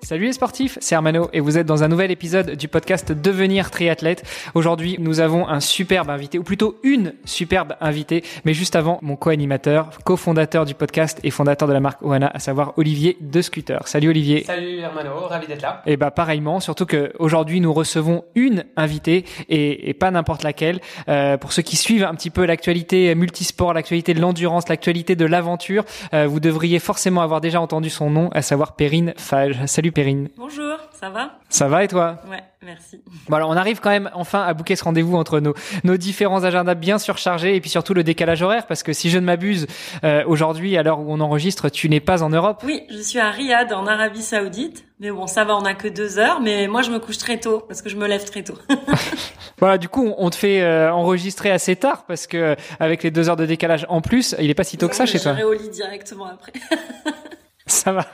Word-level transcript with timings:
Salut 0.00 0.26
les 0.26 0.32
sportifs, 0.32 0.78
c'est 0.80 0.94
Armano 0.94 1.28
et 1.32 1.40
vous 1.40 1.58
êtes 1.58 1.66
dans 1.66 1.82
un 1.82 1.88
nouvel 1.88 2.10
épisode 2.10 2.52
du 2.52 2.68
podcast 2.68 3.12
Devenir 3.12 3.70
triathlète. 3.70 4.22
Aujourd'hui, 4.54 4.96
nous 5.00 5.20
avons 5.20 5.48
un 5.48 5.60
superbe 5.60 6.08
invité, 6.08 6.38
ou 6.38 6.44
plutôt 6.44 6.78
une 6.84 7.14
superbe 7.24 7.74
invitée, 7.80 8.22
mais 8.44 8.54
juste 8.54 8.76
avant, 8.76 9.00
mon 9.02 9.16
co-animateur, 9.16 9.90
cofondateur 10.04 10.64
du 10.64 10.74
podcast 10.74 11.18
et 11.24 11.30
fondateur 11.30 11.66
de 11.68 11.72
la 11.72 11.80
marque 11.80 12.00
Oana, 12.02 12.30
à 12.32 12.38
savoir 12.38 12.74
Olivier 12.78 13.18
de 13.20 13.42
Scooter. 13.42 13.86
Salut 13.86 14.08
Olivier. 14.08 14.44
Salut 14.44 14.82
Armano, 14.82 15.26
ravi 15.26 15.48
d'être 15.48 15.62
là. 15.62 15.82
Et 15.84 15.96
bah 15.96 16.12
pareillement, 16.12 16.60
surtout 16.60 16.86
que 16.86 17.12
aujourd'hui 17.18 17.60
nous 17.60 17.72
recevons 17.74 18.24
une 18.36 18.64
invitée 18.76 19.24
et, 19.48 19.90
et 19.90 19.94
pas 19.94 20.10
n'importe 20.12 20.44
laquelle. 20.44 20.80
Euh, 21.08 21.36
pour 21.36 21.52
ceux 21.52 21.62
qui 21.62 21.76
suivent 21.76 22.04
un 22.04 22.14
petit 22.14 22.30
peu 22.30 22.46
l'actualité 22.46 23.14
multisport, 23.16 23.74
l'actualité 23.74 24.14
de 24.14 24.20
l'endurance, 24.20 24.68
l'actualité 24.68 25.16
de 25.16 25.26
l'aventure, 25.26 25.84
euh, 26.14 26.28
vous 26.28 26.40
devriez 26.40 26.78
forcément 26.78 27.20
avoir 27.20 27.40
déjà 27.40 27.60
entendu 27.60 27.90
son 27.90 28.10
nom, 28.10 28.30
à 28.32 28.42
savoir 28.42 28.76
Perrine 28.76 29.12
Fage. 29.16 29.58
Salut 29.66 29.87
Perrine. 29.90 30.28
Bonjour, 30.36 30.76
ça 30.92 31.10
va? 31.10 31.38
Ça 31.48 31.68
va 31.68 31.84
et 31.84 31.88
toi? 31.88 32.18
Ouais, 32.30 32.42
merci. 32.62 33.00
Bon 33.28 33.36
alors 33.36 33.50
on 33.50 33.56
arrive 33.56 33.80
quand 33.80 33.90
même 33.90 34.10
enfin 34.14 34.42
à 34.42 34.54
bouquer 34.54 34.76
ce 34.76 34.84
rendez-vous 34.84 35.16
entre 35.16 35.40
nos, 35.40 35.54
nos 35.84 35.96
différents 35.96 36.44
agendas 36.44 36.74
bien 36.74 36.98
surchargés 36.98 37.56
et 37.56 37.60
puis 37.60 37.70
surtout 37.70 37.94
le 37.94 38.04
décalage 38.04 38.42
horaire 38.42 38.66
parce 38.66 38.82
que 38.82 38.92
si 38.92 39.10
je 39.10 39.18
ne 39.18 39.24
m'abuse, 39.24 39.66
euh, 40.04 40.24
aujourd'hui 40.26 40.76
à 40.76 40.82
l'heure 40.82 41.00
où 41.00 41.12
on 41.12 41.20
enregistre, 41.20 41.68
tu 41.68 41.88
n'es 41.88 42.00
pas 42.00 42.22
en 42.22 42.30
Europe. 42.30 42.62
Oui, 42.64 42.82
je 42.90 42.98
suis 42.98 43.18
à 43.18 43.30
Riyad 43.30 43.72
en 43.72 43.86
Arabie 43.86 44.22
Saoudite. 44.22 44.84
Mais 45.00 45.12
bon, 45.12 45.28
ça 45.28 45.44
va, 45.44 45.56
on 45.56 45.64
a 45.64 45.74
que 45.74 45.86
deux 45.86 46.18
heures. 46.18 46.40
Mais 46.40 46.66
moi, 46.66 46.82
je 46.82 46.90
me 46.90 46.98
couche 46.98 47.18
très 47.18 47.38
tôt 47.38 47.60
parce 47.60 47.82
que 47.82 47.88
je 47.88 47.96
me 47.96 48.08
lève 48.08 48.24
très 48.24 48.42
tôt. 48.42 48.58
voilà, 49.58 49.78
du 49.78 49.88
coup, 49.88 50.12
on 50.18 50.28
te 50.30 50.34
fait 50.34 50.60
euh, 50.62 50.92
enregistrer 50.92 51.50
assez 51.50 51.76
tard 51.76 52.04
parce 52.06 52.26
que 52.26 52.56
avec 52.80 53.04
les 53.04 53.10
deux 53.12 53.28
heures 53.28 53.36
de 53.36 53.46
décalage 53.46 53.86
en 53.88 54.00
plus, 54.00 54.34
il 54.40 54.50
est 54.50 54.54
pas 54.54 54.64
si 54.64 54.76
tôt 54.76 54.88
que 54.88 54.96
ça 54.96 55.06
chez 55.06 55.20
toi. 55.20 55.36
Je 55.38 55.44
au 55.44 55.52
lit 55.52 55.68
directement 55.68 56.26
après. 56.26 56.52
Ça 57.68 57.92
va. 57.92 58.06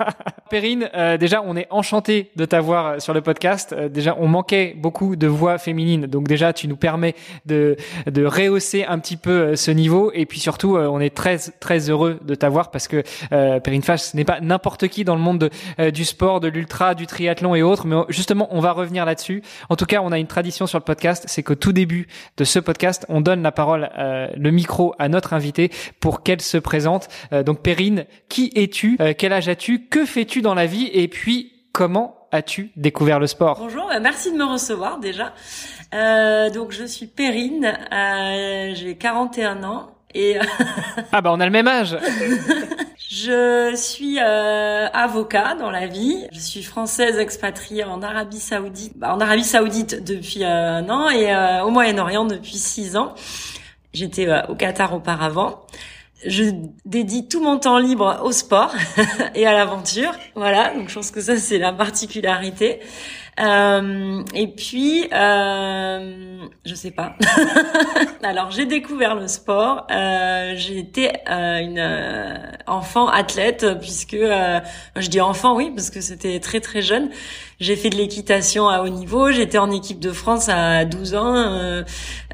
Perrine, 0.51 0.91
euh, 0.95 1.17
déjà, 1.17 1.43
on 1.43 1.57
est 1.57 1.69
enchanté 1.71 2.31
de 2.37 2.45
t'avoir 2.45 3.01
sur 3.01 3.15
le 3.15 3.21
podcast. 3.21 3.73
Euh, 3.73 3.89
déjà, 3.89 4.17
on 4.19 4.27
manquait 4.27 4.75
beaucoup 4.77 5.15
de 5.15 5.27
voix 5.27 5.59
féminines. 5.59 6.07
Donc 6.07 6.27
déjà, 6.27 6.53
tu 6.53 6.67
nous 6.67 6.77
permets 6.77 7.15
de, 7.47 7.77
de 8.07 8.25
rehausser 8.25 8.85
un 8.85 8.99
petit 8.99 9.17
peu 9.17 9.31
euh, 9.31 9.57
ce 9.57 9.71
niveau. 9.71 10.11
Et 10.13 10.27
puis 10.27 10.41
surtout, 10.41 10.77
euh, 10.77 10.89
on 10.89 10.99
est 11.01 11.15
très, 11.15 11.39
très 11.61 11.89
heureux 11.89 12.19
de 12.23 12.35
t'avoir 12.35 12.73
parce 12.73 12.89
que 12.89 13.05
euh, 13.33 13.61
Perrine 13.61 13.83
Fache, 13.83 14.01
ce 14.01 14.17
n'est 14.17 14.25
pas 14.25 14.41
n'importe 14.41 14.89
qui 14.89 15.05
dans 15.05 15.15
le 15.15 15.21
monde 15.21 15.49
de, 15.79 15.91
du 15.91 16.05
sport, 16.05 16.41
de 16.41 16.49
l'ultra, 16.49 16.95
du 16.95 17.07
triathlon 17.07 17.55
et 17.55 17.63
autres. 17.63 17.87
Mais 17.87 17.97
justement, 18.09 18.49
on 18.51 18.61
va 18.61 18.73
revenir 18.73 19.05
là-dessus. 19.05 19.43
En 19.69 19.77
tout 19.77 19.87
cas, 19.87 20.01
on 20.03 20.11
a 20.11 20.19
une 20.19 20.27
tradition 20.27 20.67
sur 20.67 20.79
le 20.79 20.85
podcast. 20.85 21.25
C'est 21.29 21.45
qu'au 21.45 21.55
tout 21.55 21.73
début 21.73 22.09
de 22.37 22.45
ce 22.45 22.59
podcast, 22.59 23.07
on 23.09 23.21
donne 23.21 23.43
la 23.43 23.53
parole, 23.53 23.91
le 23.97 24.51
micro 24.51 24.95
à 24.99 25.09
notre 25.09 25.33
invité 25.33 25.71
pour 26.01 26.23
qu'elle 26.23 26.41
se 26.41 26.59
présente. 26.59 27.09
donc 27.45 27.61
Perrine, 27.61 28.05
qui 28.29 28.51
es-tu? 28.55 28.99
Quel 29.19 29.33
âge 29.33 29.44
as-tu 29.49 29.87
Que 29.87 30.05
fais-tu 30.05 30.43
dans 30.43 30.55
la 30.55 30.67
vie 30.67 30.91
Et 30.93 31.09
puis, 31.09 31.53
comment 31.73 32.17
as-tu 32.33 32.71
découvert 32.77 33.19
le 33.19 33.27
sport? 33.27 33.59
Bonjour, 33.59 33.91
merci 34.01 34.33
de 34.33 34.37
me 34.37 34.45
recevoir 34.45 34.99
déjà. 34.99 35.33
Euh, 35.95 36.51
donc, 36.51 36.73
je 36.73 36.85
suis 36.85 37.07
Perrine, 37.07 37.73
euh, 37.93 38.73
j'ai 38.75 38.97
41 38.97 39.63
ans. 39.65 39.91
Et 40.17 40.37
ah 41.13 41.21
bah 41.21 41.31
on 41.33 41.41
a 41.41 41.45
le 41.45 41.51
même 41.51 41.67
âge. 41.67 41.97
je 43.11 43.75
suis 43.75 44.19
euh, 44.21 44.87
avocat 44.93 45.57
dans 45.57 45.71
la 45.71 45.87
vie. 45.87 46.27
Je 46.33 46.39
suis 46.39 46.63
française 46.63 47.19
expatriée 47.19 47.85
en 47.85 48.01
Arabie 48.01 48.39
Saoudite, 48.39 48.97
bah, 48.97 49.15
en 49.15 49.21
Arabie 49.21 49.43
Saoudite 49.43 50.05
depuis 50.05 50.45
un 50.45 50.89
an 50.89 51.11
et 51.11 51.35
au 51.63 51.71
Moyen-Orient 51.71 52.27
depuis 52.27 52.59
six 52.59 52.97
ans. 52.97 53.15
J'étais 53.93 54.29
au 54.49 54.55
Qatar 54.55 54.95
auparavant 54.95 55.65
je 56.27 56.45
dédie 56.85 57.29
tout 57.29 57.43
mon 57.43 57.59
temps 57.59 57.79
libre 57.79 58.21
au 58.23 58.33
sport 58.33 58.75
et 59.35 59.47
à 59.47 59.53
l'aventure. 59.53 60.13
Voilà, 60.35 60.75
donc 60.75 60.89
je 60.89 60.95
pense 60.95 61.11
que 61.11 61.21
ça 61.21 61.37
c'est 61.37 61.59
la 61.59 61.73
particularité. 61.73 62.81
Euh, 63.41 64.23
et 64.35 64.47
puis, 64.47 65.09
euh, 65.13 66.47
je 66.65 66.75
sais 66.75 66.93
pas. 66.93 67.17
Alors, 68.23 68.51
j'ai 68.51 68.65
découvert 68.65 69.17
le 69.17 69.27
sport. 69.27 69.87
Euh, 69.91 70.53
j'ai 70.57 70.79
été 70.79 71.11
euh, 71.29 71.59
une 71.59 71.79
euh, 71.79 72.37
enfant 72.67 73.09
athlète 73.09 73.67
puisque 73.81 74.15
euh, 74.15 74.61
je 74.97 75.09
dis 75.09 75.21
enfant, 75.21 75.57
oui, 75.57 75.73
parce 75.75 75.91
que 75.91 76.01
c'était 76.01 76.39
très 76.39 76.61
très 76.61 76.83
jeune. 76.83 77.11
J'ai 77.65 77.77
fait 77.77 77.89
de 77.89 77.97
l'équitation 77.97 78.69
à 78.69 78.83
haut 78.83 78.91
niveau. 78.91 79.33
J'étais 79.33 79.57
en 79.57 79.71
équipe 79.71 79.99
de 79.99 80.13
France 80.13 80.51
à 80.51 80.85
12 80.85 81.15
ans, 81.15 81.83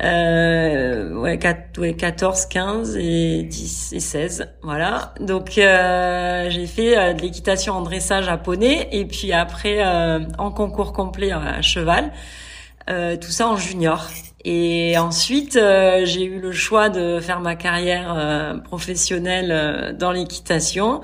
ouais, 0.00 1.38
4, 1.38 1.78
ouais, 1.78 1.94
14, 1.94 2.46
15 2.46 2.96
et 2.96 3.44
10 3.44 3.92
et 3.92 4.00
16. 4.00 4.48
Voilà. 4.62 5.14
Donc, 5.20 5.50
j'ai 5.54 6.66
fait 6.66 7.14
de 7.14 7.20
l'équitation 7.22 7.74
en 7.74 7.82
dressage 7.82 8.28
à 8.28 8.38
poney 8.38 8.88
et 8.90 9.04
puis 9.04 9.32
après 9.32 9.84
en 10.36 10.50
concours 10.50 10.92
complet 10.92 11.30
à 11.30 11.62
cheval. 11.62 12.10
Euh, 12.90 13.16
tout 13.16 13.30
ça 13.30 13.46
en 13.46 13.56
junior. 13.56 14.08
Et 14.44 14.98
ensuite, 14.98 15.56
euh, 15.56 16.04
j'ai 16.04 16.24
eu 16.24 16.40
le 16.40 16.50
choix 16.50 16.88
de 16.88 17.20
faire 17.20 17.40
ma 17.40 17.54
carrière 17.54 18.14
euh, 18.16 18.56
professionnelle 18.58 19.96
dans 19.98 20.10
l'équitation. 20.10 21.00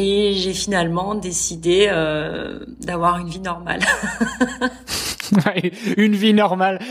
Et 0.00 0.34
j'ai 0.34 0.54
finalement 0.54 1.16
décidé 1.16 1.86
d'avoir 2.80 3.18
une 3.18 3.28
vie 3.28 3.40
normale. 3.40 3.80
une 5.96 6.14
vie 6.14 6.34
normale. 6.34 6.78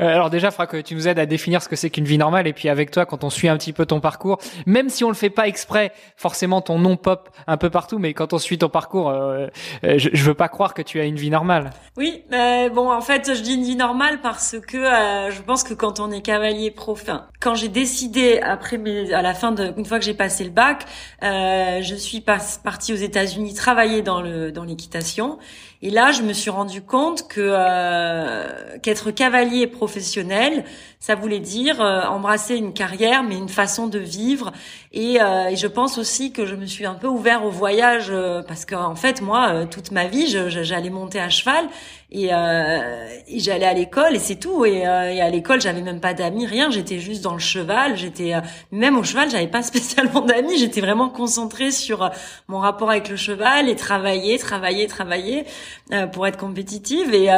Euh, 0.00 0.08
alors 0.08 0.30
déjà, 0.30 0.50
faudra 0.50 0.66
que 0.66 0.76
tu 0.78 0.94
nous 0.94 1.08
aides 1.08 1.18
à 1.18 1.26
définir 1.26 1.62
ce 1.62 1.68
que 1.68 1.76
c'est 1.76 1.90
qu'une 1.90 2.04
vie 2.04 2.18
normale. 2.18 2.46
Et 2.46 2.52
puis 2.52 2.68
avec 2.68 2.90
toi, 2.90 3.06
quand 3.06 3.24
on 3.24 3.30
suit 3.30 3.48
un 3.48 3.56
petit 3.56 3.72
peu 3.72 3.86
ton 3.86 4.00
parcours, 4.00 4.38
même 4.66 4.88
si 4.88 5.04
on 5.04 5.08
le 5.08 5.14
fait 5.14 5.30
pas 5.30 5.46
exprès, 5.48 5.92
forcément 6.16 6.60
ton 6.60 6.78
nom 6.78 6.96
pop 6.96 7.30
un 7.46 7.56
peu 7.56 7.70
partout. 7.70 7.98
Mais 7.98 8.12
quand 8.14 8.32
on 8.32 8.38
suit 8.38 8.58
ton 8.58 8.68
parcours, 8.68 9.08
euh, 9.08 9.46
euh, 9.84 9.98
je, 9.98 10.10
je, 10.12 10.24
veux 10.24 10.34
pas 10.34 10.48
croire 10.48 10.74
que 10.74 10.82
tu 10.82 11.00
as 11.00 11.04
une 11.04 11.16
vie 11.16 11.30
normale. 11.30 11.70
Oui, 11.96 12.24
euh, 12.32 12.68
bon, 12.68 12.90
en 12.90 13.00
fait, 13.00 13.34
je 13.34 13.40
dis 13.40 13.54
une 13.54 13.62
vie 13.62 13.76
normale 13.76 14.20
parce 14.20 14.56
que 14.60 14.76
euh, 14.76 15.30
je 15.30 15.40
pense 15.42 15.62
que 15.62 15.74
quand 15.74 16.00
on 16.00 16.10
est 16.10 16.20
cavalier 16.20 16.70
profin, 16.70 17.26
quand 17.40 17.54
j'ai 17.54 17.68
décidé 17.68 18.40
après 18.40 18.76
mes, 18.78 19.12
à 19.12 19.22
la 19.22 19.34
fin 19.34 19.52
de, 19.52 19.72
une 19.76 19.84
fois 19.84 19.98
que 19.98 20.04
j'ai 20.04 20.14
passé 20.14 20.44
le 20.44 20.50
bac, 20.50 20.84
je 21.22 21.94
suis 21.94 22.15
pas, 22.20 22.38
partie 22.62 22.92
aux 22.92 22.96
États-Unis 22.96 23.54
travailler 23.54 24.02
dans 24.02 24.20
le 24.20 24.52
dans 24.52 24.64
l'équitation. 24.64 25.38
Et 25.82 25.90
là, 25.90 26.10
je 26.10 26.22
me 26.22 26.32
suis 26.32 26.50
rendu 26.50 26.80
compte 26.80 27.28
que 27.28 27.40
euh, 27.42 28.78
qu'être 28.82 29.10
cavalier 29.10 29.66
professionnel, 29.66 30.64
ça 31.00 31.14
voulait 31.14 31.38
dire 31.40 31.80
euh, 31.80 32.02
embrasser 32.04 32.56
une 32.56 32.72
carrière, 32.72 33.22
mais 33.22 33.36
une 33.36 33.48
façon 33.50 33.86
de 33.86 33.98
vivre. 33.98 34.52
Et, 34.92 35.20
euh, 35.20 35.48
et, 35.50 35.56
je 35.56 35.66
pense 35.66 35.98
aussi 35.98 36.32
que 36.32 36.46
je 36.46 36.54
me 36.54 36.64
suis 36.64 36.86
un 36.86 36.94
peu 36.94 37.06
ouvert 37.06 37.44
au 37.44 37.50
voyage 37.50 38.06
euh, 38.08 38.42
parce 38.42 38.64
qu'en 38.64 38.92
en 38.92 38.96
fait, 38.96 39.20
moi, 39.20 39.50
euh, 39.52 39.66
toute 39.66 39.90
ma 39.90 40.06
vie, 40.06 40.26
j'allais 40.26 40.90
monter 40.90 41.20
à 41.20 41.28
cheval 41.28 41.68
et, 42.10 42.26
et 42.26 43.38
j'allais 43.38 43.66
à 43.66 43.74
l'école 43.74 44.14
et 44.14 44.18
c'est 44.18 44.36
tout. 44.36 44.64
Et, 44.64 44.78
et 44.78 44.86
à 44.86 45.30
l'école, 45.30 45.60
j'avais 45.60 45.82
même 45.82 46.00
pas 46.00 46.14
d'amis, 46.14 46.46
rien. 46.46 46.70
J'étais 46.70 46.98
juste 46.98 47.22
dans 47.22 47.32
le 47.32 47.38
cheval. 47.38 47.96
J'étais 47.96 48.32
même 48.70 48.96
au 48.96 49.02
cheval, 49.02 49.30
j'avais 49.30 49.48
pas 49.48 49.62
spécialement 49.64 50.20
d'amis. 50.20 50.58
J'étais 50.58 50.80
vraiment 50.80 51.08
concentrée 51.08 51.70
sur 51.70 52.10
mon 52.48 52.58
rapport 52.58 52.90
avec 52.90 53.08
le 53.08 53.16
cheval 53.16 53.68
et 53.68 53.76
travailler, 53.76 54.38
travailler, 54.38 54.86
travailler 54.86 55.44
pour 56.12 56.26
être 56.26 56.38
compétitive. 56.38 57.12
Et, 57.12 57.28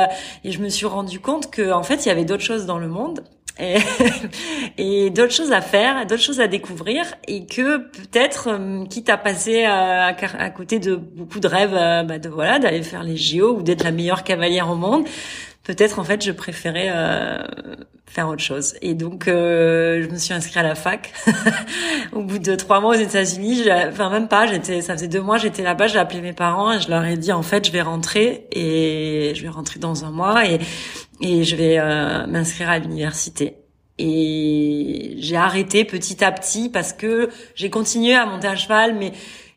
et 0.45 0.53
je 0.53 0.61
me 0.61 0.69
suis 0.69 0.87
rendu 0.87 1.21
compte 1.21 1.51
que 1.51 1.73
en 1.73 1.83
fait, 1.83 2.05
il 2.05 2.09
y 2.09 2.13
avait 2.13 2.25
d'autres 2.25 2.45
choses 2.45 2.67
dans 2.67 2.79
le 2.79 2.89
monde 2.89 3.25
et, 4.79 5.11
d'autres 5.11 5.33
choses 5.33 5.53
à 5.53 5.61
faire, 5.61 6.07
d'autres 6.07 6.23
choses 6.23 6.41
à 6.41 6.47
découvrir 6.47 7.15
et 7.27 7.45
que 7.47 7.79
peut-être, 7.79 8.49
euh, 8.49 8.85
quitte 8.87 9.09
à 9.09 9.17
passer 9.17 9.65
à, 9.65 10.07
à, 10.07 10.51
côté 10.51 10.79
de 10.79 10.95
beaucoup 10.95 11.41
de 11.41 11.49
rêves, 11.49 11.75
euh, 11.75 12.03
bah 12.05 12.19
de 12.19 12.29
voilà, 12.29 12.59
d'aller 12.59 12.83
faire 12.83 13.03
les 13.03 13.17
JO 13.17 13.57
ou 13.57 13.63
d'être 13.63 13.83
la 13.83 13.91
meilleure 13.91 14.23
cavalière 14.23 14.71
au 14.71 14.77
monde, 14.77 15.07
peut-être 15.69 15.99
en 15.99 16.05
fait 16.05 16.25
je 16.25 16.33
préférais 16.33 16.89
euh, 16.91 17.37
faire 18.07 18.27
autre 18.29 18.43
chose. 18.43 18.75
Et 18.81 18.95
donc 18.95 19.29
euh, 19.29 20.03
je 20.03 20.09
me 20.09 20.17
suis 20.17 20.33
inscrite 20.33 20.57
à 20.57 20.63
la 20.63 20.75
fac. 20.75 21.13
au 22.13 22.23
bout 22.23 22.39
de 22.39 22.55
trois 22.55 22.81
mois 22.81 22.97
aux 22.97 22.99
États-Unis, 22.99 23.65
enfin 23.89 24.09
même 24.09 24.29
pas, 24.29 24.47
j'étais, 24.47 24.81
ça 24.81 24.95
faisait 24.95 25.09
deux 25.09 25.21
mois, 25.21 25.37
j'étais 25.37 25.63
là-bas, 25.63 25.87
j'ai 25.87 25.99
appelé 25.99 26.23
mes 26.23 26.33
parents 26.33 26.73
et 26.73 26.81
je 26.81 26.89
leur 26.89 27.05
ai 27.05 27.19
dit 27.19 27.33
en 27.33 27.43
fait 27.43 27.67
je 27.67 27.71
vais 27.71 27.83
rentrer 27.83 28.47
et 28.51 29.35
je 29.37 29.43
vais 29.43 29.51
rentrer 29.51 29.79
dans 29.79 30.07
un 30.07 30.11
mois 30.11 30.47
et 30.47 30.59
et 31.21 31.45
je 31.45 31.55
vais 31.55 31.79
euh, 31.79 32.27
m'inscrire 32.27 32.71
à 32.71 32.79
l'université. 32.79 33.57
Et 33.99 35.17
j'ai 35.19 35.37
arrêté 35.37 35.85
petit 35.85 36.25
à 36.25 36.33
petit 36.33 36.71
parce 36.71 36.95
que 36.95 37.29
j'ai 37.55 37.69
continué 37.69 38.15
à 38.15 38.25
monter 38.25 38.47
à 38.47 38.57
cheval, 38.57 38.95
mais 38.95 39.13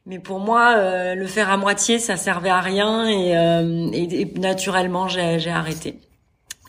mais 0.06 0.19
pour 0.19 0.39
moi, 0.39 0.75
euh, 0.77 1.15
le 1.15 1.27
faire 1.27 1.50
à 1.50 1.57
moitié, 1.57 2.00
ça 2.00 2.18
servait 2.18 2.50
à 2.50 2.59
rien 2.59 3.07
et, 3.07 3.38
euh, 3.38 4.25
naturellement, 4.38 5.07
j'ai 5.07 5.50
arrêté. 5.50 6.00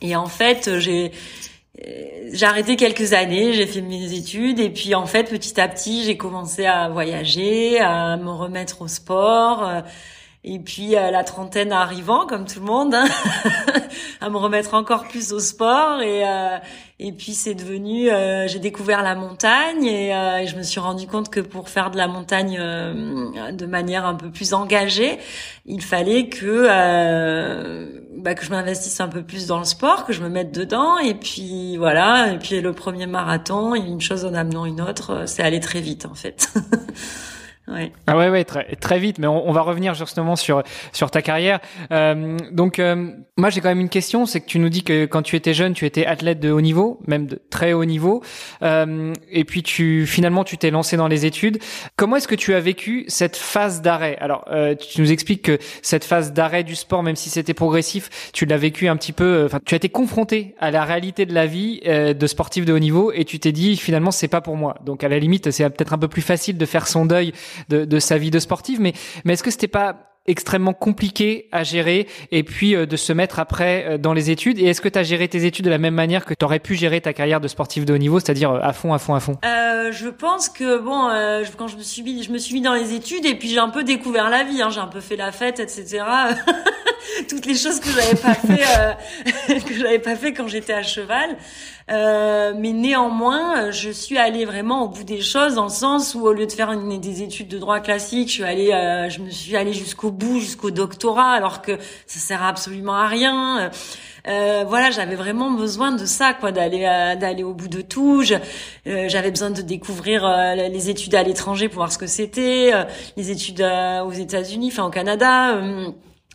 Et 0.01 0.17
en 0.17 0.27
fait, 0.27 0.79
j'ai 0.79 1.13
j'ai 2.33 2.47
arrêté 2.47 2.77
quelques 2.77 3.15
années, 3.15 3.55
j'ai 3.55 3.67
fait 3.67 3.81
mes 3.81 4.13
études 4.13 4.61
et 4.61 4.69
puis 4.69 4.95
en 4.95 5.07
fait 5.07 5.25
petit 5.25 5.59
à 5.59 5.67
petit 5.69 6.05
j'ai 6.05 6.17
commencé 6.17 6.67
à 6.67 6.89
voyager, 6.91 7.81
à 7.81 8.17
me 8.19 8.31
remettre 8.31 8.83
au 8.83 8.89
sport. 8.89 9.83
Et 10.45 10.59
puis 10.59 10.97
à 10.97 11.13
la 11.13 11.23
trentaine 11.23 11.71
arrivant, 11.71 12.27
comme 12.27 12.47
tout 12.47 12.59
le 12.59 12.67
monde, 12.67 12.97
hein, 12.97 13.05
à 14.21 14.29
me 14.29 14.37
remettre 14.37 14.75
encore 14.75 15.07
plus 15.07 15.33
au 15.33 15.39
sport. 15.39 16.03
Et, 16.03 16.27
euh, 16.27 16.59
et 16.99 17.13
puis 17.13 17.33
c'est 17.33 17.55
devenu, 17.55 18.11
euh, 18.11 18.49
j'ai 18.49 18.59
découvert 18.59 19.05
la 19.05 19.15
montagne 19.15 19.85
et, 19.85 20.13
euh, 20.13 20.39
et, 20.39 20.49
je 20.49 20.57
me 20.57 20.65
suis 20.65 20.81
rendu 20.81 21.07
compte 21.07 21.29
que 21.29 21.39
pour 21.39 21.69
faire 21.69 21.93
de 21.93 21.97
la 21.97 22.09
montagne 22.09 22.59
de 22.59 23.67
manière 23.67 24.05
un 24.05 24.17
peu 24.17 24.31
plus 24.31 24.53
engagée, 24.53 25.21
il 25.65 25.81
fallait 25.81 26.29
que 26.29 26.67
bah, 28.17 28.35
que 28.35 28.45
je 28.45 28.51
m'investisse 28.51 28.99
un 29.01 29.09
peu 29.09 29.23
plus 29.23 29.47
dans 29.47 29.61
le 29.61 29.65
sport, 29.65 30.05
que 30.07 30.13
je 30.13 30.23
me 30.23 30.29
mette 30.29 30.53
dedans. 30.53 30.99
Et 30.99 31.15
puis 31.15 31.77
voilà. 31.77 32.33
Et 32.33 32.39
puis 32.39 32.61
le 32.61 32.73
premier 32.73 33.07
marathon, 33.07 33.77
une 33.77 34.01
chose 34.01 34.25
en 34.25 34.35
amenant 34.35 34.67
une 34.67 34.81
autre, 34.81 35.23
c'est 35.27 35.45
allé 35.45 35.61
très 35.61 35.81
vite 35.81 36.05
en 36.05 36.15
fait. 36.15 36.53
Ouais. 37.69 37.93
Ah 38.09 38.17
ouais, 38.19 38.29
ouais, 38.29 38.45
très, 38.45 38.75
très 38.77 38.99
vite. 38.99 39.19
Mais 39.19 39.29
on, 39.29 39.49
on, 39.49 39.53
va 39.53 39.63
revenir 39.63 39.95
justement 39.95 40.35
sur 40.35 40.65
sur 40.93 41.13
ta 41.13 41.23
carrière. 41.23 41.61
Euh, 41.93 42.37
donc, 42.51 42.81
euh, 42.81 43.13
moi, 43.37 43.51
j'ai 43.51 43.61
quand 43.61 43.69
même 43.69 43.81
une 43.81 43.89
question. 43.89 44.27
C'est 44.27 44.41
que 44.41 44.47
tu 44.47 44.59
nous 44.59 44.69
dis 44.69 44.83
que 44.83 45.07
quand 45.07 45.23
tu 45.23 45.37
étais 45.37 45.55
jeune, 45.55 45.73
tu 45.73 45.87
étais 45.87 46.05
athlète 46.05 46.41
de 46.41 46.51
haut 46.51 46.61
niveau, 46.61 46.99
même 47.07 47.27
de 47.27 47.41
très 47.51 47.73
haut 47.73 47.85
niveau. 47.85 48.23
Euh, 48.63 49.13
et 49.31 49.45
puis, 49.45 49.63
tu 49.63 50.07
finalement, 50.07 50.43
tu 50.43 50.59
t'es 50.59 50.71
lancé 50.71 50.97
dans 50.97 51.07
les 51.07 51.25
études. 51.25 51.61
Comment 51.95 52.17
est-ce 52.17 52.27
que 52.27 52.35
tu 52.35 52.53
as 52.55 52.61
vécu 52.61 53.05
cette 53.07 53.37
phase 53.37 53.81
d'arrêt? 53.81 54.17
Alors, 54.21 54.45
euh, 54.51 54.75
tu 54.75 55.01
nous 55.01 55.13
expliques 55.13 55.43
que 55.43 55.59
cette 55.83 56.05
phase 56.05 56.33
d'arrêt 56.33 56.65
du 56.65 56.75
sport, 56.75 57.05
même 57.05 57.17
si 57.17 57.31
c'était 57.31 57.55
progressif, 57.55 58.31
tu 58.33 58.45
l'as 58.45 58.57
vécu 58.57 58.89
un 58.89 58.97
petit 58.97 59.13
peu. 59.13 59.25
Euh, 59.25 59.47
enfin, 59.47 59.61
tu 59.65 59.75
as 59.75 59.77
été 59.77 59.89
confronté 59.89 60.57
à 60.59 60.73
la 60.73 60.85
réalité 60.85 61.27
de 61.27 61.35
la 61.35 61.47
vie 61.47 61.81
euh, 61.87 62.13
de 62.13 62.27
sportif 62.27 62.65
de 62.65 62.73
haut 62.73 62.81
niveau, 62.81 63.13
et 63.13 63.25
tu 63.25 63.39
t'es 63.39 63.53
dit 63.53 63.77
finalement, 63.77 64.11
c'est 64.11 64.27
pas 64.27 64.41
pour 64.41 64.57
moi. 64.57 64.75
Donc, 64.85 65.05
à 65.05 65.09
la 65.09 65.21
limite, 65.21 65.53
c'est 65.53 65.69
peut-être 65.71 65.93
un 65.93 65.99
peu 65.99 66.09
plus 66.09 66.23
facile 66.23 66.59
de 66.59 66.67
faire 66.67 66.89
son 66.89 67.07
deuil 67.07 67.33
de, 67.69 67.85
de 67.85 67.99
sa 67.99 68.19
vie 68.19 68.31
de 68.31 68.39
sportive. 68.39 68.81
Mais, 68.81 68.93
mais 69.25 69.35
est-ce 69.35 69.43
que 69.43 69.51
c'était 69.51 69.69
pas 69.69 70.13
extrêmement 70.27 70.73
compliqué 70.73 71.49
à 71.51 71.65
gérer 71.65 72.07
et 72.31 72.45
puis 72.45 72.77
euh, 72.77 72.87
de 72.87 72.97
se 72.97 73.13
mettre 73.13 73.41
après 73.41 73.85
euh, 73.87 73.99
dans 73.99 74.13
les 74.13 74.31
études? 74.31 74.59
Et 74.59 74.67
est-ce 74.67 74.81
que 74.81 74.89
tu 74.89 74.99
as 74.99 75.03
géré 75.03 75.29
tes 75.29 75.45
études 75.45 75.65
de 75.65 75.71
la 75.71 75.79
même 75.79 75.95
manière 75.95 76.25
que 76.25 76.35
tu 76.35 76.45
aurais 76.45 76.61
pu 76.61 76.75
gérer 76.75 77.01
ta 77.01 77.13
carrière 77.13 77.41
de 77.41 77.49
sportive 77.49 77.85
de 77.85 77.93
haut 77.93 77.99
niveau 77.99 78.21
c'est-à-dire 78.21 78.53
euh, 78.53 78.61
à 78.63 78.73
fond 78.73 78.93
à 78.93 78.99
fond 78.99 79.15
à 79.15 79.21
fond? 79.21 79.39
Euh, 79.45 79.91
je 79.91 80.09
pense 80.09 80.49
que 80.49 80.79
bon 80.79 81.09
quand 81.59 81.67
je 81.67 81.77
me 81.77 81.83
suis 81.83 82.03
mis 82.03 82.23
je 82.23 82.31
me 82.31 82.39
suis 82.39 82.55
mis 82.55 82.61
dans 82.61 82.75
les 82.75 82.95
études 82.95 83.27
et 83.27 83.35
puis 83.35 83.49
j'ai 83.49 83.59
un 83.59 83.71
peu 83.71 83.83
découvert 83.83 84.31
la 84.31 84.45
vie 84.45 84.63
hein, 84.63 84.71
j'ai 84.71 84.81
un 84.81 84.87
peu 84.87 85.01
fait 85.01 85.17
la 85.17 85.33
fête 85.33 85.59
etc 85.59 86.05
toutes 87.29 87.47
les 87.47 87.57
choses 87.57 87.81
que 87.81 87.89
j'avais 87.91 88.15
pas 88.15 88.35
fait 88.35 89.59
que 89.67 89.75
j'avais 89.75 89.99
pas 89.99 90.15
fait 90.15 90.33
quand 90.33 90.47
j'étais 90.47 90.73
à 90.73 90.83
cheval 90.83 91.37
euh, 91.93 92.55
mais 92.57 92.73
néanmoins, 92.73 93.71
je 93.71 93.91
suis 93.91 94.17
allée 94.17 94.47
vraiment 94.47 94.85
au 94.85 94.89
bout 94.89 95.05
des 95.05 95.21
choses 95.21 95.57
dans 95.57 95.65
le 95.65 95.69
sens 95.69 96.15
où 96.15 96.23
au 96.23 96.33
lieu 96.33 96.47
de 96.47 96.53
faire 96.53 96.75
des 96.77 97.23
études 97.23 97.49
de 97.49 97.59
droit 97.59 97.81
classique, 97.81 98.29
je 98.29 98.35
suis 98.35 98.45
allée, 98.45 98.73
euh, 98.73 99.11
je 99.11 99.21
me 99.21 99.29
suis 99.29 99.57
allée 99.57 99.75
jusqu'au 99.75 100.11
bout, 100.11 100.41
jusqu'au 100.41 100.71
doctorat, 100.71 101.33
alors 101.33 101.61
que 101.61 101.73
ça 102.07 102.19
sert 102.19 102.43
absolument 102.43 102.95
à 102.95 103.09
rien. 103.09 103.71
Euh, 104.27 104.65
voilà, 104.67 104.91
j'avais 104.91 105.17
vraiment 105.17 105.51
besoin 105.51 105.93
de 105.93 106.07
ça, 106.07 106.33
quoi, 106.33 106.51
d'aller 106.51 106.87
euh, 106.87 107.17
d'aller 107.17 107.43
au 107.43 107.53
bout 107.53 107.69
de 107.69 107.83
tout. 107.83 108.23
j'avais 108.87 109.31
besoin 109.31 109.51
de 109.51 109.61
découvrir 109.61 110.27
les 110.57 110.89
études 110.89 111.15
à 111.15 111.23
l'étranger 111.23 111.69
pour 111.69 111.79
voir 111.79 111.93
ce 111.93 111.99
que 111.99 112.07
c'était, 112.07 112.73
les 113.19 113.31
études 113.31 113.63
aux 114.07 114.13
États-Unis, 114.13 114.69
enfin 114.73 114.87
au 114.87 114.91
Canada 114.91 115.61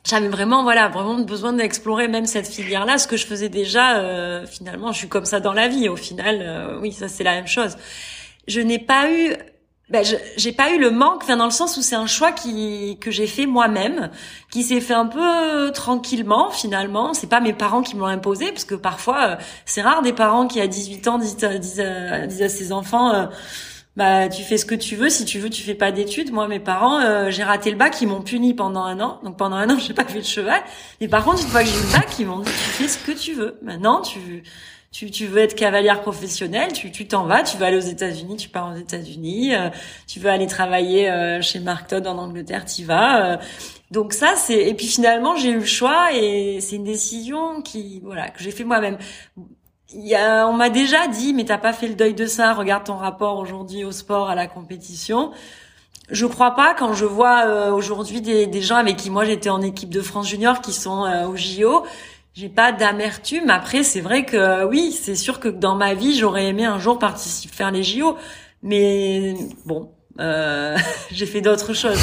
j'avais 0.07 0.29
vraiment 0.29 0.63
voilà 0.63 0.87
vraiment 0.87 1.19
besoin 1.19 1.53
d'explorer 1.53 2.07
même 2.07 2.25
cette 2.25 2.47
filière 2.47 2.85
là 2.85 2.97
ce 2.97 3.07
que 3.07 3.17
je 3.17 3.25
faisais 3.25 3.49
déjà 3.49 3.97
euh, 3.97 4.45
finalement 4.45 4.91
je 4.91 4.99
suis 4.99 5.09
comme 5.09 5.25
ça 5.25 5.39
dans 5.39 5.53
la 5.53 5.67
vie. 5.67 5.89
Au 5.89 5.95
final 5.95 6.39
euh, 6.41 6.79
oui 6.81 6.91
ça 6.93 7.07
c'est 7.07 7.23
la 7.23 7.35
même 7.35 7.47
chose. 7.47 7.77
Je 8.47 8.61
n'ai 8.61 8.79
pas 8.79 9.11
eu 9.11 9.35
ben, 9.89 10.03
j'ai 10.35 10.51
pas 10.51 10.73
eu 10.73 10.79
le 10.79 10.91
manque 10.91 11.23
enfin 11.23 11.37
dans 11.37 11.45
le 11.45 11.51
sens 11.51 11.77
où 11.77 11.81
c'est 11.81 11.95
un 11.95 12.07
choix 12.07 12.31
qui 12.31 12.97
que 12.99 13.11
j'ai 13.11 13.27
fait 13.27 13.45
moi-même 13.45 14.09
qui 14.51 14.63
s'est 14.63 14.81
fait 14.81 14.93
un 14.93 15.07
peu 15.07 15.71
tranquillement 15.73 16.51
finalement. 16.51 17.13
C'est 17.13 17.27
pas 17.27 17.41
mes 17.41 17.53
parents 17.53 17.81
qui 17.81 17.95
m'ont 17.95 18.05
imposé 18.05 18.51
parce 18.51 18.65
que 18.65 18.75
parfois 18.75 19.23
euh, 19.23 19.35
c'est 19.65 19.81
rare 19.81 20.01
des 20.01 20.13
parents 20.13 20.47
qui 20.47 20.61
à 20.61 20.67
18 20.67 21.07
ans 21.07 21.17
disent, 21.17 21.37
disent, 21.37 21.83
disent 22.27 22.41
à 22.41 22.49
ses 22.49 22.71
enfants 22.71 23.29
bah 23.97 24.29
tu 24.29 24.43
fais 24.43 24.57
ce 24.57 24.65
que 24.65 24.75
tu 24.75 24.95
veux. 24.95 25.09
Si 25.09 25.25
tu 25.25 25.39
veux 25.39 25.49
tu 25.49 25.63
fais 25.63 25.73
pas 25.73 25.91
d'études. 25.91 26.31
Moi 26.31 26.47
mes 26.47 26.59
parents 26.59 27.01
euh, 27.01 27.31
j'ai 27.31 27.43
raté 27.43 27.71
le 27.71 27.77
bac. 27.77 27.99
Ils 27.99 28.07
m'ont 28.07 28.21
puni 28.21 28.53
pendant 28.53 28.83
un 28.83 28.99
an. 29.01 29.19
Donc 29.23 29.37
pendant 29.37 29.55
un 29.55 29.69
an 29.71 29.77
j'ai 29.85 29.95
pas 29.95 30.05
fait 30.05 30.19
de 30.19 30.25
cheval. 30.25 30.61
Mais 31.01 31.07
par 31.07 31.25
contre 31.25 31.41
une 31.41 31.49
fois 31.49 31.63
que 31.63 31.69
j'ai 31.69 31.75
eu 31.75 31.81
le 31.81 31.91
bac 31.91 32.07
ils 32.19 32.27
m'ont 32.27 32.39
dit 32.39 32.51
tu 32.51 32.69
fais 32.83 32.87
ce 32.87 32.99
que 32.99 33.11
tu 33.11 33.33
veux. 33.33 33.57
Maintenant 33.63 34.01
tu 34.03 34.43
tu, 34.91 35.11
tu 35.11 35.25
veux 35.25 35.39
être 35.39 35.55
cavalière 35.55 36.01
professionnelle, 36.01 36.71
tu 36.73 36.91
tu 36.91 37.07
t'en 37.07 37.25
vas, 37.25 37.43
tu 37.43 37.57
vas 37.57 37.67
aller 37.67 37.77
aux 37.77 37.79
États-Unis, 37.79 38.37
tu 38.37 38.49
pars 38.49 38.71
aux 38.71 38.77
États-Unis, 38.77 39.53
euh, 39.53 39.69
tu 40.07 40.19
veux 40.19 40.29
aller 40.29 40.47
travailler 40.47 41.09
euh, 41.09 41.41
chez 41.41 41.59
Mark 41.59 41.87
Todd 41.87 42.07
en 42.07 42.17
Angleterre, 42.17 42.65
tu 42.65 42.83
vas. 42.83 43.39
donc 43.91 44.13
ça 44.13 44.35
c'est 44.37 44.61
et 44.69 44.73
puis 44.75 44.87
finalement 44.87 45.35
j'ai 45.35 45.49
eu 45.49 45.59
le 45.59 45.65
choix 45.65 46.13
et 46.13 46.59
c'est 46.61 46.77
une 46.77 46.83
décision 46.83 47.61
qui 47.63 47.99
voilà 48.03 48.29
que 48.29 48.41
j'ai 48.43 48.51
fait 48.51 48.63
moi-même 48.63 48.97
y 49.93 50.15
a, 50.15 50.47
on 50.47 50.53
m'a 50.53 50.69
déjà 50.69 51.07
dit, 51.07 51.33
mais 51.33 51.45
t'as 51.45 51.57
pas 51.57 51.73
fait 51.73 51.87
le 51.87 51.95
deuil 51.95 52.13
de 52.13 52.25
ça. 52.25 52.53
Regarde 52.53 52.85
ton 52.85 52.97
rapport 52.97 53.37
aujourd'hui 53.37 53.83
au 53.83 53.91
sport, 53.91 54.29
à 54.29 54.35
la 54.35 54.47
compétition. 54.47 55.31
Je 56.09 56.25
crois 56.25 56.51
pas 56.51 56.73
quand 56.73 56.93
je 56.93 57.05
vois 57.05 57.45
euh, 57.45 57.71
aujourd'hui 57.71 58.21
des, 58.21 58.47
des, 58.47 58.61
gens 58.61 58.77
avec 58.77 58.95
qui 58.95 59.09
moi 59.09 59.25
j'étais 59.25 59.49
en 59.49 59.61
équipe 59.61 59.89
de 59.89 60.01
France 60.01 60.29
junior 60.29 60.61
qui 60.61 60.71
sont 60.71 61.05
euh, 61.05 61.27
au 61.27 61.35
JO. 61.35 61.85
J'ai 62.33 62.49
pas 62.49 62.71
d'amertume. 62.71 63.49
Après, 63.49 63.83
c'est 63.83 63.99
vrai 63.99 64.23
que 64.23 64.37
euh, 64.37 64.67
oui, 64.67 64.91
c'est 64.91 65.15
sûr 65.15 65.39
que 65.39 65.49
dans 65.49 65.75
ma 65.75 65.95
vie, 65.95 66.17
j'aurais 66.17 66.45
aimé 66.45 66.65
un 66.65 66.79
jour 66.79 66.99
participer 66.99 67.53
faire 67.53 67.71
les 67.71 67.83
JO, 67.83 68.15
mais 68.63 69.35
bon, 69.65 69.89
j'ai 71.11 71.25
fait 71.25 71.41
d'autres 71.41 71.73
choses. 71.73 71.99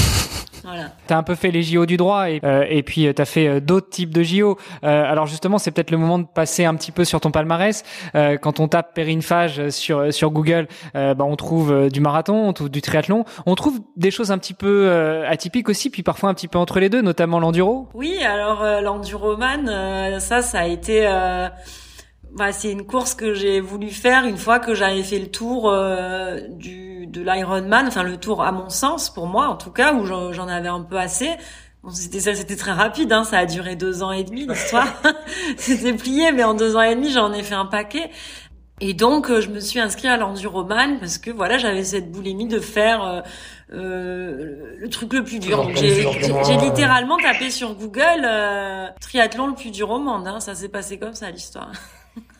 Voilà. 0.65 0.93
T'as 1.07 1.17
un 1.17 1.23
peu 1.23 1.35
fait 1.35 1.51
les 1.51 1.63
JO 1.63 1.87
du 1.87 1.97
droit 1.97 2.31
et, 2.31 2.41
euh, 2.43 2.65
et 2.69 2.83
puis 2.83 3.07
euh, 3.07 3.13
t'as 3.13 3.27
fait 3.27 3.47
euh, 3.47 3.61
d'autres 3.61 3.91
types 3.91 4.13
de 4.13 4.23
JO. 4.23 4.59
Euh, 4.83 5.05
alors 5.05 5.27
justement, 5.27 5.59
c'est 5.59 5.71
peut-être 5.71 5.91
le 5.91 5.99
moment 5.99 6.19
de 6.19 6.27
passer 6.27 6.65
un 6.65 6.75
petit 6.75 6.91
peu 6.91 7.05
sur 7.05 7.21
ton 7.21 7.31
palmarès. 7.31 7.85
Euh, 8.15 8.39
quand 8.39 8.61
on 8.61 8.69
tape 8.69 8.99
Phage 9.21 9.69
sur 9.69 10.13
sur 10.13 10.31
Google, 10.31 10.67
bah, 10.95 11.15
on 11.21 11.37
trouve 11.37 11.89
du 11.91 12.01
marathon, 12.01 12.49
on 12.49 12.53
trouve 12.53 12.71
du 12.71 12.81
triathlon, 12.81 13.25
on 13.47 13.55
trouve 13.55 13.81
des 13.97 14.11
choses 14.11 14.31
un 14.31 14.39
petit 14.39 14.55
peu 14.55 14.91
atypiques 15.27 15.69
aussi, 15.69 15.91
puis 15.91 16.03
parfois 16.03 16.31
un 16.31 16.35
petit 16.35 16.49
peu 16.49 16.59
entre 16.59 16.81
les 16.81 16.89
deux, 16.89 17.03
notamment 17.03 17.39
l'enduro. 17.39 17.89
Oui, 17.95 18.23
alors 18.25 18.65
l'enduroman, 18.83 20.21
ça, 20.21 20.43
ça 20.43 20.61
a 20.61 20.67
été 20.67 21.07
bah, 22.35 22.51
c'est 22.51 22.73
une 22.73 22.85
course 22.85 23.15
que 23.15 23.33
j'ai 23.33 23.61
voulu 23.61 23.91
faire 23.91 24.25
une 24.25 24.37
fois 24.37 24.59
que 24.59 24.75
j'avais 24.75 25.05
fait 25.05 25.21
le 25.21 25.29
tour 25.29 25.71
euh, 25.71 26.41
du 26.49 27.07
de 27.07 27.23
l'Ironman, 27.23 27.87
enfin 27.87 28.03
le 28.03 28.17
tour 28.17 28.43
à 28.43 28.51
mon 28.51 28.71
sens 28.71 29.09
pour 29.09 29.29
moi 29.29 29.47
en 29.47 29.57
tout 29.57 29.71
cas 29.71 29.95
où 29.95 30.05
j'en 30.05 30.49
avais 30.49 30.69
un 30.69 30.81
peu 30.81 30.97
assez. 30.97 31.31
Bon, 31.85 31.91
c'était 31.91 32.19
ça, 32.19 32.35
c'était 32.35 32.57
très 32.57 32.73
rapide, 32.73 33.13
hein, 33.13 33.23
ça 33.23 33.39
a 33.39 33.47
duré 33.47 33.77
deux 33.77 34.03
ans 34.03 34.11
et 34.11 34.25
demi 34.25 34.49
l'histoire. 34.49 34.89
c'était 35.57 35.93
plié, 35.93 36.33
mais 36.33 36.43
en 36.43 36.55
deux 36.55 36.77
ans 36.77 36.83
et 36.83 36.97
demi 36.97 37.13
j'en 37.13 37.33
ai 37.33 37.45
fait 37.45 37.55
un 37.55 37.67
paquet. 37.67 38.11
Et 38.81 38.95
donc 38.95 39.31
euh, 39.31 39.41
je 39.41 39.51
me 39.51 39.61
suis 39.61 39.79
inscrite 39.79 40.07
à 40.07 40.17
l'enduroman 40.17 40.99
parce 40.99 41.19
que 41.19 41.31
voilà 41.31 41.57
j'avais 41.57 41.85
cette 41.85 42.11
boulimie 42.11 42.49
de 42.49 42.59
faire 42.59 43.05
euh, 43.05 43.21
euh 43.73 44.75
le 44.77 44.89
truc 44.89 45.13
le 45.13 45.23
plus 45.23 45.39
dur. 45.39 45.71
J'ai 45.77 46.57
littéralement 46.57 47.17
tapé 47.19 47.51
sur 47.51 47.77
Google 47.77 48.29
triathlon 49.01 49.47
le 49.47 49.55
plus 49.55 49.71
dur 49.71 49.91
au 49.91 50.01
monde. 50.01 50.27
Hein, 50.27 50.41
ça 50.41 50.57
s'est 50.57 50.69
passé 50.69 50.99
comme 50.99 51.15
ça 51.15 51.31
l'histoire. 51.31 51.71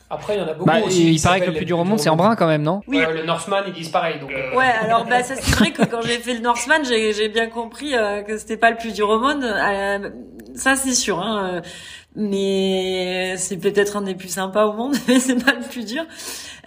Après, 0.09 0.35
il 0.35 0.39
y 0.39 0.43
en 0.43 0.47
a 0.47 0.53
beaucoup 0.53 0.65
bah, 0.65 0.81
aussi. 0.85 1.13
Il 1.13 1.21
paraît 1.21 1.41
que 1.41 1.47
le 1.47 1.53
plus 1.53 1.65
dur 1.65 1.79
au 1.79 1.83
monde, 1.83 1.99
c'est 1.99 2.09
en 2.09 2.15
brun 2.15 2.35
quand 2.35 2.47
même, 2.47 2.61
non? 2.61 2.81
Oui. 2.87 2.99
le 2.99 3.25
Northman, 3.25 3.63
ils 3.67 3.73
disent 3.73 3.89
pareil. 3.89 4.19
Donc, 4.19 4.31
euh. 4.31 4.55
Ouais, 4.55 4.71
alors 4.81 5.05
bah, 5.05 5.23
ça 5.23 5.35
c'est 5.35 5.55
vrai 5.55 5.71
que 5.71 5.83
quand 5.83 6.01
j'ai 6.01 6.19
fait 6.19 6.35
le 6.35 6.41
Northman, 6.41 6.83
j'ai 6.83 7.29
bien 7.29 7.47
compris 7.47 7.95
euh, 7.95 8.21
que 8.21 8.37
c'était 8.37 8.57
pas 8.57 8.69
le 8.69 8.77
plus 8.77 8.93
dur 8.93 9.09
au 9.09 9.19
monde. 9.19 9.43
Euh, 9.43 10.09
ça 10.53 10.75
c'est 10.75 10.93
sûr. 10.93 11.19
Hein, 11.19 11.61
mais 12.15 13.35
c'est 13.37 13.57
peut-être 13.57 13.97
un 13.97 14.01
des 14.01 14.15
plus 14.15 14.29
sympas 14.29 14.65
au 14.65 14.73
monde, 14.73 14.95
mais 15.07 15.19
c'est 15.19 15.43
pas 15.43 15.53
le 15.53 15.67
plus 15.67 15.85
dur. 15.85 16.03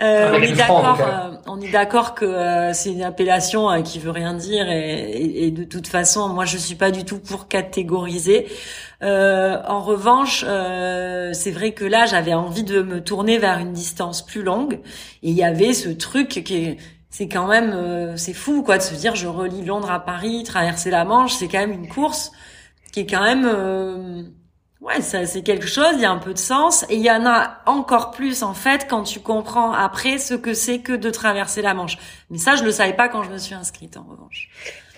Euh, 0.00 0.33
on, 0.33 0.43
est 0.43 0.52
d'accord, 0.52 0.99
on 1.47 1.61
est 1.61 1.73
d'accord 1.73 2.14
que 2.14 2.71
c'est 2.73 2.93
une 2.93 3.02
appellation 3.02 3.83
qui 3.83 3.99
veut 3.99 4.12
rien 4.12 4.35
dire 4.35 4.69
et, 4.69 5.11
et, 5.11 5.47
et, 5.47 5.50
de 5.50 5.64
toute 5.64 5.88
façon, 5.88 6.28
moi 6.28 6.45
je 6.45 6.57
suis 6.57 6.76
pas 6.76 6.90
du 6.90 7.05
tout 7.05 7.19
pour 7.19 7.49
catégoriser. 7.49 8.47
Euh, 9.02 9.61
en 9.67 9.81
revanche, 9.81 10.45
euh, 10.47 11.33
c'est 11.33 11.50
vrai 11.52 11.73
que 11.73 11.85
là, 11.85 12.07
j'avais 12.07 12.35
envie 12.35 12.64
de 12.64 12.83
me 12.83 13.02
tourner 13.02 13.38
vers 13.38 13.59
une 13.59 13.73
distance 13.73 14.25
plus 14.25 14.43
longue. 14.43 14.81
Et 15.23 15.31
il 15.31 15.35
y 15.35 15.45
avait 15.45 15.73
ce 15.73 15.88
truc 15.88 16.28
qui 16.45 16.57
est, 16.57 16.76
c'est 17.11 17.28
quand 17.28 17.47
même, 17.47 17.73
euh, 17.73 18.17
c'est 18.17 18.33
fou 18.33 18.62
quoi 18.62 18.78
de 18.78 18.83
se 18.83 18.95
dire, 18.95 19.14
je 19.14 19.28
relie 19.28 19.64
Londres 19.64 19.90
à 19.90 20.00
Paris, 20.00 20.43
traverser 20.45 20.90
la 20.90 21.05
Manche, 21.05 21.35
c'est 21.35 21.49
quand 21.49 21.59
même 21.59 21.73
une 21.73 21.88
course 21.88 22.33
qui 22.93 23.00
est 23.00 23.07
quand 23.07 23.23
même, 23.23 23.45
euh, 23.47 24.23
ouais, 24.80 25.00
ça, 25.00 25.26
c'est 25.26 25.42
quelque 25.42 25.66
chose. 25.66 25.92
Il 25.94 26.00
y 26.00 26.04
a 26.04 26.11
un 26.11 26.18
peu 26.18 26.32
de 26.32 26.38
sens. 26.38 26.85
Et 26.88 26.97
il 26.97 27.02
y 27.02 27.11
en 27.11 27.26
a 27.26 27.58
encore 27.66 28.11
plus 28.11 28.42
en 28.42 28.54
fait 28.54 28.87
quand 28.88 29.02
tu 29.02 29.20
comprends 29.20 29.73
après 29.73 30.18
ce 30.18 30.35
que 30.35 30.54
c'est 30.54 30.80
que 30.80 30.92
de 30.92 31.11
traverser 31.11 31.62
la 31.62 31.75
Manche. 31.75 31.99
Mais 32.30 32.38
ça, 32.38 32.56
je 32.56 32.64
le 32.64 32.70
savais 32.70 32.94
pas 32.94 33.08
quand 33.08 33.23
je 33.23 33.30
me 33.30 33.38
suis 33.38 33.54
inscrite 33.54 33.97
en 33.97 34.04
revanche. 34.08 34.50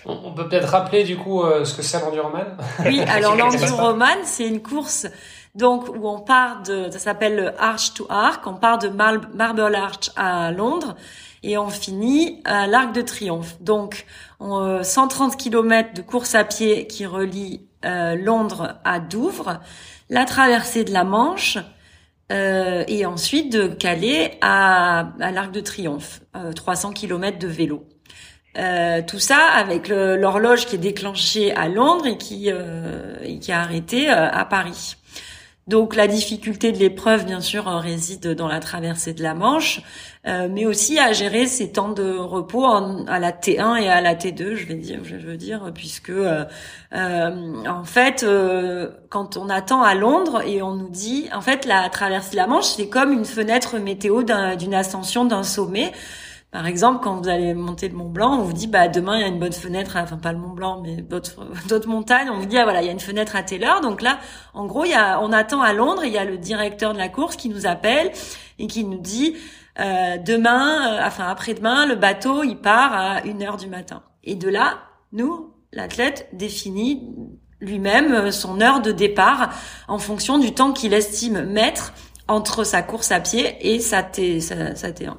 On 0.05 0.33
peut 0.33 0.47
peut-être 0.49 0.69
rappeler 0.69 1.03
du 1.03 1.15
coup 1.15 1.43
euh, 1.43 1.63
ce 1.63 1.75
que 1.75 1.83
c'est 1.83 1.99
l'enduroman. 1.99 2.57
Oui, 2.85 3.01
alors 3.07 3.35
l'enduroman, 3.35 4.17
c'est? 4.23 4.47
une 4.47 4.61
course 4.61 5.05
Donc 5.53 5.89
où 5.89 6.07
on 6.07 6.19
part 6.19 6.63
de, 6.63 6.89
ça 6.89 6.97
s'appelle 6.97 7.35
le 7.35 7.61
Arch 7.61 7.93
to 7.93 8.07
Arc, 8.09 8.45
on 8.47 8.55
part 8.55 8.79
de 8.79 8.89
Marble 8.89 9.75
Arch 9.75 10.09
à 10.15 10.51
Londres 10.51 10.95
et 11.43 11.57
on 11.57 11.69
finit 11.69 12.41
à 12.45 12.65
l'Arc 12.65 12.93
de 12.93 13.01
Triomphe. 13.01 13.61
Donc 13.61 14.05
on, 14.39 14.81
130 14.83 15.37
km 15.37 15.93
de 15.93 16.01
course 16.01 16.33
à 16.33 16.43
pied 16.43 16.87
qui 16.87 17.05
relie 17.05 17.67
euh, 17.85 18.15
Londres 18.15 18.79
à 18.83 18.99
Douvres, 18.99 19.59
la 20.09 20.25
traversée 20.25 20.83
de 20.83 20.91
la 20.91 21.03
Manche 21.03 21.57
euh, 22.31 22.83
et 22.87 23.05
ensuite 23.05 23.51
de 23.51 23.67
Calais 23.67 24.37
à, 24.41 25.11
l'Arc 25.19 25.51
de 25.51 25.59
Triomphe, 25.61 26.21
300 26.55 26.93
km 26.93 27.39
de 27.39 27.47
vélo. 27.47 27.85
Euh, 28.57 29.01
tout 29.01 29.19
ça 29.19 29.37
avec 29.37 29.87
l'horloge 29.87 30.65
qui 30.65 30.75
est 30.75 30.79
déclenchée 30.79 31.53
à 31.53 31.69
Londres 31.69 32.05
et 32.05 32.17
qui, 32.17 32.51
euh, 32.51 33.15
et 33.23 33.39
qui 33.39 33.51
a 33.51 33.61
arrêté 33.61 34.09
euh, 34.09 34.29
à 34.29 34.43
Paris. 34.45 34.97
Donc 35.67 35.95
la 35.95 36.07
difficulté 36.07 36.71
de 36.71 36.77
l'épreuve, 36.77 37.25
bien 37.25 37.39
sûr, 37.39 37.65
réside 37.65 38.33
dans 38.33 38.47
la 38.47 38.59
traversée 38.59 39.13
de 39.13 39.21
la 39.21 39.33
Manche, 39.33 39.81
euh, 40.27 40.47
mais 40.51 40.65
aussi 40.65 40.99
à 40.99 41.13
gérer 41.13 41.45
ces 41.45 41.71
temps 41.71 41.89
de 41.89 42.17
repos 42.17 42.65
à 42.65 43.19
la 43.19 43.31
T1 43.31 43.81
et 43.81 43.87
à 43.87 44.01
la 44.01 44.15
T2, 44.15 44.55
je 44.55 45.15
veux 45.15 45.37
dire, 45.37 45.71
puisque 45.73 46.09
euh, 46.09 46.45
en 46.91 47.83
fait, 47.83 48.25
quand 49.09 49.37
on 49.37 49.49
attend 49.49 49.83
à 49.83 49.93
Londres 49.93 50.41
et 50.45 50.61
on 50.61 50.75
nous 50.75 50.89
dit, 50.89 51.29
en 51.33 51.41
fait, 51.41 51.65
la 51.65 51.89
traversée 51.89 52.31
de 52.31 52.37
la 52.37 52.47
Manche, 52.47 52.65
c'est 52.65 52.89
comme 52.89 53.11
une 53.11 53.25
fenêtre 53.25 53.77
météo 53.77 54.23
d'une 54.23 54.73
ascension 54.73 55.25
d'un 55.25 55.43
sommet. 55.43 55.91
Par 56.51 56.65
exemple, 56.65 56.99
quand 57.01 57.15
vous 57.15 57.29
allez 57.29 57.53
monter 57.53 57.87
le 57.87 57.95
Mont 57.95 58.09
Blanc, 58.09 58.39
on 58.39 58.43
vous 58.43 58.51
dit 58.51 58.67
bah 58.67 58.89
demain 58.89 59.15
il 59.15 59.21
y 59.21 59.23
a 59.23 59.27
une 59.27 59.39
bonne 59.39 59.53
fenêtre, 59.53 59.95
enfin 59.95 60.17
pas 60.17 60.33
le 60.33 60.37
Mont 60.37 60.49
Blanc, 60.49 60.81
mais 60.83 60.97
d'autres 61.01 61.87
montagnes. 61.87 62.29
On 62.29 62.39
vous 62.39 62.45
dit 62.45 62.57
ah 62.57 62.65
voilà 62.65 62.81
il 62.81 62.87
y 62.87 62.89
a 62.89 62.91
une 62.91 62.99
fenêtre 62.99 63.37
à 63.37 63.43
telle 63.43 63.63
heure. 63.63 63.79
Donc 63.79 64.01
là, 64.01 64.19
en 64.53 64.65
gros, 64.65 64.83
on 64.83 65.31
attend 65.31 65.61
à 65.61 65.71
Londres, 65.71 66.03
il 66.03 66.11
y 66.11 66.17
a 66.17 66.25
le 66.25 66.37
directeur 66.37 66.91
de 66.91 66.97
la 66.97 67.07
course 67.07 67.37
qui 67.37 67.47
nous 67.47 67.67
appelle 67.67 68.11
et 68.59 68.67
qui 68.67 68.83
nous 68.83 68.99
dit 68.99 69.37
euh, 69.79 70.17
demain, 70.17 70.97
euh, 70.97 71.07
enfin 71.07 71.29
après-demain, 71.29 71.85
le 71.85 71.95
bateau 71.95 72.43
il 72.43 72.57
part 72.57 72.93
à 72.93 73.23
une 73.23 73.41
heure 73.41 73.55
du 73.55 73.67
matin. 73.67 74.03
Et 74.25 74.35
de 74.35 74.49
là, 74.49 74.79
nous, 75.13 75.53
l'athlète 75.71 76.27
définit 76.33 77.15
lui-même 77.61 78.29
son 78.31 78.59
heure 78.59 78.81
de 78.81 78.91
départ 78.91 79.51
en 79.87 79.99
fonction 79.99 80.37
du 80.37 80.53
temps 80.53 80.73
qu'il 80.73 80.93
estime 80.93 81.45
mettre 81.45 81.93
entre 82.27 82.65
sa 82.65 82.81
course 82.81 83.13
à 83.13 83.21
pied 83.21 83.55
et 83.61 83.79
sa, 83.79 84.01
sa 84.01 84.91
T1 84.91 85.15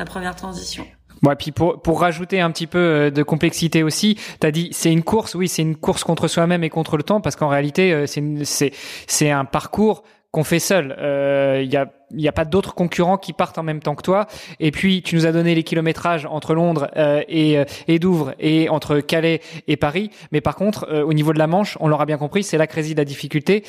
sa 0.00 0.06
première 0.06 0.34
transition. 0.34 0.86
Bon, 1.20 1.32
et 1.32 1.36
puis 1.36 1.52
pour, 1.52 1.82
pour 1.82 2.00
rajouter 2.00 2.40
un 2.40 2.50
petit 2.50 2.66
peu 2.66 2.78
euh, 2.78 3.10
de 3.10 3.22
complexité 3.22 3.82
aussi, 3.82 4.18
tu 4.40 4.46
as 4.46 4.50
dit 4.50 4.70
c'est 4.72 4.90
une 4.90 5.02
course, 5.02 5.34
oui, 5.34 5.46
c'est 5.46 5.60
une 5.60 5.76
course 5.76 6.04
contre 6.04 6.26
soi-même 6.26 6.64
et 6.64 6.70
contre 6.70 6.96
le 6.96 7.02
temps, 7.02 7.20
parce 7.20 7.36
qu'en 7.36 7.48
réalité, 7.48 7.92
euh, 7.92 8.06
c'est 8.06 8.72
c'est 9.06 9.30
un 9.30 9.44
parcours 9.44 10.02
qu'on 10.30 10.42
fait 10.42 10.58
seul. 10.58 10.94
Il 10.96 11.04
euh, 11.04 11.62
y 11.64 11.76
a 11.76 11.92
il 12.12 12.22
y 12.22 12.28
a 12.28 12.32
pas 12.32 12.46
d'autres 12.46 12.74
concurrents 12.74 13.18
qui 13.18 13.34
partent 13.34 13.58
en 13.58 13.62
même 13.62 13.80
temps 13.80 13.94
que 13.94 14.02
toi. 14.02 14.26
Et 14.58 14.70
puis 14.70 15.02
tu 15.02 15.16
nous 15.16 15.26
as 15.26 15.32
donné 15.32 15.54
les 15.54 15.64
kilométrages 15.64 16.26
entre 16.26 16.54
Londres 16.54 16.90
et, 17.28 17.62
et 17.86 17.98
Douvres 18.00 18.32
et 18.40 18.68
entre 18.68 18.98
Calais 18.98 19.40
et 19.68 19.76
Paris. 19.76 20.10
Mais 20.32 20.40
par 20.40 20.56
contre, 20.56 20.90
au 21.04 21.12
niveau 21.12 21.32
de 21.32 21.38
la 21.38 21.46
Manche, 21.46 21.76
on 21.78 21.86
l'aura 21.86 22.06
bien 22.06 22.18
compris, 22.18 22.42
c'est 22.42 22.58
là 22.58 22.66
que 22.66 22.74
réside 22.74 22.98
la 22.98 23.04
difficulté 23.04 23.62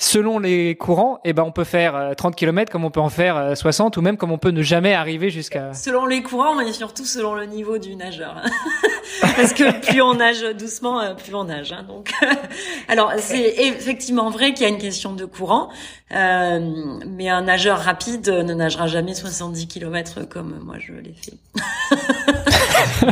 selon 0.00 0.38
les 0.38 0.74
courants, 0.76 1.20
eh 1.24 1.32
ben 1.34 1.44
on 1.44 1.52
peut 1.52 1.64
faire 1.64 2.14
30 2.16 2.32
euh, 2.32 2.34
km 2.34 2.72
comme 2.72 2.84
on 2.84 2.90
peut 2.90 3.00
en 3.00 3.10
faire 3.10 3.56
60 3.56 3.96
euh, 3.96 4.00
ou 4.00 4.02
même 4.02 4.16
comme 4.16 4.32
on 4.32 4.38
peut 4.38 4.50
ne 4.50 4.62
jamais 4.62 4.94
arriver 4.94 5.30
jusqu'à 5.30 5.74
Selon 5.74 6.06
les 6.06 6.22
courants, 6.22 6.54
mais 6.56 6.72
surtout 6.72 7.04
selon 7.04 7.34
le 7.34 7.44
niveau 7.44 7.76
du 7.78 7.94
nageur. 7.94 8.36
Parce 9.36 9.52
que 9.52 9.86
plus 9.86 10.00
on 10.00 10.14
nage 10.14 10.42
doucement, 10.58 11.00
euh, 11.00 11.14
plus 11.14 11.34
on 11.34 11.44
nage. 11.44 11.72
Hein, 11.72 11.84
donc 11.86 12.12
alors 12.88 13.12
c'est 13.18 13.54
effectivement 13.58 14.30
vrai 14.30 14.54
qu'il 14.54 14.62
y 14.62 14.66
a 14.66 14.70
une 14.70 14.78
question 14.78 15.12
de 15.12 15.26
courant, 15.26 15.68
euh, 16.12 16.60
mais 17.06 17.28
un 17.28 17.42
nageur 17.42 17.78
rapide 17.78 18.26
ne 18.28 18.54
nagera 18.54 18.86
jamais 18.86 19.12
70 19.14 19.68
km 19.68 20.22
comme 20.28 20.60
moi 20.64 20.76
je 20.78 20.94
l'ai 20.94 21.14
fait. 21.14 21.36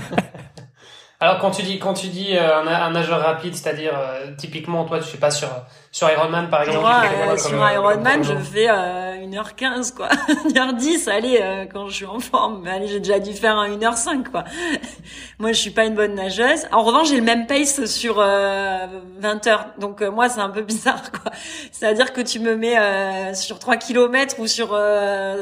Alors 1.21 1.40
quand 1.40 1.50
tu 1.50 1.62
dis 1.62 1.80
quand 1.80 1.95
tu 1.95 2.07
dis 2.07 2.38
un, 2.38 2.66
un 2.66 2.90
nageur 2.92 3.21
rapide, 3.21 3.57
c'est-à-dire 3.57 3.92
typiquement 4.37 4.85
toi 4.85 5.00
tu 5.00 5.07
fais 5.07 5.18
pas 5.18 5.33
sur 5.33 5.49
sur 5.90 6.11
Ironman, 6.11 6.49
par 6.50 6.62
exemple 6.62 6.80
Moi, 6.80 7.02
euh, 7.33 7.37
sur 7.38 7.62
euh, 7.62 7.73
Ironman, 7.73 8.23
je 8.23 8.35
fais 8.35 8.68
euh, 8.68 9.26
1h15, 9.26 9.95
quoi. 9.95 10.09
1h10, 10.49 11.09
allez, 11.09 11.38
euh, 11.40 11.64
quand 11.73 11.88
je 11.88 11.95
suis 11.95 12.04
en 12.04 12.21
forme. 12.21 12.61
Mais 12.62 12.71
allez, 12.71 12.88
j'ai 12.88 13.00
déjà 13.00 13.18
dû 13.18 13.33
faire 13.33 13.57
un 13.57 13.71
1h5, 13.71 14.25
quoi. 14.30 14.45
moi, 15.38 15.52
je 15.52 15.59
suis 15.59 15.71
pas 15.71 15.87
une 15.87 15.95
bonne 15.95 16.14
nageuse. 16.14 16.66
En 16.73 16.83
revanche, 16.83 17.09
j'ai 17.09 17.16
le 17.16 17.23
même 17.23 17.47
pace 17.47 17.87
sur 17.87 18.16
20 18.16 19.47
heures. 19.47 19.66
Donc, 19.78 20.02
moi, 20.02 20.28
c'est 20.28 20.40
un 20.40 20.50
peu 20.50 20.61
bizarre, 20.68 21.11
quoi. 21.11 21.33
C'est-à-dire 21.73 22.12
que 22.12 22.21
tu 22.21 22.38
me 22.38 22.54
mets 22.54 23.35
sur 23.35 23.59
3 23.59 23.76
km 23.76 24.38
ou 24.40 24.47
sur 24.47 24.78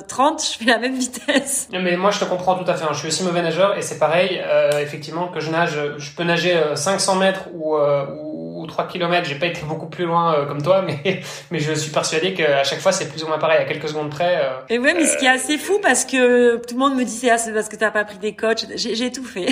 30, 0.07 0.43
je 0.43 0.59
fais 0.59 0.71
la 0.71 0.79
même 0.79 0.95
vitesse. 0.95 1.69
Mais 1.73 1.97
moi, 1.97 2.13
je 2.13 2.21
te 2.21 2.25
comprends 2.25 2.55
tout 2.55 2.71
à 2.71 2.75
fait. 2.75 2.85
Hein. 2.85 2.91
Je 2.93 2.99
suis 2.99 3.09
aussi 3.09 3.25
mauvais 3.25 3.43
nageur 3.43 3.77
et 3.77 3.83
c'est 3.83 3.99
pareil, 3.99 4.41
effectivement, 4.81 5.27
que 5.29 5.41
je 5.41 5.51
nage, 5.51 5.77
je 5.99 6.11
peux 6.13 6.25
nager 6.25 6.57
500 6.77 7.17
mètres 7.17 7.49
ou, 7.53 7.77
ou, 7.77 8.26
3 8.67 8.87
km. 8.89 9.27
J'ai 9.29 9.39
pas 9.39 9.47
été 9.47 9.63
beaucoup 9.63 9.89
plus 9.89 10.05
loin 10.05 10.45
comme 10.47 10.63
toi, 10.63 10.83
mais, 10.87 11.21
mais 11.51 11.59
je 11.59 11.73
suis 11.73 11.91
persuadé 11.91 12.35
qu'à 12.35 12.65
chaque 12.65 12.81
fois, 12.81 12.93
c'est 12.93 13.09
plus 13.09 13.25
ou 13.25 13.29
moins 13.29 13.39
pareil, 13.39 13.59
à 13.59 13.65
quelques 13.65 13.89
secondes 13.89 14.11
près. 14.11 14.37
Euh, 14.37 14.59
et 14.69 14.79
ouais, 14.79 14.95
mais 14.95 15.07
ce 15.07 15.17
qui 15.17 15.27
est 15.27 15.31
assez 15.31 15.59
fou, 15.59 15.79
parce 15.83 16.05
que 16.05 16.57
tout 16.57 16.75
le 16.75 16.81
monde 16.81 16.97
me 16.97 17.05
dit, 17.05 17.11
c'est 17.11 17.53
parce 17.53 17.69
que 17.69 17.77
t'as 17.77 17.91
pas 17.91 18.05
pris 18.05 18.19
des 18.19 18.35
coachs. 18.35 18.67
J'ai 18.77 19.11
tout 19.11 19.25
fait. 19.25 19.47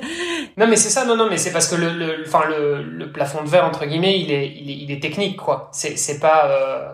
non, 0.56 0.66
mais 0.66 0.76
c'est 0.76 0.90
ça, 0.90 1.04
non, 1.04 1.16
non, 1.16 1.28
mais 1.28 1.36
c'est 1.36 1.52
parce 1.52 1.68
que 1.68 1.76
le, 1.76 1.90
le, 1.90 2.24
enfin, 2.26 2.44
le, 2.48 2.82
le 2.82 3.12
plafond 3.12 3.42
de 3.42 3.48
verre, 3.48 3.64
entre 3.64 3.86
guillemets, 3.86 4.18
il 4.20 4.30
est, 4.30 4.46
il 4.48 4.70
est, 4.70 4.76
il 4.84 4.90
est 4.92 5.00
technique, 5.00 5.36
quoi. 5.36 5.68
C'est, 5.72 5.96
c'est 5.96 6.20
pas, 6.20 6.46
euh, 6.46 6.54
euh, 6.54 6.92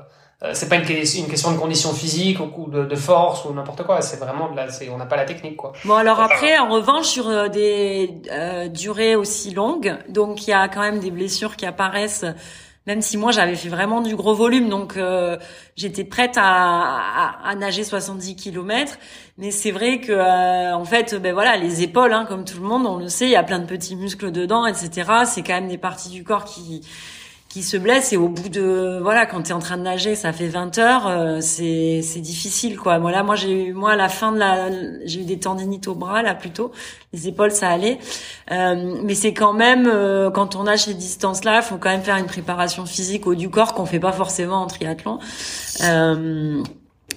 c'est 0.52 0.68
pas 0.68 0.76
une, 0.76 0.84
question 0.84 1.52
de 1.52 1.58
condition 1.58 1.92
physique 1.92 2.38
ou 2.40 2.70
de, 2.70 2.96
force 2.96 3.44
ou 3.44 3.52
n'importe 3.52 3.82
quoi. 3.84 4.00
C'est 4.00 4.18
vraiment 4.18 4.50
de 4.50 4.56
la, 4.56 4.68
on 4.92 4.96
n'a 4.96 5.06
pas 5.06 5.16
la 5.16 5.26
technique 5.26 5.56
quoi. 5.56 5.72
Bon 5.84 5.94
alors 5.94 6.20
après, 6.20 6.58
en 6.58 6.70
revanche, 6.70 7.08
sur 7.08 7.50
des 7.50 8.22
euh, 8.30 8.68
durées 8.68 9.16
aussi 9.16 9.52
longues, 9.52 9.98
donc 10.08 10.46
il 10.46 10.50
y 10.50 10.54
a 10.54 10.68
quand 10.68 10.80
même 10.80 10.98
des 10.98 11.10
blessures 11.10 11.56
qui 11.56 11.66
apparaissent 11.66 12.24
même 12.86 13.02
si 13.02 13.16
moi 13.16 13.30
j'avais 13.30 13.56
fait 13.56 13.68
vraiment 13.68 14.00
du 14.00 14.16
gros 14.16 14.34
volume, 14.34 14.68
donc 14.68 14.96
euh, 14.96 15.36
j'étais 15.76 16.04
prête 16.04 16.36
à, 16.36 17.36
à, 17.44 17.54
nager 17.54 17.84
70 17.84 18.36
km. 18.36 18.98
Mais 19.38 19.50
c'est 19.50 19.70
vrai 19.70 20.00
que 20.00 20.12
euh, 20.12 20.74
en 20.74 20.84
fait, 20.84 21.14
ben 21.14 21.32
voilà, 21.32 21.56
les 21.56 21.82
épaules, 21.82 22.12
hein, 22.12 22.24
comme 22.26 22.44
tout 22.44 22.58
le 22.60 22.66
monde, 22.66 22.86
on 22.86 22.96
le 22.96 23.08
sait, 23.08 23.26
il 23.26 23.30
y 23.30 23.36
a 23.36 23.42
plein 23.42 23.58
de 23.58 23.66
petits 23.66 23.96
muscles 23.96 24.32
dedans, 24.32 24.66
etc. 24.66 25.10
C'est 25.26 25.42
quand 25.42 25.54
même 25.54 25.68
des 25.68 25.78
parties 25.78 26.08
du 26.08 26.24
corps 26.24 26.44
qui 26.44 26.80
qui 27.50 27.64
se 27.64 27.76
blesse 27.76 28.12
et 28.12 28.16
au 28.16 28.28
bout 28.28 28.48
de 28.48 29.00
voilà 29.02 29.26
quand 29.26 29.42
tu 29.42 29.50
es 29.50 29.52
en 29.52 29.58
train 29.58 29.76
de 29.76 29.82
nager 29.82 30.14
ça 30.14 30.32
fait 30.32 30.46
20 30.46 30.78
heures 30.78 31.06
euh, 31.08 31.40
c'est 31.40 32.00
c'est 32.00 32.20
difficile 32.20 32.78
quoi. 32.78 32.98
Voilà 32.98 33.24
moi 33.24 33.34
j'ai 33.34 33.66
eu 33.66 33.72
moi 33.72 33.92
à 33.92 33.96
la 33.96 34.08
fin 34.08 34.30
de 34.30 34.38
la 34.38 34.70
j'ai 35.04 35.22
eu 35.22 35.24
des 35.24 35.40
tendinites 35.40 35.88
au 35.88 35.96
bras 35.96 36.22
là 36.22 36.36
plutôt. 36.36 36.70
Les 37.12 37.26
épaules 37.26 37.50
ça 37.50 37.68
allait. 37.68 37.98
Euh, 38.52 39.00
mais 39.02 39.14
c'est 39.14 39.34
quand 39.34 39.52
même 39.52 39.88
euh, 39.92 40.30
quand 40.30 40.54
on 40.54 40.62
nage 40.62 40.84
ces 40.84 40.94
distances 40.94 41.42
là 41.44 41.60
faut 41.60 41.76
quand 41.76 41.90
même 41.90 42.02
faire 42.02 42.16
une 42.18 42.26
préparation 42.26 42.86
physique 42.86 43.26
au 43.26 43.34
du 43.34 43.50
corps 43.50 43.74
qu'on 43.74 43.84
fait 43.86 44.00
pas 44.00 44.12
forcément 44.12 44.62
en 44.62 44.68
triathlon. 44.68 45.18
Euh, 45.82 46.62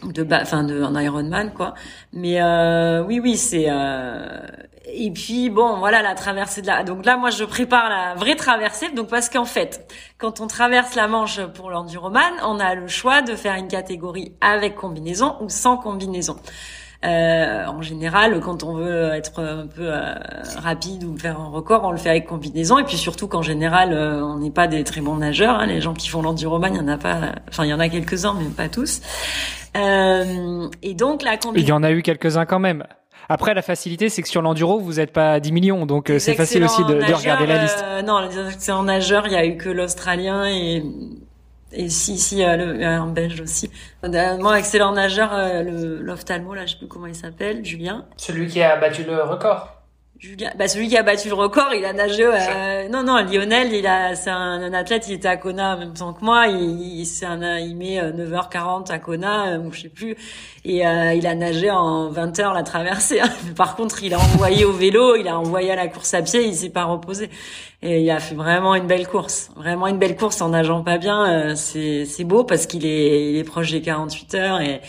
de 0.04 0.28
enfin 0.32 0.64
de 0.64 0.82
un 0.82 1.00
Ironman 1.00 1.54
quoi. 1.54 1.76
Mais 2.12 2.42
euh, 2.42 3.04
oui 3.04 3.20
oui 3.20 3.38
c'est 3.38 3.66
euh, 3.70 4.40
et 4.86 5.12
puis 5.12 5.50
bon, 5.50 5.78
voilà 5.78 6.02
la 6.02 6.14
traversée 6.14 6.62
de 6.62 6.68
la. 6.68 6.84
Donc 6.84 7.06
là, 7.06 7.18
moi, 7.18 7.30
je 7.30 7.44
prépare 7.44 7.90
la 7.90 8.16
vraie 8.16 8.36
traversée. 8.36 8.90
Donc 8.90 9.08
parce 9.08 9.30
qu'en 9.30 9.46
fait, 9.46 9.92
quand 10.18 10.42
on 10.42 10.48
traverse 10.48 10.96
la 10.96 11.08
Manche 11.08 11.42
pour 11.54 11.70
l'enduroman, 11.70 12.32
on 12.44 12.60
a 12.60 12.76
le 12.76 12.88
choix 12.88 13.22
de 13.22 13.36
faire 13.36 13.56
une 13.56 13.68
catégorie 13.68 14.34
avec 14.42 14.76
combinaison 14.76 15.38
ou 15.42 15.50
sans 15.50 15.78
combinaison. 15.78 16.36
Euh, 17.06 17.66
en 17.66 17.82
général, 17.82 18.40
quand 18.40 18.64
on 18.64 18.76
veut 18.76 19.12
être 19.14 19.42
un 19.42 19.68
peu 19.68 19.94
euh, 19.94 20.14
rapide 20.58 21.04
ou 21.04 21.18
faire 21.18 21.40
un 21.40 21.50
record, 21.50 21.84
on 21.84 21.92
le 21.92 21.98
fait 21.98 22.10
avec 22.10 22.26
combinaison. 22.26 22.78
Et 22.80 22.84
puis 22.84 22.98
surtout 22.98 23.28
qu'en 23.28 23.42
général, 23.42 23.94
euh, 23.94 24.24
on 24.24 24.40
n'est 24.40 24.52
pas 24.52 24.68
des 24.68 24.84
très 24.84 25.02
bons 25.02 25.18
nageurs. 25.18 25.60
Hein. 25.60 25.66
Les 25.66 25.82
gens 25.82 25.94
qui 25.94 26.08
font 26.08 26.22
l'enduroman, 26.22 26.74
il 26.74 26.78
y 26.78 26.82
en 26.82 26.88
a 26.88 26.98
pas. 26.98 27.34
Enfin, 27.50 27.66
il 27.66 27.70
y 27.70 27.74
en 27.74 27.80
a 27.80 27.90
quelques-uns, 27.90 28.36
mais 28.40 28.50
pas 28.50 28.70
tous. 28.70 29.02
Euh, 29.76 30.70
et 30.82 30.94
donc 30.94 31.24
la 31.24 31.38
combinaison. 31.38 31.66
Il 31.66 31.70
y 31.70 31.72
en 31.74 31.84
a 31.84 31.92
eu 31.92 32.04
quelques-uns 32.04 32.46
quand 32.46 32.60
même. 32.60 32.86
Après, 33.34 33.56
la 33.56 33.64
facilité, 33.64 34.10
c'est 34.10 34.22
que 34.22 34.28
sur 34.28 34.44
l'enduro, 34.44 34.78
vous 34.78 34.94
n'êtes 34.94 35.12
pas 35.12 35.32
à 35.32 35.40
10 35.40 35.52
millions, 35.54 35.88
donc 35.88 36.12
euh, 36.12 36.20
c'est 36.20 36.36
facile 36.36 36.64
aussi 36.64 36.84
de, 36.84 36.94
de, 36.94 37.14
regarder 37.14 37.48
la 37.48 37.64
liste. 37.64 37.84
Euh, 37.84 38.04
non, 38.04 38.20
les 38.20 38.38
excellents 38.54 38.84
nageurs, 38.84 39.26
il 39.26 39.34
y 39.34 39.36
a 39.36 39.44
eu 39.44 39.58
que 39.58 39.70
l'Australien 39.70 40.46
et 40.46 40.84
et 41.72 41.90
si 41.90 42.20
si 42.20 42.44
euh, 42.44 42.56
le, 42.56 42.86
un 42.86 43.08
Belge 43.08 43.42
aussi. 43.42 43.72
Moi, 44.04 44.60
excellent 44.60 44.92
nageur, 44.92 45.32
l'ophtalmo 45.64 46.54
là, 46.54 46.68
je 46.68 46.74
sais 46.74 46.78
plus 46.78 46.88
comment 46.88 47.08
il 47.08 47.16
s'appelle, 47.16 47.66
Julien. 47.66 48.06
Celui 48.18 48.46
qui 48.46 48.62
a 48.62 48.76
battu 48.76 49.04
le 49.04 49.24
record. 49.24 49.83
Julien, 50.20 50.52
bah 50.58 50.70
celui 50.70 50.88
qui 50.88 50.96
a 50.96 51.04
battu 51.04 51.28
le 51.28 51.34
record, 51.34 51.74
il 51.74 51.84
a 51.84 51.92
nagé. 51.92 52.24
Euh, 52.26 52.88
non, 52.88 53.04
non, 53.04 53.18
Lionel, 53.26 53.74
il 53.74 53.86
a, 53.86 54.16
c'est 54.16 54.30
un, 54.30 54.72
athlète, 54.74 55.08
il 55.10 55.16
était 55.16 55.28
à 55.28 55.36
Kona 55.36 55.76
en 55.76 55.80
même 55.80 55.94
temps 55.94 56.14
que 56.14 56.24
moi. 56.24 56.48
Il, 56.48 57.00
il, 57.00 57.06
c'est 57.06 57.26
un, 57.26 57.58
il 57.58 57.76
met 57.76 58.00
9h40 58.00 58.90
à 58.90 59.00
Kona, 59.00 59.60
ou 59.60 59.74
je 59.74 59.82
sais 59.82 59.90
plus, 59.90 60.16
et 60.64 60.88
euh, 60.88 61.14
il 61.14 61.28
a 61.28 61.36
nagé 61.36 61.70
en 61.70 62.10
20 62.10 62.40
heures 62.40 62.54
la 62.54 62.64
traversée. 62.64 63.20
Hein. 63.20 63.30
Par 63.58 63.76
contre, 63.76 64.02
il 64.04 64.14
a 64.14 64.20
envoyé 64.20 64.64
au 64.64 64.72
vélo, 64.72 65.16
il 65.16 65.28
a 65.28 65.38
envoyé 65.38 65.72
à 65.72 65.76
la 65.76 65.88
course 65.88 66.14
à 66.14 66.22
pied, 66.22 66.46
il 66.46 66.56
s'est 66.56 66.70
pas 66.70 66.86
reposé. 66.86 67.30
Et 67.82 68.02
il 68.02 68.10
a 68.10 68.20
fait 68.20 68.36
vraiment 68.36 68.76
une 68.76 68.88
belle 68.88 69.08
course, 69.08 69.50
vraiment 69.58 69.88
une 69.88 69.98
belle 69.98 70.16
course 70.16 70.42
en 70.42 70.50
nageant 70.50 70.84
pas 70.84 70.98
bien. 70.98 71.30
Euh, 71.30 71.56
c'est, 71.56 72.06
c'est 72.06 72.24
beau 72.24 72.46
parce 72.46 72.66
qu'il 72.66 72.86
est, 72.86 73.32
il 73.32 73.38
est 73.38 73.44
proche 73.44 73.72
des 73.72 73.82
48 73.82 74.36
heures 74.36 74.62
et 74.62 74.80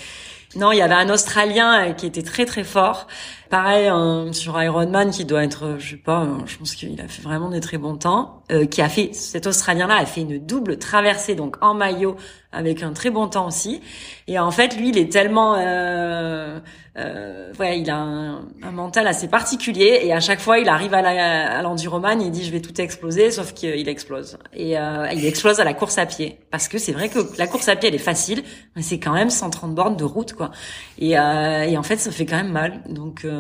non, 0.57 0.71
il 0.71 0.79
y 0.79 0.83
avait 0.83 0.95
un 0.95 1.11
Australien 1.11 1.89
euh, 1.89 1.93
qui 1.93 2.07
était 2.07 2.23
très 2.23 2.47
très 2.47 2.63
fort. 2.63 3.09
Pareil 3.51 3.91
sur 4.33 4.61
Ironman 4.61 5.11
qui 5.11 5.25
doit 5.25 5.45
être, 5.45 5.77
je 5.79 5.91
sais 5.91 5.97
pas, 5.97 6.27
je 6.47 6.57
pense 6.57 6.75
qu'il 6.75 7.01
a 7.01 7.09
fait 7.09 7.23
vraiment 7.23 7.51
des 7.51 7.61
très 7.61 7.79
bons 7.79 7.97
temps. 7.97 8.43
Euh, 8.53 8.67
qui 8.67 8.83
a 8.83 8.91
fait 8.91 9.15
cet 9.15 9.47
Australien-là 9.47 9.97
a 9.97 10.05
fait 10.05 10.21
une 10.21 10.39
double 10.39 10.79
traversée 10.79 11.35
donc 11.35 11.57
en 11.63 11.73
maillot 11.73 12.15
avec 12.55 12.83
un 12.83 12.93
très 12.93 13.11
bon 13.11 13.27
temps 13.27 13.47
aussi. 13.47 13.81
Et 14.27 14.39
en 14.39 14.51
fait, 14.51 14.77
lui, 14.77 14.91
il 14.91 14.99
est 14.99 15.11
tellement, 15.11 15.57
euh, 15.59 16.61
euh, 16.97 17.53
ouais, 17.59 17.81
il 17.81 17.91
a 17.91 17.97
un, 17.97 18.49
un, 18.63 18.71
mental 18.71 19.07
assez 19.07 19.29
particulier. 19.29 20.01
Et 20.05 20.13
à 20.13 20.21
chaque 20.21 20.41
fois, 20.41 20.59
il 20.59 20.69
arrive 20.69 20.95
à 20.95 21.63
l'enduroman, 21.63 22.21
il 22.21 22.31
dit 22.31 22.45
je 22.45 22.53
vais 22.53 22.61
tout 22.61 22.81
exploser, 22.81 23.31
sauf 23.31 23.53
qu'il 23.53 23.89
explose. 23.89 24.39
Et 24.55 24.79
euh, 24.79 25.09
il 25.13 25.27
explose 25.27 25.61
à 25.61 25.65
la 25.65 25.75
course 25.75 25.99
à 25.99 26.07
pied, 26.07 26.39
parce 26.51 26.69
que 26.69 26.79
c'est 26.79 26.93
vrai 26.93 27.09
que 27.09 27.19
la 27.39 27.47
course 27.47 27.69
à 27.69 27.77
pied 27.77 27.89
elle 27.89 27.95
est 27.95 27.99
facile, 27.99 28.45
mais 28.77 28.83
c'est 28.83 28.99
quand 28.99 29.13
même 29.13 29.31
130 29.31 29.75
bornes 29.75 29.97
de 29.97 30.05
route, 30.05 30.33
quoi. 30.33 30.51
Et, 30.99 31.19
euh, 31.19 31.63
et 31.65 31.77
en 31.77 31.83
fait, 31.83 31.97
ça 31.97 32.11
fait 32.11 32.27
quand 32.27 32.37
même 32.37 32.53
mal. 32.53 32.83
Donc 32.89 33.25
euh, 33.25 33.34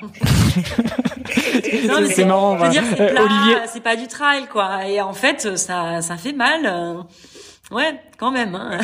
c'est 2.10 2.24
marrant. 2.24 2.58
Je 2.58 2.64
veux 2.64 2.70
dire, 2.70 2.82
c'est 2.96 3.18
Olivier... 3.18 3.56
c'est 3.66 3.82
pas 3.82 3.96
du 3.96 4.06
trail, 4.06 4.46
quoi. 4.50 4.86
Et 4.86 5.00
en 5.00 5.12
fait, 5.12 5.56
ça, 5.56 6.02
ça 6.02 6.16
fait 6.16 6.32
mal. 6.32 7.04
Ouais, 7.72 8.00
quand 8.16 8.30
même. 8.30 8.54
Hein. 8.54 8.78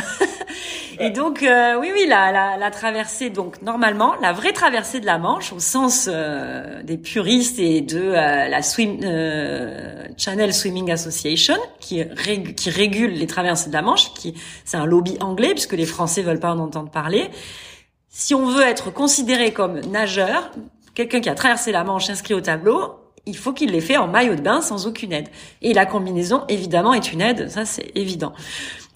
et 0.98 1.10
donc, 1.10 1.44
euh, 1.44 1.78
oui, 1.78 1.90
oui, 1.94 2.04
la, 2.08 2.32
la, 2.32 2.56
la, 2.56 2.70
traversée, 2.72 3.30
donc 3.30 3.62
normalement, 3.62 4.14
la 4.20 4.32
vraie 4.32 4.52
traversée 4.52 4.98
de 4.98 5.06
la 5.06 5.18
Manche, 5.18 5.52
au 5.52 5.60
sens 5.60 6.08
euh, 6.12 6.82
des 6.82 6.98
puristes 6.98 7.60
et 7.60 7.80
de 7.80 8.00
euh, 8.00 8.48
la 8.48 8.62
swim, 8.62 8.98
Channel 10.16 10.52
Swimming 10.52 10.90
Association, 10.90 11.54
qui, 11.78 12.02
qui 12.56 12.70
régule 12.70 13.12
les 13.12 13.28
traversées 13.28 13.68
de 13.68 13.74
la 13.74 13.82
Manche, 13.82 14.12
qui 14.14 14.34
c'est 14.64 14.78
un 14.78 14.86
lobby 14.86 15.16
anglais 15.20 15.50
puisque 15.50 15.74
les 15.74 15.86
Français 15.86 16.22
veulent 16.22 16.40
pas 16.40 16.52
en 16.52 16.58
entendre 16.58 16.90
parler. 16.90 17.30
Si 18.14 18.34
on 18.34 18.44
veut 18.44 18.62
être 18.62 18.92
considéré 18.92 19.54
comme 19.54 19.80
nageur, 19.80 20.50
quelqu'un 20.94 21.20
qui 21.20 21.30
a 21.30 21.34
traversé 21.34 21.72
la 21.72 21.82
Manche 21.82 22.10
inscrit 22.10 22.34
au 22.34 22.42
tableau, 22.42 22.96
il 23.24 23.34
faut 23.34 23.54
qu'il 23.54 23.70
l'ait 23.70 23.80
fait 23.80 23.96
en 23.96 24.06
maillot 24.06 24.34
de 24.34 24.42
bain 24.42 24.60
sans 24.60 24.86
aucune 24.86 25.14
aide. 25.14 25.28
Et 25.62 25.72
la 25.72 25.86
combinaison, 25.86 26.44
évidemment, 26.48 26.92
est 26.92 27.10
une 27.10 27.22
aide, 27.22 27.48
ça 27.48 27.64
c'est 27.64 27.90
évident. 27.94 28.34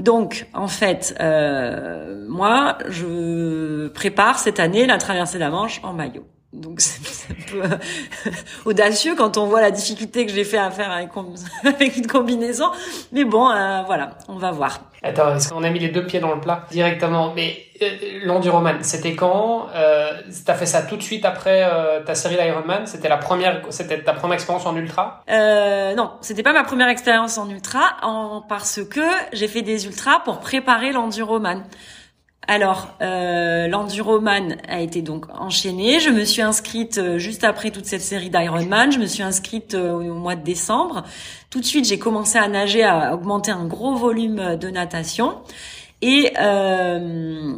Donc, 0.01 0.47
en 0.53 0.69
fait, 0.69 1.17
euh, 1.19 2.27
moi, 2.29 2.77
je 2.89 3.89
prépare 3.89 4.39
cette 4.39 4.61
année 4.61 4.85
la 4.87 4.99
traversée 4.99 5.39
de 5.39 5.41
la 5.41 5.51
Manche 5.51 5.81
en 5.83 5.95
maillot. 5.95 6.27
Donc 6.53 6.81
c'est 6.81 7.33
un 7.33 7.37
peu 7.51 7.63
euh, 7.65 8.31
audacieux 8.65 9.15
quand 9.17 9.37
on 9.37 9.47
voit 9.47 9.61
la 9.61 9.71
difficulté 9.71 10.27
que 10.27 10.33
j'ai 10.33 10.45
fait 10.45 10.59
à 10.59 10.71
faire 10.71 10.91
avec, 10.91 11.11
avec 11.65 11.97
une 11.97 12.07
combinaison. 12.07 12.71
Mais 13.13 13.25
bon, 13.25 13.51
euh, 13.51 13.83
voilà, 13.87 14.17
on 14.29 14.37
va 14.37 14.53
voir. 14.53 14.81
Attends, 15.03 15.37
est-ce 15.37 15.51
qu'on 15.51 15.63
a 15.63 15.71
mis 15.71 15.79
les 15.79 15.89
deux 15.89 16.05
pieds 16.07 16.21
dans 16.21 16.35
le 16.35 16.41
plat 16.41 16.65
directement? 16.71 17.33
Mais 17.35 17.59
euh, 17.83 17.87
l'enduroman, 18.25 18.83
c'était 18.83 19.15
quand 19.15 19.69
euh, 19.75 20.11
T'as 20.45 20.55
fait 20.55 20.67
ça 20.67 20.83
tout 20.83 20.97
de 20.97 21.03
suite 21.03 21.25
après 21.25 21.69
ta 22.05 22.15
série 22.15 22.37
d'Ironman? 22.37 22.87
C'était 22.87 23.09
la 23.09 23.19
première, 23.19 23.61
c'était 23.71 24.03
ta 24.03 24.15
première 24.15 24.35
expérience 24.35 24.67
en 24.67 24.75
ultra? 24.77 25.23
Euh, 25.31 25.95
Non, 25.95 26.13
c'était 26.23 26.43
pas 26.43 26.53
ma 26.53 26.65
première 26.65 26.89
expérience 26.89 27.39
en 27.39 27.49
ultra, 27.51 27.97
en, 28.03 28.41
parce 28.49 28.83
que 28.85 29.07
j'ai 29.33 29.49
fait 29.49 29.63
des 29.63 29.87
ultras 29.87 30.21
pour 30.21 30.41
préparer 30.41 30.93
l'enduroman. 30.93 31.63
Alors, 32.49 32.95
euh, 33.03 33.67
l'enduroman 33.67 34.57
a 34.69 34.81
été 34.81 35.03
donc 35.03 35.27
enchaîné. 35.35 35.99
Je 35.99 36.11
me 36.11 36.25
suis 36.25 36.43
inscrite 36.43 36.99
euh, 36.99 37.19
juste 37.19 37.43
après 37.43 37.71
toute 37.71 37.87
cette 37.87 38.03
série 38.03 38.31
d'Ironman. 38.31 38.93
Je 38.93 38.99
me 38.99 39.07
suis 39.07 39.25
inscrite 39.25 39.75
euh, 39.75 39.93
au 39.93 40.15
mois 40.15 40.37
de 40.37 40.45
décembre. 40.45 41.03
Tout 41.51 41.61
de 41.61 41.65
suite, 41.65 41.87
j'ai 41.87 41.99
commencé 41.99 42.39
à 42.39 42.47
nager, 42.47 42.85
à 42.85 43.15
augmenter 43.15 43.51
un 43.51 43.67
gros 43.67 43.97
volume 43.97 44.57
de 44.57 44.69
natation. 44.69 45.39
Et 46.03 46.33
euh, 46.39 47.57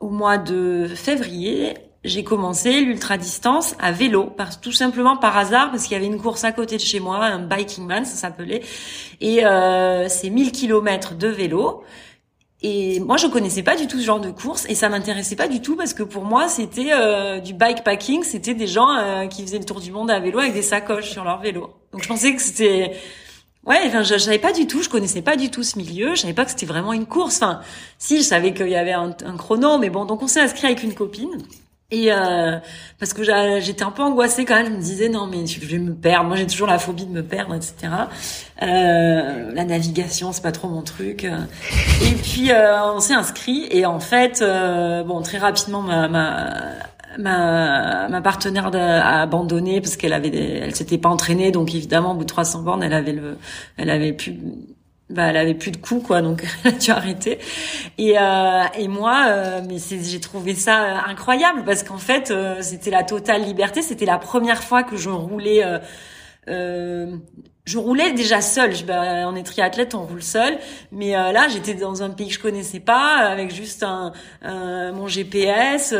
au 0.00 0.10
mois 0.10 0.38
de 0.38 0.86
février, 0.94 1.74
j'ai 2.04 2.24
commencé 2.24 2.80
l'ultra 2.80 3.18
distance 3.18 3.74
à 3.78 3.92
vélo, 3.92 4.34
tout 4.62 4.72
simplement 4.72 5.16
par 5.16 5.36
hasard, 5.36 5.70
parce 5.70 5.84
qu'il 5.84 5.92
y 5.92 5.96
avait 5.96 6.06
une 6.06 6.20
course 6.20 6.44
à 6.44 6.52
côté 6.52 6.76
de 6.76 6.82
chez 6.82 7.00
moi, 7.00 7.24
un 7.24 7.40
biking 7.40 7.86
man, 7.86 8.04
ça 8.04 8.16
s'appelait, 8.16 8.62
et 9.20 9.44
euh, 9.44 10.08
c'est 10.08 10.30
1000 10.30 10.52
km 10.52 11.14
de 11.14 11.28
vélo. 11.28 11.82
Et 12.62 13.00
moi, 13.00 13.16
je 13.16 13.26
connaissais 13.26 13.62
pas 13.62 13.74
du 13.74 13.86
tout 13.86 13.98
ce 13.98 14.04
genre 14.04 14.20
de 14.20 14.30
course 14.30 14.66
et 14.68 14.74
ça 14.74 14.90
m'intéressait 14.90 15.36
pas 15.36 15.48
du 15.48 15.62
tout 15.62 15.76
parce 15.76 15.94
que 15.94 16.02
pour 16.02 16.24
moi, 16.24 16.48
c'était 16.48 16.92
euh, 16.92 17.40
du 17.40 17.54
bikepacking, 17.54 18.22
c'était 18.22 18.54
des 18.54 18.66
gens 18.66 18.94
euh, 18.98 19.26
qui 19.26 19.42
faisaient 19.42 19.58
le 19.58 19.64
tour 19.64 19.80
du 19.80 19.92
monde 19.92 20.10
à 20.10 20.20
vélo 20.20 20.40
avec 20.40 20.52
des 20.52 20.62
sacoches 20.62 21.10
sur 21.10 21.24
leur 21.24 21.40
vélo. 21.40 21.70
Donc 21.92 22.02
je 22.02 22.08
pensais 22.08 22.34
que 22.34 22.42
c'était 22.42 22.92
Ouais, 23.66 23.78
enfin, 23.86 24.02
je, 24.02 24.16
savais 24.16 24.38
pas 24.38 24.52
du 24.52 24.66
tout, 24.66 24.82
je 24.82 24.88
connaissais 24.88 25.20
pas 25.20 25.36
du 25.36 25.50
tout 25.50 25.62
ce 25.62 25.76
milieu, 25.78 26.14
je 26.14 26.22
savais 26.22 26.32
pas 26.32 26.46
que 26.46 26.50
c'était 26.50 26.66
vraiment 26.66 26.94
une 26.94 27.04
course. 27.04 27.36
Enfin, 27.36 27.60
si, 27.98 28.18
je 28.18 28.22
savais 28.22 28.54
qu'il 28.54 28.68
y 28.68 28.74
avait 28.74 28.92
un, 28.92 29.14
un, 29.24 29.36
chrono, 29.36 29.76
mais 29.78 29.90
bon, 29.90 30.06
donc 30.06 30.22
on 30.22 30.26
s'est 30.26 30.40
inscrit 30.40 30.66
avec 30.66 30.82
une 30.82 30.94
copine. 30.94 31.36
Et 31.92 32.12
euh, 32.12 32.58
parce 32.98 33.12
que 33.12 33.22
j'étais 33.60 33.82
un 33.82 33.90
peu 33.90 34.02
angoissée 34.02 34.44
quand 34.44 34.54
même, 34.54 34.66
je 34.66 34.70
me 34.72 34.80
disais 34.80 35.08
non 35.08 35.26
mais 35.26 35.46
je 35.46 35.58
vais 35.66 35.78
me 35.78 35.94
perdre. 35.94 36.28
Moi 36.28 36.36
j'ai 36.36 36.46
toujours 36.46 36.68
la 36.68 36.78
phobie 36.78 37.06
de 37.06 37.10
me 37.10 37.22
perdre, 37.22 37.54
etc. 37.54 37.74
Euh, 38.62 39.52
la 39.52 39.64
navigation 39.64 40.32
c'est 40.32 40.42
pas 40.42 40.52
trop 40.52 40.68
mon 40.68 40.82
truc. 40.82 41.24
Et 41.24 42.14
puis 42.22 42.52
euh, 42.52 42.92
on 42.94 43.00
s'est 43.00 43.14
inscrit 43.14 43.66
et 43.70 43.86
en 43.86 43.98
fait 43.98 44.40
euh, 44.40 45.02
bon 45.02 45.20
très 45.22 45.38
rapidement 45.38 45.82
ma, 45.82 46.08
ma 46.08 46.54
ma, 47.18 48.08
ma 48.08 48.20
partenaire 48.20 48.70
a 48.72 49.22
abandonné 49.22 49.80
parce 49.80 49.96
qu'elle 49.96 50.12
avait 50.12 50.28
elle 50.28 50.76
s'était 50.76 50.98
pas 50.98 51.08
entraînée 51.08 51.50
donc 51.50 51.74
évidemment 51.74 52.12
au 52.12 52.14
bout 52.14 52.22
de 52.22 52.28
300 52.28 52.62
bornes 52.62 52.84
elle 52.84 52.92
avait 52.92 53.12
le 53.12 53.36
elle 53.76 53.90
avait 53.90 54.12
plus 54.12 54.36
bah, 55.10 55.24
elle 55.26 55.36
avait 55.36 55.54
plus 55.54 55.72
de 55.72 55.76
coups 55.76 56.06
quoi 56.06 56.22
donc 56.22 56.44
elle 56.64 56.74
a 56.90 57.12
dû 57.14 57.30
et 57.98 58.18
euh, 58.18 58.62
et 58.78 58.86
moi 58.88 59.26
euh, 59.28 59.60
mais 59.68 59.76
j'ai 59.78 60.20
trouvé 60.20 60.54
ça 60.54 60.84
euh, 60.84 60.96
incroyable 61.08 61.64
parce 61.64 61.82
qu'en 61.82 61.98
fait 61.98 62.30
euh, 62.30 62.58
c'était 62.60 62.90
la 62.90 63.02
totale 63.02 63.42
liberté 63.42 63.82
c'était 63.82 64.06
la 64.06 64.18
première 64.18 64.62
fois 64.62 64.84
que 64.84 64.96
je 64.96 65.10
roulais 65.10 65.64
euh, 66.48 67.16
je 67.66 67.78
roulais 67.78 68.12
déjà 68.12 68.40
seule. 68.40 68.74
Je, 68.74 68.84
bah, 68.84 69.28
on 69.28 69.36
est 69.36 69.44
triathlète, 69.44 69.94
on 69.94 70.04
roule 70.04 70.22
seul. 70.22 70.58
Mais 70.90 71.12
là, 71.12 71.46
j'étais 71.46 71.74
dans 71.74 72.02
un 72.02 72.10
pays 72.10 72.26
que 72.26 72.34
je 72.34 72.40
connaissais 72.40 72.80
pas, 72.80 73.18
avec 73.18 73.54
juste 73.54 73.86
mon 74.42 75.06
GPS. 75.06 75.94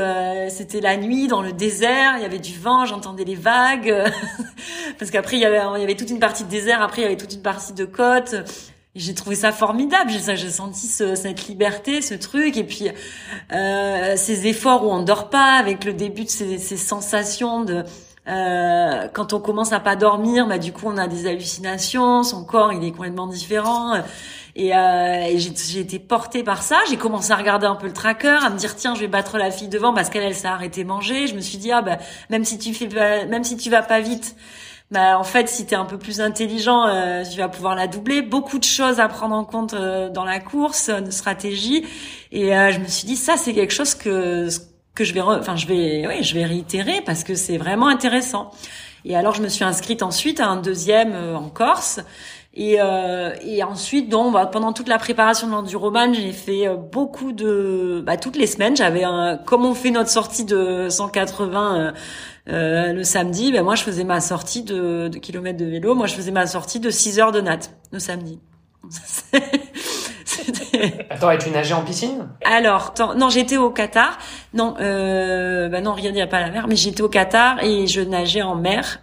C'était 0.48 0.80
la 0.80 0.96
nuit 0.96 1.28
dans 1.28 1.42
le 1.42 1.52
désert. 1.52 2.14
Il 2.16 2.22
y 2.22 2.24
avait 2.24 2.40
du 2.40 2.58
vent, 2.58 2.86
j'entendais 2.86 3.22
les 3.22 3.36
vagues. 3.36 3.94
Parce 4.98 5.12
qu'après, 5.12 5.36
il 5.36 5.40
y 5.40 5.44
avait, 5.44 5.60
il 5.76 5.80
y 5.80 5.84
avait 5.84 5.94
toute 5.94 6.10
une 6.10 6.18
partie 6.18 6.42
de 6.42 6.48
désert. 6.48 6.82
Après, 6.82 7.02
il 7.02 7.04
y 7.04 7.06
avait 7.06 7.18
toute 7.18 7.34
une 7.34 7.42
partie 7.42 7.74
de 7.74 7.84
côte 7.84 8.34
j'ai 8.96 9.14
trouvé 9.14 9.36
ça 9.36 9.52
formidable. 9.52 10.10
J'ai, 10.10 10.50
senti 10.50 10.86
ce, 10.86 11.14
cette 11.14 11.46
liberté, 11.46 12.02
ce 12.02 12.14
truc, 12.14 12.56
et 12.56 12.64
puis 12.64 12.88
euh, 13.52 14.14
ces 14.16 14.46
efforts 14.46 14.84
où 14.84 14.90
on 14.90 15.02
dort 15.02 15.30
pas, 15.30 15.54
avec 15.54 15.84
le 15.84 15.92
début 15.92 16.24
de 16.24 16.28
ces, 16.28 16.58
sensations 16.58 17.62
de 17.62 17.84
euh, 18.28 19.08
quand 19.12 19.32
on 19.32 19.40
commence 19.40 19.72
à 19.72 19.80
pas 19.80 19.96
dormir, 19.96 20.46
bah 20.46 20.58
du 20.58 20.72
coup 20.72 20.86
on 20.86 20.98
a 20.98 21.08
des 21.08 21.26
hallucinations, 21.26 22.22
son 22.22 22.44
corps 22.44 22.72
il 22.72 22.84
est 22.84 22.92
complètement 22.92 23.26
différent. 23.26 23.94
Et, 24.56 24.76
euh, 24.76 25.38
j'ai 25.38 25.80
été 25.80 25.98
portée 25.98 26.42
par 26.42 26.62
ça. 26.62 26.78
J'ai 26.88 26.96
commencé 26.96 27.32
à 27.32 27.36
regarder 27.36 27.66
un 27.66 27.76
peu 27.76 27.86
le 27.86 27.92
tracker, 27.92 28.38
à 28.44 28.50
me 28.50 28.58
dire 28.58 28.76
tiens 28.76 28.94
je 28.94 29.00
vais 29.00 29.08
battre 29.08 29.38
la 29.38 29.50
fille 29.50 29.68
devant 29.68 29.94
parce 29.94 30.10
qu'elle 30.10 30.24
elle 30.24 30.34
s'est 30.34 30.48
arrêtée 30.48 30.84
manger. 30.84 31.28
Je 31.28 31.34
me 31.34 31.40
suis 31.40 31.58
dit 31.58 31.72
ah 31.72 31.82
bah 31.82 31.98
même 32.28 32.44
si 32.44 32.58
tu 32.58 32.74
fais 32.74 32.88
même 33.26 33.44
si 33.44 33.56
tu 33.56 33.70
vas 33.70 33.82
pas 33.82 34.00
vite 34.00 34.36
bah 34.90 35.18
en 35.18 35.24
fait 35.24 35.48
si 35.48 35.66
tu 35.66 35.74
es 35.74 35.76
un 35.76 35.84
peu 35.84 35.98
plus 35.98 36.20
intelligent 36.20 36.86
euh, 36.88 37.22
tu 37.24 37.38
vas 37.38 37.48
pouvoir 37.48 37.74
la 37.76 37.86
doubler. 37.86 38.22
Beaucoup 38.22 38.58
de 38.58 38.64
choses 38.64 38.98
à 38.98 39.08
prendre 39.08 39.34
en 39.34 39.44
compte 39.44 39.74
euh, 39.74 40.08
dans 40.08 40.24
la 40.24 40.40
course 40.40 40.88
euh, 40.88 41.00
de 41.00 41.10
stratégie. 41.10 41.86
Et 42.32 42.56
euh, 42.56 42.72
je 42.72 42.80
me 42.80 42.86
suis 42.86 43.06
dit 43.06 43.16
ça 43.16 43.36
c'est 43.36 43.54
quelque 43.54 43.72
chose 43.72 43.94
que 43.94 44.48
que 44.94 45.04
je 45.04 45.14
vais 45.14 45.20
enfin 45.20 45.56
je 45.56 45.66
vais 45.66 46.06
oui 46.08 46.22
je 46.24 46.34
vais 46.34 46.44
réitérer 46.44 47.02
parce 47.06 47.24
que 47.24 47.34
c'est 47.34 47.58
vraiment 47.58 47.88
intéressant. 47.88 48.50
Et 49.04 49.16
alors 49.16 49.34
je 49.34 49.42
me 49.42 49.48
suis 49.48 49.64
inscrite 49.64 50.02
ensuite 50.02 50.40
à 50.40 50.46
un 50.48 50.56
deuxième 50.56 51.14
en 51.34 51.48
Corse 51.48 52.00
et, 52.52 52.78
et 53.44 53.62
ensuite 53.62 54.08
donc 54.08 54.32
bah, 54.32 54.46
pendant 54.46 54.72
toute 54.72 54.88
la 54.88 54.98
préparation 54.98 55.46
de 55.46 55.52
l'enduroman 55.52 56.12
j'ai 56.12 56.32
fait 56.32 56.66
beaucoup 56.76 57.30
de 57.30 58.02
bah, 58.04 58.16
toutes 58.16 58.36
les 58.36 58.48
semaines 58.48 58.76
j'avais 58.76 59.04
un 59.04 59.36
comme 59.36 59.64
on 59.64 59.74
fait 59.74 59.92
notre 59.92 60.10
sortie 60.10 60.44
de 60.44 60.88
180 60.88 61.92
euh, 62.48 62.92
le 62.92 63.04
samedi, 63.04 63.52
ben 63.52 63.62
moi 63.62 63.74
je 63.74 63.82
faisais 63.82 64.04
ma 64.04 64.20
sortie 64.20 64.62
de, 64.62 65.08
de 65.08 65.18
kilomètres 65.18 65.58
de 65.58 65.66
vélo. 65.66 65.94
Moi 65.94 66.06
je 66.06 66.14
faisais 66.14 66.30
ma 66.30 66.46
sortie 66.46 66.80
de 66.80 66.90
6 66.90 67.20
heures 67.20 67.32
de 67.32 67.40
natte 67.40 67.74
le 67.92 67.98
samedi. 67.98 68.40
Attends, 71.10 71.30
et 71.30 71.38
tu 71.38 71.50
nageais 71.50 71.74
en 71.74 71.84
piscine? 71.84 72.28
Alors, 72.44 72.94
non, 73.16 73.28
j'étais 73.28 73.58
au 73.58 73.70
Qatar. 73.70 74.18
Non, 74.54 74.74
euh, 74.80 75.68
bah 75.68 75.82
non, 75.82 75.92
rien 75.92 76.12
n'y 76.12 76.22
a 76.22 76.26
pas 76.26 76.40
la 76.40 76.50
mer, 76.50 76.66
mais 76.66 76.76
j'étais 76.76 77.02
au 77.02 77.08
Qatar 77.08 77.62
et 77.62 77.86
je 77.86 78.00
nageais 78.00 78.42
en 78.42 78.54
mer 78.54 79.00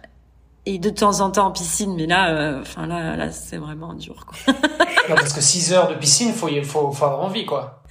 et 0.68 0.78
de 0.78 0.90
temps 0.90 1.20
en 1.20 1.30
temps 1.30 1.46
en 1.46 1.50
piscine, 1.50 1.94
mais 1.96 2.06
là, 2.06 2.28
euh, 2.28 2.60
enfin 2.60 2.86
là, 2.86 3.16
là, 3.16 3.30
c'est 3.32 3.56
vraiment 3.56 3.94
dur, 3.94 4.26
quoi. 4.26 4.54
non, 5.08 5.14
parce 5.14 5.32
que 5.32 5.40
6 5.40 5.72
heures 5.72 5.88
de 5.88 5.94
piscine, 5.94 6.34
faut, 6.34 6.48
faut, 6.62 6.92
faut 6.92 7.04
avoir 7.06 7.22
envie, 7.22 7.46
quoi. 7.46 7.82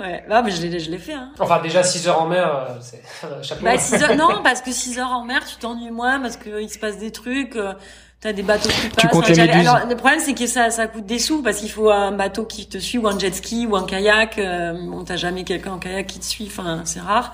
Ouais, 0.00 0.24
bah, 0.28 0.42
mais 0.42 0.50
je 0.50 0.60
l'ai, 0.60 0.80
je 0.80 0.90
l'ai 0.90 0.98
fait, 0.98 1.14
hein. 1.14 1.30
Enfin, 1.38 1.60
déjà 1.62 1.84
6 1.84 2.08
heures 2.08 2.20
en 2.20 2.26
mer, 2.26 2.52
euh, 2.52 2.74
c'est 2.80 3.00
chapeau. 3.42 3.64
Bah, 3.64 3.78
6 3.78 4.02
heures, 4.02 4.16
non, 4.16 4.42
parce 4.42 4.60
que 4.60 4.72
6 4.72 4.98
heures 4.98 5.12
en 5.12 5.24
mer, 5.24 5.44
tu 5.46 5.54
t'ennuies 5.56 5.92
moins, 5.92 6.18
parce 6.18 6.36
que 6.36 6.60
il 6.60 6.68
se 6.68 6.80
passe 6.80 6.98
des 6.98 7.12
trucs, 7.12 7.54
euh, 7.54 7.74
T'as 8.20 8.34
des 8.34 8.42
bateaux 8.42 8.68
qui 8.68 8.88
passent. 8.88 8.96
Tu 8.98 9.08
comptes 9.08 9.28
les 9.28 9.40
Alors 9.40 9.86
le 9.88 9.96
problème 9.96 10.20
c'est 10.20 10.34
que 10.34 10.46
ça 10.46 10.70
ça 10.70 10.86
coûte 10.86 11.06
des 11.06 11.18
sous 11.18 11.42
parce 11.42 11.56
qu'il 11.56 11.70
faut 11.70 11.90
un 11.90 12.12
bateau 12.12 12.44
qui 12.44 12.68
te 12.68 12.76
suit 12.76 12.98
ou 12.98 13.08
un 13.08 13.18
jet 13.18 13.34
ski 13.34 13.66
ou 13.66 13.76
un 13.76 13.86
kayak. 13.86 14.36
Euh, 14.36 14.74
bon 14.74 15.04
t'as 15.04 15.16
jamais 15.16 15.42
quelqu'un 15.42 15.72
en 15.72 15.78
kayak 15.78 16.06
qui 16.06 16.18
te 16.18 16.26
suit, 16.26 16.44
enfin 16.46 16.82
c'est 16.84 17.00
rare. 17.00 17.32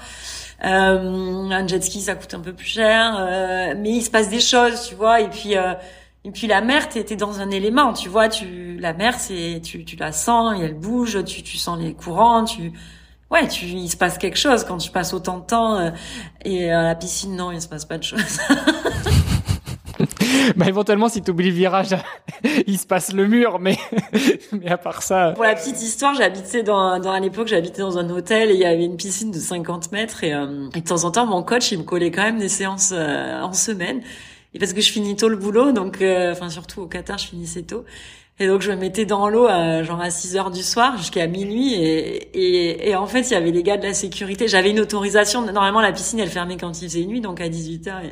Euh, 0.64 1.50
un 1.50 1.66
jet 1.66 1.82
ski, 1.82 2.00
ça 2.00 2.14
coûte 2.14 2.32
un 2.34 2.40
peu 2.40 2.52
plus 2.52 2.66
cher, 2.66 3.16
euh, 3.18 3.74
mais 3.76 3.90
il 3.90 4.02
se 4.02 4.10
passe 4.10 4.28
des 4.28 4.40
choses, 4.40 4.88
tu 4.88 4.94
vois. 4.94 5.20
Et 5.20 5.28
puis, 5.28 5.56
euh, 5.56 5.74
et 6.24 6.30
puis 6.30 6.46
la 6.46 6.60
mer, 6.60 6.88
t'es 6.88 7.04
es 7.12 7.16
dans 7.16 7.40
un 7.40 7.50
élément, 7.50 7.92
tu 7.92 8.08
vois. 8.08 8.28
Tu, 8.28 8.78
la 8.78 8.92
mer, 8.92 9.18
c'est, 9.18 9.60
tu, 9.62 9.84
tu 9.84 9.96
la 9.96 10.12
sens, 10.12 10.58
et 10.58 10.64
elle 10.64 10.74
bouge, 10.74 11.22
tu, 11.24 11.42
tu 11.42 11.56
sens 11.56 11.78
les 11.78 11.94
courants, 11.94 12.44
tu, 12.44 12.72
ouais, 13.30 13.46
tu, 13.48 13.66
il 13.66 13.88
se 13.88 13.96
passe 13.96 14.18
quelque 14.18 14.38
chose 14.38 14.64
quand 14.64 14.78
tu 14.78 14.90
passes 14.90 15.12
autant 15.12 15.38
de 15.38 15.44
temps. 15.44 15.92
Et 16.44 16.70
à 16.70 16.82
la 16.82 16.94
piscine, 16.94 17.36
non, 17.36 17.52
il 17.52 17.60
se 17.60 17.68
passe 17.68 17.84
pas 17.84 17.98
de 17.98 18.04
choses. 18.04 18.40
bah 20.56 20.66
éventuellement 20.66 21.08
si 21.08 21.22
tu 21.22 21.30
oublies 21.30 21.50
le 21.50 21.54
virage 21.54 21.96
il 22.66 22.78
se 22.78 22.86
passe 22.86 23.12
le 23.12 23.26
mur 23.26 23.58
mais 23.60 23.76
mais 24.52 24.68
à 24.68 24.78
part 24.78 25.02
ça 25.02 25.32
pour 25.32 25.44
la 25.44 25.54
petite 25.54 25.80
histoire 25.82 26.14
j'habitais 26.14 26.62
dans 26.62 26.98
dans 26.98 27.12
à 27.12 27.20
l'époque 27.20 27.48
j'habitais 27.48 27.82
dans 27.82 27.98
un 27.98 28.08
hôtel 28.10 28.50
et 28.50 28.54
il 28.54 28.60
y 28.60 28.64
avait 28.64 28.84
une 28.84 28.96
piscine 28.96 29.30
de 29.30 29.38
50 29.38 29.92
mètres 29.92 30.24
et, 30.24 30.34
euh, 30.34 30.68
et 30.74 30.80
de 30.80 30.86
temps 30.86 31.04
en 31.04 31.10
temps 31.10 31.26
mon 31.26 31.42
coach 31.42 31.72
il 31.72 31.78
me 31.78 31.84
collait 31.84 32.10
quand 32.10 32.22
même 32.22 32.38
des 32.38 32.48
séances 32.48 32.92
euh, 32.94 33.40
en 33.40 33.52
semaine 33.52 34.00
et 34.54 34.58
parce 34.58 34.72
que 34.72 34.80
je 34.80 34.90
finis 34.90 35.16
tôt 35.16 35.28
le 35.28 35.36
boulot 35.36 35.72
donc 35.72 36.00
euh, 36.02 36.32
enfin 36.32 36.48
surtout 36.48 36.82
au 36.82 36.86
Qatar 36.86 37.18
je 37.18 37.26
finissais 37.26 37.62
tôt 37.62 37.84
et 38.38 38.46
donc 38.46 38.60
je 38.60 38.70
me 38.70 38.76
mettais 38.76 39.06
dans 39.06 39.28
l'eau 39.30 39.48
genre 39.48 40.00
à 40.00 40.10
6 40.10 40.36
heures 40.36 40.50
du 40.50 40.62
soir 40.62 40.98
jusqu'à 40.98 41.26
minuit 41.26 41.72
et, 41.72 42.16
et, 42.34 42.90
et 42.90 42.96
en 42.96 43.06
fait 43.06 43.22
il 43.22 43.32
y 43.32 43.34
avait 43.36 43.50
les 43.50 43.62
gars 43.62 43.78
de 43.78 43.84
la 43.84 43.94
sécurité. 43.94 44.46
J'avais 44.46 44.72
une 44.72 44.80
autorisation. 44.80 45.40
Normalement 45.40 45.80
la 45.80 45.90
piscine 45.90 46.20
elle 46.20 46.28
fermait 46.28 46.58
quand 46.58 46.82
il 46.82 46.86
faisait 46.86 47.06
nuit 47.06 47.22
donc 47.22 47.40
à 47.40 47.48
18 47.48 47.88
heures. 47.88 48.02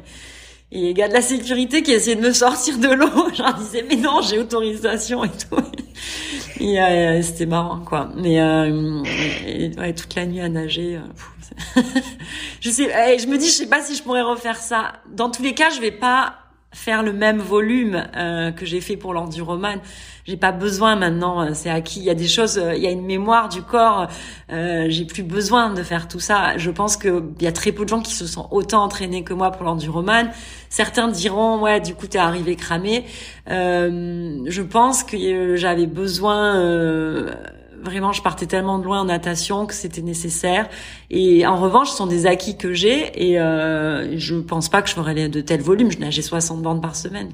Et 0.74 0.80
les 0.80 0.94
gars 0.94 1.08
de 1.08 1.12
la 1.12 1.22
sécurité 1.22 1.82
qui 1.82 1.92
essayaient 1.92 2.16
de 2.16 2.20
me 2.20 2.32
sortir 2.32 2.78
de 2.78 2.88
l'eau, 2.88 3.28
je 3.32 3.42
leur 3.42 3.54
disais 3.54 3.84
mais 3.88 3.96
non 3.96 4.20
j'ai 4.20 4.38
autorisation 4.38 5.24
et 5.24 5.30
tout. 5.30 5.56
Et 6.60 6.80
euh, 6.80 7.22
c'était 7.22 7.46
marrant 7.46 7.78
quoi. 7.78 8.10
Mais 8.16 8.40
euh, 8.40 9.02
ouais, 9.78 9.92
toute 9.94 10.14
la 10.16 10.26
nuit 10.26 10.40
à 10.40 10.48
nager. 10.48 10.96
Euh, 10.96 11.80
je 12.60 12.70
sais, 12.70 13.18
je 13.18 13.26
me 13.28 13.38
dis 13.38 13.46
je 13.46 13.52
sais 13.52 13.68
pas 13.68 13.80
si 13.80 13.94
je 13.94 14.02
pourrais 14.02 14.22
refaire 14.22 14.56
ça. 14.56 14.94
Dans 15.12 15.30
tous 15.30 15.42
les 15.42 15.54
cas 15.54 15.70
je 15.70 15.80
vais 15.80 15.92
pas 15.92 16.34
faire 16.74 17.02
le 17.02 17.12
même 17.12 17.38
volume 17.38 18.04
euh, 18.16 18.50
que 18.50 18.66
j'ai 18.66 18.80
fait 18.80 18.96
pour 18.96 19.14
l'enduroman. 19.14 19.80
J'ai 20.24 20.36
pas 20.36 20.52
besoin 20.52 20.96
maintenant, 20.96 21.42
euh, 21.42 21.50
c'est 21.52 21.68
acquis. 21.68 22.00
Il 22.00 22.06
y 22.06 22.10
a 22.10 22.14
des 22.14 22.28
choses, 22.28 22.58
euh, 22.58 22.74
il 22.74 22.82
y 22.82 22.86
a 22.86 22.90
une 22.90 23.04
mémoire 23.04 23.48
du 23.48 23.62
corps. 23.62 24.08
Euh, 24.50 24.86
j'ai 24.88 25.04
plus 25.04 25.22
besoin 25.22 25.72
de 25.72 25.82
faire 25.82 26.08
tout 26.08 26.20
ça. 26.20 26.56
Je 26.56 26.70
pense 26.70 26.96
que 26.96 27.22
il 27.38 27.44
y 27.44 27.46
a 27.46 27.52
très 27.52 27.72
peu 27.72 27.84
de 27.84 27.90
gens 27.90 28.00
qui 28.00 28.14
se 28.14 28.26
sont 28.26 28.48
autant 28.50 28.82
entraînés 28.82 29.22
que 29.22 29.34
moi 29.34 29.50
pour 29.50 29.64
l'enduroman. 29.64 30.30
Certains 30.70 31.08
diront 31.08 31.60
ouais, 31.60 31.80
du 31.80 31.94
coup 31.94 32.06
t'es 32.06 32.18
arrivé 32.18 32.56
cramé. 32.56 33.04
Euh, 33.50 34.38
je 34.46 34.62
pense 34.62 35.04
que 35.04 35.56
j'avais 35.56 35.86
besoin 35.86 36.54
vraiment, 37.84 38.12
je 38.12 38.22
partais 38.22 38.46
tellement 38.46 38.78
de 38.78 38.84
loin 38.84 39.00
en 39.00 39.04
natation 39.04 39.66
que 39.66 39.74
c'était 39.74 40.02
nécessaire. 40.02 40.68
Et 41.10 41.46
en 41.46 41.56
revanche, 41.56 41.90
ce 41.90 41.96
sont 41.96 42.06
des 42.06 42.26
acquis 42.26 42.56
que 42.56 42.72
j'ai 42.72 43.30
et 43.30 43.38
euh, 43.38 44.18
je 44.18 44.36
pense 44.36 44.68
pas 44.68 44.82
que 44.82 44.88
je 44.88 44.94
ferais 44.94 45.28
de 45.28 45.40
tels 45.40 45.60
volumes. 45.60 45.90
Je 45.90 45.98
nageais 45.98 46.22
60 46.22 46.62
bandes 46.62 46.82
par 46.82 46.96
semaine. 46.96 47.30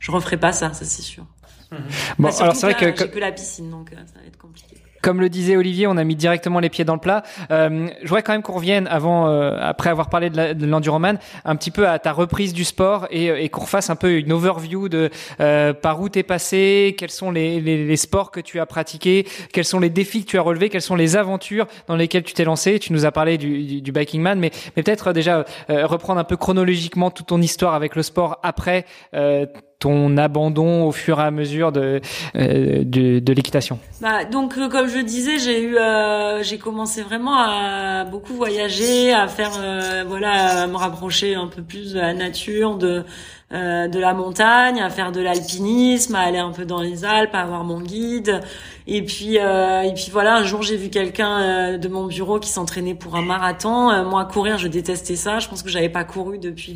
Je 0.00 0.10
referai 0.10 0.36
pas 0.36 0.52
ça, 0.52 0.72
ça 0.72 0.84
c'est 0.84 1.02
sûr. 1.02 1.24
Mmh. 1.70 1.76
Bon, 2.18 2.28
alors 2.40 2.54
c'est 2.54 2.66
vrai 2.66 2.74
que, 2.74 2.96
j'ai 2.96 3.10
que 3.10 3.18
la 3.18 3.32
piscine, 3.32 3.70
donc 3.70 3.92
euh, 3.92 3.96
ça 4.06 4.20
va 4.20 4.26
être 4.26 4.38
compliqué. 4.38 4.76
Comme 5.06 5.20
le 5.20 5.28
disait 5.28 5.56
Olivier, 5.56 5.86
on 5.86 5.96
a 5.98 6.02
mis 6.02 6.16
directement 6.16 6.58
les 6.58 6.68
pieds 6.68 6.84
dans 6.84 6.94
le 6.94 7.00
plat. 7.00 7.22
Euh, 7.52 7.86
je 8.02 8.08
voudrais 8.08 8.24
quand 8.24 8.32
même 8.32 8.42
qu'on 8.42 8.54
revienne 8.54 8.88
avant, 8.88 9.28
euh, 9.28 9.56
après 9.60 9.88
avoir 9.88 10.08
parlé 10.08 10.30
de 10.30 10.66
l'enduroman, 10.66 11.18
un 11.44 11.54
petit 11.54 11.70
peu 11.70 11.86
à 11.86 12.00
ta 12.00 12.10
reprise 12.10 12.52
du 12.52 12.64
sport 12.64 13.06
et, 13.10 13.26
et 13.26 13.48
qu'on 13.48 13.60
refasse 13.60 13.88
un 13.88 13.94
peu 13.94 14.18
une 14.18 14.32
overview 14.32 14.88
de 14.88 15.10
euh, 15.38 15.72
par 15.72 16.00
où 16.00 16.08
t'es 16.08 16.24
passé, 16.24 16.96
quels 16.98 17.12
sont 17.12 17.30
les, 17.30 17.60
les, 17.60 17.86
les, 17.86 17.96
sports 17.96 18.32
que 18.32 18.40
tu 18.40 18.58
as 18.58 18.66
pratiqués, 18.66 19.28
quels 19.52 19.64
sont 19.64 19.78
les 19.78 19.90
défis 19.90 20.24
que 20.24 20.30
tu 20.30 20.38
as 20.38 20.42
relevés, 20.42 20.70
quelles 20.70 20.82
sont 20.82 20.96
les 20.96 21.16
aventures 21.16 21.66
dans 21.86 21.94
lesquelles 21.94 22.24
tu 22.24 22.34
t'es 22.34 22.44
lancé. 22.44 22.80
Tu 22.80 22.92
nous 22.92 23.06
as 23.06 23.12
parlé 23.12 23.38
du, 23.38 23.62
du, 23.62 23.82
du 23.82 23.92
biking 23.92 24.20
man, 24.20 24.40
mais, 24.40 24.50
mais 24.74 24.82
peut-être 24.82 25.12
déjà 25.12 25.44
euh, 25.70 25.86
reprendre 25.86 26.18
un 26.18 26.24
peu 26.24 26.36
chronologiquement 26.36 27.12
toute 27.12 27.26
ton 27.26 27.40
histoire 27.40 27.74
avec 27.74 27.94
le 27.94 28.02
sport 28.02 28.40
après 28.42 28.86
euh, 29.14 29.46
ton 29.78 30.16
abandon 30.16 30.84
au 30.84 30.92
fur 30.92 31.20
et 31.20 31.24
à 31.24 31.30
mesure 31.30 31.72
de 31.72 32.00
euh, 32.36 32.82
de, 32.84 33.18
de 33.18 33.32
l'équitation 33.32 33.78
bah, 34.00 34.24
donc 34.24 34.56
euh, 34.56 34.68
comme 34.68 34.88
je 34.88 34.98
disais 34.98 35.38
j'ai 35.38 35.62
eu 35.62 35.76
euh, 35.76 36.42
j'ai 36.42 36.58
commencé 36.58 37.02
vraiment 37.02 37.36
à 37.38 38.04
beaucoup 38.04 38.34
voyager 38.34 39.12
à 39.12 39.28
faire 39.28 39.52
euh, 39.58 40.04
voilà 40.06 40.62
à 40.62 40.66
me 40.66 40.76
rapprocher 40.76 41.34
un 41.34 41.48
peu 41.48 41.62
plus 41.62 41.92
de 41.92 42.00
la 42.00 42.14
nature 42.14 42.76
de 42.76 43.04
euh, 43.52 43.86
de 43.86 44.00
la 44.00 44.12
montagne, 44.12 44.80
à 44.80 44.90
faire 44.90 45.12
de 45.12 45.20
l'alpinisme, 45.20 46.16
à 46.16 46.22
aller 46.22 46.38
un 46.38 46.50
peu 46.50 46.64
dans 46.64 46.80
les 46.80 47.04
Alpes, 47.04 47.32
à 47.32 47.42
avoir 47.42 47.62
mon 47.62 47.80
guide. 47.80 48.40
Et 48.88 49.04
puis, 49.04 49.38
euh, 49.38 49.82
et 49.82 49.94
puis 49.94 50.08
voilà, 50.10 50.34
un 50.34 50.42
jour 50.42 50.62
j'ai 50.62 50.76
vu 50.76 50.90
quelqu'un 50.90 51.40
euh, 51.40 51.78
de 51.78 51.86
mon 51.86 52.06
bureau 52.06 52.40
qui 52.40 52.48
s'entraînait 52.48 52.96
pour 52.96 53.14
un 53.14 53.22
marathon. 53.22 54.04
moi, 54.04 54.24
courir, 54.24 54.58
je 54.58 54.66
détestais 54.66 55.14
ça. 55.14 55.38
Je 55.38 55.48
pense 55.48 55.62
que 55.62 55.68
j'avais 55.68 55.88
pas 55.88 56.02
couru 56.02 56.38
depuis. 56.38 56.74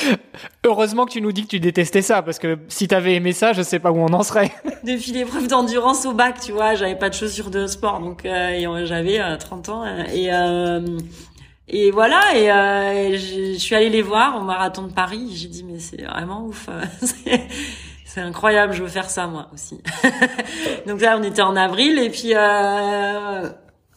Heureusement 0.64 1.06
que 1.06 1.12
tu 1.12 1.22
nous 1.22 1.32
dis 1.32 1.44
que 1.44 1.48
tu 1.48 1.60
détestais 1.60 2.02
ça, 2.02 2.20
parce 2.20 2.38
que 2.38 2.58
si 2.68 2.88
t'avais 2.88 3.14
aimé 3.14 3.32
ça, 3.32 3.54
je 3.54 3.62
sais 3.62 3.78
pas 3.78 3.90
où 3.90 3.96
on 3.96 4.12
en 4.12 4.22
serait. 4.22 4.52
depuis 4.84 5.12
l'épreuve 5.12 5.48
d'endurance 5.48 6.04
au 6.04 6.12
bac, 6.12 6.40
tu 6.44 6.52
vois, 6.52 6.74
j'avais 6.74 6.96
pas 6.96 7.08
de 7.08 7.14
chaussures 7.14 7.50
de 7.50 7.66
sport, 7.66 8.00
donc 8.00 8.24
j'avais 8.24 9.38
30 9.38 9.68
ans 9.70 9.84
et 10.12 10.30
et 11.74 11.90
voilà, 11.90 12.36
et 12.36 12.50
euh, 12.50 13.16
je 13.16 13.58
suis 13.58 13.74
allée 13.74 13.88
les 13.88 14.02
voir 14.02 14.36
au 14.36 14.44
marathon 14.44 14.82
de 14.82 14.92
Paris. 14.92 15.30
J'ai 15.34 15.48
dit 15.48 15.64
mais 15.64 15.78
c'est 15.78 16.02
vraiment 16.02 16.44
ouf, 16.44 16.68
c'est 18.04 18.20
incroyable, 18.20 18.74
je 18.74 18.82
veux 18.82 18.90
faire 18.90 19.08
ça 19.08 19.26
moi 19.26 19.48
aussi. 19.54 19.80
Donc 20.86 21.00
là 21.00 21.16
on 21.18 21.22
était 21.22 21.40
en 21.40 21.56
avril 21.56 21.98
et 21.98 22.10
puis 22.10 22.34
euh, 22.34 23.48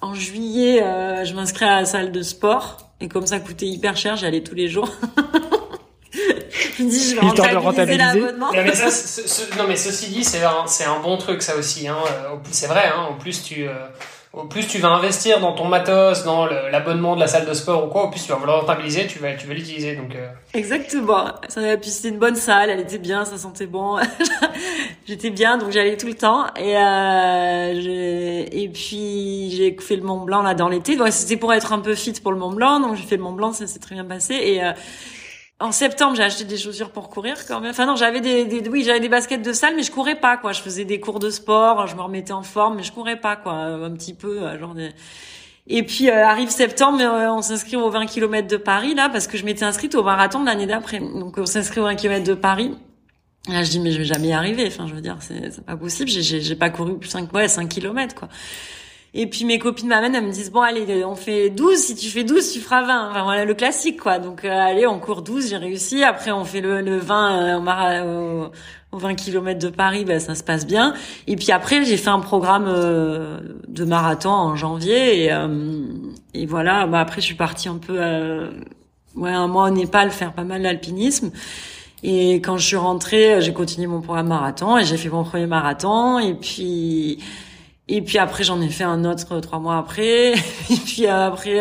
en 0.02 0.14
juillet 0.14 0.82
euh, 0.82 1.26
je 1.26 1.34
m'inscris 1.34 1.66
à 1.66 1.82
la 1.82 1.86
salle 1.86 2.14
de 2.14 2.22
sport 2.22 2.78
et 3.02 3.10
comme 3.10 3.28
ça 3.28 3.42
coûtait 3.42 3.66
hyper 3.66 3.98
cher, 3.98 4.16
j'allais 4.16 4.42
tous 4.42 4.56
les 4.56 4.70
jours. 4.70 4.90
je 6.14 6.84
me 6.84 6.90
dis 6.90 7.10
je 7.10 7.16
vais 7.16 7.58
rentabiliser 7.58 7.98
l'abonnement. 7.98 8.54
Non 8.54 8.64
mais, 8.64 8.74
ça, 8.74 9.44
non 9.58 9.66
mais 9.68 9.76
ceci 9.76 10.12
dit 10.12 10.24
c'est 10.24 10.46
un, 10.46 10.66
c'est 10.66 10.86
un 10.86 11.02
bon 11.02 11.18
truc 11.18 11.42
ça 11.42 11.58
aussi. 11.58 11.90
Hein. 11.90 11.98
C'est 12.52 12.68
vrai, 12.68 12.86
hein. 12.88 13.08
en 13.10 13.16
plus 13.16 13.44
tu 13.44 13.68
euh, 13.68 13.74
au 14.36 14.44
plus 14.44 14.68
tu 14.68 14.80
vas 14.80 14.90
investir 14.90 15.40
dans 15.40 15.54
ton 15.54 15.66
matos, 15.66 16.24
dans 16.26 16.46
l'abonnement 16.46 17.16
de 17.16 17.22
la 17.22 17.28
salle 17.28 17.46
de 17.46 17.54
sport 17.54 17.86
ou 17.86 17.88
quoi, 17.88 18.04
au 18.04 18.10
plus 18.10 18.22
tu 18.22 18.30
vas 18.30 18.36
vouloir 18.36 18.60
rentabiliser, 18.62 19.08
tu 19.08 19.20
vas, 19.20 19.34
tu 19.34 19.48
vas 19.48 19.54
l'utiliser. 19.54 19.96
Donc 19.96 20.14
euh. 20.14 20.28
exactement. 20.54 21.28
Puis 21.82 21.90
c'était 21.90 22.10
une 22.10 22.20
bonne 22.20 22.36
salle, 22.36 22.70
elle 22.70 22.82
était 22.82 22.98
bien, 22.98 23.24
ça 23.24 23.38
sentait 23.38 23.66
bon. 23.66 23.98
J'étais 25.08 25.30
bien, 25.30 25.58
donc 25.58 25.72
j'allais 25.72 25.96
tout 25.96 26.08
le 26.08 26.16
temps. 26.16 26.48
Et 26.58 26.78
euh, 26.78 28.46
et 28.52 28.70
puis 28.74 29.52
j'ai 29.52 29.76
fait 29.80 29.96
le 29.96 30.04
Mont 30.04 30.22
Blanc 30.22 30.42
là 30.42 30.54
dans 30.54 30.68
l'été. 30.68 30.98
Donc 30.98 31.08
c'était 31.12 31.38
pour 31.38 31.54
être 31.54 31.72
un 31.72 31.80
peu 31.80 31.96
fit 31.96 32.14
pour 32.22 32.34
le 32.34 32.38
Mont 32.38 32.52
Blanc, 32.52 32.82
donc 32.82 32.96
j'ai 32.96 33.04
fait 33.04 33.18
le 33.18 33.24
Mont 33.24 33.34
Blanc, 33.34 33.54
ça 33.54 33.68
s'est 33.68 33.80
très 33.80 33.96
bien 33.96 34.06
passé. 34.06 34.34
Et 34.34 34.64
euh, 34.64 34.74
en 35.60 35.72
septembre, 35.72 36.16
j'ai 36.18 36.24
acheté 36.24 36.44
des 36.44 36.58
chaussures 36.58 36.92
pour 36.92 37.10
courir 37.10 37.46
quand 37.48 37.62
même. 37.62 37.72
Enfin 37.72 37.86
non, 37.86 37.96
j'avais 37.96 38.20
des, 38.20 38.46
des, 38.46 38.68
oui, 38.70 38.84
j'avais 38.84 39.00
des 39.00 39.08
baskets 39.08 39.42
de 39.42 39.54
salle, 39.54 39.76
mais 39.76 39.84
je 39.84 39.92
courais 39.92 40.20
pas 40.20 40.36
quoi. 40.36 40.52
Je 40.52 40.62
faisais 40.62 40.84
des 40.84 41.00
cours 41.00 41.20
de 41.20 41.30
sport, 41.30 41.88
je 41.88 41.96
me 41.96 42.02
remettais 42.02 42.34
en 42.34 42.44
forme, 42.44 42.76
mais 42.78 42.84
je 42.84 42.92
courais 42.92 43.20
pas 43.20 43.38
quoi, 43.38 43.54
un 43.54 43.92
petit 43.92 44.14
peu 44.14 44.42
euh, 44.42 44.60
genre. 44.60 44.76
Des... 44.76 44.90
Et 45.68 45.84
puis 45.84 46.10
euh, 46.10 46.26
arrive 46.26 46.50
septembre, 46.50 47.00
euh, 47.02 47.32
on 47.32 47.42
s'inscrit 47.42 47.78
aux 47.78 47.90
20 47.90 48.06
km 48.06 48.48
de 48.48 48.58
Paris 48.58 48.96
là 48.96 49.08
parce 49.10 49.28
que 49.28 49.38
je 49.38 49.46
m'étais 49.46 49.64
inscrite 49.64 49.96
au 49.96 50.04
marathon 50.04 50.42
de 50.42 50.46
l'année 50.46 50.68
d'après. 50.68 51.00
Donc 51.00 51.38
on 51.38 51.46
s'inscrit 51.46 51.80
aux 51.80 51.86
20 51.86 51.96
km 51.96 52.26
de 52.26 52.34
Paris. 52.34 52.76
Là, 53.48 53.64
je 53.64 53.70
dis 53.70 53.80
mais 53.80 53.92
je 53.92 54.00
vais 54.00 54.06
jamais 54.06 54.30
y 54.30 54.34
arriver. 54.34 54.66
Enfin, 54.68 54.88
je 54.88 54.94
veux 54.94 55.02
dire, 55.02 55.18
c'est 55.22 55.64
pas 55.66 55.78
possible. 55.78 56.10
J'ai 56.10 56.56
pas 56.56 56.70
couru 56.70 56.98
plus 57.00 57.10
5 57.10 57.32
ouais 57.34 57.48
5 57.48 57.70
km 57.70 58.14
quoi. 58.14 58.28
Et 59.18 59.28
puis 59.28 59.46
mes 59.46 59.60
copines 59.60 59.88
m'amènent, 59.88 60.14
elles 60.14 60.26
me 60.26 60.32
disent 60.32 60.52
bon 60.52 60.60
allez, 60.60 61.06
on 61.06 61.16
fait 61.16 61.50
12, 61.50 61.78
si 61.78 61.96
tu 61.96 62.10
fais 62.10 62.26
12, 62.26 62.52
tu 62.52 62.60
feras 62.60 62.84
20. 62.86 63.12
Enfin 63.12 63.24
voilà 63.24 63.46
le 63.46 63.54
classique 63.54 64.02
quoi. 64.02 64.20
Donc 64.20 64.44
euh, 64.44 64.50
allez, 64.52 64.86
on 64.86 65.00
court 65.00 65.22
12, 65.22 65.50
j'ai 65.50 65.56
réussi. 65.56 66.04
Après 66.04 66.32
on 66.32 66.44
fait 66.44 66.60
le, 66.60 66.82
le 66.82 66.98
20 66.98 67.62
euh, 67.64 68.50
au, 68.92 68.98
20 68.98 69.16
km 69.16 69.58
de 69.58 69.70
Paris, 69.70 70.04
ben 70.04 70.20
ça 70.20 70.36
se 70.36 70.44
passe 70.44 70.68
bien. 70.68 70.94
Et 71.28 71.38
puis 71.38 71.54
après 71.54 71.86
j'ai 71.86 71.96
fait 71.96 72.10
un 72.10 72.20
programme 72.20 72.66
euh, 72.68 73.40
de 73.70 73.86
marathon 73.86 74.32
en 74.32 74.58
janvier 74.58 75.24
et, 75.24 75.32
et 76.34 76.46
voilà, 76.46 76.86
bah 76.86 77.00
après 77.00 77.22
je 77.22 77.26
suis 77.26 77.36
partie 77.36 77.70
un 77.70 77.78
peu 77.78 77.98
ouais 79.16 79.32
un 79.32 79.48
mois 79.48 79.70
au 79.70 79.70
Népal 79.70 80.12
faire 80.12 80.34
pas 80.34 80.44
mal 80.44 80.62
d'alpinisme. 80.62 81.32
Et 82.04 82.36
quand 82.36 82.58
je 82.58 82.68
suis 82.68 82.76
rentrée, 82.76 83.42
j'ai 83.42 83.54
continué 83.54 83.88
mon 83.88 84.02
programme 84.02 84.28
marathon 84.28 84.78
et 84.78 84.84
j'ai 84.84 84.98
fait 84.98 85.10
mon 85.10 85.24
premier 85.24 85.48
marathon. 85.48 86.20
Et 86.20 86.34
puis 86.34 87.20
Et 87.88 88.02
puis 88.02 88.18
après, 88.18 88.44
j'en 88.44 88.62
ai 88.62 88.70
fait 88.70 88.84
un 88.84 89.06
autre 89.06 89.40
trois 89.40 89.60
mois 89.60 89.78
après. 89.78 90.34
Et 90.70 90.78
puis 90.86 91.08
après, 91.08 91.58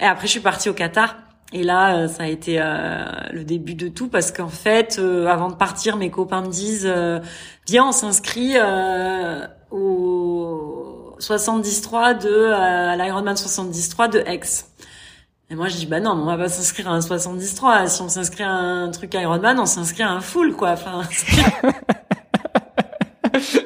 et 0.00 0.04
après, 0.04 0.26
je 0.26 0.32
suis 0.32 0.40
partie 0.40 0.68
au 0.68 0.74
Qatar. 0.74 1.16
Et 1.52 1.62
là, 1.62 2.08
ça 2.08 2.24
a 2.24 2.26
été 2.26 2.58
le 2.58 3.44
début 3.44 3.74
de 3.74 3.88
tout 3.88 4.08
parce 4.08 4.32
qu'en 4.32 4.48
fait, 4.48 4.98
avant 5.28 5.50
de 5.50 5.54
partir, 5.54 5.96
mes 5.96 6.10
copains 6.10 6.40
me 6.40 6.48
disent 6.48 6.92
"Viens, 7.66 7.88
on 7.88 7.92
s'inscrit 7.92 8.54
au 9.70 11.14
73 11.18 12.24
de 12.24 12.50
à 12.50 12.96
l'Ironman 12.96 13.36
73 13.36 14.10
de 14.10 14.18
Aix." 14.26 14.40
Et 15.50 15.56
moi, 15.56 15.68
je 15.68 15.76
dis, 15.76 15.86
bah 15.86 16.00
non, 16.00 16.12
on 16.12 16.24
va 16.24 16.36
pas 16.38 16.48
s'inscrire 16.48 16.88
à 16.88 16.94
un 16.94 17.00
73. 17.00 17.94
Si 17.94 18.02
on 18.02 18.08
s'inscrit 18.08 18.44
à 18.44 18.50
un 18.50 18.90
truc 18.90 19.12
Ironman, 19.14 19.60
on 19.60 19.66
s'inscrit 19.66 20.02
à 20.02 20.10
un 20.10 20.20
full, 20.20 20.54
quoi. 20.54 20.70
Enfin, 20.70 21.02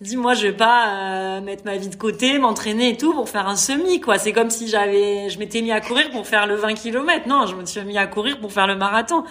dis 0.00 0.16
moi 0.16 0.34
je 0.34 0.46
vais 0.46 0.52
pas 0.52 0.88
euh, 0.88 1.40
mettre 1.40 1.64
ma 1.64 1.76
vie 1.76 1.88
de 1.88 1.96
côté, 1.96 2.38
m'entraîner 2.38 2.90
et 2.90 2.96
tout 2.96 3.14
pour 3.14 3.28
faire 3.28 3.48
un 3.48 3.56
semi 3.56 4.00
quoi. 4.00 4.18
C'est 4.18 4.32
comme 4.32 4.50
si 4.50 4.68
j'avais 4.68 5.30
je 5.30 5.38
m'étais 5.38 5.62
mis 5.62 5.72
à 5.72 5.80
courir 5.80 6.10
pour 6.10 6.26
faire 6.26 6.46
le 6.46 6.56
20 6.56 6.74
km. 6.74 7.26
Non, 7.28 7.46
je 7.46 7.54
me 7.54 7.64
suis 7.64 7.82
mis 7.82 7.96
à 7.98 8.06
courir 8.06 8.38
pour 8.40 8.52
faire 8.52 8.66
le 8.66 8.76
marathon. 8.76 9.24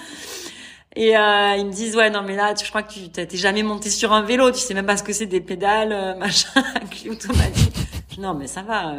Et 0.96 1.18
euh, 1.18 1.56
ils 1.58 1.66
me 1.66 1.72
disent 1.72 1.96
ouais 1.96 2.10
non 2.10 2.24
mais 2.24 2.36
là 2.36 2.54
je 2.56 2.68
crois 2.70 2.82
que 2.82 2.94
tu 2.94 3.10
t'es 3.10 3.28
jamais 3.38 3.64
monté 3.64 3.90
sur 3.90 4.14
un 4.14 4.22
vélo, 4.22 4.52
tu 4.52 4.60
sais 4.60 4.74
même 4.74 4.86
pas 4.86 4.98
ce 4.98 5.04
que 5.04 5.14
c'est 5.14 5.26
des 5.26 5.42
pédales 5.42 5.92
euh, 5.92 6.16
machin 6.20 6.64
automatique. 7.10 7.76
Non 8.18 8.34
mais 8.34 8.48
ça 8.48 8.62
va. 8.62 8.96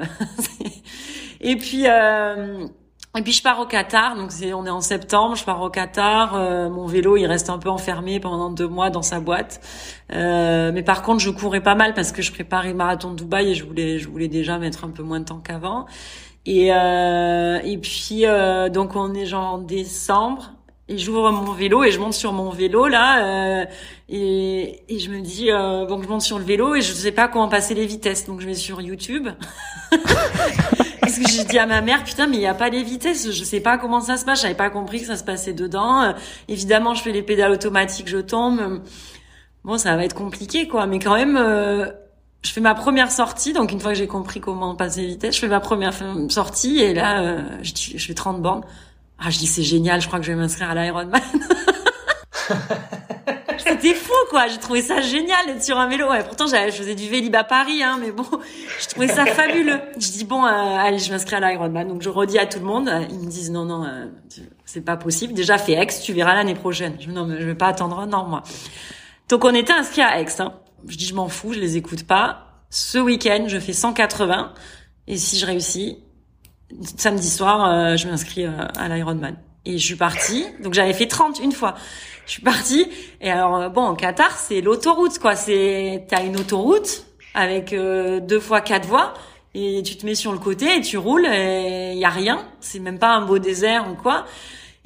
Et 1.41 1.57
puis 1.57 1.85
euh, 1.87 2.67
et 3.17 3.23
puis 3.23 3.33
je 3.33 3.43
pars 3.43 3.59
au 3.61 3.67
Qatar, 3.67 4.17
donc 4.17 4.31
c'est 4.33 4.53
on 4.53 4.67
est 4.67 4.71
en 4.71 4.81
septembre, 4.81 5.37
je 5.37 5.45
pars 5.45 5.61
au 5.63 5.71
Qatar. 5.71 6.35
Euh, 6.35 6.69
mon 6.69 6.87
vélo 6.87 7.17
il 7.17 7.27
reste 7.27 7.51
un 7.51 7.59
peu 7.59 7.69
enfermé 7.69 8.21
pendant 8.21 8.51
deux 8.51 8.69
mois 8.69 8.91
dans 8.91 9.03
sa 9.03 9.21
boîte, 9.21 9.61
euh, 10.13 10.71
mais 10.73 10.83
par 10.83 11.03
contre 11.03 11.21
je 11.21 11.31
courais 11.31 11.63
pas 11.63 11.75
mal 11.75 11.95
parce 11.95 12.13
que 12.13 12.23
je 12.23 12.33
préparais 12.33 12.69
le 12.69 12.75
marathon 12.75 13.13
de 13.13 13.17
Dubaï 13.17 13.51
et 13.51 13.55
je 13.55 13.65
voulais 13.65 13.99
je 13.99 14.09
voulais 14.09 14.29
déjà 14.29 14.59
mettre 14.59 14.85
un 14.85 14.91
peu 14.91 15.03
moins 15.03 15.21
de 15.21 15.25
temps 15.25 15.41
qu'avant. 15.41 15.87
Et 16.45 16.73
euh, 16.73 17.59
et 17.65 17.79
puis 17.79 18.27
euh, 18.27 18.69
donc 18.69 18.95
on 18.97 19.15
est 19.15 19.27
genre 19.27 19.55
en 19.55 19.59
décembre 19.59 20.53
et 20.89 20.99
j'ouvre 20.99 21.33
mon 21.33 21.53
vélo 21.53 21.83
et 21.83 21.91
je 21.91 21.99
monte 21.99 22.15
sur 22.15 22.33
mon 22.33 22.51
vélo 22.51 22.87
là 22.87 23.25
euh, 23.25 23.65
et, 24.09 24.83
et 24.89 24.99
je 25.01 25.11
me 25.11 25.21
dis 25.21 25.51
euh, 25.51 25.85
bon 25.85 26.01
je 26.01 26.09
monte 26.09 26.23
sur 26.23 26.39
le 26.39 26.45
vélo 26.45 26.77
et 26.77 26.81
je 26.81 26.93
sais 26.93 27.11
pas 27.11 27.27
comment 27.27 27.49
passer 27.49 27.75
les 27.75 27.87
vitesses. 27.87 28.27
Donc 28.27 28.41
je 28.41 28.47
vais 28.47 28.55
sur 28.55 28.81
YouTube. 28.81 29.29
Parce 31.01 31.19
que 31.19 31.29
j'ai 31.29 31.45
dit 31.45 31.59
à 31.59 31.67
ma 31.67 31.81
mère? 31.81 32.05
Putain 32.05 32.29
mais 32.29 32.37
il 32.37 32.43
y 32.43 32.47
a 32.47 32.55
pas 32.55 32.69
les 32.69 32.85
vitesses. 32.85 33.33
Je 33.33 33.45
sais 33.45 33.61
pas 33.61 33.79
comment 33.79 34.01
ça 34.01 34.17
se 34.17 34.25
passe. 34.25 34.43
J'avais 34.43 34.55
pas 34.55 34.71
compris 34.71 35.01
que 35.01 35.07
ça 35.07 35.17
se 35.17 35.25
passait 35.25 35.53
dedans. 35.53 36.03
Euh, 36.03 36.13
évidemment 36.47 36.95
je 36.95 37.03
fais 37.03 37.13
les 37.13 37.23
pédales 37.23 37.53
automatiques 37.53 38.09
je 38.09 38.19
tombe. 38.19 38.83
Bon 39.65 39.79
ça 39.79 39.97
va 39.97 40.05
être 40.05 40.15
compliqué 40.15 40.69
quoi. 40.69 40.87
Mais 40.87 41.01
quand 41.01 41.17
même 41.17 41.37
euh, 41.37 41.87
je 42.43 42.53
fais 42.53 42.61
ma 42.61 42.75
première 42.75 43.11
sortie, 43.11 43.53
donc 43.53 43.73
une 43.73 43.81
fois 43.81 43.91
que 43.91 43.99
j'ai 43.99 44.07
compris 44.07 44.41
comment 44.41 44.77
passer 44.77 45.01
les 45.01 45.07
vitesses, 45.09 45.35
je 45.35 45.41
fais 45.41 45.49
ma 45.49 45.59
première 45.59 45.93
sortie. 46.29 46.79
Et 46.79 46.95
là, 46.95 47.23
euh, 47.23 47.43
je, 47.63 47.73
je 47.97 48.07
fais 48.07 48.15
30 48.15 48.41
bornes. 48.41 48.63
Ah, 49.19 49.31
je 49.31 49.39
dis 49.39 49.47
c'est 49.47 49.63
génial, 49.63 50.01
je 50.01 50.07
crois 50.07 50.19
que 50.19 50.27
je 50.27 50.33
vais 50.33 50.39
m'inscrire 50.39 50.71
à 50.71 50.75
l'Ironman. 50.75 51.21
C'était 53.59 53.95
fou, 53.95 54.13
quoi. 54.31 54.47
J'ai 54.47 54.59
trouvé 54.59 54.81
ça 54.81 55.01
génial 55.01 55.47
d'être 55.47 55.63
sur 55.63 55.79
un 55.79 55.89
vélo. 55.89 56.09
Ouais, 56.09 56.23
pourtant, 56.23 56.47
je 56.47 56.71
faisais 56.71 56.95
du 56.95 57.09
vélib 57.09 57.35
à 57.35 57.43
Paris, 57.45 57.83
hein, 57.83 57.99
mais 58.01 58.13
bon, 58.13 58.25
je 58.81 58.87
trouvais 58.89 59.09
ça 59.09 59.27
fabuleux. 59.27 59.81
Je 59.99 60.11
dis 60.11 60.25
bon, 60.25 60.45
euh, 60.45 60.49
allez, 60.49 60.99
je 60.99 61.11
m'inscris 61.11 61.35
à 61.37 61.41
l'Ironman. 61.41 61.89
Donc 61.89 62.03
je 62.03 62.09
redis 62.09 62.39
à 62.39 62.47
tout 62.47 62.61
le 62.61 62.65
monde. 62.65 62.91
Ils 63.11 63.19
me 63.19 63.31
disent 63.31 63.51
non, 63.51 63.65
non, 63.65 63.85
euh, 63.85 64.07
c'est 64.65 64.85
pas 64.85 64.97
possible. 64.97 65.33
Déjà 65.33 65.59
fais 65.59 65.73
Aix, 65.73 65.89
tu 66.03 66.13
verras 66.13 66.35
l'année 66.35 66.55
prochaine. 66.55 66.97
Je 67.01 67.07
dis 67.07 67.13
non, 67.13 67.27
mais 67.27 67.41
je 67.41 67.47
vais 67.47 67.55
pas 67.55 67.69
attendre 67.69 67.99
un 67.99 68.13
an, 68.13 68.27
moi. 68.27 68.43
Donc 69.29 69.45
on 69.45 69.55
était 69.55 69.73
inscrits 69.73 70.03
à 70.03 70.21
Aix. 70.21 70.27
Hein. 70.39 70.53
Je 70.87 70.97
dis 70.97 71.07
je 71.07 71.15
m'en 71.15 71.29
fous, 71.29 71.53
je 71.53 71.59
les 71.59 71.77
écoute 71.77 72.05
pas. 72.07 72.47
Ce 72.71 72.99
week-end, 72.99 73.47
je 73.49 73.59
fais 73.59 73.73
180. 73.73 74.53
Et 75.09 75.17
si 75.17 75.39
je 75.39 75.47
réussis, 75.47 75.99
samedi 76.97 77.31
soir, 77.31 77.69
euh, 77.69 77.97
je 77.97 78.09
m'inscris 78.09 78.45
euh, 78.45 78.51
à 78.77 78.89
l'Ironman. 78.89 79.37
Et 79.65 79.79
je 79.79 79.85
suis 79.85 79.97
partie. 79.97 80.47
Donc 80.63 80.75
j'avais 80.75 80.93
fait 80.93 81.07
30 81.07 81.41
une 81.41 81.53
fois. 81.53 81.75
Je 82.27 82.33
suis 82.33 82.43
partie. 82.43 82.89
Et 83.21 83.31
alors 83.31 83.57
euh, 83.57 83.69
bon, 83.69 83.89
au 83.89 83.95
Qatar, 83.95 84.39
c'est 84.39 84.61
l'autoroute 84.61 85.19
quoi. 85.19 85.35
C'est 85.35 86.07
t'as 86.09 86.25
une 86.25 86.39
autoroute 86.39 87.07
avec 87.35 87.75
deux 87.75 88.41
fois 88.41 88.63
quatre 88.63 88.89
voies 88.89 89.13
et 89.55 89.83
tu 89.83 89.97
te 89.97 90.07
mets 90.07 90.15
sur 90.15 90.33
le 90.33 90.39
côté 90.39 90.77
et 90.77 90.81
tu 90.81 90.97
roules 90.97 91.27
et 91.27 91.93
il 91.93 91.99
y 91.99 92.05
a 92.05 92.11
rien. 92.11 92.47
C'est 92.61 92.79
même 92.79 92.99
pas 92.99 93.15
un 93.15 93.27
beau 93.27 93.39
désert 93.39 93.91
ou 93.91 93.95
quoi. 93.95 94.25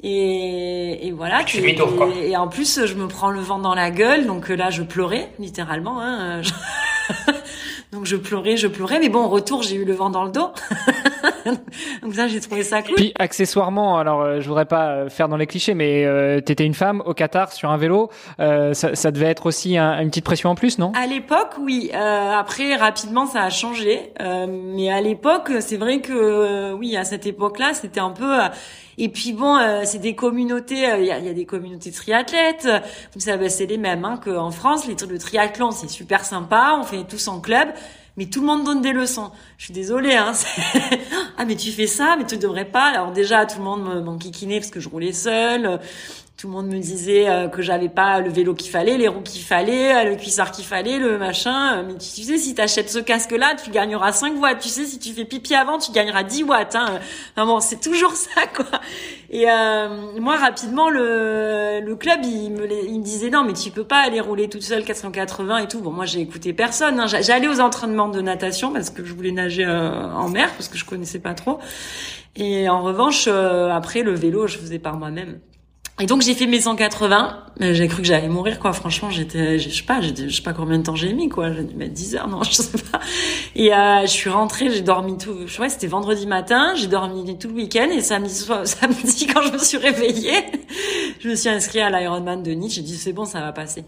Et, 0.03 1.07
et 1.07 1.11
voilà. 1.11 1.43
Tu 1.45 1.59
et, 1.59 1.75
quoi. 1.75 2.09
et, 2.09 2.35
en 2.35 2.49
plus, 2.49 2.85
je 2.85 2.93
me 2.95 3.07
prends 3.07 3.29
le 3.29 3.39
vent 3.39 3.59
dans 3.59 3.75
la 3.75 3.89
gueule. 3.91 4.25
Donc 4.25 4.49
là, 4.49 4.69
je 4.69 4.81
pleurais 4.81 5.31
littéralement. 5.39 6.01
Hein. 6.01 6.41
Donc 7.91 8.05
je 8.05 8.15
pleurais, 8.15 8.57
je 8.57 8.67
pleurais, 8.67 8.99
mais 8.99 9.09
bon, 9.09 9.19
en 9.19 9.29
retour, 9.29 9.63
j'ai 9.63 9.75
eu 9.75 9.85
le 9.85 9.93
vent 9.93 10.09
dans 10.09 10.23
le 10.23 10.31
dos. 10.31 10.51
Donc 12.01 12.13
ça, 12.13 12.27
j'ai 12.27 12.39
trouvé 12.39 12.63
ça 12.63 12.81
cool. 12.81 12.95
Puis 12.95 13.13
accessoirement, 13.17 13.97
alors 13.97 14.21
euh, 14.21 14.39
je 14.39 14.47
voudrais 14.47 14.65
pas 14.65 14.89
euh, 14.89 15.09
faire 15.09 15.27
dans 15.27 15.37
les 15.37 15.47
clichés, 15.47 15.73
mais 15.73 16.05
euh, 16.05 16.39
t'étais 16.41 16.65
une 16.65 16.73
femme 16.73 17.01
au 17.05 17.13
Qatar 17.13 17.51
sur 17.51 17.69
un 17.69 17.77
vélo, 17.77 18.09
euh, 18.39 18.73
ça, 18.73 18.95
ça, 18.95 19.11
devait 19.11 19.27
être 19.27 19.45
aussi 19.45 19.77
un, 19.77 19.99
une 20.01 20.09
petite 20.09 20.25
pression 20.25 20.49
en 20.49 20.55
plus, 20.55 20.77
non? 20.77 20.91
À 20.95 21.07
l'époque, 21.07 21.55
oui. 21.59 21.91
Euh, 21.93 22.31
après, 22.33 22.75
rapidement, 22.75 23.25
ça 23.25 23.43
a 23.43 23.49
changé. 23.49 24.13
mais 24.19 24.91
à 24.91 25.01
l'époque, 25.01 25.51
c'est 25.59 25.77
vrai 25.77 25.99
que 26.01 26.73
oui, 26.73 26.95
à 26.95 27.03
cette 27.03 27.25
époque-là, 27.25 27.73
c'était 27.73 27.99
un 27.99 28.11
peu 28.11 28.39
et 28.97 29.09
puis 29.09 29.33
bon, 29.33 29.57
euh, 29.57 29.81
c'est 29.83 29.99
des 29.99 30.15
communautés, 30.15 30.83
il 30.99 31.05
y, 31.05 31.11
a, 31.11 31.17
y, 31.19 31.29
a, 31.29 31.33
des 31.33 31.45
communautés 31.45 31.91
triathlètes. 31.91 32.67
Vous 33.15 33.19
savez, 33.21 33.49
c'est 33.49 33.65
les 33.65 33.77
mêmes 33.77 34.05
hein, 34.05 34.19
qu'en 34.23 34.51
France. 34.51 34.85
Les, 34.87 34.95
le 35.07 35.17
triathlon, 35.17 35.71
c'est 35.71 35.89
super 35.89 36.23
sympa. 36.23 36.77
On 36.79 36.83
fait 36.83 37.03
tous 37.05 37.27
en 37.27 37.39
club. 37.39 37.69
Mais 38.17 38.25
tout 38.25 38.41
le 38.41 38.47
monde 38.47 38.65
donne 38.65 38.81
des 38.81 38.91
leçons. 38.91 39.31
Je 39.57 39.65
suis 39.65 39.73
désolée, 39.73 40.15
hein. 40.15 40.33
ah, 41.37 41.45
mais 41.45 41.55
tu 41.55 41.71
fais 41.71 41.87
ça, 41.87 42.15
mais 42.17 42.25
tu 42.25 42.37
devrais 42.37 42.65
pas. 42.65 42.85
Alors 42.85 43.11
déjà, 43.11 43.45
tout 43.45 43.59
le 43.59 43.63
monde 43.63 44.03
m'enquiquinait 44.03 44.59
parce 44.59 44.71
que 44.71 44.79
je 44.79 44.89
roulais 44.89 45.13
seule. 45.13 45.79
Tout 46.41 46.47
le 46.47 46.53
monde 46.53 46.73
me 46.73 46.79
disait 46.79 47.29
euh, 47.29 47.47
que 47.49 47.61
j'avais 47.61 47.87
pas 47.87 48.19
le 48.19 48.31
vélo 48.31 48.55
qu'il 48.55 48.71
fallait, 48.71 48.97
les 48.97 49.07
roues 49.07 49.21
qu'il 49.21 49.43
fallait, 49.43 49.93
euh, 49.93 50.09
le 50.09 50.15
cuissard 50.15 50.49
qu'il 50.49 50.65
fallait, 50.65 50.97
le 50.97 51.19
machin. 51.19 51.83
Mais 51.83 51.93
tu 51.93 52.23
sais, 52.23 52.39
si 52.39 52.55
t'achètes 52.55 52.89
ce 52.89 52.97
casque-là, 52.97 53.53
tu 53.63 53.69
gagneras 53.69 54.11
5 54.11 54.41
watts. 54.41 54.57
Tu 54.57 54.69
sais, 54.69 54.85
si 54.85 54.97
tu 54.97 55.13
fais 55.13 55.23
pipi 55.23 55.53
avant, 55.53 55.77
tu 55.77 55.91
gagneras 55.91 56.23
10 56.23 56.45
watts. 56.45 56.73
Hein. 56.73 56.99
Bon, 57.35 57.59
c'est 57.59 57.79
toujours 57.79 58.11
ça, 58.15 58.47
quoi. 58.55 58.65
Et 59.29 59.51
euh, 59.51 60.19
moi, 60.19 60.35
rapidement, 60.35 60.89
le, 60.89 61.79
le 61.79 61.95
club, 61.95 62.21
il 62.23 62.49
me, 62.49 62.67
il 62.87 62.97
me 62.97 63.03
disait 63.03 63.29
non, 63.29 63.43
mais 63.43 63.53
tu 63.53 63.69
peux 63.69 63.83
pas 63.83 63.99
aller 63.99 64.19
rouler 64.19 64.49
toute 64.49 64.63
seule 64.63 64.83
480 64.83 65.59
et 65.59 65.67
tout. 65.67 65.81
Bon, 65.81 65.91
moi, 65.91 66.05
j'ai 66.05 66.21
écouté 66.21 66.53
personne. 66.53 66.99
Hein. 66.99 67.05
J'allais 67.05 67.49
aux 67.49 67.59
entraînements 67.59 68.09
de 68.09 68.19
natation 68.19 68.73
parce 68.73 68.89
que 68.89 69.05
je 69.05 69.13
voulais 69.13 69.31
nager 69.31 69.67
en 69.67 70.27
mer 70.27 70.51
parce 70.53 70.69
que 70.69 70.79
je 70.79 70.85
connaissais 70.85 71.19
pas 71.19 71.35
trop. 71.35 71.59
Et 72.35 72.67
en 72.67 72.81
revanche, 72.81 73.27
après 73.27 74.01
le 74.01 74.15
vélo, 74.15 74.47
je 74.47 74.57
faisais 74.57 74.79
par 74.79 74.97
moi-même. 74.97 75.39
Et 76.01 76.07
donc 76.07 76.23
j'ai 76.23 76.33
fait 76.33 76.47
mes 76.47 76.59
180, 76.59 77.43
j'ai 77.59 77.87
cru 77.87 78.01
que 78.01 78.07
j'allais 78.07 78.27
mourir 78.27 78.57
quoi. 78.57 78.73
Franchement, 78.73 79.11
j'étais, 79.11 79.59
je 79.59 79.69
sais 79.69 79.83
pas, 79.83 80.01
je 80.01 80.29
sais 80.29 80.41
pas 80.41 80.51
combien 80.51 80.79
de 80.79 80.83
temps 80.83 80.95
j'ai 80.95 81.13
mis 81.13 81.29
quoi. 81.29 81.53
J'ai 81.53 81.63
dû 81.63 81.75
mettre 81.75 81.93
10 81.93 82.15
heures, 82.15 82.27
non, 82.27 82.41
je 82.51 82.53
sais 82.53 82.77
pas. 82.91 82.99
Et 83.55 83.71
euh, 83.71 84.01
je 84.01 84.07
suis 84.07 84.31
rentrée, 84.31 84.71
j'ai 84.71 84.81
dormi 84.81 85.19
tout. 85.19 85.45
Je 85.45 85.53
sais 85.53 85.69
c'était 85.69 85.85
vendredi 85.85 86.25
matin, 86.25 86.73
j'ai 86.75 86.87
dormi 86.87 87.37
tout 87.37 87.49
le 87.49 87.53
week-end 87.53 87.87
et 87.91 88.01
samedi, 88.01 88.33
samedi 88.65 89.27
quand 89.27 89.43
je 89.43 89.51
me 89.51 89.59
suis 89.59 89.77
réveillée, 89.77 90.43
je 91.19 91.29
me 91.29 91.35
suis 91.35 91.49
inscrite 91.49 91.83
à 91.83 91.91
l'Ironman 91.91 92.41
de 92.41 92.51
Nice. 92.51 92.73
J'ai 92.73 92.81
dit 92.81 92.97
c'est 92.97 93.13
bon, 93.13 93.25
ça 93.25 93.39
va 93.39 93.51
passer 93.51 93.85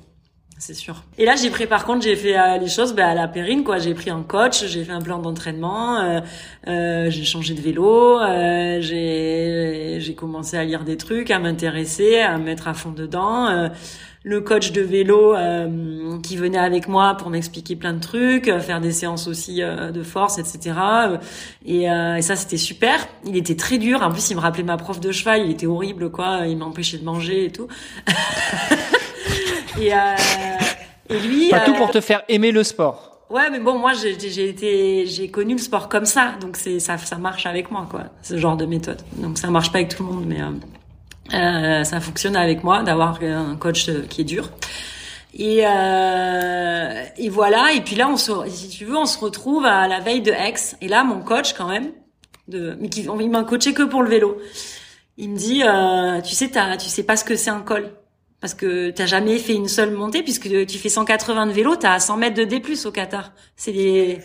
c'est 0.59 0.73
sûr. 0.73 1.03
Et 1.17 1.25
là, 1.25 1.35
j'ai 1.35 1.49
pris 1.49 1.67
par 1.67 1.85
contre, 1.85 2.03
j'ai 2.03 2.15
fait 2.15 2.37
euh, 2.37 2.57
les 2.57 2.67
choses 2.67 2.93
bah, 2.93 3.07
à 3.07 3.13
la 3.13 3.27
périne, 3.27 3.63
quoi. 3.63 3.79
J'ai 3.79 3.93
pris 3.93 4.09
un 4.09 4.23
coach, 4.23 4.65
j'ai 4.65 4.83
fait 4.83 4.91
un 4.91 5.01
plan 5.01 5.19
d'entraînement, 5.19 5.99
euh, 5.99 6.21
euh, 6.67 7.09
j'ai 7.09 7.23
changé 7.23 7.53
de 7.53 7.61
vélo, 7.61 8.19
euh, 8.19 8.79
j'ai 8.81 9.97
j'ai 9.99 10.15
commencé 10.15 10.57
à 10.57 10.63
lire 10.63 10.83
des 10.83 10.97
trucs, 10.97 11.31
à 11.31 11.39
m'intéresser, 11.39 12.19
à 12.19 12.37
me 12.37 12.45
mettre 12.45 12.67
à 12.67 12.73
fond 12.73 12.91
dedans. 12.91 13.47
Euh, 13.47 13.69
le 14.25 14.39
coach 14.39 14.71
de 14.71 14.79
vélo 14.79 15.35
qui 16.23 16.37
venait 16.37 16.57
avec 16.57 16.87
moi 16.87 17.15
pour 17.15 17.29
m'expliquer 17.29 17.75
plein 17.75 17.91
de 17.91 17.99
trucs, 17.99 18.45
faire 18.61 18.79
des 18.79 18.93
séances 18.93 19.27
aussi 19.27 19.59
de 19.59 20.01
force, 20.01 20.37
etc. 20.37 20.77
Et, 21.65 21.87
et 21.87 22.21
ça, 22.21 22.37
c'était 22.37 22.55
super. 22.55 23.05
Il 23.25 23.35
était 23.35 23.57
très 23.57 23.77
dur. 23.77 24.01
En 24.01 24.11
plus, 24.11 24.29
il 24.29 24.37
me 24.37 24.39
rappelait 24.39 24.63
ma 24.63 24.77
prof 24.77 25.01
de 25.01 25.11
cheval. 25.11 25.41
Il 25.43 25.51
était 25.51 25.67
horrible, 25.67 26.09
quoi. 26.09 26.47
Il 26.47 26.55
m'empêchait 26.55 26.99
de 26.99 27.03
manger 27.03 27.43
et 27.43 27.51
tout. 27.51 27.67
Et, 29.79 29.93
euh, 29.93 29.97
et 31.09 31.19
lui. 31.19 31.49
Pas 31.49 31.61
tout 31.61 31.73
pour 31.73 31.91
te 31.91 32.01
faire 32.01 32.23
aimer 32.29 32.51
le 32.51 32.63
sport. 32.63 33.13
Ouais, 33.29 33.49
mais 33.49 33.59
bon, 33.59 33.79
moi, 33.79 33.93
j'ai 33.93 34.49
été, 34.49 35.07
j'ai 35.07 35.29
connu 35.29 35.53
le 35.53 35.59
sport 35.59 35.89
comme 35.89 36.05
ça, 36.05 36.33
donc 36.39 36.55
c'est 36.55 36.79
ça, 36.79 36.97
ça 36.97 37.15
marche 37.15 37.45
avec 37.47 37.71
moi, 37.71 37.87
quoi, 37.89 38.03
ce 38.21 38.37
genre 38.37 38.57
de 38.57 38.65
méthode. 38.65 39.01
Donc 39.17 39.39
ça 39.39 39.47
marche 39.49 39.71
pas 39.71 39.79
avec 39.79 39.95
tout 39.95 40.03
le 40.03 40.09
monde, 40.09 40.25
mais 40.27 40.39
euh, 40.39 40.51
euh, 41.33 41.83
ça 41.83 41.99
fonctionne 41.99 42.35
avec 42.35 42.63
moi 42.63 42.83
d'avoir 42.83 43.17
un 43.23 43.55
coach 43.55 43.89
qui 44.09 44.21
est 44.21 44.25
dur. 44.25 44.51
Et, 45.33 45.65
euh, 45.65 47.03
et 47.17 47.29
voilà. 47.29 47.73
Et 47.73 47.81
puis 47.81 47.95
là, 47.95 48.07
on 48.07 48.17
se, 48.17 48.31
si 48.49 48.69
tu 48.69 48.85
veux, 48.85 48.97
on 48.97 49.07
se 49.07 49.17
retrouve 49.17 49.65
à 49.65 49.87
la 49.87 49.99
veille 49.99 50.21
de 50.21 50.31
Aix. 50.31 50.75
Et 50.81 50.87
là, 50.87 51.03
mon 51.03 51.21
coach, 51.21 51.53
quand 51.53 51.67
même, 51.67 51.91
de, 52.47 52.77
mais 52.79 52.89
qui, 52.89 53.01
il 53.01 53.29
m'a 53.31 53.43
coaché 53.43 53.73
que 53.73 53.83
pour 53.83 54.03
le 54.03 54.09
vélo. 54.09 54.37
Il 55.17 55.31
me 55.31 55.37
dit, 55.37 55.63
euh, 55.63 56.21
tu 56.21 56.35
sais, 56.35 56.51
tu 56.79 56.89
sais 56.89 57.03
pas 57.03 57.17
ce 57.17 57.23
que 57.23 57.35
c'est 57.35 57.49
un 57.49 57.61
col 57.61 57.91
parce 58.43 58.55
que 58.55 58.89
t'as 58.89 59.05
jamais 59.05 59.39
fait 59.39 59.53
une 59.53 59.69
seule 59.69 59.91
montée 59.91 60.21
puisque 60.21 60.49
tu 60.65 60.77
fais 60.77 60.89
180 60.89 61.45
de 61.47 61.51
vélo, 61.53 61.77
t'as 61.77 61.97
100 61.97 62.17
mètres 62.17 62.35
de 62.35 62.43
D+ 62.43 62.61
au 62.83 62.91
Qatar. 62.91 63.31
C'est 63.55 63.71
les 63.71 64.19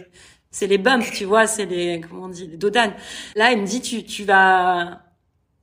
c'est 0.51 0.67
les 0.67 0.77
bumps, 0.77 1.09
tu 1.13 1.25
vois, 1.25 1.47
c'est 1.47 1.67
les 1.67 2.01
comment 2.01 2.25
on 2.25 2.29
dit, 2.29 2.49
les 2.49 2.57
dodanes. 2.57 2.95
Là, 3.37 3.53
il 3.53 3.61
me 3.61 3.65
dit 3.65 3.81
tu 3.81 4.03
tu 4.03 4.25
vas 4.25 5.03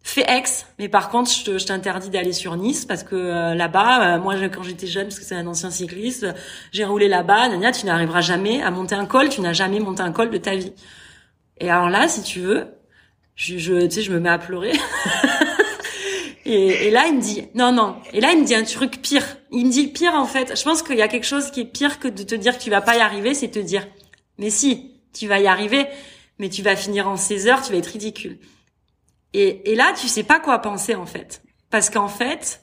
fais 0.03 0.21
Aix, 0.21 0.43
mais 0.79 0.87
par 0.87 1.09
contre, 1.09 1.29
je 1.29 1.65
t'interdis 1.65 2.09
d'aller 2.09 2.31
sur 2.31 2.55
Nice 2.55 2.85
parce 2.85 3.03
que 3.03 3.15
euh, 3.17 3.55
là-bas, 3.55 4.15
euh, 4.15 4.19
moi, 4.21 4.35
quand 4.47 4.63
j'étais 4.63 4.87
jeune, 4.87 5.07
parce 5.07 5.19
que 5.19 5.25
c'est 5.25 5.35
un 5.35 5.47
ancien 5.47 5.69
cycliste, 5.69 6.25
j'ai 6.71 6.85
roulé 6.85 7.09
là-bas. 7.09 7.49
Nania, 7.49 7.73
tu 7.73 7.85
n'arriveras 7.85 8.21
jamais 8.21 8.61
à 8.61 8.71
monter 8.71 8.95
un 8.95 9.05
col. 9.05 9.27
Tu 9.27 9.41
n'as 9.41 9.53
jamais 9.53 9.81
monté 9.81 10.01
un 10.01 10.13
col 10.13 10.29
de 10.29 10.37
ta 10.37 10.55
vie. 10.55 10.71
Et 11.59 11.69
alors 11.69 11.89
là, 11.89 12.07
si 12.07 12.23
tu 12.23 12.39
veux, 12.39 12.67
je, 13.35 13.57
je 13.57 13.81
tu 13.87 13.91
sais, 13.91 14.01
je 14.01 14.13
me 14.13 14.19
mets 14.21 14.29
à 14.29 14.37
pleurer. 14.39 14.71
Et, 16.45 16.88
et, 16.88 16.91
là, 16.91 17.08
il 17.08 17.15
me 17.15 17.21
dit, 17.21 17.47
non, 17.55 17.71
non. 17.71 17.95
Et 18.13 18.21
là, 18.21 18.31
il 18.31 18.41
me 18.41 18.45
dit 18.45 18.53
un 18.53 18.63
truc 18.63 19.01
pire. 19.01 19.25
Il 19.51 19.65
me 19.65 19.71
dit 19.71 19.88
pire, 19.88 20.13
en 20.13 20.25
fait. 20.25 20.58
Je 20.58 20.63
pense 20.63 20.84
qu'il 20.84 20.95
y 20.95 21.01
a 21.01 21.08
quelque 21.08 21.25
chose 21.25 21.49
qui 21.49 21.62
est 21.62 21.65
pire 21.65 21.99
que 21.99 22.08
de 22.08 22.23
te 22.23 22.36
dire 22.36 22.58
que 22.58 22.63
tu 22.63 22.69
vas 22.69 22.81
pas 22.81 22.95
y 22.95 22.99
arriver, 22.99 23.34
c'est 23.34 23.49
te 23.49 23.60
dire, 23.60 23.88
mais 24.38 24.51
si, 24.51 24.91
tu 25.13 25.27
vas 25.27 25.39
y 25.39 25.47
arriver, 25.47 25.88
mais 26.38 26.49
tu 26.49 26.62
vas 26.62 26.75
finir 26.75 27.08
en 27.08 27.17
16 27.17 27.47
heures, 27.47 27.62
tu 27.63 27.71
vas 27.71 27.79
être 27.79 27.88
ridicule. 27.88 28.38
Et, 29.34 29.71
et 29.71 29.75
là, 29.75 29.93
tu 29.99 30.08
sais 30.08 30.23
pas 30.23 30.39
quoi 30.39 30.60
penser, 30.60 30.93
en 30.93 31.08
fait. 31.08 31.41
Parce 31.71 31.89
qu'en 31.89 32.08
fait, 32.08 32.62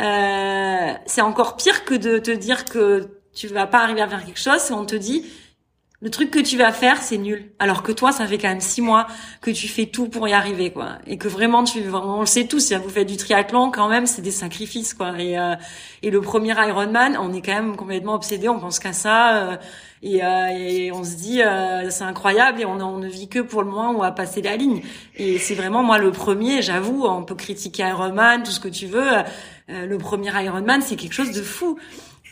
euh, 0.00 0.92
c'est 1.06 1.22
encore 1.22 1.56
pire 1.56 1.84
que 1.84 1.94
de 1.94 2.18
te 2.18 2.30
dire 2.30 2.64
que 2.64 3.20
tu 3.34 3.46
vas 3.48 3.66
pas 3.66 3.82
arriver 3.82 4.00
à 4.00 4.08
faire 4.08 4.24
quelque 4.24 4.40
chose, 4.40 4.70
et 4.70 4.72
on 4.72 4.84
te 4.84 4.96
dit, 4.96 5.24
le 6.06 6.10
truc 6.10 6.30
que 6.30 6.38
tu 6.38 6.56
vas 6.56 6.70
faire, 6.70 7.02
c'est 7.02 7.18
nul. 7.18 7.50
Alors 7.58 7.82
que 7.82 7.90
toi, 7.90 8.12
ça 8.12 8.28
fait 8.28 8.38
quand 8.38 8.46
même 8.46 8.60
six 8.60 8.80
mois 8.80 9.08
que 9.40 9.50
tu 9.50 9.66
fais 9.66 9.86
tout 9.86 10.08
pour 10.08 10.28
y 10.28 10.32
arriver, 10.32 10.70
quoi. 10.70 10.98
Et 11.08 11.18
que 11.18 11.26
vraiment, 11.26 11.64
tu, 11.64 11.80
on 11.92 12.20
le 12.20 12.26
sait 12.26 12.46
tous, 12.46 12.60
si 12.60 12.76
vous 12.76 12.88
faites 12.88 13.08
du 13.08 13.16
triathlon, 13.16 13.72
quand 13.72 13.88
même, 13.88 14.06
c'est 14.06 14.22
des 14.22 14.30
sacrifices, 14.30 14.94
quoi. 14.94 15.18
Et, 15.18 15.36
euh, 15.36 15.56
et 16.04 16.10
le 16.12 16.20
premier 16.20 16.52
Ironman, 16.52 17.18
on 17.20 17.32
est 17.32 17.42
quand 17.42 17.54
même 17.54 17.74
complètement 17.74 18.14
obsédé, 18.14 18.48
on 18.48 18.60
pense 18.60 18.78
qu'à 18.78 18.92
ça. 18.92 19.36
Euh, 19.36 19.56
et, 20.04 20.22
euh, 20.22 20.46
et, 20.56 20.92
on 20.92 21.02
se 21.02 21.16
dit, 21.16 21.40
c'est 21.90 22.04
incroyable, 22.04 22.60
et 22.60 22.66
on, 22.66 22.78
on, 22.78 22.98
ne 22.98 23.08
vit 23.08 23.26
que 23.26 23.40
pour 23.40 23.64
le 23.64 23.70
moment 23.70 23.90
où 23.90 23.98
va 23.98 24.12
passer 24.12 24.42
la 24.42 24.56
ligne. 24.56 24.82
Et 25.16 25.38
c'est 25.38 25.54
vraiment, 25.56 25.82
moi, 25.82 25.98
le 25.98 26.12
premier, 26.12 26.62
j'avoue, 26.62 27.04
on 27.04 27.24
peut 27.24 27.34
critiquer 27.34 27.82
Ironman, 27.82 28.44
tout 28.44 28.52
ce 28.52 28.60
que 28.60 28.68
tu 28.68 28.86
veux. 28.86 29.10
le 29.66 29.98
premier 29.98 30.30
Ironman, 30.40 30.82
c'est 30.82 30.94
quelque 30.94 31.14
chose 31.14 31.32
de 31.32 31.42
fou. 31.42 31.80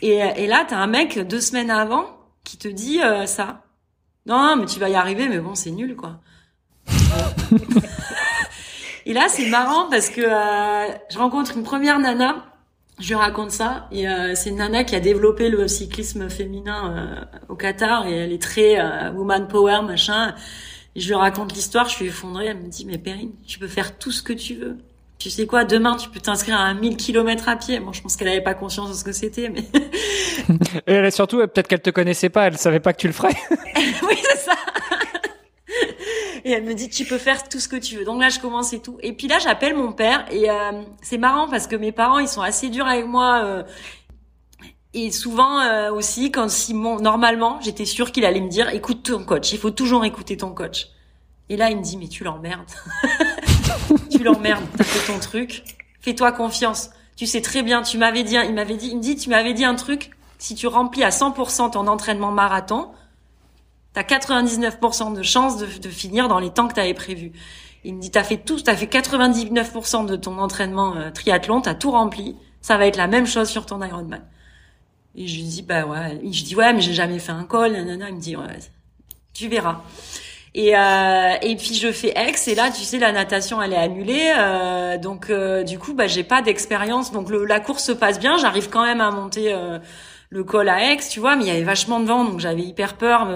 Et, 0.01 0.19
et 0.19 0.47
là, 0.47 0.65
t'as 0.65 0.77
un 0.77 0.87
mec, 0.87 1.19
deux 1.19 1.41
semaines 1.41 1.71
avant, 1.71 2.05
qui 2.45 2.57
te 2.57 2.69
dit 2.69 3.01
euh, 3.01 3.25
ça. 3.25 3.64
Non, 4.25 4.55
mais 4.55 4.65
tu 4.65 4.79
vas 4.79 4.89
y 4.89 4.95
arriver, 4.95 5.29
mais 5.29 5.39
bon, 5.39 5.55
c'est 5.55 5.71
nul, 5.71 5.95
quoi. 5.95 6.19
et 9.05 9.13
là, 9.13 9.27
c'est 9.29 9.49
marrant 9.49 9.89
parce 9.89 10.09
que 10.09 10.21
euh, 10.21 10.93
je 11.09 11.17
rencontre 11.17 11.55
une 11.55 11.63
première 11.63 11.99
nana, 11.99 12.45
je 12.99 13.09
lui 13.09 13.15
raconte 13.15 13.51
ça, 13.51 13.87
et 13.91 14.07
euh, 14.07 14.33
c'est 14.35 14.49
une 14.49 14.57
nana 14.57 14.83
qui 14.83 14.95
a 14.95 14.99
développé 14.99 15.49
le 15.49 15.67
cyclisme 15.67 16.29
féminin 16.29 17.27
au 17.49 17.55
Qatar, 17.55 18.07
et 18.07 18.13
elle 18.13 18.31
est 18.31 18.41
très 18.41 18.79
woman 19.11 19.47
power, 19.47 19.81
machin. 19.83 20.33
Et 20.95 21.01
je 21.01 21.07
lui 21.07 21.15
raconte 21.15 21.53
l'histoire, 21.53 21.87
je 21.87 21.95
suis 21.95 22.05
effondrée, 22.05 22.47
elle 22.47 22.57
me 22.57 22.69
dit, 22.69 22.85
mais 22.85 22.97
Perrine, 22.97 23.33
tu 23.45 23.59
peux 23.59 23.67
faire 23.67 23.97
tout 23.97 24.11
ce 24.11 24.23
que 24.23 24.33
tu 24.33 24.55
veux 24.55 24.77
tu 25.17 25.29
sais 25.29 25.47
quoi, 25.47 25.63
demain 25.63 25.95
tu 25.95 26.09
peux 26.09 26.19
t'inscrire 26.19 26.57
à 26.57 26.63
un 26.63 26.73
1000 26.73 26.97
km 26.97 27.49
à 27.49 27.55
pied. 27.55 27.79
Bon, 27.79 27.93
je 27.93 28.01
pense 28.01 28.15
qu'elle 28.15 28.27
avait 28.27 28.41
pas 28.41 28.53
conscience 28.53 28.89
de 28.89 28.95
ce 28.95 29.03
que 29.03 29.11
c'était, 29.11 29.49
mais. 29.49 29.63
Et 30.87 30.93
elle, 30.93 31.11
surtout, 31.11 31.37
peut-être 31.37 31.67
qu'elle 31.67 31.81
te 31.81 31.89
connaissait 31.89 32.29
pas, 32.29 32.47
elle 32.47 32.57
savait 32.57 32.79
pas 32.79 32.93
que 32.93 32.99
tu 32.99 33.07
le 33.07 33.13
ferais. 33.13 33.35
oui, 33.51 34.17
c'est 34.21 34.37
ça. 34.37 34.55
Et 36.45 36.51
elle 36.51 36.63
me 36.63 36.75
dit, 36.75 36.89
tu 36.89 37.05
peux 37.05 37.17
faire 37.17 37.49
tout 37.49 37.59
ce 37.59 37.67
que 37.67 37.75
tu 37.75 37.97
veux. 37.97 38.05
Donc 38.05 38.21
là, 38.21 38.29
je 38.29 38.39
commence 38.39 38.71
et 38.71 38.79
tout. 38.79 38.99
Et 39.01 39.13
puis 39.13 39.27
là, 39.27 39.39
j'appelle 39.39 39.75
mon 39.75 39.91
père 39.91 40.25
et 40.31 40.47
euh, 40.47 40.83
c'est 41.01 41.17
marrant 41.17 41.49
parce 41.49 41.65
que 41.65 41.75
mes 41.75 41.91
parents, 41.91 42.19
ils 42.19 42.27
sont 42.27 42.43
assez 42.43 42.69
durs 42.69 42.85
avec 42.85 43.07
moi. 43.07 43.41
Euh, 43.43 43.63
et 44.93 45.11
souvent 45.11 45.59
euh, 45.59 45.91
aussi, 45.91 46.31
quand 46.31 46.47
Simon, 46.47 46.99
normalement, 46.99 47.59
j'étais 47.61 47.85
sûre 47.85 48.11
qu'il 48.11 48.25
allait 48.25 48.41
me 48.41 48.47
dire, 48.47 48.69
écoute 48.69 49.01
ton 49.01 49.25
coach. 49.25 49.53
Il 49.53 49.57
faut 49.57 49.71
toujours 49.71 50.05
écouter 50.05 50.37
ton 50.37 50.51
coach. 50.51 50.89
Et 51.49 51.57
là, 51.57 51.71
il 51.71 51.77
me 51.77 51.81
dit, 51.81 51.97
mais 51.97 52.07
tu 52.07 52.23
l'emmerdes. 52.23 52.71
tu 54.17 54.23
l'emmerdes, 54.23 54.65
t'as 54.77 54.83
fait 54.83 55.11
ton 55.11 55.19
truc. 55.19 55.63
Fais-toi 56.01 56.31
confiance. 56.31 56.91
Tu 57.15 57.25
sais 57.25 57.41
très 57.41 57.63
bien, 57.63 57.81
tu 57.81 57.97
m'avais 57.97 58.23
dit, 58.23 58.35
il 58.35 58.53
m'avait 58.53 58.77
dit, 58.77 58.89
il 58.89 58.97
me 58.97 59.01
dit, 59.01 59.15
tu 59.15 59.29
m'avais 59.29 59.53
dit 59.53 59.65
un 59.65 59.75
truc. 59.75 60.11
Si 60.37 60.53
tu 60.53 60.67
remplis 60.67 61.03
à 61.03 61.09
100% 61.09 61.71
ton 61.71 61.87
entraînement 61.87 62.31
marathon, 62.31 62.89
t'as 63.93 64.03
99% 64.03 65.13
de 65.13 65.23
chances 65.23 65.57
de, 65.57 65.65
de, 65.65 65.89
finir 65.89 66.27
dans 66.27 66.39
les 66.39 66.49
temps 66.49 66.67
que 66.67 66.73
t'avais 66.73 66.93
prévu. 66.93 67.31
Il 67.83 67.95
me 67.95 68.01
dit, 68.01 68.11
t'as 68.11 68.23
fait 68.23 68.37
tout, 68.37 68.59
t'as 68.59 68.75
fait 68.75 68.87
99% 68.87 70.05
de 70.05 70.15
ton 70.15 70.37
entraînement 70.39 70.95
euh, 70.95 71.11
triathlon, 71.11 71.61
t'as 71.61 71.75
tout 71.75 71.91
rempli. 71.91 72.35
Ça 72.61 72.77
va 72.77 72.87
être 72.87 72.97
la 72.97 73.07
même 73.07 73.27
chose 73.27 73.47
sur 73.47 73.65
ton 73.65 73.81
Ironman. 73.81 74.21
Et 75.15 75.27
je 75.27 75.35
lui 75.35 75.43
dis, 75.43 75.61
bah 75.61 75.85
ouais. 75.85 76.19
je 76.23 76.43
dis, 76.43 76.55
ouais, 76.55 76.73
mais 76.73 76.81
j'ai 76.81 76.93
jamais 76.93 77.19
fait 77.19 77.31
un 77.31 77.45
col, 77.45 77.71
nanana. 77.71 78.09
Il 78.09 78.15
me 78.15 78.19
dit, 78.19 78.35
ouais, 78.35 78.59
tu 79.33 79.47
verras. 79.47 79.81
Et, 80.57 80.73
euh, 80.73 81.33
et 81.41 81.57
puis 81.57 81.73
je 81.75 81.91
fais 81.91 82.13
ex 82.15 82.47
et 82.47 82.55
là 82.55 82.71
tu 82.71 82.83
sais 82.83 82.97
la 82.97 83.11
natation 83.11 83.61
elle 83.61 83.73
est 83.73 83.77
annulée 83.77 84.31
euh, 84.37 84.97
donc 84.97 85.29
euh, 85.29 85.63
du 85.63 85.77
coup 85.77 85.93
bah 85.93 86.07
j'ai 86.07 86.23
pas 86.23 86.41
d'expérience. 86.41 87.11
Donc 87.11 87.29
le, 87.29 87.43
la 87.43 87.59
course 87.59 87.83
se 87.83 87.91
passe 87.91 88.19
bien. 88.21 88.37
J'arrive 88.37 88.69
quand 88.69 88.83
même 88.85 89.01
à 89.01 89.11
monter 89.11 89.51
euh, 89.53 89.79
le 90.29 90.43
col 90.45 90.69
à 90.69 90.93
Aix 90.93 90.99
tu 91.11 91.19
vois 91.19 91.35
mais 91.35 91.43
il 91.43 91.47
y 91.47 91.51
avait 91.51 91.63
vachement 91.63 91.99
de 91.99 92.05
vent 92.05 92.23
donc 92.23 92.39
j'avais 92.39 92.61
hyper 92.61 92.95
peur 92.95 93.27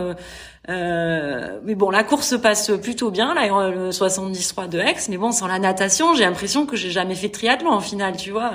euh, 0.70 1.60
mais 1.64 1.76
bon 1.76 1.90
la 1.90 2.04
course 2.04 2.28
se 2.28 2.36
passe 2.36 2.72
plutôt 2.82 3.12
bien 3.12 3.34
là 3.34 3.70
le 3.70 3.92
73 3.92 4.70
de 4.70 4.80
Aix 4.80 4.96
mais 5.10 5.18
bon 5.18 5.32
sans 5.32 5.48
la 5.48 5.60
natation 5.60 6.16
j'ai 6.16 6.24
l'impression 6.24 6.66
que 6.66 6.76
j'ai 6.76 6.90
jamais 6.90 7.16
fait 7.16 7.28
de 7.28 7.34
triathlon 7.34 7.72
en 7.72 7.80
finale 7.80 8.18
tu 8.18 8.32
vois 8.32 8.52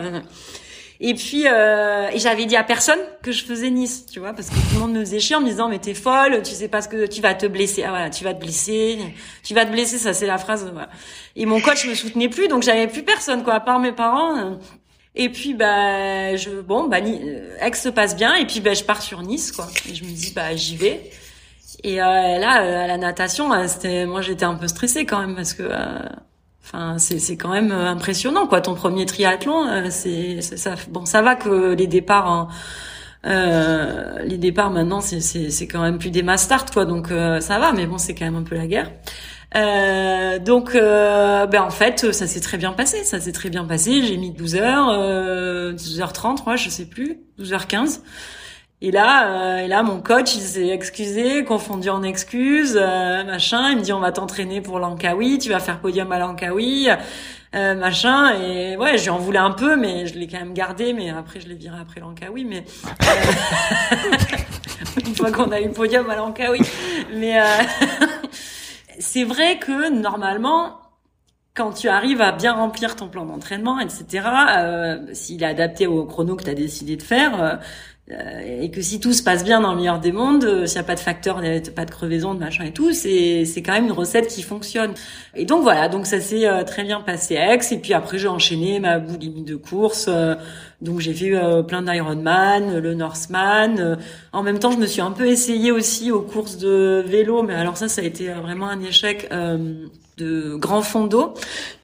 et 1.00 1.14
puis, 1.14 1.44
euh, 1.46 2.08
et 2.12 2.18
j'avais 2.18 2.46
dit 2.46 2.56
à 2.56 2.62
personne 2.62 2.98
que 3.22 3.32
je 3.32 3.44
faisais 3.44 3.70
Nice, 3.70 4.06
tu 4.06 4.20
vois, 4.20 4.32
parce 4.32 4.48
que 4.48 4.54
tout 4.54 4.74
le 4.74 4.80
monde 4.80 4.92
me 4.92 5.00
faisait 5.00 5.20
chier 5.20 5.36
en 5.36 5.40
me 5.40 5.46
disant, 5.46 5.68
mais 5.68 5.78
t'es 5.78 5.94
folle, 5.94 6.42
tu 6.42 6.54
sais 6.54 6.68
pas 6.68 6.82
ce 6.82 6.88
que 6.88 7.06
tu 7.06 7.20
vas 7.20 7.34
te 7.34 7.46
blesser. 7.46 7.82
Ah 7.82 7.90
voilà, 7.90 8.10
tu 8.10 8.22
vas 8.24 8.32
te 8.32 8.40
blesser, 8.40 8.98
tu 9.42 9.54
vas 9.54 9.66
te 9.66 9.72
blesser, 9.72 9.98
ça 9.98 10.12
c'est 10.12 10.26
la 10.26 10.38
phrase. 10.38 10.68
Voilà. 10.72 10.88
Et 11.36 11.46
mon 11.46 11.60
coach 11.60 11.86
me 11.86 11.94
soutenait 11.94 12.28
plus, 12.28 12.48
donc 12.48 12.62
j'avais 12.62 12.86
plus 12.86 13.02
personne, 13.02 13.42
quoi, 13.42 13.54
à 13.54 13.60
part 13.60 13.80
mes 13.80 13.92
parents. 13.92 14.58
Et 15.16 15.28
puis, 15.28 15.54
bah, 15.54 16.36
je, 16.36 16.60
bon, 16.60 16.88
bah, 16.88 16.98
Aix 17.00 17.74
se 17.74 17.88
passe 17.88 18.16
bien, 18.16 18.34
et 18.34 18.46
puis, 18.46 18.60
bah, 18.60 18.74
je 18.74 18.84
pars 18.84 19.02
sur 19.02 19.22
Nice, 19.22 19.52
quoi. 19.52 19.66
Et 19.88 19.94
je 19.94 20.04
me 20.04 20.10
dis, 20.10 20.32
bah, 20.32 20.54
j'y 20.56 20.76
vais. 20.76 21.10
Et 21.84 22.00
euh, 22.00 22.04
là, 22.04 22.62
euh, 22.62 22.84
à 22.84 22.86
la 22.86 22.96
natation, 22.98 23.50
c'était, 23.68 24.06
moi, 24.06 24.22
j'étais 24.22 24.44
un 24.44 24.54
peu 24.54 24.68
stressée 24.68 25.06
quand 25.06 25.20
même 25.20 25.36
parce 25.36 25.54
que. 25.54 25.64
Euh, 25.64 25.98
Enfin, 26.64 26.96
c'est 26.98 27.36
quand 27.36 27.50
même 27.50 27.72
euh, 27.72 27.90
impressionnant, 27.90 28.46
quoi. 28.46 28.62
Ton 28.62 28.74
premier 28.74 29.04
triathlon, 29.04 29.68
euh, 29.68 29.86
c'est 29.90 30.40
ça. 30.40 30.76
Bon, 30.88 31.04
ça 31.04 31.20
va 31.20 31.34
que 31.34 31.74
les 31.74 31.86
départs, 31.86 32.48
euh, 33.26 34.18
les 34.24 34.38
départs 34.38 34.70
maintenant, 34.70 35.02
c'est 35.02 35.66
quand 35.66 35.82
même 35.82 35.98
plus 35.98 36.10
des 36.10 36.22
mass 36.22 36.48
quoi. 36.72 36.86
Donc 36.86 37.08
ça 37.08 37.58
va, 37.58 37.72
mais 37.72 37.86
bon, 37.86 37.98
c'est 37.98 38.14
quand 38.14 38.24
même 38.24 38.36
un 38.36 38.42
peu 38.42 38.56
la 38.56 38.66
guerre. 38.66 38.90
Donc, 40.40 40.72
ben 40.72 41.60
en 41.60 41.70
fait, 41.70 42.12
ça 42.12 42.26
s'est 42.26 42.40
très 42.40 42.56
bien 42.56 42.72
passé. 42.72 43.04
Ça 43.04 43.20
s'est 43.20 43.32
très 43.32 43.50
bien 43.50 43.64
passé. 43.64 44.02
J'ai 44.02 44.16
mis 44.16 44.30
12 44.30 44.56
heures, 44.56 44.88
12h30, 45.74 46.44
moi, 46.46 46.56
je 46.56 46.70
sais 46.70 46.86
plus, 46.86 47.18
12h15. 47.38 48.00
Et 48.80 48.90
là, 48.90 49.28
euh, 49.28 49.58
et 49.58 49.68
là, 49.68 49.82
mon 49.82 50.00
coach, 50.00 50.34
il 50.34 50.42
s'est 50.42 50.68
excusé, 50.68 51.44
confondu 51.44 51.88
en 51.88 52.02
excuses, 52.02 52.78
euh, 52.78 53.24
machin. 53.24 53.70
Il 53.70 53.78
me 53.78 53.82
dit, 53.82 53.92
on 53.92 54.00
va 54.00 54.12
t'entraîner 54.12 54.60
pour 54.60 54.78
l'Ankawi, 54.78 55.38
tu 55.38 55.48
vas 55.50 55.60
faire 55.60 55.80
podium 55.80 56.10
à 56.12 56.18
l'Ankawi, 56.18 56.88
euh, 57.54 57.74
machin. 57.74 58.34
Et 58.40 58.76
ouais, 58.76 58.98
je 58.98 59.04
lui 59.04 59.10
en 59.10 59.18
voulais 59.18 59.38
un 59.38 59.52
peu, 59.52 59.76
mais 59.76 60.06
je 60.06 60.18
l'ai 60.18 60.26
quand 60.26 60.40
même 60.40 60.54
gardé. 60.54 60.92
Mais 60.92 61.10
après, 61.10 61.40
je 61.40 61.48
l'ai 61.48 61.54
viré 61.54 61.78
après 61.80 62.00
l'Ankawi. 62.00 62.44
Mais 62.44 62.64
une 65.06 65.14
fois 65.14 65.30
qu'on 65.30 65.50
a 65.52 65.60
eu 65.60 65.70
podium 65.70 66.10
à 66.10 66.16
l'Ankawi. 66.16 66.60
Mais 67.14 67.40
c'est 68.98 69.24
vrai 69.24 69.58
que 69.58 69.88
normalement, 69.88 70.80
quand 71.54 71.72
tu 71.72 71.88
arrives 71.88 72.20
à 72.20 72.32
bien 72.32 72.52
remplir 72.52 72.96
ton 72.96 73.08
plan 73.08 73.24
d'entraînement, 73.24 73.78
etc., 73.78 74.28
s'il 75.12 75.42
est 75.42 75.46
adapté 75.46 75.86
au 75.86 76.04
chrono 76.04 76.34
que 76.34 76.42
tu 76.42 76.50
as 76.50 76.54
décidé 76.54 76.96
de 76.96 77.02
faire, 77.02 77.40
euh, 77.40 77.54
et 78.06 78.70
que 78.70 78.82
si 78.82 79.00
tout 79.00 79.14
se 79.14 79.22
passe 79.22 79.44
bien 79.44 79.62
dans 79.62 79.70
le 79.70 79.78
meilleur 79.78 79.98
des 79.98 80.12
mondes, 80.12 80.44
euh, 80.44 80.66
s'il 80.66 80.76
n'y 80.76 80.84
a 80.84 80.86
pas 80.86 80.94
de 80.94 81.00
facteur, 81.00 81.40
pas 81.74 81.86
de 81.86 81.90
crevaison, 81.90 82.34
de 82.34 82.38
machin 82.38 82.64
et 82.64 82.72
tout, 82.72 82.92
c'est 82.92 83.46
c'est 83.46 83.62
quand 83.62 83.72
même 83.72 83.86
une 83.86 83.92
recette 83.92 84.26
qui 84.26 84.42
fonctionne. 84.42 84.92
Et 85.34 85.46
donc 85.46 85.62
voilà, 85.62 85.88
donc 85.88 86.06
ça 86.06 86.20
s'est 86.20 86.46
euh, 86.46 86.64
très 86.64 86.84
bien 86.84 87.00
passé 87.00 87.38
à 87.38 87.54
Aix. 87.54 87.60
Et 87.70 87.78
puis 87.78 87.94
après 87.94 88.18
j'ai 88.18 88.28
enchaîné 88.28 88.78
ma 88.78 88.98
boulimie 88.98 89.42
de 89.42 89.56
course. 89.56 90.10
donc 90.82 91.00
j'ai 91.00 91.14
fait 91.14 91.32
plein 91.66 91.80
d'Ironman, 91.80 92.78
le 92.78 92.94
Northman. 92.94 93.98
en 94.32 94.42
même 94.42 94.58
temps, 94.58 94.70
je 94.70 94.78
me 94.78 94.86
suis 94.86 95.00
un 95.00 95.12
peu 95.12 95.26
essayée 95.26 95.72
aussi 95.72 96.12
aux 96.12 96.20
courses 96.20 96.58
de 96.58 97.02
vélo, 97.06 97.42
mais 97.42 97.54
alors 97.54 97.78
ça, 97.78 97.88
ça 97.88 98.02
a 98.02 98.04
été 98.04 98.28
vraiment 98.28 98.68
un 98.68 98.80
échec 98.82 99.30
de 100.18 100.56
grand 100.56 100.82
fond 100.82 101.06
d'eau. 101.06 101.32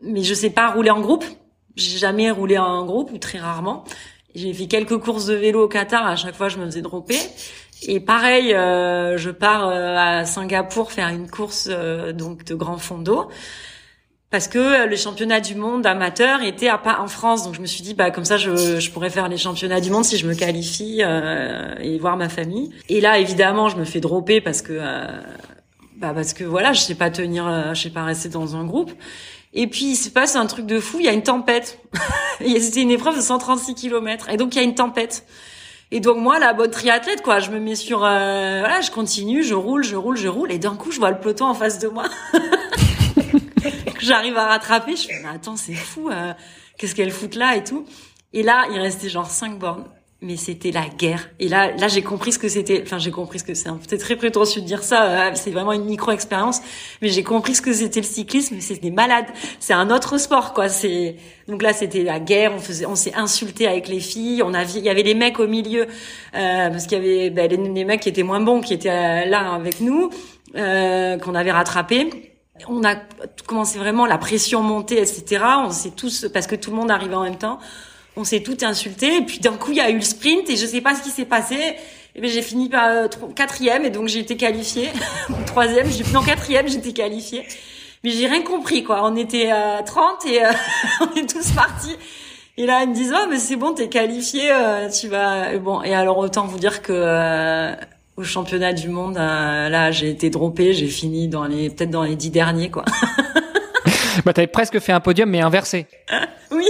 Mais 0.03 0.23
je 0.23 0.35
sais 0.35 0.51
pas 0.51 0.71
rouler 0.71 0.91
en 0.91 1.01
groupe. 1.01 1.25
J'ai 1.77 1.99
jamais 1.99 2.31
roulé 2.31 2.59
en 2.59 2.85
groupe 2.85 3.11
ou 3.13 3.19
très 3.19 3.39
rarement. 3.39 3.85
J'ai 4.35 4.53
fait 4.53 4.67
quelques 4.67 4.99
courses 4.99 5.27
de 5.27 5.35
vélo 5.35 5.65
au 5.65 5.69
Qatar. 5.69 6.07
À 6.07 6.17
chaque 6.17 6.35
fois, 6.37 6.49
je 6.49 6.59
me 6.59 6.67
faisais 6.67 6.83
dropper. 6.83 7.19
Et 7.83 7.99
pareil, 8.01 8.55
euh, 8.55 9.17
je 9.17 9.31
pars 9.31 9.69
euh, 9.69 9.97
à 9.97 10.25
Singapour 10.25 10.93
faire 10.93 11.09
une 11.09 11.29
course 11.31 11.69
euh, 11.71 12.13
donc 12.13 12.45
de 12.45 12.55
grand 12.55 12.77
fond 12.77 12.99
d'eau. 12.99 13.29
parce 14.31 14.47
que 14.47 14.87
le 14.87 14.97
championnat 14.97 15.41
du 15.41 15.57
monde 15.57 15.85
amateur 15.87 16.43
était 16.43 16.69
à 16.69 16.79
pas 16.79 17.01
en 17.01 17.09
France. 17.09 17.45
Donc 17.45 17.55
je 17.55 17.61
me 17.61 17.67
suis 17.67 17.83
dit 17.83 17.95
bah 17.95 18.11
comme 18.11 18.25
ça 18.25 18.37
je, 18.37 18.79
je 18.79 18.91
pourrais 18.91 19.11
faire 19.11 19.29
les 19.29 19.37
championnats 19.37 19.81
du 19.81 19.91
monde 19.91 20.05
si 20.05 20.17
je 20.17 20.27
me 20.27 20.35
qualifie 20.35 21.01
euh, 21.03 21.75
et 21.81 21.99
voir 21.99 22.17
ma 22.17 22.29
famille. 22.29 22.71
Et 22.89 23.01
là 23.01 23.19
évidemment 23.19 23.69
je 23.69 23.77
me 23.77 23.85
fais 23.85 24.01
dropper 24.01 24.41
parce 24.41 24.63
que 24.63 24.73
euh, 24.73 25.07
bah 25.97 26.13
parce 26.15 26.33
que 26.33 26.45
voilà 26.45 26.73
je 26.73 26.81
sais 26.81 26.95
pas 26.95 27.11
tenir, 27.11 27.47
euh, 27.47 27.75
je 27.75 27.83
sais 27.83 27.91
pas 27.91 28.05
rester 28.05 28.29
dans 28.29 28.55
un 28.57 28.65
groupe. 28.65 28.93
Et 29.53 29.67
puis 29.67 29.87
il 29.87 29.97
se 29.97 30.11
passe 30.11 30.37
un 30.37 30.47
truc 30.47 30.67
de 30.67 30.79
fou, 30.79 30.99
il 31.01 31.07
y 31.07 31.09
a 31.09 31.13
une 31.13 31.23
tempête. 31.23 31.81
C'était 32.41 32.83
une 32.83 32.91
épreuve 32.91 33.17
de 33.17 33.23
136 33.23 33.75
km 33.75 34.29
et 34.29 34.37
donc 34.37 34.55
il 34.55 34.59
y 34.59 34.61
a 34.61 34.65
une 34.65 34.75
tempête. 34.75 35.27
Et 35.93 35.99
donc 35.99 36.19
moi, 36.19 36.39
la 36.39 36.53
bonne 36.53 36.71
triathlète, 36.71 37.21
quoi, 37.23 37.41
je 37.41 37.51
me 37.51 37.59
mets 37.59 37.75
sur, 37.75 38.05
euh, 38.05 38.61
voilà, 38.61 38.81
je 38.81 38.93
continue, 38.93 39.43
je 39.43 39.55
roule, 39.55 39.83
je 39.83 39.97
roule, 39.97 40.17
je 40.17 40.29
roule, 40.29 40.53
et 40.53 40.59
d'un 40.59 40.77
coup, 40.77 40.93
je 40.93 41.01
vois 41.01 41.11
le 41.11 41.19
peloton 41.19 41.47
en 41.47 41.55
face 41.55 41.81
de 41.81 41.89
moi. 41.89 42.05
J'arrive 44.01 44.37
à 44.37 44.47
rattraper, 44.47 44.95
je 44.95 45.09
fais, 45.09 45.21
mais 45.21 45.29
attends, 45.29 45.57
c'est 45.57 45.75
fou, 45.75 46.09
euh, 46.09 46.33
qu'est-ce 46.79 46.95
qu'elle 46.95 47.11
fout 47.11 47.35
là 47.35 47.57
et 47.57 47.65
tout. 47.65 47.85
Et 48.33 48.45
là, 48.45 48.67
il 48.71 48.79
restait 48.79 49.09
genre 49.09 49.29
cinq 49.29 49.59
bornes 49.59 49.85
mais 50.23 50.37
c'était 50.37 50.71
la 50.71 50.87
guerre. 50.87 51.31
Et 51.39 51.49
là, 51.49 51.71
là, 51.77 51.89
j'ai 51.89 52.03
compris 52.03 52.33
ce 52.33 52.39
que 52.39 52.49
c'était. 52.49 52.83
Enfin, 52.83 52.99
j'ai 52.99 53.11
compris 53.11 53.39
ce 53.39 53.45
que 53.45 53.55
c'est. 53.55 53.71
Peut-être 53.71 54.01
très 54.01 54.17
prétentieux 54.17 54.61
de 54.61 54.67
dire 54.67 54.83
ça. 54.83 55.29
Euh, 55.29 55.31
c'est 55.35 55.51
vraiment 55.51 55.73
une 55.73 55.85
micro-expérience, 55.85 56.61
mais 57.01 57.09
j'ai 57.09 57.23
compris 57.23 57.55
ce 57.55 57.63
que 57.63 57.73
c'était 57.73 58.01
le 58.01 58.07
cyclisme. 58.07 58.57
C'est 58.61 58.81
des 58.81 58.91
malades. 58.91 59.27
C'est 59.59 59.73
un 59.73 59.91
autre 59.91 60.19
sport, 60.19 60.53
quoi. 60.53 60.69
C'est 60.69 61.17
donc 61.51 61.63
là, 61.63 61.73
c'était 61.73 62.03
la 62.03 62.21
guerre. 62.21 62.53
On 62.55 62.59
faisait, 62.59 62.87
on 62.87 62.95
s'est 62.95 63.15
insulté 63.15 63.67
avec 63.67 63.89
les 63.89 64.01
filles. 64.01 64.43
On 64.43 64.55
a, 64.55 64.63
il 64.63 64.83
y 64.85 64.89
avait 64.89 65.03
les 65.03 65.15
mecs 65.15 65.41
au 65.41 65.49
milieu 65.49 65.83
euh, 65.83 66.71
parce 66.71 66.87
qu'il 66.87 66.99
y 66.99 67.01
avait 67.01 67.31
ben, 67.31 67.51
les, 67.51 67.85
mecs 67.85 68.01
qui 68.01 68.09
étaient 68.09 68.23
moins 68.23 68.41
bons, 68.41 68.61
qui 68.61 68.75
étaient 68.75 68.89
euh, 68.89 69.25
là 69.25 69.55
avec 69.55 69.81
nous, 69.81 70.11
euh, 70.57 71.19
qu'on 71.19 71.35
avait 71.35 71.53
rattrapés 71.53 72.31
on 72.69 72.85
a 72.85 72.95
commencé 73.47 73.79
vraiment 73.79 74.05
la 74.05 74.19
pression 74.19 74.63
monter, 74.63 74.99
etc. 74.99 75.43
On 75.65 75.71
s'est 75.71 75.93
tous 75.93 76.27
parce 76.31 76.47
que 76.47 76.57
tout 76.57 76.71
le 76.71 76.77
monde 76.77 76.91
arrivait 76.91 77.15
en 77.15 77.23
même 77.23 77.39
temps 77.39 77.59
on 78.17 78.25
s'est 78.25 78.43
tout 78.43 78.57
insulté. 78.63 79.17
Et 79.17 79.23
puis 79.23 79.39
d'un 79.39 79.53
coup, 79.53 79.71
il 79.71 79.77
y 79.77 79.81
a 79.81 79.91
eu 79.91 79.97
le 79.97 80.03
sprint 80.03 80.49
et 80.51 80.57
je 80.57 80.67
sais 80.67 80.81
pas 80.81 80.95
ce 80.95 81.03
qui 81.03 81.11
s'est 81.11 81.25
passé. 81.25 81.77
Et 82.15 82.21
ben 82.21 82.29
j'ai 82.29 82.43
fini 82.43 82.69
par 82.69 82.89
euh, 82.89 83.09
quatrième 83.37 83.85
et 83.85 83.91
donc 83.91 84.09
j'ai 84.09 84.21
été 84.21 84.37
qualifiée. 84.37 84.89
Troisième, 85.47 85.89
j'ai 85.91 86.05
non 86.13 86.23
quatrième, 86.23 86.69
j'étais 86.69 86.93
qualifiée. 86.93 87.47
Mais 88.03 88.11
j'ai 88.11 88.27
rien 88.27 88.43
compris 88.43 88.83
quoi. 88.83 89.01
On 89.05 89.15
était 89.17 89.51
à 89.51 89.83
30 89.83 90.27
et 90.27 90.45
euh, 90.45 90.51
on 91.01 91.17
est 91.17 91.29
tous 91.29 91.53
partis. 91.53 91.97
Et 92.57 92.67
là, 92.67 92.83
ils 92.83 92.91
me 92.91 92.95
disent 92.95 93.15
oh 93.17 93.27
mais 93.31 93.39
c'est 93.39 93.57
bon, 93.57 93.75
t'es 93.75 93.89
qualifié, 93.89 94.51
euh, 94.51 94.89
tu 94.91 95.09
vas. 95.09 95.57
bon 95.59 95.83
et 95.83 95.95
alors 95.95 96.19
autant 96.19 96.47
vous 96.47 96.59
dire 96.59 96.83
que 96.83 97.75
au 98.17 98.25
championnat 98.25 98.73
du 98.73 98.89
monde, 98.89 99.15
là 99.15 99.91
j'ai 99.93 100.11
été 100.11 100.31
droppée, 100.31 100.75
j'ai 100.75 100.89
fini 100.89 101.29
dans 101.29 101.45
les 101.45 101.71
peut-être 101.71 101.91
dans 101.91 102.03
les 102.03 102.17
dix 102.17 102.31
derniers 102.31 102.71
quoi. 102.71 102.85
bah 104.25 104.33
t'avais 104.33 104.49
presque 104.49 104.81
fait 104.81 104.93
un 104.93 105.01
podium 105.01 105.31
mais 105.31 105.41
inversé. 105.41 105.87
oui. 106.51 106.67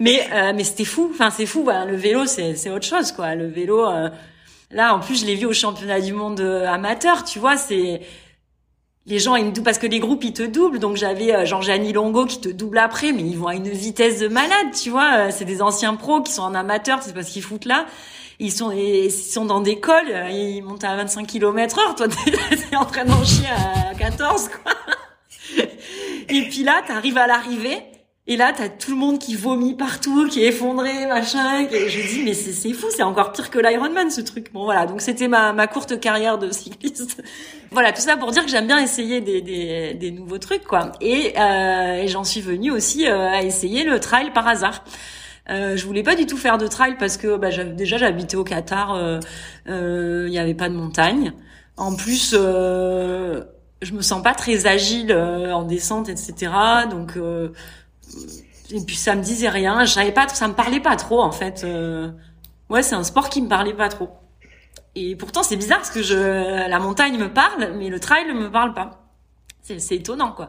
Mais 0.00 0.26
euh, 0.32 0.52
mais 0.54 0.64
c'était 0.64 0.86
fou. 0.86 1.10
Enfin 1.12 1.30
c'est 1.30 1.46
fou. 1.46 1.68
le 1.86 1.94
vélo 1.94 2.26
c'est 2.26 2.56
c'est 2.56 2.70
autre 2.70 2.86
chose 2.86 3.12
quoi. 3.12 3.34
Le 3.36 3.46
vélo. 3.46 3.86
Euh, 3.86 4.08
là 4.70 4.94
en 4.94 5.00
plus 5.00 5.20
je 5.20 5.26
l'ai 5.26 5.36
vu 5.36 5.46
au 5.46 5.52
championnat 5.52 6.00
du 6.00 6.14
monde 6.14 6.40
euh, 6.40 6.66
amateur. 6.66 7.22
Tu 7.22 7.38
vois 7.38 7.58
c'est 7.58 8.00
les 9.06 9.18
gens 9.18 9.36
ils 9.36 9.44
me 9.44 9.50
doublent 9.50 9.64
parce 9.64 9.78
que 9.78 9.86
les 9.86 10.00
groupes 10.00 10.24
ils 10.24 10.32
te 10.32 10.42
doublent. 10.42 10.78
Donc 10.78 10.96
j'avais 10.96 11.34
euh, 11.34 11.44
jean 11.44 11.60
Longo 11.92 12.24
qui 12.24 12.40
te 12.40 12.48
double 12.48 12.78
après, 12.78 13.12
mais 13.12 13.22
ils 13.22 13.36
vont 13.36 13.48
à 13.48 13.54
une 13.54 13.68
vitesse 13.68 14.20
de 14.20 14.28
malade. 14.28 14.68
Tu 14.82 14.88
vois 14.88 15.30
c'est 15.30 15.44
des 15.44 15.60
anciens 15.60 15.94
pros 15.94 16.22
qui 16.22 16.32
sont 16.32 16.42
en 16.42 16.54
amateur. 16.54 17.02
C'est 17.02 17.12
parce 17.12 17.28
qu'ils 17.28 17.42
foutent 17.42 17.66
là. 17.66 17.84
Ils 18.42 18.52
sont, 18.52 18.72
ils 18.72 19.10
sont 19.10 19.44
dans 19.44 19.60
des 19.60 19.80
cols, 19.80 20.10
ils 20.30 20.62
montent 20.62 20.84
à 20.84 20.96
25 20.96 21.26
km 21.26 21.78
heure. 21.78 21.94
Toi, 21.94 22.06
t'es 22.70 22.74
en 22.74 22.86
train 22.86 23.04
d'en 23.04 23.22
chier 23.22 23.46
à 23.50 23.94
14, 23.94 24.48
quoi. 24.48 24.72
Et 26.30 26.48
puis 26.48 26.62
là, 26.62 26.80
t'arrives 26.86 27.18
à 27.18 27.26
l'arrivée 27.26 27.82
et 28.30 28.36
là, 28.36 28.54
t'as 28.56 28.68
tout 28.68 28.92
le 28.92 28.96
monde 28.96 29.18
qui 29.18 29.34
vomit 29.34 29.74
partout, 29.74 30.26
qui 30.28 30.42
est 30.42 30.48
effondré, 30.48 31.06
machin. 31.06 31.66
Et 31.70 31.88
je 31.88 32.08
dis, 32.08 32.22
mais 32.24 32.32
c'est 32.32 32.72
fou, 32.72 32.86
c'est 32.88 33.02
encore 33.02 33.32
pire 33.32 33.50
que 33.50 33.58
l'Ironman, 33.58 34.10
ce 34.10 34.22
truc. 34.22 34.52
Bon, 34.52 34.64
voilà. 34.64 34.86
Donc, 34.86 35.02
c'était 35.02 35.28
ma, 35.28 35.52
ma 35.52 35.66
courte 35.66 36.00
carrière 36.00 36.38
de 36.38 36.50
cycliste. 36.50 37.22
voilà, 37.72 37.92
tout 37.92 38.00
ça 38.00 38.16
pour 38.16 38.30
dire 38.30 38.44
que 38.44 38.50
j'aime 38.50 38.66
bien 38.66 38.78
essayer 38.78 39.20
des, 39.20 39.42
des, 39.42 39.92
des, 39.92 40.10
nouveaux 40.12 40.38
trucs, 40.38 40.64
quoi. 40.64 40.92
Et, 41.02 41.38
euh, 41.38 42.06
j'en 42.06 42.24
suis 42.24 42.40
venue 42.40 42.70
aussi 42.70 43.06
euh, 43.06 43.28
à 43.28 43.42
essayer 43.42 43.84
le 43.84 44.00
trail 44.00 44.32
par 44.32 44.48
hasard. 44.48 44.82
Euh, 45.50 45.76
je 45.76 45.84
voulais 45.84 46.02
pas 46.02 46.14
du 46.14 46.26
tout 46.26 46.36
faire 46.36 46.58
de 46.58 46.66
trail 46.66 46.96
parce 46.98 47.16
que 47.16 47.36
bah, 47.36 47.50
déjà 47.50 47.96
j'habitais 47.96 48.36
au 48.36 48.44
Qatar, 48.44 48.94
euh, 48.94 49.18
euh, 49.68 50.26
il 50.28 50.30
euh, 50.32 50.34
y 50.34 50.38
avait 50.38 50.54
pas 50.54 50.68
de 50.68 50.74
montagne. 50.74 51.32
En 51.76 51.96
plus, 51.96 52.34
je 52.34 53.92
me 53.92 54.02
sens 54.02 54.22
pas 54.22 54.34
très 54.34 54.66
agile 54.66 55.12
en 55.12 55.62
descente, 55.62 56.08
etc. 56.08 56.52
Donc 56.90 57.18
et 58.72 58.80
puis 58.80 58.96
ça 58.96 59.14
me 59.14 59.22
disait 59.22 59.48
rien. 59.48 59.84
Je 59.84 59.92
savais 59.92 60.12
pas, 60.12 60.28
ça 60.28 60.48
me 60.48 60.54
parlait 60.54 60.80
pas 60.80 60.96
trop 60.96 61.20
en 61.20 61.32
fait. 61.32 61.62
Euh, 61.64 62.10
ouais, 62.68 62.82
c'est 62.82 62.94
un 62.94 63.04
sport 63.04 63.28
qui 63.28 63.42
me 63.42 63.48
parlait 63.48 63.74
pas 63.74 63.88
trop. 63.88 64.10
Et 64.94 65.16
pourtant 65.16 65.42
c'est 65.42 65.56
bizarre 65.56 65.78
parce 65.78 65.90
que 65.90 66.02
je, 66.02 66.68
la 66.68 66.78
montagne 66.78 67.16
me 67.18 67.32
parle, 67.32 67.74
mais 67.76 67.88
le 67.88 68.00
trail 68.00 68.32
me 68.32 68.50
parle 68.50 68.74
pas. 68.74 69.02
C'est 69.62 69.96
étonnant 69.96 70.32
quoi. 70.32 70.48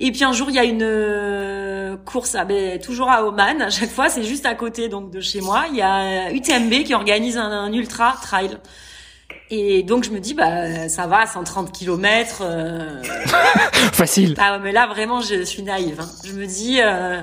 Et 0.00 0.10
puis 0.12 0.24
un 0.24 0.32
jour 0.32 0.50
il 0.50 0.56
y 0.56 0.58
a 0.58 0.64
une 0.64 0.82
euh, 0.82 1.96
course, 1.96 2.34
ah 2.34 2.44
ben, 2.44 2.78
toujours 2.80 3.10
à 3.10 3.24
Oman. 3.24 3.62
À 3.62 3.70
chaque 3.70 3.90
fois 3.90 4.08
c'est 4.08 4.24
juste 4.24 4.46
à 4.46 4.54
côté 4.54 4.88
donc 4.88 5.10
de 5.10 5.20
chez 5.20 5.40
moi. 5.40 5.64
Il 5.70 5.76
y 5.76 5.82
a 5.82 6.32
UTMB 6.32 6.84
qui 6.84 6.94
organise 6.94 7.36
un 7.36 7.72
ultra 7.72 8.16
trail. 8.20 8.58
Et 9.54 9.82
donc 9.82 10.02
je 10.02 10.10
me 10.10 10.18
dis 10.18 10.32
bah 10.32 10.88
ça 10.88 11.06
va 11.06 11.26
130 11.26 11.72
km 11.72 12.38
euh... 12.40 13.02
facile. 13.92 14.34
Ah 14.38 14.58
mais 14.58 14.72
là 14.72 14.86
vraiment 14.86 15.20
je 15.20 15.44
suis 15.44 15.62
naïve. 15.62 16.00
Hein. 16.00 16.08
Je 16.24 16.32
me 16.32 16.46
dis 16.46 16.80
euh, 16.80 17.20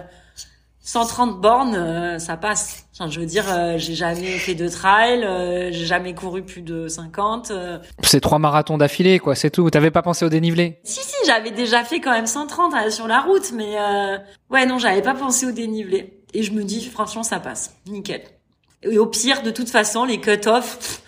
130 0.84 1.42
bornes 1.42 1.74
euh, 1.76 2.20
ça 2.20 2.38
passe. 2.38 2.86
Enfin, 2.94 3.10
je 3.10 3.20
veux 3.20 3.26
dire 3.26 3.46
euh, 3.50 3.80
j'ai 3.80 3.96
jamais 3.96 4.38
fait 4.38 4.54
de 4.54 4.70
trail, 4.70 5.24
euh, 5.24 5.72
j'ai 5.72 5.88
jamais 5.88 6.14
couru 6.14 6.44
plus 6.44 6.62
de 6.62 6.88
50. 6.88 7.52
C'est 8.04 8.22
trois 8.22 8.38
marathons 8.38 8.78
d'affilée 8.78 9.18
quoi, 9.18 9.34
c'est 9.34 9.50
tout. 9.50 9.68
T'avais 9.72 9.90
pas 9.90 10.04
pensé 10.04 10.24
au 10.24 10.30
dénivelé? 10.30 10.82
Si 10.84 11.00
si, 11.02 11.16
j'avais 11.26 11.50
déjà 11.50 11.84
fait 11.84 12.00
quand 12.00 12.12
même 12.12 12.28
130 12.28 12.92
sur 12.92 13.08
la 13.08 13.22
route 13.22 13.54
mais 13.56 13.76
ouais 14.52 14.68
non, 14.68 14.78
j'avais 14.78 15.02
pas 15.02 15.16
pensé 15.16 15.48
au 15.48 15.52
dénivelé. 15.52 16.22
Et 16.36 16.44
je 16.44 16.52
me 16.52 16.64
dis 16.64 16.86
franchement 16.86 17.24
ça 17.24 17.40
passe. 17.40 17.74
Nickel. 17.88 18.22
Et 18.84 19.00
au 19.00 19.08
pire 19.08 19.42
de 19.42 19.50
toute 19.50 19.72
façon 19.72 20.06
les 20.06 20.20
cut-off 20.22 21.02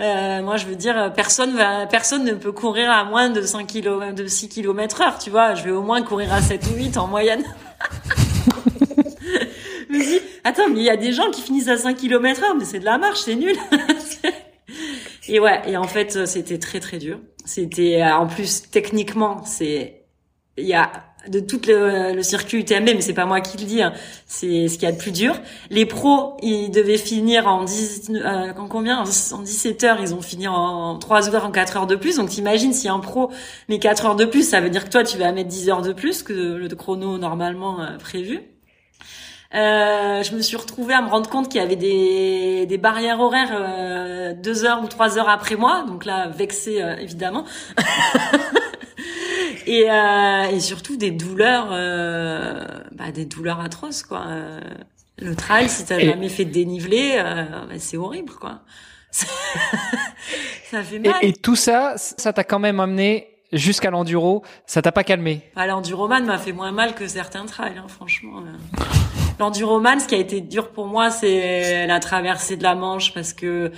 euh, 0.00 0.42
moi, 0.42 0.56
je 0.56 0.66
veux 0.66 0.76
dire, 0.76 1.12
personne 1.14 1.56
va, 1.56 1.86
personne 1.86 2.24
ne 2.24 2.34
peut 2.34 2.52
courir 2.52 2.90
à 2.90 3.04
moins 3.04 3.30
de 3.30 3.42
5 3.42 3.66
km, 3.66 4.14
de 4.14 4.26
6 4.26 4.48
km 4.48 5.00
heure, 5.00 5.18
tu 5.18 5.30
vois. 5.30 5.54
Je 5.54 5.64
vais 5.64 5.70
au 5.70 5.82
moins 5.82 6.02
courir 6.02 6.32
à 6.32 6.40
7 6.40 6.66
ou 6.72 6.76
8 6.76 6.96
en 6.96 7.08
moyenne. 7.08 7.44
me 9.90 9.98
dis, 9.98 10.20
attends, 10.44 10.68
mais 10.68 10.78
il 10.78 10.84
y 10.84 10.90
a 10.90 10.96
des 10.96 11.12
gens 11.12 11.30
qui 11.30 11.42
finissent 11.42 11.68
à 11.68 11.76
5 11.76 11.96
km 11.96 12.44
heure, 12.44 12.54
mais 12.54 12.64
c'est 12.64 12.80
de 12.80 12.84
la 12.84 12.98
marche, 12.98 13.20
c'est 13.20 13.34
nul. 13.34 13.56
et 15.28 15.40
ouais, 15.40 15.62
et 15.66 15.76
en 15.76 15.88
fait, 15.88 16.26
c'était 16.26 16.58
très 16.58 16.80
très 16.80 16.98
dur. 16.98 17.18
C'était, 17.44 18.02
en 18.04 18.26
plus, 18.26 18.70
techniquement, 18.70 19.42
c'est, 19.44 20.02
il 20.56 20.66
y 20.66 20.74
a 20.74 21.07
de 21.28 21.40
tout 21.40 21.60
le, 21.66 22.14
le, 22.14 22.22
circuit 22.22 22.58
UTMB, 22.60 22.86
mais 22.86 23.00
c'est 23.00 23.14
pas 23.14 23.26
moi 23.26 23.40
qui 23.40 23.58
le 23.58 23.64
dis, 23.64 23.82
hein. 23.82 23.92
c'est 24.26 24.68
ce 24.68 24.74
qu'il 24.74 24.84
y 24.84 24.86
a 24.86 24.92
de 24.92 24.98
plus 24.98 25.12
dur. 25.12 25.34
Les 25.70 25.86
pros, 25.86 26.36
ils 26.42 26.70
devaient 26.70 26.98
finir 26.98 27.46
en 27.46 27.64
10, 27.64 28.10
euh, 28.10 28.52
en 28.56 28.66
combien? 28.66 29.00
En 29.00 29.42
17 29.42 29.84
heures, 29.84 29.98
ils 30.00 30.14
ont 30.14 30.22
fini 30.22 30.48
en 30.48 30.98
3 30.98 31.34
heures, 31.34 31.46
en 31.46 31.50
4 31.50 31.76
heures 31.76 31.86
de 31.86 31.96
plus. 31.96 32.16
Donc 32.16 32.30
t'imagines 32.30 32.72
si 32.72 32.88
un 32.88 32.98
pro 33.00 33.30
met 33.68 33.78
4 33.78 34.06
heures 34.06 34.16
de 34.16 34.24
plus, 34.24 34.48
ça 34.48 34.60
veut 34.60 34.70
dire 34.70 34.84
que 34.84 34.90
toi 34.90 35.04
tu 35.04 35.18
vas 35.18 35.32
mettre 35.32 35.48
10 35.48 35.70
heures 35.70 35.82
de 35.82 35.92
plus 35.92 36.22
que 36.22 36.32
le 36.32 36.68
chrono 36.68 37.18
normalement 37.18 37.80
euh, 37.80 37.96
prévu. 37.98 38.40
Euh, 39.54 40.22
je 40.22 40.34
me 40.34 40.42
suis 40.42 40.56
retrouvée 40.56 40.92
à 40.92 41.00
me 41.00 41.08
rendre 41.08 41.30
compte 41.30 41.48
qu'il 41.48 41.60
y 41.60 41.64
avait 41.64 41.76
des, 41.76 42.66
des 42.66 42.76
barrières 42.76 43.20
horaires 43.20 43.48
euh, 43.52 44.34
deux 44.34 44.66
heures 44.66 44.82
ou 44.82 44.88
trois 44.88 45.16
heures 45.16 45.30
après 45.30 45.56
moi, 45.56 45.84
donc 45.86 46.04
là 46.04 46.28
vexée 46.28 46.82
euh, 46.82 46.96
évidemment. 46.96 47.44
et, 49.66 49.90
euh, 49.90 50.50
et 50.50 50.60
surtout 50.60 50.96
des 50.96 51.10
douleurs, 51.10 51.68
euh, 51.72 52.64
bah, 52.92 53.10
des 53.12 53.24
douleurs 53.24 53.60
atroces 53.60 54.02
quoi. 54.02 54.24
Euh, 54.28 54.60
le 55.20 55.34
trail, 55.34 55.68
si 55.68 55.84
t'as 55.84 55.98
jamais 55.98 56.28
fait 56.28 56.44
de 56.44 56.52
dénivelé, 56.52 57.16
euh, 57.16 57.44
bah, 57.68 57.74
c'est 57.78 57.96
horrible 57.96 58.32
quoi. 58.32 58.60
ça 59.10 60.82
fait 60.82 60.98
mal. 60.98 61.14
Et, 61.22 61.28
et 61.28 61.32
tout 61.32 61.56
ça, 61.56 61.94
ça 61.96 62.32
t'a 62.32 62.44
quand 62.44 62.58
même 62.58 62.80
amené 62.80 63.28
jusqu'à 63.52 63.90
l'enduro, 63.90 64.42
ça 64.66 64.82
t'a 64.82 64.92
pas 64.92 65.04
calmé? 65.04 65.42
Ah, 65.56 65.66
L'enduroman 65.66 66.24
m'a 66.24 66.38
fait 66.38 66.52
moins 66.52 66.72
mal 66.72 66.94
que 66.94 67.06
certains 67.08 67.46
trails, 67.46 67.78
hein, 67.78 67.88
franchement. 67.88 68.42
L'enduroman, 69.38 70.00
ce 70.00 70.06
qui 70.06 70.14
a 70.14 70.18
été 70.18 70.40
dur 70.40 70.70
pour 70.70 70.86
moi, 70.86 71.10
c'est 71.10 71.86
la 71.86 72.00
traversée 72.00 72.56
de 72.56 72.62
la 72.62 72.74
Manche 72.74 73.14
parce 73.14 73.32
que 73.32 73.72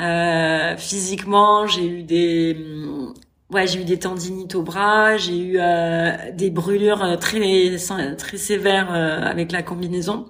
euh, 0.00 0.76
physiquement, 0.76 1.66
j'ai 1.66 1.86
eu 1.86 2.02
des 2.02 2.56
ouais, 3.50 3.66
j'ai 3.66 3.80
eu 3.80 3.84
des 3.84 3.98
tendinites 3.98 4.54
au 4.54 4.62
bras, 4.62 5.16
j'ai 5.16 5.38
eu 5.38 5.56
euh, 5.58 6.12
des 6.32 6.50
brûlures 6.50 7.02
euh, 7.02 7.16
très 7.16 7.76
très 8.16 8.36
sévères 8.36 8.92
euh, 8.92 9.20
avec 9.22 9.52
la 9.52 9.62
combinaison. 9.62 10.26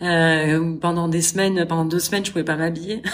pendant 0.00 1.08
des 1.08 1.22
semaines, 1.22 1.66
pendant 1.66 1.84
deux 1.84 2.00
semaines, 2.00 2.24
je 2.24 2.32
pouvais 2.32 2.44
pas 2.44 2.56
m'habiller. 2.56 3.02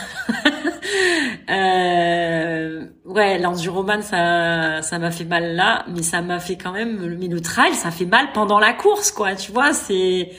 Euh, 1.51 2.87
ouais, 3.07 3.39
l'enduroman, 3.39 4.03
ça, 4.03 4.83
ça 4.83 4.99
m'a 4.99 5.11
fait 5.11 5.25
mal 5.25 5.55
là, 5.55 5.85
mais 5.89 6.03
ça 6.03 6.21
m'a 6.21 6.41
fait 6.41 6.57
quand 6.57 6.73
même, 6.73 7.17
mais 7.19 7.29
le 7.29 7.41
trail, 7.41 7.75
ça 7.75 7.91
fait 7.91 8.05
mal 8.05 8.33
pendant 8.33 8.59
la 8.59 8.75
course, 8.75 9.11
quoi. 9.11 9.35
Tu 9.35 9.51
vois, 9.53 9.73
c'est, 9.73 10.31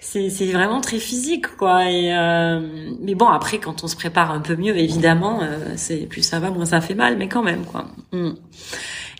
c'est, 0.00 0.52
vraiment 0.52 0.80
très 0.80 0.98
physique, 0.98 1.56
quoi. 1.56 1.90
Et 1.90 2.14
euh, 2.14 2.60
mais 3.00 3.14
bon, 3.14 3.26
après, 3.26 3.58
quand 3.58 3.84
on 3.84 3.88
se 3.88 3.96
prépare 3.96 4.30
un 4.30 4.40
peu 4.40 4.56
mieux, 4.56 4.76
évidemment, 4.76 5.40
euh, 5.42 5.74
c'est 5.76 6.06
plus 6.06 6.22
ça 6.22 6.38
va, 6.40 6.50
moins 6.50 6.66
ça 6.66 6.80
fait 6.80 6.94
mal, 6.94 7.16
mais 7.16 7.28
quand 7.28 7.42
même, 7.42 7.64
quoi. 7.64 7.86
Mm. 8.12 8.30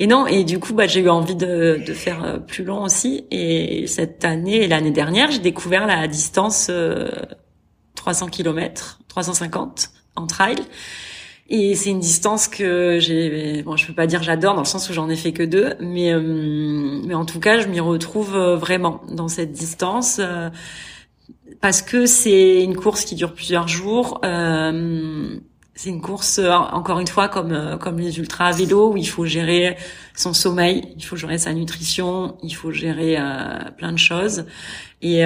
Et 0.00 0.06
non, 0.06 0.26
et 0.26 0.44
du 0.44 0.60
coup, 0.60 0.74
bah, 0.74 0.86
j'ai 0.86 1.00
eu 1.00 1.08
envie 1.08 1.34
de, 1.34 1.80
de 1.84 1.92
faire 1.92 2.22
euh, 2.24 2.38
plus 2.38 2.64
long 2.64 2.82
aussi. 2.82 3.26
Et 3.30 3.86
cette 3.86 4.24
année 4.24 4.62
et 4.62 4.68
l'année 4.68 4.92
dernière, 4.92 5.30
j'ai 5.30 5.40
découvert 5.40 5.86
la 5.86 6.06
distance 6.06 6.70
300 7.96 8.28
km, 8.28 9.00
350 9.08 9.90
en 10.14 10.26
trail. 10.26 10.56
Et 11.50 11.74
c'est 11.74 11.90
une 11.90 12.00
distance 12.00 12.46
que 12.46 12.98
j'ai, 13.00 13.62
bon, 13.62 13.76
je 13.76 13.86
peux 13.86 13.94
pas 13.94 14.06
dire 14.06 14.22
j'adore 14.22 14.54
dans 14.54 14.60
le 14.60 14.66
sens 14.66 14.90
où 14.90 14.92
j'en 14.92 15.08
ai 15.08 15.16
fait 15.16 15.32
que 15.32 15.42
deux, 15.42 15.74
mais 15.80 16.12
euh, 16.12 17.00
mais 17.06 17.14
en 17.14 17.24
tout 17.24 17.40
cas, 17.40 17.58
je 17.60 17.68
m'y 17.68 17.80
retrouve 17.80 18.36
euh, 18.36 18.56
vraiment 18.56 19.00
dans 19.10 19.28
cette 19.28 19.52
distance 19.52 20.18
euh, 20.20 20.50
parce 21.62 21.80
que 21.80 22.04
c'est 22.04 22.62
une 22.62 22.76
course 22.76 23.04
qui 23.04 23.14
dure 23.14 23.32
plusieurs 23.32 23.66
jours. 23.66 24.20
c'est 25.74 25.90
une 25.90 26.00
course 26.02 26.40
encore 26.72 26.98
une 27.00 27.06
fois 27.06 27.28
comme 27.28 27.78
comme 27.80 27.98
les 27.98 28.18
ultras 28.18 28.48
à 28.48 28.52
vélo 28.52 28.92
où 28.92 28.96
il 28.96 29.08
faut 29.08 29.24
gérer 29.24 29.76
son 30.14 30.34
sommeil, 30.34 30.82
il 30.96 31.04
faut 31.04 31.16
gérer 31.16 31.38
sa 31.38 31.54
nutrition, 31.54 32.36
il 32.42 32.54
faut 32.54 32.72
gérer 32.72 33.16
plein 33.76 33.92
de 33.92 33.98
choses 33.98 34.44
et 35.02 35.24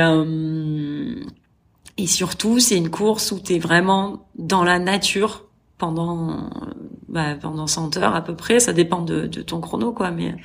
et 1.98 2.06
surtout, 2.06 2.58
c'est 2.58 2.76
une 2.76 2.90
course 2.90 3.32
où 3.32 3.40
tu 3.40 3.54
es 3.54 3.58
vraiment 3.58 4.26
dans 4.36 4.64
la 4.64 4.78
nature 4.78 5.46
pendant 5.82 6.48
bah, 7.08 7.34
pendant 7.40 7.66
100 7.66 7.96
heures 7.96 8.14
à 8.14 8.22
peu 8.22 8.36
près. 8.36 8.60
Ça 8.60 8.72
dépend 8.72 9.02
de, 9.02 9.26
de, 9.26 9.42
ton 9.42 9.60
chrono, 9.60 9.92
quoi. 9.92 10.12
Mais 10.12 10.36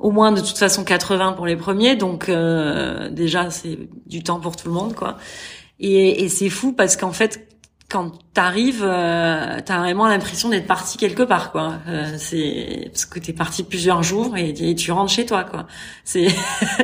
au 0.00 0.10
moins, 0.10 0.32
de 0.32 0.40
toute 0.40 0.58
façon, 0.58 0.82
80 0.82 1.34
pour 1.34 1.46
les 1.46 1.56
premiers. 1.56 1.94
Donc 1.94 2.28
euh, 2.28 3.08
déjà, 3.08 3.50
c'est 3.50 3.78
du 4.06 4.24
temps 4.24 4.40
pour 4.40 4.56
tout 4.56 4.66
le 4.66 4.74
monde, 4.74 4.94
quoi. 4.94 5.16
Et, 5.78 6.24
et 6.24 6.28
c'est 6.28 6.50
fou 6.50 6.72
parce 6.72 6.96
qu'en 6.96 7.12
fait, 7.12 7.48
quand 7.88 8.10
t'arrives, 8.32 8.82
euh, 8.84 9.60
t'as 9.64 9.78
vraiment 9.78 10.08
l'impression 10.08 10.48
d'être 10.48 10.66
parti 10.66 10.98
quelque 10.98 11.22
part, 11.22 11.52
quoi. 11.52 11.74
Euh, 11.86 12.16
c'est 12.18 12.90
parce 12.92 13.06
que 13.06 13.20
t'es 13.20 13.32
parti 13.32 13.62
plusieurs 13.62 14.02
jours 14.02 14.36
et, 14.36 14.50
et, 14.50 14.74
tu 14.74 14.90
rentres 14.90 15.12
chez 15.12 15.24
toi, 15.24 15.44
quoi. 15.44 15.66
C'est 16.02 16.26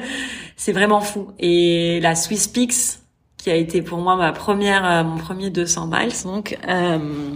c'est 0.57 0.73
vraiment 0.73 1.01
fou. 1.01 1.33
Et 1.41 1.99
la 2.01 2.15
Swiss 2.15 2.47
Peaks, 2.47 3.00
qui 3.41 3.51
a 3.51 3.55
été 3.55 3.83
pour 3.83 3.99
moi 3.99 4.17
ma 4.17 4.33
première, 4.33 4.85
euh, 4.85 5.05
mon 5.05 5.17
premier 5.17 5.51
200 5.51 5.89
miles. 5.91 6.13
Donc, 6.25 6.59
euh, 6.69 7.35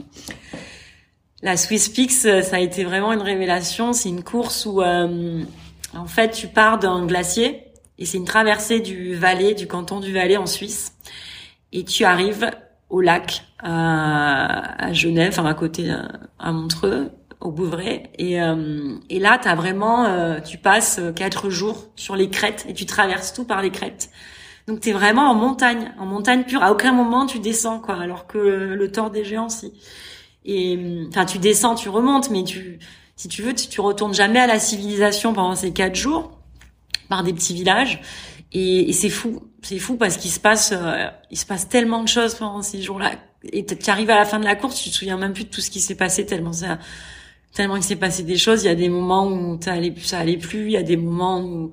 la 1.42 1.56
Swiss 1.56 1.88
Peaks, 1.88 2.24
euh, 2.26 2.42
ça 2.42 2.56
a 2.56 2.60
été 2.60 2.84
vraiment 2.84 3.12
une 3.12 3.22
révélation. 3.22 3.92
C'est 3.92 4.08
une 4.08 4.22
course 4.22 4.66
où, 4.66 4.82
en 4.82 6.06
fait, 6.06 6.30
tu 6.30 6.48
pars 6.48 6.78
d'un 6.78 7.06
glacier 7.06 7.64
et 7.98 8.06
c'est 8.06 8.18
une 8.18 8.24
traversée 8.24 8.80
du 8.80 9.14
Valais, 9.14 9.54
du 9.54 9.66
canton 9.66 10.00
du 10.00 10.12
Valais 10.12 10.36
en 10.36 10.46
Suisse, 10.46 10.96
et 11.72 11.84
tu 11.84 12.04
arrives 12.04 12.50
au 12.90 13.00
lac 13.00 13.44
à, 13.60 14.92
Genève, 14.92 15.32
enfin 15.32 15.46
à 15.48 15.54
côté 15.54 15.92
à 16.40 16.52
Montreux, 16.52 17.12
au 17.40 17.52
Bouvray. 17.52 18.10
Et, 18.18 18.34
et 19.10 19.18
là, 19.20 19.38
t'as 19.40 19.54
vraiment, 19.54 20.40
tu 20.40 20.58
passes 20.58 21.00
quatre 21.14 21.50
jours 21.50 21.86
sur 21.94 22.16
les 22.16 22.30
crêtes 22.30 22.66
et 22.68 22.74
tu 22.74 22.84
traverses 22.84 23.32
tout 23.32 23.44
par 23.44 23.62
les 23.62 23.70
crêtes. 23.70 24.10
Donc 24.66 24.80
tu 24.80 24.90
es 24.90 24.92
vraiment 24.92 25.30
en 25.30 25.34
montagne, 25.34 25.92
en 25.98 26.06
montagne 26.06 26.44
pure. 26.44 26.62
À 26.62 26.72
aucun 26.72 26.92
moment 26.92 27.26
tu 27.26 27.38
descends, 27.38 27.80
quoi. 27.80 27.96
Alors 27.96 28.26
que 28.26 28.38
le 28.38 28.92
tort 28.92 29.10
des 29.10 29.24
géants, 29.24 29.48
si. 29.48 29.72
Et 30.44 30.78
enfin, 31.08 31.24
tu 31.24 31.38
descends, 31.38 31.74
tu 31.74 31.88
remontes, 31.88 32.30
mais 32.30 32.44
tu, 32.44 32.78
si 33.16 33.28
tu 33.28 33.42
veux, 33.42 33.54
tu, 33.54 33.68
tu 33.68 33.80
retournes 33.80 34.14
jamais 34.14 34.40
à 34.40 34.46
la 34.46 34.58
civilisation 34.58 35.32
pendant 35.32 35.54
ces 35.54 35.72
quatre 35.72 35.94
jours 35.94 36.38
par 37.08 37.22
des 37.22 37.32
petits 37.32 37.54
villages. 37.54 38.00
Et, 38.52 38.88
et 38.88 38.92
c'est 38.92 39.10
fou, 39.10 39.42
c'est 39.62 39.78
fou 39.78 39.96
parce 39.96 40.16
qu'il 40.16 40.30
se 40.30 40.40
passe, 40.40 40.72
euh, 40.72 41.06
il 41.30 41.38
se 41.38 41.46
passe 41.46 41.68
tellement 41.68 42.02
de 42.02 42.08
choses 42.08 42.34
pendant 42.34 42.62
ces 42.62 42.80
jours-là. 42.82 43.12
Et 43.52 43.64
tu 43.64 43.90
arrives 43.90 44.10
à 44.10 44.16
la 44.16 44.24
fin 44.24 44.38
de 44.38 44.44
la 44.44 44.54
course, 44.54 44.80
tu 44.80 44.90
te 44.90 44.94
souviens 44.94 45.16
même 45.16 45.32
plus 45.32 45.44
de 45.44 45.50
tout 45.50 45.60
ce 45.60 45.70
qui 45.70 45.80
s'est 45.80 45.96
passé 45.96 46.24
tellement 46.24 46.52
ça, 46.52 46.78
tellement 47.52 47.76
il 47.76 47.82
s'est 47.82 47.96
passé 47.96 48.22
des 48.22 48.36
choses. 48.36 48.62
Il 48.62 48.66
y 48.66 48.70
a 48.70 48.74
des 48.74 48.88
moments 48.88 49.26
où 49.26 49.58
ça 49.60 49.72
allait, 49.72 49.94
ça 50.02 50.18
allait 50.18 50.38
plus, 50.38 50.66
il 50.66 50.72
y 50.72 50.76
a 50.76 50.82
des 50.82 50.96
moments 50.96 51.40
où 51.40 51.72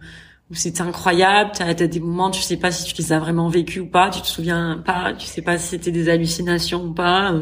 où 0.52 0.56
c'était 0.56 0.82
incroyable. 0.82 1.52
Tu 1.56 1.64
as, 1.64 1.74
des 1.74 2.00
moments, 2.02 2.30
tu 2.30 2.42
sais 2.42 2.58
pas 2.58 2.72
si 2.72 2.84
tu 2.94 3.02
les 3.02 3.14
as 3.14 3.20
vraiment 3.20 3.48
vécus 3.48 3.82
ou 3.82 3.88
pas, 3.88 4.10
tu 4.10 4.22
te 4.22 4.28
souviens 4.28 4.84
pas, 4.86 5.14
tu 5.18 5.26
sais 5.26 5.42
pas 5.42 5.58
si 5.58 5.70
c'était 5.70 5.92
des 5.92 6.10
hallucinations 6.10 6.84
ou 6.84 6.94
pas. 6.94 7.34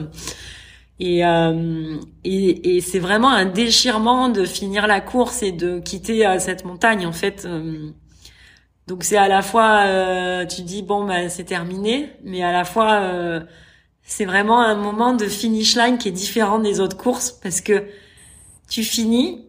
Et, 0.99 1.25
euh, 1.25 1.97
et, 2.23 2.75
et 2.75 2.81
c'est 2.81 2.99
vraiment 2.99 3.29
un 3.31 3.45
déchirement 3.45 4.29
de 4.29 4.45
finir 4.45 4.85
la 4.85 5.01
course 5.01 5.41
et 5.41 5.51
de 5.51 5.79
quitter 5.79 6.27
euh, 6.27 6.39
cette 6.39 6.65
montagne 6.65 7.05
en 7.07 7.13
fait. 7.13 7.45
Euh. 7.45 7.89
Donc 8.87 9.03
c'est 9.03 9.17
à 9.17 9.27
la 9.27 9.41
fois, 9.41 9.85
euh, 9.85 10.45
tu 10.45 10.61
dis 10.61 10.83
bon 10.83 11.05
bah 11.05 11.29
c'est 11.29 11.45
terminé, 11.45 12.11
mais 12.23 12.43
à 12.43 12.51
la 12.51 12.63
fois 12.63 13.41
c'est 14.03 14.25
vraiment 14.25 14.61
un 14.61 14.75
moment 14.75 15.13
de 15.13 15.25
finish 15.25 15.75
line 15.75 15.97
qui 15.97 16.09
est 16.09 16.11
différent 16.11 16.59
des 16.59 16.79
autres 16.79 16.97
courses 16.97 17.31
parce 17.31 17.61
que 17.61 17.85
tu 18.67 18.83
finis 18.83 19.48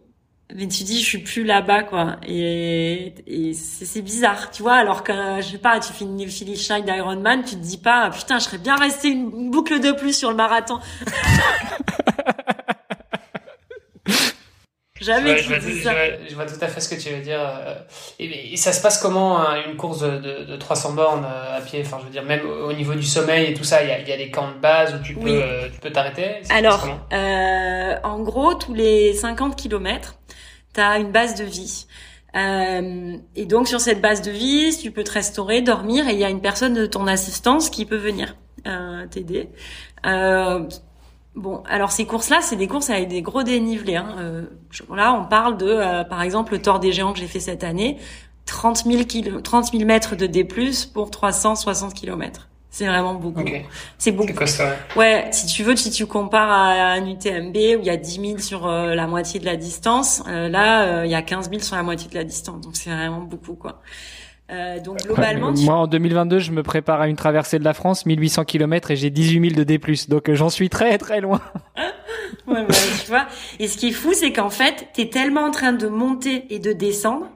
mais 0.55 0.67
tu 0.67 0.83
dis 0.83 0.99
je 0.99 1.05
suis 1.05 1.17
plus 1.19 1.43
là-bas 1.43 1.83
quoi. 1.83 2.17
Et, 2.27 3.13
et 3.27 3.53
c'est 3.53 4.01
bizarre 4.01 4.51
tu 4.51 4.63
vois. 4.63 4.75
Alors 4.75 5.03
que 5.03 5.13
je 5.13 5.51
sais 5.51 5.57
pas 5.57 5.79
tu 5.79 5.93
finis 5.93 6.27
Philly 6.27 6.57
Shine 6.57 6.85
d'Ironman 6.85 7.43
tu 7.43 7.55
te 7.55 7.61
dis 7.61 7.77
pas 7.77 8.09
putain 8.09 8.39
je 8.39 8.45
serais 8.45 8.57
bien 8.57 8.75
resté 8.75 9.09
une 9.09 9.51
boucle 9.51 9.79
de 9.79 9.91
plus 9.91 10.17
sur 10.17 10.29
le 10.29 10.35
marathon. 10.35 10.79
Jamais 15.01 15.39
je, 15.39 15.47
vois, 15.47 15.57
je, 15.57 16.35
vois, 16.35 16.45
tout 16.45 16.63
à 16.63 16.67
fait 16.67 16.79
ce 16.79 16.87
que 16.87 17.01
tu 17.01 17.09
veux 17.09 17.21
dire. 17.21 17.39
Euh, 17.39 17.73
et, 18.19 18.55
ça 18.55 18.71
se 18.71 18.83
passe 18.83 18.99
comment 18.99 19.39
hein, 19.39 19.55
une 19.67 19.75
course 19.75 20.01
de, 20.01 20.19
de, 20.19 20.43
de, 20.45 20.55
300 20.55 20.93
bornes 20.93 21.25
euh, 21.25 21.57
à 21.57 21.61
pied? 21.61 21.81
Enfin, 21.83 21.97
je 21.99 22.05
veux 22.05 22.11
dire, 22.11 22.23
même 22.23 22.47
au 22.47 22.71
niveau 22.71 22.93
du 22.93 23.01
sommeil 23.01 23.49
et 23.49 23.53
tout 23.55 23.63
ça, 23.63 23.81
il 23.81 23.89
y 23.89 23.91
a, 23.91 23.99
y 23.99 24.11
a 24.11 24.17
des 24.17 24.29
camps 24.29 24.51
de 24.51 24.59
base 24.59 24.93
où 24.93 25.03
tu 25.03 25.15
peux, 25.15 25.41
euh, 25.41 25.69
tu 25.73 25.79
peux 25.79 25.91
t'arrêter? 25.91 26.41
Alors, 26.51 26.87
euh, 27.13 27.95
en 28.03 28.19
gros, 28.19 28.53
tous 28.53 28.75
les 28.75 29.13
50 29.13 29.55
kilomètres, 29.55 30.17
tu 30.73 30.81
as 30.81 30.99
une 30.99 31.11
base 31.11 31.35
de 31.35 31.43
vie. 31.43 31.85
Euh, 32.35 33.17
et 33.35 33.45
donc 33.45 33.67
sur 33.67 33.81
cette 33.81 34.01
base 34.01 34.21
de 34.21 34.31
vie, 34.31 34.75
tu 34.81 34.91
peux 34.91 35.03
te 35.03 35.11
restaurer, 35.11 35.61
dormir, 35.61 36.07
et 36.07 36.13
il 36.13 36.19
y 36.19 36.23
a 36.23 36.29
une 36.29 36.41
personne 36.41 36.73
de 36.73 36.85
ton 36.85 37.07
assistance 37.07 37.69
qui 37.69 37.85
peut 37.85 37.97
venir 37.97 38.35
euh, 38.67 39.05
t'aider. 39.07 39.49
Euh, 40.05 40.67
bon, 41.35 41.63
alors 41.67 41.91
ces 41.91 42.05
courses-là, 42.05 42.39
c'est 42.41 42.55
des 42.55 42.67
courses 42.67 42.89
avec 42.89 43.09
des 43.09 43.21
gros 43.21 43.43
dénivelés. 43.43 43.97
Hein. 43.97 44.15
Euh, 44.19 44.43
là, 44.93 45.13
on 45.13 45.25
parle 45.25 45.57
de, 45.57 45.67
euh, 45.67 46.03
par 46.03 46.21
exemple, 46.21 46.53
le 46.53 46.61
Tour 46.61 46.79
des 46.79 46.91
Géants 46.91 47.13
que 47.13 47.19
j'ai 47.19 47.27
fait 47.27 47.39
cette 47.39 47.63
année, 47.63 47.97
30 48.45 48.85
000, 48.85 49.03
kilo, 49.03 49.41
30 49.41 49.71
000 49.71 49.85
mètres 49.85 50.15
de 50.15 50.25
D+, 50.25 50.47
pour 50.93 51.11
360 51.11 51.93
kilomètres. 51.93 52.50
C'est 52.71 52.87
vraiment 52.87 53.15
beaucoup. 53.15 53.43
C'est 53.97 54.13
beaucoup. 54.13 54.31
Ouais, 54.95 55.27
si 55.31 55.45
tu 55.45 55.63
veux, 55.63 55.75
si 55.75 55.91
tu 55.91 56.05
compares 56.05 56.49
à 56.49 56.93
un 56.93 57.05
UTMB 57.05 57.55
où 57.55 57.81
il 57.81 57.83
y 57.83 57.89
a 57.89 57.97
10 57.97 58.21
000 58.21 58.37
sur 58.37 58.65
euh, 58.65 58.95
la 58.95 59.07
moitié 59.07 59.41
de 59.41 59.45
la 59.45 59.57
distance, 59.57 60.23
euh, 60.29 60.47
là, 60.47 60.85
euh, 60.85 61.05
il 61.05 61.11
y 61.11 61.15
a 61.15 61.21
15 61.21 61.49
000 61.49 61.61
sur 61.61 61.75
la 61.75 61.83
moitié 61.83 62.09
de 62.09 62.15
la 62.15 62.23
distance. 62.23 62.61
Donc 62.61 62.77
c'est 62.77 62.89
vraiment 62.89 63.19
beaucoup, 63.19 63.55
quoi. 63.55 63.81
donc 64.85 64.99
globalement, 65.03 65.51
moi 65.51 65.75
en 65.75 65.87
2022, 65.87 66.39
je 66.39 66.51
me 66.51 66.63
prépare 66.63 67.01
à 67.01 67.09
une 67.09 67.17
traversée 67.17 67.59
de 67.59 67.65
la 67.65 67.73
France, 67.73 68.05
1800 68.05 68.45
km 68.45 68.91
et 68.91 68.95
j'ai 68.95 69.09
18 69.09 69.49
000 69.49 69.59
de 69.59 69.63
D+. 69.65 69.77
Donc 70.07 70.31
j'en 70.31 70.49
suis 70.49 70.69
très 70.69 70.97
très 70.97 71.19
loin. 71.19 71.41
ouais, 72.47 72.65
bah, 72.65 72.73
tu 73.03 73.09
vois. 73.09 73.27
Et 73.59 73.67
ce 73.67 73.77
qui 73.77 73.89
est 73.89 73.93
fou, 73.93 74.13
c'est 74.13 74.31
qu'en 74.31 74.49
fait, 74.49 74.87
t'es 74.93 75.09
tellement 75.09 75.41
en 75.41 75.51
train 75.51 75.73
de 75.73 75.87
monter 75.89 76.45
et 76.49 76.59
de 76.59 76.71
descendre 76.71 77.27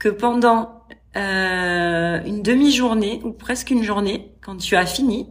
que 0.00 0.08
pendant 0.08 0.82
euh, 1.16 2.22
une 2.24 2.42
demi-journée 2.42 3.20
ou 3.24 3.32
presque 3.32 3.70
une 3.70 3.82
journée, 3.82 4.32
quand 4.40 4.56
tu 4.56 4.76
as 4.76 4.86
fini, 4.86 5.28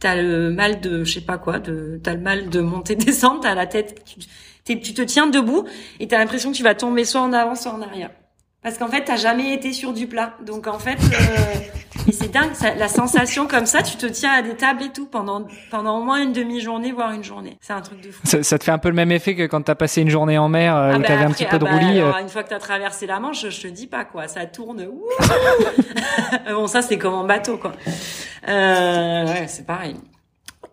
t'as 0.00 0.16
le 0.16 0.50
mal 0.50 0.80
de, 0.80 1.04
je 1.04 1.14
sais 1.14 1.20
pas 1.20 1.38
quoi, 1.38 1.58
de, 1.58 2.00
t'as 2.02 2.14
le 2.14 2.20
mal 2.20 2.50
de 2.50 2.60
monter 2.60 2.94
descendre, 2.96 3.40
t'as 3.40 3.54
la 3.54 3.66
tête, 3.66 4.04
tu, 4.04 4.80
tu 4.80 4.94
te 4.94 5.02
tiens 5.02 5.26
debout 5.26 5.66
et 6.00 6.08
t'as 6.08 6.18
l'impression 6.18 6.52
que 6.52 6.56
tu 6.56 6.62
vas 6.62 6.74
tomber 6.74 7.04
soit 7.04 7.22
en 7.22 7.32
avant, 7.32 7.54
soit 7.54 7.72
en 7.72 7.82
arrière. 7.82 8.10
Parce 8.62 8.76
qu'en 8.76 8.88
fait, 8.88 9.04
t'as 9.04 9.16
jamais 9.16 9.54
été 9.54 9.72
sur 9.72 9.92
du 9.92 10.06
plat. 10.08 10.34
Donc 10.44 10.66
en 10.66 10.78
fait, 10.78 10.98
euh, 10.98 11.78
c'est 12.12 12.30
dingue, 12.32 12.50
la 12.76 12.88
sensation 12.88 13.46
comme 13.46 13.66
ça, 13.66 13.82
tu 13.82 13.96
te 13.96 14.06
tiens 14.06 14.32
à 14.32 14.42
des 14.42 14.56
tables 14.56 14.82
et 14.82 14.88
tout 14.90 15.06
pendant 15.06 15.46
pendant 15.70 15.98
au 15.98 16.02
moins 16.02 16.22
une 16.22 16.32
demi-journée, 16.32 16.90
voire 16.90 17.12
une 17.12 17.22
journée. 17.22 17.56
C'est 17.60 17.72
un 17.72 17.80
truc 17.80 18.00
de 18.00 18.10
fou. 18.10 18.20
Ça, 18.24 18.58
te 18.58 18.64
fait 18.64 18.72
un 18.72 18.78
peu 18.78 18.88
le 18.88 18.96
même 18.96 19.12
effet 19.12 19.36
que 19.36 19.46
quand 19.46 19.62
t'as 19.62 19.76
passé 19.76 20.02
une 20.02 20.10
journée 20.10 20.38
en 20.38 20.48
mer 20.48 20.74
euh, 20.74 20.90
ah 20.92 20.96
où 20.96 21.00
bah 21.00 21.06
t'avais 21.06 21.24
un 21.24 21.30
petit 21.30 21.44
peu 21.44 21.58
de 21.58 21.66
ah 21.66 21.70
bah 21.70 21.78
roulis. 21.78 22.00
Euh. 22.00 22.12
une 22.20 22.28
fois 22.28 22.42
que 22.42 22.48
t'as 22.48 22.58
traversé 22.58 23.06
la 23.06 23.20
Manche, 23.20 23.48
je 23.48 23.60
te 23.60 23.68
dis 23.68 23.86
pas 23.86 24.04
quoi, 24.04 24.26
ça 24.26 24.44
tourne. 24.46 24.88
bon, 26.50 26.66
ça 26.66 26.82
c'est 26.82 26.98
comme 26.98 27.14
en 27.14 27.24
bateau 27.24 27.58
quoi. 27.58 27.72
Euh, 28.48 29.26
ouais, 29.26 29.46
c'est 29.46 29.66
pareil. 29.66 29.96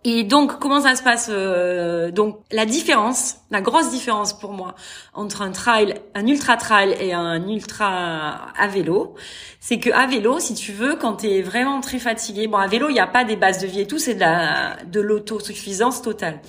Et 0.07 0.23
donc, 0.23 0.59
comment 0.59 0.81
ça 0.81 0.95
se 0.95 1.01
passe 1.01 1.29
euh, 1.31 2.11
Donc, 2.11 2.37
la 2.51 2.67
différence, 2.67 3.37
la 3.49 3.59
grosse 3.59 3.89
différence 3.89 4.37
pour 4.37 4.51
moi 4.51 4.75
entre 5.15 5.41
un 5.41 5.51
trail, 5.51 5.95
un 6.13 6.27
ultra 6.27 6.57
trail 6.57 6.95
et 6.99 7.11
un 7.11 7.47
ultra 7.47 8.51
à 8.55 8.67
vélo, 8.67 9.15
c'est 9.59 9.79
que 9.79 9.89
à 9.89 10.05
vélo, 10.05 10.39
si 10.39 10.53
tu 10.53 10.73
veux, 10.73 10.95
quand 10.95 11.15
tu 11.17 11.27
es 11.27 11.41
vraiment 11.41 11.81
très 11.81 11.97
fatigué, 11.97 12.45
bon, 12.45 12.57
à 12.57 12.67
vélo, 12.67 12.87
il 12.89 12.93
n'y 12.93 12.99
a 12.99 13.07
pas 13.07 13.23
des 13.23 13.35
bases 13.35 13.59
de 13.59 13.65
vie 13.65 13.81
et 13.81 13.87
tout, 13.87 13.97
c'est 13.97 14.13
de 14.13 14.19
la 14.19 14.77
de 14.85 15.01
l'autosuffisance 15.01 16.03
totale. 16.03 16.39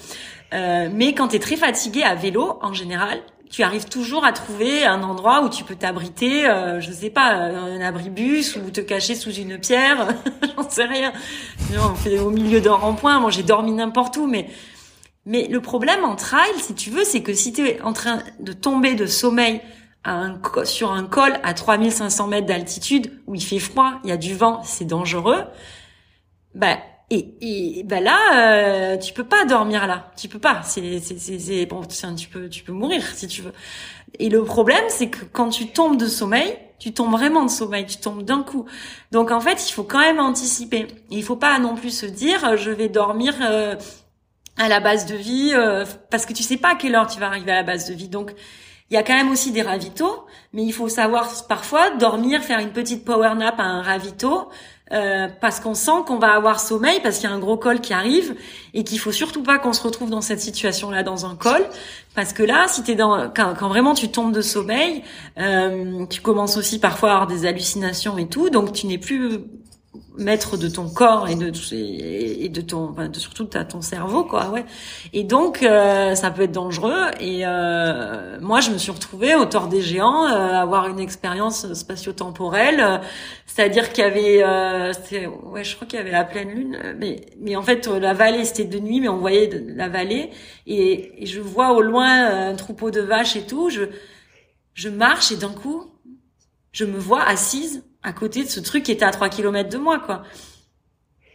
Euh, 0.53 0.91
mais 0.93 1.15
quand 1.15 1.29
tu 1.29 1.37
es 1.37 1.41
très 1.41 1.57
fatigué 1.57 2.03
à 2.03 2.15
vélo, 2.15 2.59
en 2.61 2.75
général, 2.75 3.23
tu 3.51 3.63
arrives 3.63 3.87
toujours 3.87 4.25
à 4.25 4.33
trouver 4.33 4.85
un 4.85 5.03
endroit 5.03 5.43
où 5.43 5.49
tu 5.49 5.65
peux 5.65 5.77
t'abriter, 5.77 6.47
euh, 6.47 6.81
je 6.81 6.91
sais 6.91 7.11
pas, 7.11 7.33
un 7.33 7.81
abribus 7.81 8.57
ou 8.57 8.71
te 8.71 8.81
cacher 8.81 9.15
sous 9.15 9.33
une 9.33 9.59
pierre, 9.59 10.09
j'en 10.57 10.69
sais 10.69 10.85
rien. 10.85 11.13
On 11.79 11.95
fait 11.95 12.19
au 12.19 12.31
milieu 12.31 12.61
d'un 12.61 12.75
rond-point. 12.75 13.21
Moi, 13.21 13.31
j'ai 13.31 13.43
dormi 13.43 13.73
n'importe 13.73 14.17
où, 14.17 14.27
mais 14.27 14.49
mais 15.27 15.49
le 15.49 15.61
problème 15.61 16.05
en 16.05 16.15
trail, 16.15 16.53
si 16.59 16.75
tu 16.75 16.91
veux, 16.91 17.05
c'est 17.05 17.23
que 17.23 17.35
si 17.35 17.53
tu 17.53 17.67
es 17.67 17.81
en 17.83 17.93
train 17.93 18.23
de 18.39 18.53
tomber 18.53 18.95
de 18.95 19.07
sommeil 19.07 19.61
à 20.05 20.15
un, 20.15 20.41
sur 20.65 20.93
un 20.93 21.05
col 21.05 21.33
à 21.43 21.53
3500 21.53 22.29
mètres 22.29 22.47
d'altitude 22.47 23.11
où 23.27 23.35
il 23.35 23.43
fait 23.43 23.59
froid, 23.59 23.95
il 24.05 24.11
y 24.11 24.13
a 24.13 24.17
du 24.17 24.37
vent, 24.37 24.63
c'est 24.63 24.85
dangereux. 24.85 25.43
Bah 26.55 26.79
et, 27.11 27.79
et 27.79 27.83
bah 27.85 28.01
là, 28.01 28.19
euh, 28.35 28.97
tu 28.97 29.13
peux 29.13 29.25
pas 29.25 29.45
dormir 29.45 29.87
là. 29.87 30.11
Tu 30.17 30.29
peux 30.29 30.41
pas. 30.41 30.63
C'est 30.65 30.99
c'est 30.99 31.39
c'est 31.39 31.67
bon. 31.67 31.83
Tu 31.85 32.29
peux 32.29 32.49
tu 32.49 32.65
peux 32.65 32.73
mourir 32.73 33.03
si 33.15 33.29
tu 33.29 33.43
veux. 33.43 33.53
Et 34.19 34.29
le 34.29 34.43
problème, 34.45 34.85
c'est 34.89 35.09
que 35.09 35.25
quand 35.25 35.51
tu 35.51 35.69
tombes 35.69 35.97
de 35.97 36.07
sommeil, 36.07 36.59
tu 36.79 36.93
tombes 36.93 37.13
vraiment 37.13 37.45
de 37.45 37.51
sommeil. 37.51 37.87
Tu 37.87 37.99
tombes 37.99 38.23
d'un 38.25 38.43
coup. 38.43 38.67
Donc 39.13 39.31
en 39.31 39.41
fait, 39.41 39.69
il 39.69 39.73
faut 39.73 39.85
quand 39.85 40.01
même 40.01 40.19
anticiper. 40.19 40.89
il 41.11 41.23
faut 41.23 41.37
pas 41.37 41.59
non 41.61 41.77
plus 41.77 41.91
se 41.91 42.07
dire, 42.07 42.45
euh, 42.45 42.57
je 42.57 42.71
vais 42.71 42.89
dormir. 42.89 43.35
Euh, 43.41 43.77
à 44.59 44.69
la 44.69 44.81
base 44.81 45.07
de 45.07 45.15
vie 45.15 45.53
euh, 45.55 45.85
parce 46.11 46.27
que 46.27 46.33
tu 46.33 46.43
sais 46.43 46.57
pas 46.57 46.71
à 46.71 46.75
quelle 46.77 46.95
heure 46.95 47.07
tu 47.07 47.21
vas 47.21 47.27
arriver 47.27 47.53
à 47.53 47.57
la 47.57 47.63
base 47.63 47.89
de 47.89 47.95
vie 47.95 48.09
donc 48.09 48.33
il 48.91 48.95
y 48.95 48.97
a 48.97 49.03
quand 49.03 49.15
même 49.15 49.31
aussi 49.31 49.53
des 49.53 49.63
ravitaux 49.63 50.27
mais 50.53 50.63
il 50.65 50.73
faut 50.73 50.89
savoir 50.89 51.31
parfois 51.47 51.91
dormir 51.91 52.43
faire 52.43 52.59
une 52.59 52.73
petite 52.73 53.05
power 53.05 53.35
nap 53.37 53.59
à 53.59 53.65
un 53.65 53.83
ravito 53.83 54.49
euh, 54.93 55.27
parce 55.41 55.59
qu'on 55.59 55.75
sent 55.75 56.05
qu'on 56.07 56.19
va 56.19 56.33
avoir 56.35 56.61
sommeil 56.61 57.01
parce 57.03 57.17
qu'il 57.19 57.29
y 57.29 57.33
a 57.33 57.35
un 57.35 57.41
gros 57.41 57.57
col 57.57 57.81
qui 57.81 57.93
arrive 57.93 58.37
et 58.73 58.85
qu'il 58.85 59.01
faut 59.01 59.11
surtout 59.11 59.43
pas 59.43 59.59
qu'on 59.59 59.73
se 59.73 59.83
retrouve 59.83 60.11
dans 60.11 60.21
cette 60.21 60.41
situation 60.41 60.91
là 60.91 61.03
dans 61.03 61.27
un 61.27 61.35
col. 61.35 61.67
Parce 62.15 62.33
que 62.33 62.45
là 62.45 62.67
si 62.69 62.85
t'es 62.85 62.95
dans 62.95 63.29
quand, 63.29 63.55
quand, 63.59 63.69
vraiment 63.69 63.95
tu 63.95 64.09
tombes 64.11 64.33
de 64.33 64.41
sommeil 64.41 65.03
euh, 65.39 66.07
tu 66.07 66.21
commences 66.21 66.57
aussi 66.57 66.79
parfois 66.79 67.11
à 67.11 67.13
avoir 67.15 67.27
des 67.27 67.47
hallucinations 67.47 68.17
et 68.17 68.29
tout 68.29 68.49
donc 68.49 68.73
tu 68.73 68.87
n'es 68.87 68.99
plus 68.99 69.41
maître 70.19 70.57
de 70.57 70.69
ton 70.69 70.89
corps 70.89 71.29
et 71.29 71.35
de 71.35 71.53
et 71.75 72.49
de 72.49 72.61
ton 72.61 72.91
enfin, 72.91 73.09
de, 73.09 73.19
surtout 73.19 73.45
ton 73.45 73.81
cerveau 73.81 74.25
quoi 74.25 74.51
ouais. 74.51 74.65
Et 75.13 75.25
donc 75.25 75.63
euh, 75.63 76.15
ça 76.15 76.31
peut 76.31 76.43
être 76.43 76.53
dangereux 76.53 77.11
et 77.21 77.43
euh, 77.47 78.39
moi 78.41 78.61
je 78.61 78.71
me 78.71 78.79
suis 78.79 78.91
retrouvée 78.91 79.35
au 79.35 79.45
tort 79.45 79.69
des 79.69 79.83
géants 79.83 80.27
euh, 80.27 80.53
avoir 80.55 80.89
une 80.89 81.01
expérience 81.01 81.73
spatio-temporelle 81.73 82.81
euh, 82.81 82.99
c'est-à-dire 83.47 83.93
qu'il 83.93 84.05
y 84.05 84.07
avait 84.07 84.43
euh, 84.43 84.93
ouais 85.45 85.65
je 85.65 85.75
crois 85.75 85.87
qu'il 85.87 85.99
y 85.99 86.03
avait 86.03 86.11
la 86.11 86.25
pleine 86.25 86.51
lune 86.51 86.79
mais 86.99 87.21
mais 87.41 87.57
en 87.57 87.63
fait 87.63 87.87
la 87.87 88.15
vallée 88.15 88.45
c'était 88.45 88.65
de 88.65 88.79
nuit 88.79 89.01
mais 89.01 89.09
on 89.09 89.19
voyait 89.19 89.51
la 89.69 89.89
vallée 89.89 90.31
et, 90.67 91.23
et, 91.23 91.27
je 91.27 91.41
vois 91.41 91.73
au 91.73 91.83
loin 91.83 92.49
un 92.49 92.55
troupeau 92.55 92.91
de 92.91 93.01
vaches 93.01 93.37
et 93.37 93.47
tout 93.47 93.71
je 93.71 93.85
je 94.75 94.89
marche 94.89 95.33
et 95.33 95.37
d'un 95.37 95.53
coup 95.53 95.91
je 96.73 96.85
me 96.85 96.99
vois 96.99 97.23
assise 97.23 97.86
à 98.07 98.13
côté 98.13 98.45
de 98.45 98.49
ce 98.49 98.61
truc 98.61 98.85
qui 98.85 98.93
était 98.93 99.05
à 99.05 99.11
3 99.11 99.29
km 99.29 99.69
de 99.69 99.79
moi, 99.79 99.99
quoi. 99.99 100.23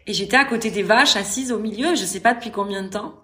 Et 0.07 0.13
j'étais 0.13 0.37
à 0.37 0.45
côté 0.45 0.71
des 0.71 0.83
vaches, 0.83 1.17
assise 1.17 1.51
au 1.51 1.59
milieu, 1.59 1.95
je 1.95 2.05
sais 2.05 2.21
pas 2.21 2.33
depuis 2.33 2.49
combien 2.49 2.81
de 2.81 2.87
temps. 2.87 3.15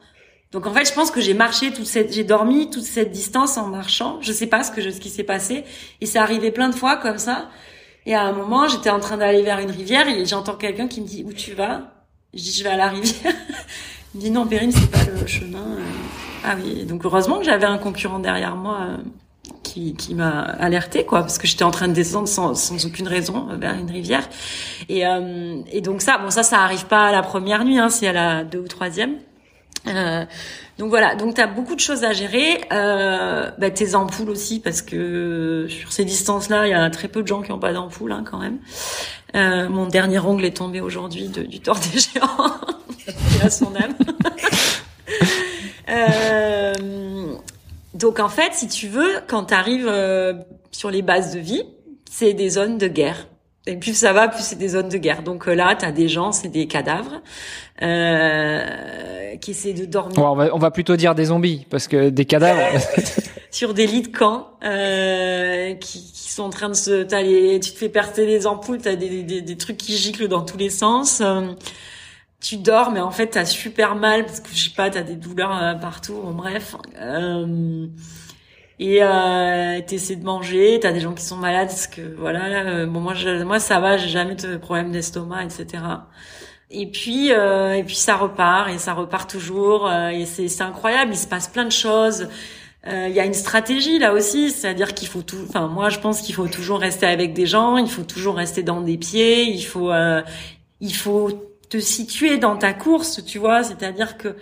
Donc 0.51 0.67
en 0.67 0.73
fait, 0.73 0.85
je 0.85 0.93
pense 0.93 1.11
que 1.11 1.21
j'ai 1.21 1.33
marché 1.33 1.71
toute 1.71 1.85
cette, 1.85 2.13
j'ai 2.13 2.25
dormi 2.25 2.69
toute 2.69 2.83
cette 2.83 3.11
distance 3.11 3.57
en 3.57 3.67
marchant. 3.67 4.19
Je 4.21 4.33
sais 4.33 4.47
pas 4.47 4.63
ce 4.63 4.71
que 4.71 4.81
je, 4.81 4.89
ce 4.89 4.99
qui 4.99 5.09
s'est 5.09 5.23
passé. 5.23 5.63
Et 6.01 6.05
c'est 6.05 6.19
arrivé 6.19 6.51
plein 6.51 6.67
de 6.67 6.75
fois 6.75 6.97
comme 6.97 7.17
ça. 7.17 7.49
Et 8.05 8.13
à 8.13 8.23
un 8.23 8.33
moment, 8.33 8.67
j'étais 8.67 8.89
en 8.89 8.99
train 8.99 9.17
d'aller 9.17 9.43
vers 9.43 9.59
une 9.59 9.71
rivière 9.71 10.09
et 10.09 10.25
j'entends 10.25 10.55
quelqu'un 10.55 10.89
qui 10.89 10.99
me 10.99 11.07
dit 11.07 11.23
où 11.25 11.31
tu 11.31 11.53
vas? 11.53 11.93
Je 12.33 12.41
dis 12.41 12.51
je 12.51 12.63
vais 12.63 12.69
à 12.69 12.77
la 12.77 12.89
rivière. 12.89 13.33
Il 14.13 14.17
me 14.17 14.23
dit 14.23 14.31
non, 14.31 14.45
Périne, 14.45 14.71
c'est 14.73 14.91
pas 14.91 15.09
le 15.09 15.25
chemin. 15.25 15.77
Ah 16.43 16.55
oui. 16.61 16.83
Donc 16.83 17.05
heureusement 17.05 17.39
que 17.39 17.45
j'avais 17.45 17.65
un 17.65 17.77
concurrent 17.77 18.19
derrière 18.19 18.55
moi 18.57 18.77
euh, 18.81 18.97
qui, 19.63 19.95
qui 19.95 20.15
m'a 20.15 20.41
alerté 20.41 21.05
quoi 21.05 21.21
parce 21.21 21.37
que 21.37 21.47
j'étais 21.47 21.63
en 21.63 21.71
train 21.71 21.87
de 21.87 21.93
descendre 21.93 22.27
sans, 22.27 22.55
sans 22.55 22.85
aucune 22.85 23.07
raison 23.07 23.47
vers 23.57 23.75
une 23.75 23.89
rivière 23.89 24.27
et, 24.89 25.05
euh, 25.05 25.61
et 25.71 25.81
donc 25.81 26.01
ça 26.01 26.17
bon 26.17 26.29
ça 26.29 26.43
ça 26.43 26.59
arrive 26.61 26.85
pas 26.85 27.07
à 27.07 27.11
la 27.11 27.21
première 27.21 27.65
nuit 27.65 27.77
hein, 27.77 27.89
c'est 27.89 28.07
à 28.07 28.13
la 28.13 28.43
deux 28.43 28.59
ou 28.59 28.67
troisième 28.67 29.15
euh, 29.87 30.25
donc 30.77 30.89
voilà, 30.89 31.15
donc 31.15 31.33
tu 31.33 31.41
as 31.41 31.47
beaucoup 31.47 31.73
de 31.73 31.79
choses 31.79 32.03
à 32.03 32.13
gérer. 32.13 32.61
Euh, 32.71 33.49
bah, 33.57 33.71
tes 33.71 33.95
ampoules 33.95 34.29
aussi, 34.29 34.59
parce 34.59 34.81
que 34.81 35.65
sur 35.69 35.91
ces 35.91 36.05
distances-là, 36.05 36.67
il 36.67 36.71
y 36.71 36.73
a 36.73 36.89
très 36.89 37.07
peu 37.07 37.23
de 37.23 37.27
gens 37.27 37.41
qui 37.41 37.51
n'ont 37.51 37.59
pas 37.59 37.73
d'ampoule 37.73 38.11
hein, 38.11 38.23
quand 38.29 38.37
même. 38.37 38.59
Euh, 39.35 39.69
mon 39.69 39.87
dernier 39.87 40.19
ongle 40.19 40.45
est 40.45 40.57
tombé 40.57 40.79
aujourd'hui 40.81 41.29
du 41.29 41.59
tort 41.59 41.79
des 41.79 41.99
géants. 41.99 42.27
à 43.43 43.49
son 43.49 43.73
âme. 43.75 43.95
euh, 45.89 46.73
donc 47.97 48.19
en 48.19 48.29
fait, 48.29 48.53
si 48.53 48.67
tu 48.67 48.87
veux, 48.87 49.21
quand 49.27 49.45
tu 49.45 49.53
arrives 49.53 49.87
euh, 49.87 50.33
sur 50.71 50.91
les 50.91 51.01
bases 51.01 51.33
de 51.33 51.39
vie, 51.39 51.63
c'est 52.09 52.33
des 52.33 52.49
zones 52.49 52.77
de 52.77 52.87
guerre. 52.87 53.27
Et 53.65 53.75
plus 53.75 53.93
ça 53.93 54.13
va, 54.13 54.29
plus 54.29 54.43
c'est 54.43 54.57
des 54.57 54.69
zones 54.69 54.87
de 54.87 54.97
guerre. 54.97 55.23
Donc 55.23 55.47
euh, 55.47 55.53
là, 55.53 55.75
tu 55.75 55.83
as 55.83 55.91
des 55.91 56.07
gens, 56.07 56.31
c'est 56.31 56.47
des 56.47 56.67
cadavres 56.67 57.21
euh, 57.81 59.35
qui 59.41 59.51
essaient 59.51 59.73
de 59.73 59.85
dormir. 59.85 60.17
on, 60.19 60.35
va, 60.35 60.55
on, 60.55 60.57
va, 60.57 60.71
plutôt 60.71 60.95
dire 60.95 61.15
des 61.15 61.25
zombies, 61.25 61.65
parce 61.69 61.87
que 61.87 62.09
des 62.09 62.25
cadavres... 62.25 62.61
sur 63.51 63.73
des 63.73 63.87
lits 63.87 64.03
de 64.03 64.15
camp 64.15 64.51
euh, 64.63 65.73
qui, 65.75 66.11
qui, 66.13 66.31
sont 66.31 66.43
en 66.43 66.49
train 66.49 66.69
de 66.69 66.75
se... 66.75 67.03
Les, 67.21 67.59
tu 67.59 67.71
te 67.71 67.77
fais 67.77 67.89
percer 67.89 68.25
les 68.25 68.47
ampoules, 68.47 68.81
tu 68.81 68.87
as 68.87 68.95
des, 68.95 69.23
des, 69.23 69.41
des, 69.41 69.57
trucs 69.57 69.77
qui 69.77 69.97
giclent 69.97 70.27
dans 70.27 70.43
tous 70.43 70.57
les 70.57 70.69
sens 70.69 71.21
tu 72.41 72.57
dors, 72.57 72.91
mais 72.91 72.99
en 72.99 73.11
fait, 73.11 73.27
t'as 73.27 73.45
super 73.45 73.95
mal 73.95 74.25
parce 74.25 74.39
que 74.39 74.49
je 74.53 74.69
sais 74.69 74.75
pas, 74.75 74.89
t'as 74.89 75.01
des 75.01 75.15
douleurs 75.15 75.55
euh, 75.55 75.73
partout. 75.75 76.21
Bref. 76.33 76.75
Euh, 76.99 77.87
et 78.79 78.99
euh, 79.01 79.81
t'essaies 79.81 80.17
de 80.17 80.23
manger. 80.23 80.79
T'as 80.79 80.91
des 80.91 80.99
gens 80.99 81.13
qui 81.13 81.23
sont 81.23 81.37
malades 81.37 81.69
parce 81.69 81.87
que 81.87 82.01
voilà. 82.17 82.45
Euh, 82.65 82.85
bon, 82.85 82.99
moi, 82.99 83.13
je, 83.15 83.43
moi, 83.43 83.59
ça 83.59 83.79
va. 83.79 83.97
J'ai 83.97 84.09
jamais 84.09 84.35
de 84.35 84.57
problème 84.57 84.91
d'estomac, 84.91 85.43
etc. 85.45 85.83
Et 86.69 86.85
puis, 86.87 87.31
euh, 87.31 87.75
et 87.75 87.83
puis 87.83 87.95
ça 87.95 88.15
repart 88.15 88.69
et 88.69 88.77
ça 88.77 88.93
repart 88.93 89.29
toujours. 89.29 89.87
Euh, 89.87 90.09
et 90.09 90.25
c'est, 90.25 90.47
c'est 90.47 90.63
incroyable. 90.63 91.11
Il 91.13 91.17
se 91.17 91.27
passe 91.27 91.47
plein 91.47 91.65
de 91.65 91.71
choses. 91.71 92.27
Il 92.89 93.11
y 93.13 93.19
a 93.19 93.25
une 93.25 93.33
stratégie 93.33 93.99
là 93.99 94.13
aussi, 94.13 94.49
c'est-à-dire 94.49 94.93
qu'il 94.93 95.09
faut 95.09 95.21
tout. 95.21 95.43
Enfin, 95.49 95.67
moi, 95.67 95.89
je 95.89 95.99
pense 95.99 96.21
qu'il 96.21 96.33
faut 96.33 96.47
toujours 96.47 96.79
rester 96.79 97.05
avec 97.05 97.33
des 97.33 97.45
gens. 97.45 97.75
Il 97.75 97.89
faut 97.89 98.03
toujours 98.03 98.37
rester 98.37 98.63
dans 98.63 98.79
des 98.79 98.97
pieds. 98.97 99.43
Il 99.43 99.63
faut, 99.63 99.91
il 100.79 100.95
faut 100.95 101.29
te 101.69 101.79
situer 101.79 102.37
dans 102.37 102.57
ta 102.57 102.73
course, 102.73 103.23
tu 103.25 103.39
vois, 103.39 103.63
c'est-à-dire 103.63 104.17
que 104.17 104.35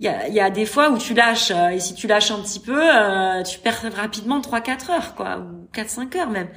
il 0.00 0.06
y 0.06 0.08
a, 0.08 0.28
y 0.28 0.40
a, 0.40 0.48
des 0.48 0.64
fois 0.64 0.90
où 0.90 0.96
tu 0.96 1.12
lâches 1.12 1.50
euh, 1.50 1.68
et 1.68 1.80
si 1.80 1.94
tu 1.94 2.06
lâches 2.06 2.30
un 2.30 2.40
petit 2.40 2.58
peu, 2.58 2.80
euh, 2.80 3.42
tu 3.42 3.58
perds 3.58 3.92
rapidement 3.94 4.40
3-4 4.40 4.90
heures 4.90 5.14
quoi 5.14 5.38
ou 5.38 5.68
4-5 5.74 6.16
heures 6.16 6.30
même. 6.30 6.48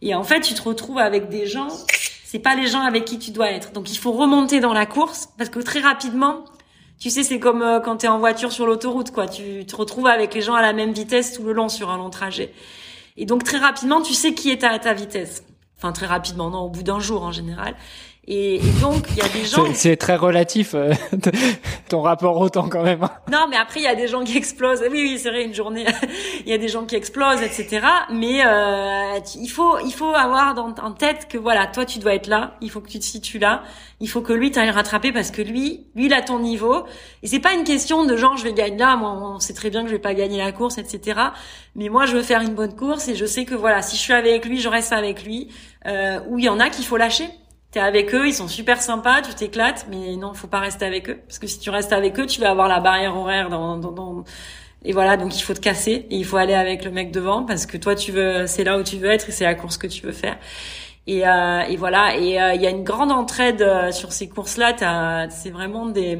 Et 0.00 0.14
en 0.14 0.24
fait, 0.24 0.40
tu 0.40 0.54
te 0.54 0.62
retrouves 0.62 0.98
avec 0.98 1.28
des 1.28 1.46
gens, 1.46 1.68
c'est 2.24 2.38
pas 2.38 2.54
les 2.54 2.66
gens 2.66 2.80
avec 2.80 3.04
qui 3.04 3.18
tu 3.18 3.30
dois 3.30 3.50
être. 3.50 3.72
Donc 3.72 3.90
il 3.90 3.98
faut 3.98 4.12
remonter 4.12 4.60
dans 4.60 4.72
la 4.72 4.86
course 4.86 5.28
parce 5.36 5.50
que 5.50 5.58
très 5.58 5.80
rapidement, 5.80 6.44
tu 6.98 7.10
sais, 7.10 7.22
c'est 7.22 7.38
comme 7.38 7.62
euh, 7.62 7.80
quand 7.80 7.98
tu 7.98 8.06
es 8.06 8.08
en 8.08 8.18
voiture 8.18 8.52
sur 8.52 8.66
l'autoroute 8.66 9.10
quoi, 9.10 9.28
tu 9.28 9.66
te 9.66 9.76
retrouves 9.76 10.06
avec 10.06 10.32
les 10.34 10.40
gens 10.40 10.54
à 10.54 10.62
la 10.62 10.72
même 10.72 10.92
vitesse 10.92 11.34
tout 11.34 11.42
le 11.42 11.52
long 11.52 11.68
sur 11.68 11.90
un 11.90 11.98
long 11.98 12.10
trajet. 12.10 12.54
Et 13.18 13.26
donc 13.26 13.44
très 13.44 13.58
rapidement, 13.58 14.00
tu 14.00 14.14
sais 14.14 14.32
qui 14.32 14.50
est 14.50 14.64
à 14.64 14.78
ta 14.78 14.94
vitesse. 14.94 15.44
Enfin 15.76 15.92
très 15.92 16.06
rapidement, 16.06 16.48
non, 16.48 16.60
au 16.60 16.70
bout 16.70 16.82
d'un 16.82 17.00
jour 17.00 17.22
en 17.22 17.32
général. 17.32 17.76
Et, 18.30 18.60
donc, 18.82 19.06
il 19.12 19.16
y 19.16 19.22
a 19.22 19.28
des 19.28 19.46
gens... 19.46 19.64
C'est 19.72 19.96
très 19.96 20.14
relatif, 20.14 20.74
euh, 20.74 20.92
ton 21.88 22.02
rapport 22.02 22.36
au 22.36 22.50
temps 22.50 22.68
quand 22.68 22.82
même. 22.82 23.08
Non, 23.32 23.46
mais 23.48 23.56
après, 23.56 23.80
il 23.80 23.84
y 23.84 23.88
a 23.88 23.94
des 23.94 24.06
gens 24.06 24.22
qui 24.22 24.36
explosent. 24.36 24.82
Oui, 24.82 25.00
oui, 25.02 25.18
c'est 25.18 25.30
vrai, 25.30 25.44
une 25.44 25.54
journée, 25.54 25.86
il 26.44 26.48
y 26.50 26.52
a 26.52 26.58
des 26.58 26.68
gens 26.68 26.84
qui 26.84 26.94
explosent, 26.94 27.40
etc. 27.40 27.86
Mais 28.12 28.44
euh, 28.44 29.18
il 29.40 29.48
faut 29.48 29.78
il 29.78 29.94
faut 29.94 30.14
avoir 30.14 30.54
dans, 30.54 30.74
en 30.82 30.92
tête 30.92 31.26
que, 31.30 31.38
voilà, 31.38 31.66
toi, 31.68 31.86
tu 31.86 32.00
dois 32.00 32.14
être 32.14 32.26
là, 32.26 32.58
il 32.60 32.70
faut 32.70 32.82
que 32.82 32.90
tu 32.90 32.98
te 32.98 33.04
situes 33.04 33.38
là, 33.38 33.62
il 33.98 34.10
faut 34.10 34.20
que 34.20 34.34
lui 34.34 34.50
t'aille 34.50 34.68
rattraper 34.68 35.10
parce 35.10 35.30
que 35.30 35.40
lui, 35.40 35.86
lui, 35.96 36.06
il 36.06 36.12
a 36.12 36.20
ton 36.20 36.38
niveau. 36.38 36.84
Et 37.22 37.28
c'est 37.28 37.40
pas 37.40 37.54
une 37.54 37.64
question 37.64 38.04
de 38.04 38.14
genre, 38.14 38.36
je 38.36 38.44
vais 38.44 38.52
gagner 38.52 38.76
là, 38.76 38.96
moi, 38.96 39.12
on 39.12 39.38
sait 39.38 39.54
très 39.54 39.70
bien 39.70 39.84
que 39.84 39.88
je 39.88 39.94
vais 39.94 40.02
pas 40.02 40.12
gagner 40.12 40.36
la 40.36 40.52
course, 40.52 40.76
etc. 40.76 41.18
Mais 41.76 41.88
moi, 41.88 42.04
je 42.04 42.14
veux 42.14 42.22
faire 42.22 42.42
une 42.42 42.54
bonne 42.54 42.76
course 42.76 43.08
et 43.08 43.14
je 43.14 43.24
sais 43.24 43.46
que, 43.46 43.54
voilà, 43.54 43.80
si 43.80 43.96
je 43.96 44.02
suis 44.02 44.12
avec 44.12 44.44
lui, 44.44 44.60
je 44.60 44.68
reste 44.68 44.92
avec 44.92 45.24
lui. 45.24 45.48
Euh, 45.86 46.20
ou 46.28 46.38
il 46.38 46.44
y 46.44 46.48
en 46.50 46.60
a 46.60 46.68
qu'il 46.68 46.84
faut 46.84 46.98
lâcher 46.98 47.30
t'es 47.70 47.80
avec 47.80 48.14
eux, 48.14 48.26
ils 48.26 48.34
sont 48.34 48.48
super 48.48 48.80
sympas, 48.80 49.22
tu 49.22 49.34
t'éclates, 49.34 49.86
mais 49.90 50.16
non, 50.16 50.34
faut 50.34 50.46
pas 50.46 50.60
rester 50.60 50.86
avec 50.86 51.10
eux 51.10 51.18
parce 51.26 51.38
que 51.38 51.46
si 51.46 51.58
tu 51.58 51.70
restes 51.70 51.92
avec 51.92 52.18
eux, 52.18 52.26
tu 52.26 52.40
vas 52.40 52.50
avoir 52.50 52.68
la 52.68 52.80
barrière 52.80 53.16
horaire 53.16 53.50
dans, 53.50 53.76
dans, 53.76 53.92
dans... 53.92 54.24
et 54.84 54.92
voilà, 54.92 55.16
donc 55.16 55.36
il 55.38 55.42
faut 55.42 55.54
te 55.54 55.60
casser 55.60 56.06
et 56.10 56.16
il 56.16 56.24
faut 56.24 56.38
aller 56.38 56.54
avec 56.54 56.84
le 56.84 56.90
mec 56.90 57.12
devant 57.12 57.44
parce 57.44 57.66
que 57.66 57.76
toi 57.76 57.94
tu 57.94 58.12
veux, 58.12 58.46
c'est 58.46 58.64
là 58.64 58.78
où 58.78 58.82
tu 58.82 58.96
veux 58.96 59.10
être 59.10 59.28
et 59.28 59.32
c'est 59.32 59.44
la 59.44 59.54
course 59.54 59.76
que 59.78 59.86
tu 59.86 60.04
veux 60.06 60.12
faire. 60.12 60.38
Et, 61.06 61.26
euh, 61.26 61.60
et 61.62 61.76
voilà, 61.76 62.16
et 62.16 62.40
euh, 62.40 62.52
il 62.54 62.60
y 62.60 62.66
a 62.66 62.70
une 62.70 62.84
grande 62.84 63.10
entraide 63.10 63.62
euh, 63.62 63.92
sur 63.92 64.12
ces 64.12 64.28
courses-là. 64.28 65.28
C'est 65.30 65.50
vraiment 65.50 65.86
des 65.86 66.18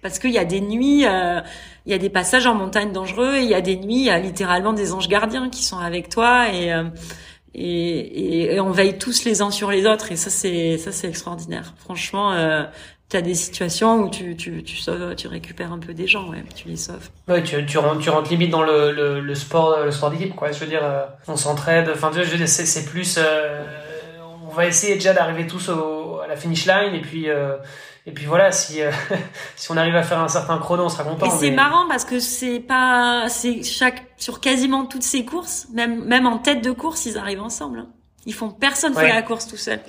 parce 0.00 0.18
qu'il 0.18 0.30
y 0.32 0.38
a 0.38 0.44
des 0.44 0.60
nuits, 0.60 1.06
euh, 1.06 1.40
il 1.86 1.92
y 1.92 1.94
a 1.94 1.98
des 1.98 2.10
passages 2.10 2.46
en 2.46 2.54
montagne 2.54 2.92
dangereux, 2.92 3.36
il 3.38 3.48
y 3.48 3.54
a 3.54 3.60
des 3.60 3.76
nuits, 3.76 4.00
il 4.00 4.04
y 4.06 4.10
a 4.10 4.18
littéralement 4.18 4.72
des 4.72 4.92
anges 4.92 5.08
gardiens 5.08 5.48
qui 5.48 5.62
sont 5.62 5.78
avec 5.78 6.08
toi 6.08 6.52
et 6.52 6.72
et, 7.54 8.54
et, 8.54 8.60
on 8.60 8.70
veille 8.70 8.98
tous 8.98 9.24
les 9.24 9.42
uns 9.42 9.50
sur 9.50 9.70
les 9.70 9.86
autres 9.86 10.10
et 10.10 10.16
ça 10.16 10.30
c'est 10.30 10.78
ça 10.78 10.92
c'est 10.92 11.08
extraordinaire. 11.08 11.74
Franchement, 11.78 12.32
euh, 12.32 12.64
t'as 13.12 13.20
des 13.20 13.34
situations 13.34 14.04
où 14.04 14.08
tu, 14.08 14.36
tu, 14.36 14.62
tu, 14.62 14.76
sauves, 14.76 15.14
tu 15.16 15.28
récupères 15.28 15.70
un 15.70 15.78
peu 15.78 15.92
des 15.92 16.06
gens, 16.06 16.30
ouais, 16.30 16.42
tu 16.54 16.68
les 16.68 16.76
sauves. 16.76 17.10
Ouais, 17.28 17.42
tu, 17.42 17.64
tu, 17.66 17.76
rentres, 17.76 18.00
tu 18.00 18.30
limite 18.30 18.50
dans 18.50 18.62
le, 18.62 18.90
le, 18.90 19.20
le 19.20 19.34
sport, 19.34 19.84
le 19.84 19.90
sport 19.90 20.10
d'équipe, 20.10 20.34
quoi. 20.34 20.50
Je 20.50 20.60
veux 20.60 20.66
dire, 20.66 20.82
euh, 20.82 21.04
on 21.28 21.36
s'entraide. 21.36 21.90
Enfin, 21.92 22.10
je 22.14 22.22
veux 22.22 22.38
dire, 22.38 22.48
c'est 22.48 22.84
plus, 22.86 23.18
euh, 23.18 23.64
on 24.46 24.54
va 24.54 24.66
essayer 24.66 24.94
déjà 24.94 25.12
d'arriver 25.12 25.46
tous 25.46 25.68
au, 25.68 26.20
à 26.20 26.26
la 26.26 26.36
finish 26.36 26.64
line 26.64 26.94
et 26.94 27.02
puis, 27.02 27.28
euh, 27.28 27.56
et 28.06 28.12
puis 28.12 28.26
voilà, 28.26 28.50
si, 28.50 28.80
si 29.56 29.70
on 29.70 29.76
arrive 29.76 29.94
à 29.96 30.02
faire 30.02 30.20
un 30.20 30.28
certain 30.28 30.58
chrono, 30.58 30.84
on 30.84 30.88
sera 30.88 31.04
content. 31.04 31.26
Et 31.26 31.30
c'est 31.30 31.50
marrant 31.50 31.86
parce 31.88 32.04
que 32.04 32.18
c'est 32.18 32.60
pas, 32.60 33.26
c'est 33.28 33.62
chaque, 33.62 34.02
sur 34.16 34.40
quasiment 34.40 34.86
toutes 34.86 35.04
ces 35.04 35.24
courses, 35.24 35.68
même, 35.72 36.04
même 36.04 36.26
en 36.26 36.38
tête 36.38 36.62
de 36.62 36.72
course, 36.72 37.06
ils 37.06 37.18
arrivent 37.18 37.42
ensemble. 37.42 37.80
Hein. 37.80 37.88
Ils 38.26 38.34
font 38.34 38.50
personne 38.50 38.94
fait 38.94 39.08
la 39.08 39.22
course 39.22 39.46
tout 39.46 39.56
seul. 39.56 39.80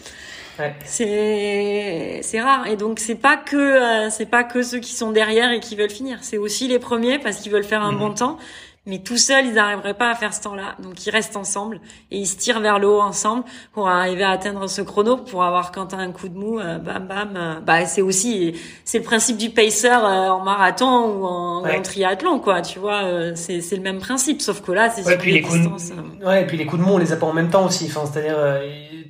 Ouais. 0.59 0.75
C'est 0.85 2.19
c'est 2.21 2.39
rare 2.39 2.67
et 2.67 2.75
donc 2.75 2.99
c'est 2.99 3.15
pas 3.15 3.37
que 3.37 3.55
euh, 3.55 4.09
c'est 4.11 4.27
pas 4.27 4.43
que 4.43 4.61
ceux 4.61 4.77
qui 4.77 4.93
sont 4.93 5.11
derrière 5.11 5.51
et 5.51 5.59
qui 5.59 5.75
veulent 5.75 5.89
finir, 5.89 6.19
c'est 6.21 6.37
aussi 6.37 6.67
les 6.67 6.77
premiers 6.77 7.17
parce 7.17 7.37
qu'ils 7.37 7.51
veulent 7.51 7.63
faire 7.63 7.81
un 7.81 7.91
mhm. 7.91 7.97
bon 7.97 8.13
temps 8.13 8.37
mais 8.85 8.99
tout 8.99 9.17
seuls, 9.17 9.45
ils 9.45 9.53
n'arriveraient 9.53 9.93
pas 9.93 10.11
à 10.11 10.15
faire 10.15 10.33
ce 10.33 10.41
temps-là. 10.41 10.75
Donc 10.79 11.05
ils 11.05 11.09
restent 11.09 11.37
ensemble 11.37 11.79
et 12.11 12.17
ils 12.17 12.27
se 12.27 12.35
tirent 12.35 12.59
vers 12.59 12.79
le 12.79 12.89
haut 12.89 12.99
ensemble 12.99 13.45
pour 13.71 13.87
arriver 13.87 14.23
à 14.23 14.31
atteindre 14.31 14.67
ce 14.67 14.81
chrono, 14.81 15.15
pour 15.15 15.45
avoir 15.45 15.71
quand 15.71 15.87
t'as 15.87 15.97
un 15.97 16.11
coup 16.11 16.27
de 16.27 16.37
mou, 16.37 16.59
euh, 16.59 16.79
bam 16.79 17.07
bam. 17.07 17.33
Euh, 17.37 17.59
bah 17.61 17.85
c'est 17.85 18.01
aussi 18.01 18.59
c'est 18.83 18.97
le 18.97 19.05
principe 19.05 19.37
du 19.37 19.51
pacer 19.51 19.87
euh, 19.87 20.29
en 20.29 20.43
marathon 20.43 21.05
ou 21.05 21.25
en, 21.25 21.81
triathlon 21.81 22.39
quoi. 22.39 22.61
Tu 22.61 22.79
vois, 22.79 23.35
c'est 23.35 23.61
c'est 23.61 23.77
le 23.77 23.81
même 23.83 23.99
principe, 23.99 24.41
sauf 24.41 24.61
que 24.61 24.73
là 24.73 24.89
c'est 24.89 25.05
ouais, 25.05 25.17
puis 25.17 25.31
les 25.31 25.41
coups 25.41 25.61
de... 25.61 26.25
ouais, 26.25 26.43
et 26.43 26.45
puis 26.45 26.57
les 26.57 26.65
coups 26.65 26.81
de 26.81 26.85
mou 26.85 26.95
on 26.95 26.97
les 26.97 27.13
a 27.13 27.15
pas 27.15 27.27
en 27.27 27.33
même 27.33 27.49
temps 27.49 27.65
aussi. 27.65 27.85
Enfin 27.89 28.05
c'est-à-dire 28.05 28.37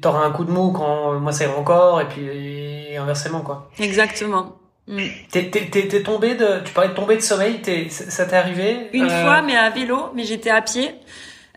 t'auras 0.01 0.23
un 0.23 0.31
coup 0.31 0.43
de 0.43 0.51
mou 0.51 0.71
quand 0.71 1.19
moi 1.19 1.31
c'est 1.31 1.47
encore 1.47 1.99
et 1.99 2.07
puis 2.07 2.27
et 2.27 2.97
inversement 2.97 3.41
quoi. 3.41 3.69
Exactement. 3.79 4.62
Mm. 4.87 4.99
T'es 5.31 6.03
tombé 6.03 6.35
de, 6.35 6.61
tu 6.65 6.73
parlais 6.73 6.89
de 6.89 6.95
tomber 6.95 7.15
de 7.15 7.21
sommeil, 7.21 7.61
ça 7.89 8.25
t'est 8.25 8.35
arrivé 8.35 8.89
Une 8.91 9.09
euh, 9.09 9.23
fois, 9.23 9.41
mais 9.41 9.55
à 9.55 9.69
vélo, 9.69 10.11
mais 10.13 10.25
j'étais 10.25 10.49
à 10.49 10.61
pied. 10.61 10.93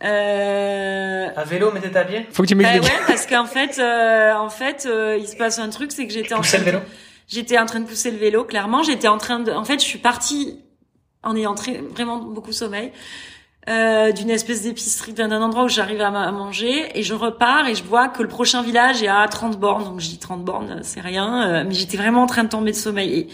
Euh... 0.05 1.29
À 1.35 1.45
vélo, 1.45 1.71
mais 1.73 1.81
t'étais 1.81 1.99
à 1.99 2.05
pied? 2.05 2.27
Faut 2.31 2.43
que 2.43 2.49
tu 2.49 2.55
bah 2.55 2.65
ouais, 2.65 2.81
parce 3.07 3.27
qu'en 3.27 3.47
fait, 3.47 3.79
euh, 3.79 4.35
en 4.35 4.51
fait, 4.51 4.87
euh, 4.87 5.17
il 5.19 5.27
se 5.27 5.37
passe 5.37 5.59
un 5.59 5.71
truc, 5.71 5.91
c'est 5.91 6.07
que 6.07 6.13
j'étais 6.13 6.35
en 6.35 6.41
train, 6.41 6.59
de... 6.59 6.79
j'étais 7.27 7.59
en 7.59 7.67
train 7.67 7.81
de 7.81 7.87
pousser 7.87 8.11
le 8.11 8.19
vélo. 8.19 8.45
Clairement, 8.45 8.83
j'étais 8.83 9.09
en 9.09 9.19
train 9.19 9.41
de, 9.41 9.51
en 9.51 9.65
fait, 9.65 9.81
je 9.81 9.87
suis 9.87 9.99
partie 9.99 10.61
en 11.25 11.35
ayant 11.35 11.55
très, 11.55 11.79
vraiment 11.79 12.19
beaucoup 12.19 12.53
sommeil 12.53 12.93
euh, 13.69 14.13
d'une 14.13 14.31
espèce 14.31 14.63
d'épicerie, 14.63 15.13
d'un 15.13 15.31
endroit 15.43 15.65
où 15.65 15.69
j'arrive 15.69 16.01
à, 16.01 16.11
manger, 16.31 16.87
et 16.95 17.03
je 17.03 17.15
repars 17.15 17.67
et 17.67 17.75
je 17.75 17.83
vois 17.83 18.09
que 18.09 18.23
le 18.23 18.29
prochain 18.29 18.63
village 18.63 19.03
est 19.03 19.09
à 19.09 19.27
30 19.27 19.59
bornes, 19.59 19.85
donc 19.85 20.01
je 20.01 20.09
dis 20.09 20.19
30 20.19 20.45
bornes, 20.45 20.81
c'est 20.83 21.01
rien, 21.01 21.49
euh, 21.49 21.65
mais 21.67 21.75
j'étais 21.75 21.97
vraiment 21.97 22.23
en 22.23 22.27
train 22.27 22.45
de 22.45 22.49
tomber 22.49 22.71
de 22.71 22.77
sommeil. 22.77 23.13
Et, 23.19 23.29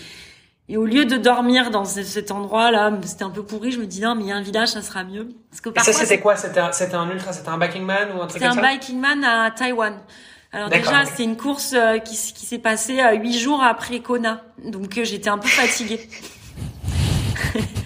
et 0.72 0.76
au 0.78 0.86
lieu 0.86 1.04
de 1.04 1.18
dormir 1.18 1.70
dans 1.70 1.84
cet 1.84 2.30
endroit-là, 2.30 2.92
c'était 3.02 3.24
un 3.24 3.30
peu 3.30 3.42
pourri, 3.42 3.72
je 3.72 3.78
me 3.78 3.84
dis 3.84 4.00
non, 4.00 4.14
mais 4.14 4.22
il 4.22 4.28
y 4.28 4.32
a 4.32 4.36
un 4.36 4.42
village, 4.42 4.68
ça 4.68 4.80
sera 4.80 5.04
mieux. 5.04 5.28
Parce 5.50 5.60
que 5.60 5.68
parfois, 5.68 5.92
ça 5.92 6.00
c'était 6.00 6.20
quoi? 6.20 6.36
C'était 6.36 6.60
un, 6.60 6.70
un 7.00 7.10
ultra, 7.10 7.34
c'était 7.34 7.50
un 7.50 7.58
biking 7.58 7.84
man 7.84 8.08
ou 8.16 8.22
un 8.22 8.26
truc 8.26 8.40
comme 8.40 8.52
ça? 8.52 8.54
C'était 8.54 8.66
un 8.66 8.72
biking 8.72 8.98
man 8.98 9.24
à 9.24 9.50
Taïwan. 9.50 9.98
Alors 10.50 10.70
déjà, 10.70 11.04
c'est 11.04 11.24
une 11.24 11.36
course 11.36 11.74
euh, 11.74 11.98
qui, 11.98 12.14
qui 12.14 12.46
s'est 12.46 12.58
passée 12.58 13.00
huit 13.20 13.38
jours 13.38 13.62
après 13.62 14.00
Kona, 14.00 14.42
donc 14.64 14.96
euh, 14.96 15.04
j'étais 15.04 15.30
un 15.30 15.38
peu 15.38 15.48
fatiguée. 15.48 16.08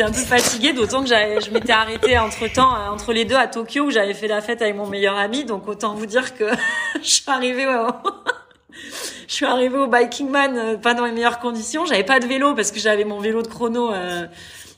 J'étais 0.00 0.12
un 0.12 0.14
peu 0.14 0.24
fatiguée, 0.24 0.72
d'autant 0.72 1.02
que 1.02 1.10
je 1.10 1.50
m'étais 1.50 1.72
arrêtée 1.72 2.18
entre 2.18 2.50
temps, 2.50 2.74
euh, 2.74 2.88
entre 2.88 3.12
les 3.12 3.26
deux 3.26 3.36
à 3.36 3.46
Tokyo 3.46 3.84
où 3.84 3.90
j'avais 3.90 4.14
fait 4.14 4.28
la 4.28 4.40
fête 4.40 4.62
avec 4.62 4.74
mon 4.74 4.86
meilleur 4.86 5.14
ami. 5.18 5.44
Donc 5.44 5.68
autant 5.68 5.92
vous 5.92 6.06
dire 6.06 6.34
que 6.34 6.44
je 7.02 7.06
suis 7.06 7.30
arrivée, 7.30 7.66
au... 7.66 7.88
je 9.28 9.34
suis 9.34 9.44
arrivée 9.44 9.76
au 9.76 9.88
Biking 9.88 10.30
Man 10.30 10.56
euh, 10.56 10.78
pas 10.78 10.94
dans 10.94 11.04
les 11.04 11.12
meilleures 11.12 11.38
conditions. 11.38 11.84
J'avais 11.84 12.02
pas 12.02 12.18
de 12.18 12.26
vélo 12.26 12.54
parce 12.54 12.70
que 12.70 12.80
j'avais 12.80 13.04
mon 13.04 13.20
vélo 13.20 13.42
de 13.42 13.48
chrono 13.48 13.92
euh, 13.92 14.26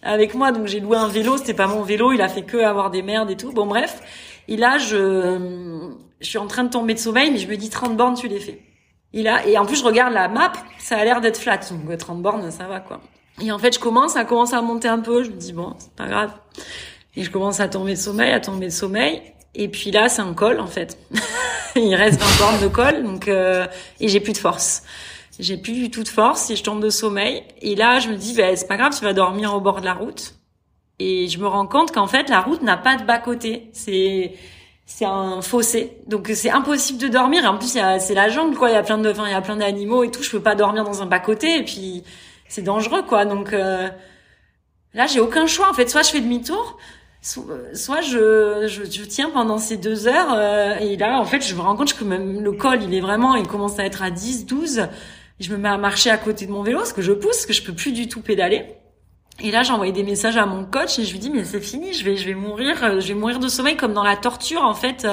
avec 0.03 0.35
moi, 0.35 0.51
donc 0.51 0.67
j'ai 0.67 0.81
loué 0.81 0.97
un 0.97 1.07
vélo. 1.07 1.37
C'était 1.37 1.55
pas 1.55 1.69
mon 1.69 1.83
vélo, 1.83 2.11
il 2.11 2.21
a 2.21 2.27
fait 2.29 2.43
que 2.43 2.57
avoir 2.57 2.91
des 2.91 3.03
merdes 3.03 3.31
et 3.31 3.37
tout. 3.37 3.53
Bon 3.53 3.67
bref. 3.67 4.01
Et 4.49 4.57
là, 4.57 4.79
je, 4.79 5.93
suis 6.21 6.39
en 6.39 6.49
train 6.49 6.65
de 6.65 6.71
tomber 6.71 6.95
de 6.95 6.99
sommeil, 6.99 7.31
mais 7.31 7.39
je 7.39 7.47
me 7.47 7.57
dis 7.57 7.71
30 7.71 7.97
bornes, 7.97 8.17
tu 8.17 8.27
les 8.27 8.41
fais. 8.41 8.61
Et 9.13 9.23
là, 9.23 9.47
et 9.47 9.57
en 9.57 9.67
plus, 9.67 9.77
je 9.77 9.85
regarde 9.85 10.15
la 10.15 10.27
map, 10.27 10.51
ça 10.81 10.97
a 10.97 11.05
l'air 11.05 11.21
d'être 11.21 11.39
flat. 11.39 11.61
Donc 11.71 11.97
30 11.97 12.21
bornes, 12.23 12.51
ça 12.51 12.67
va 12.67 12.81
quoi. 12.81 12.99
Et 13.41 13.51
en 13.51 13.59
fait, 13.59 13.75
je 13.75 13.81
commence, 13.81 14.13
ça 14.13 14.25
commence 14.25 14.53
à 14.53 14.61
monter 14.63 14.89
un 14.89 15.01
peu. 15.01 15.25
Je 15.25 15.31
me 15.31 15.37
dis 15.37 15.53
bon, 15.53 15.75
c'est 15.79 15.95
pas 15.95 16.07
grave. 16.07 16.33
Et 17.17 17.25
je 17.25 17.31
commence 17.31 17.61
à 17.61 17.69
tomber 17.69 17.93
de 17.93 17.99
sommeil, 17.99 18.33
à 18.33 18.41
tomber 18.41 18.67
de 18.67 18.73
sommeil. 18.73 19.23
Et 19.55 19.69
puis 19.69 19.91
là, 19.91 20.09
c'est 20.09 20.23
un 20.23 20.35
col 20.35 20.61
en 20.61 20.67
fait. 20.67 20.99
Il 21.77 21.95
reste 21.95 22.21
20 22.21 22.39
bornes 22.39 22.63
de 22.63 22.69
col, 22.69 23.03
donc 23.03 23.29
euh, 23.29 23.67
et 24.01 24.09
j'ai 24.09 24.21
plus 24.21 24.33
de 24.33 24.39
force. 24.39 24.83
J'ai 25.39 25.57
plus 25.57 25.73
du 25.73 25.91
tout 25.91 26.03
de 26.03 26.09
force 26.09 26.51
et 26.51 26.57
je 26.57 26.63
tombe 26.63 26.83
de 26.83 26.91
sommeil. 26.91 27.43
Et 27.61 27.75
là, 27.75 27.99
je 27.99 28.09
me 28.09 28.17
dis, 28.17 28.35
ben 28.35 28.55
c'est 28.57 28.69
pas 28.69 28.77
grave, 28.77 28.97
tu 28.97 29.05
vas 29.05 29.13
dormir 29.13 29.55
au 29.55 29.61
bord 29.61 29.81
de 29.81 29.87
la 29.87 29.95
route. 29.95 30.35
Et 30.99 31.29
je 31.29 31.39
me 31.39 31.47
rends 31.47 31.67
compte 31.67 31.91
qu'en 31.93 32.07
fait, 32.07 32.29
la 32.29 32.41
route 32.41 32.63
n'a 32.63 32.77
pas 32.77 32.97
de 32.97 33.05
bas 33.05 33.19
côté. 33.19 33.71
C'est 33.73 34.35
c'est 34.85 35.05
un 35.07 35.41
fossé, 35.41 35.97
donc 36.07 36.31
c'est 36.35 36.51
impossible 36.51 36.99
de 36.99 37.09
dormir. 37.09 37.45
Et 37.45 37.47
en 37.47 37.57
plus, 37.57 37.79
c'est 37.99 38.15
la 38.15 38.29
jungle, 38.29 38.57
quoi. 38.57 38.69
Il 38.69 38.75
y 38.75 38.77
a 38.77 38.83
plein 38.83 38.99
de, 38.99 39.11
enfin, 39.11 39.27
il 39.27 39.31
y 39.31 39.35
a 39.35 39.41
plein 39.41 39.57
d'animaux 39.57 40.05
et 40.05 40.11
tout. 40.11 40.23
Je 40.23 40.31
peux 40.31 40.41
pas 40.41 40.55
dormir 40.55 40.85
dans 40.85 41.03
un 41.03 41.07
bas 41.07 41.21
côté. 41.21 41.57
Et 41.59 41.65
puis 41.65 42.05
c'est 42.53 42.63
dangereux 42.63 43.03
quoi. 43.03 43.25
Donc 43.25 43.53
euh, 43.53 43.89
là, 44.93 45.07
j'ai 45.07 45.21
aucun 45.21 45.47
choix 45.47 45.71
en 45.71 45.73
fait. 45.73 45.89
Soit 45.89 46.03
je 46.03 46.11
fais 46.11 46.21
demi-tour, 46.21 46.79
soit 47.23 48.03
je, 48.03 48.67
je, 48.69 48.85
je, 48.85 49.05
tiens 49.05 49.31
pendant 49.31 49.59
ces 49.59 49.79
deux 49.79 50.07
heures. 50.07 50.35
Euh, 50.35 50.77
et 50.79 50.97
là, 50.99 51.19
en 51.19 51.25
fait, 51.25 51.41
je 51.41 51.55
me 51.55 51.61
rends 51.61 51.77
compte 51.77 51.95
que 51.95 52.05
même 52.05 52.43
le 52.43 52.53
col, 52.53 52.83
il 52.83 52.95
est 52.95 53.01
vraiment, 53.01 53.37
il 53.37 53.47
commence 53.49 53.79
à 53.79 53.85
être 53.85 54.03
à 54.03 54.11
10, 54.11 54.45
12. 54.45 54.79
Et 55.41 55.45
je 55.45 55.51
me 55.51 55.57
mets 55.57 55.71
à 55.71 55.79
marcher 55.79 56.11
à 56.11 56.19
côté 56.19 56.45
de 56.47 56.53
mon 56.53 56.63
vélo 56.63 56.79
parce 56.79 56.93
que 56.93 57.01
je 57.03 57.13
pousse, 57.13 57.47
que 57.47 57.55
je 57.55 57.63
peux 57.63 57.73
plus 57.73 57.93
du 57.93 58.07
tout 58.07 58.21
pédaler. 58.21 58.67
Et 59.41 59.51
là, 59.51 59.63
j'ai 59.63 59.73
envoyé 59.73 59.93
des 59.93 60.03
messages 60.03 60.37
à 60.37 60.45
mon 60.45 60.67
coach 60.67 60.99
et 60.99 61.05
je 61.05 61.13
lui 61.13 61.19
dis 61.19 61.31
mais 61.31 61.45
c'est 61.45 61.61
fini, 61.61 61.95
je 61.95 62.05
vais 62.05 62.17
je 62.17 62.27
vais 62.27 62.35
mourir, 62.35 63.01
je 63.01 63.09
vais 63.09 63.15
mourir 63.15 63.39
de 63.39 63.49
sommeil 63.49 63.77
comme 63.77 63.95
dans 63.95 64.05
la 64.05 64.17
torture 64.17 64.63
en 64.63 64.75
fait. 64.75 65.07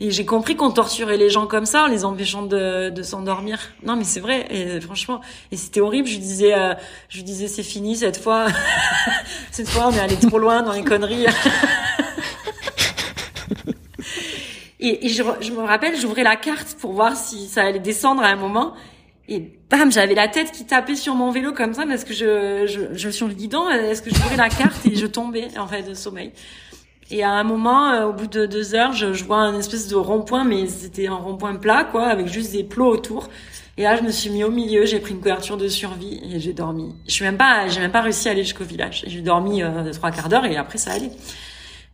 Et 0.00 0.12
j'ai 0.12 0.24
compris 0.24 0.54
qu'on 0.54 0.70
torturait 0.70 1.16
les 1.16 1.28
gens 1.28 1.48
comme 1.48 1.66
ça 1.66 1.82
en 1.84 1.88
les 1.88 2.04
empêchant 2.04 2.42
de, 2.42 2.88
de 2.90 3.02
s'endormir. 3.02 3.58
Non, 3.82 3.96
mais 3.96 4.04
c'est 4.04 4.20
vrai. 4.20 4.46
Et 4.50 4.80
franchement, 4.80 5.20
et 5.50 5.56
c'était 5.56 5.80
horrible. 5.80 6.06
Je 6.06 6.18
disais, 6.18 6.54
euh, 6.54 6.74
je 7.08 7.22
disais, 7.22 7.48
c'est 7.48 7.64
fini 7.64 7.96
cette 7.96 8.16
fois. 8.16 8.46
cette 9.50 9.68
fois, 9.68 9.88
on 9.88 9.92
est 9.92 9.98
allé 9.98 10.14
trop 10.14 10.38
loin 10.38 10.62
dans 10.62 10.70
les 10.72 10.84
conneries. 10.84 11.26
et, 14.78 15.08
je, 15.08 15.22
me 15.24 15.66
rappelle, 15.66 15.98
j'ouvrais 15.98 16.22
la 16.22 16.36
carte 16.36 16.76
pour 16.80 16.92
voir 16.92 17.16
si 17.16 17.48
ça 17.48 17.64
allait 17.64 17.80
descendre 17.80 18.22
à 18.22 18.28
un 18.28 18.36
moment. 18.36 18.74
Et 19.26 19.50
bam, 19.68 19.90
j'avais 19.90 20.14
la 20.14 20.28
tête 20.28 20.52
qui 20.52 20.64
tapait 20.64 20.94
sur 20.94 21.16
mon 21.16 21.32
vélo 21.32 21.52
comme 21.52 21.74
ça 21.74 21.84
parce 21.86 22.04
que 22.04 22.14
je, 22.14 22.66
je, 22.66 22.96
je 22.96 23.10
sur 23.10 23.26
le 23.26 23.34
guidon. 23.34 23.68
Est-ce 23.68 24.02
que 24.02 24.10
j'ouvrais 24.10 24.36
la 24.36 24.48
carte 24.48 24.86
et 24.86 24.94
je 24.94 25.06
tombais 25.06 25.48
en 25.58 25.66
fait 25.66 25.82
de 25.82 25.94
sommeil. 25.94 26.30
Et 27.10 27.22
à 27.24 27.30
un 27.30 27.44
moment, 27.44 27.90
euh, 27.90 28.06
au 28.06 28.12
bout 28.12 28.26
de 28.26 28.46
deux 28.46 28.74
heures, 28.74 28.92
je, 28.92 29.12
je 29.12 29.24
vois 29.24 29.38
un 29.38 29.58
espèce 29.58 29.88
de 29.88 29.96
rond-point, 29.96 30.44
mais 30.44 30.66
c'était 30.66 31.06
un 31.06 31.14
rond-point 31.14 31.56
plat, 31.56 31.84
quoi, 31.84 32.06
avec 32.06 32.26
juste 32.26 32.52
des 32.52 32.64
plots 32.64 32.88
autour. 32.90 33.28
Et 33.78 33.84
là, 33.84 33.96
je 33.96 34.02
me 34.02 34.10
suis 34.10 34.28
mis 34.30 34.42
au 34.42 34.50
milieu, 34.50 34.84
j'ai 34.86 34.98
pris 34.98 35.12
une 35.12 35.20
couverture 35.20 35.56
de 35.56 35.68
survie 35.68 36.20
et 36.24 36.40
j'ai 36.40 36.52
dormi. 36.52 36.94
Je 37.06 37.12
suis 37.12 37.24
même 37.24 37.36
pas, 37.36 37.68
j'ai 37.68 37.80
même 37.80 37.92
pas 37.92 38.00
réussi 38.00 38.28
à 38.28 38.32
aller 38.32 38.42
jusqu'au 38.42 38.64
village. 38.64 39.04
J'ai 39.06 39.20
dormi 39.20 39.62
euh, 39.62 39.92
trois 39.92 40.10
quarts 40.10 40.28
d'heure 40.28 40.44
et 40.46 40.56
après 40.56 40.78
ça 40.78 40.92
allait. 40.92 41.12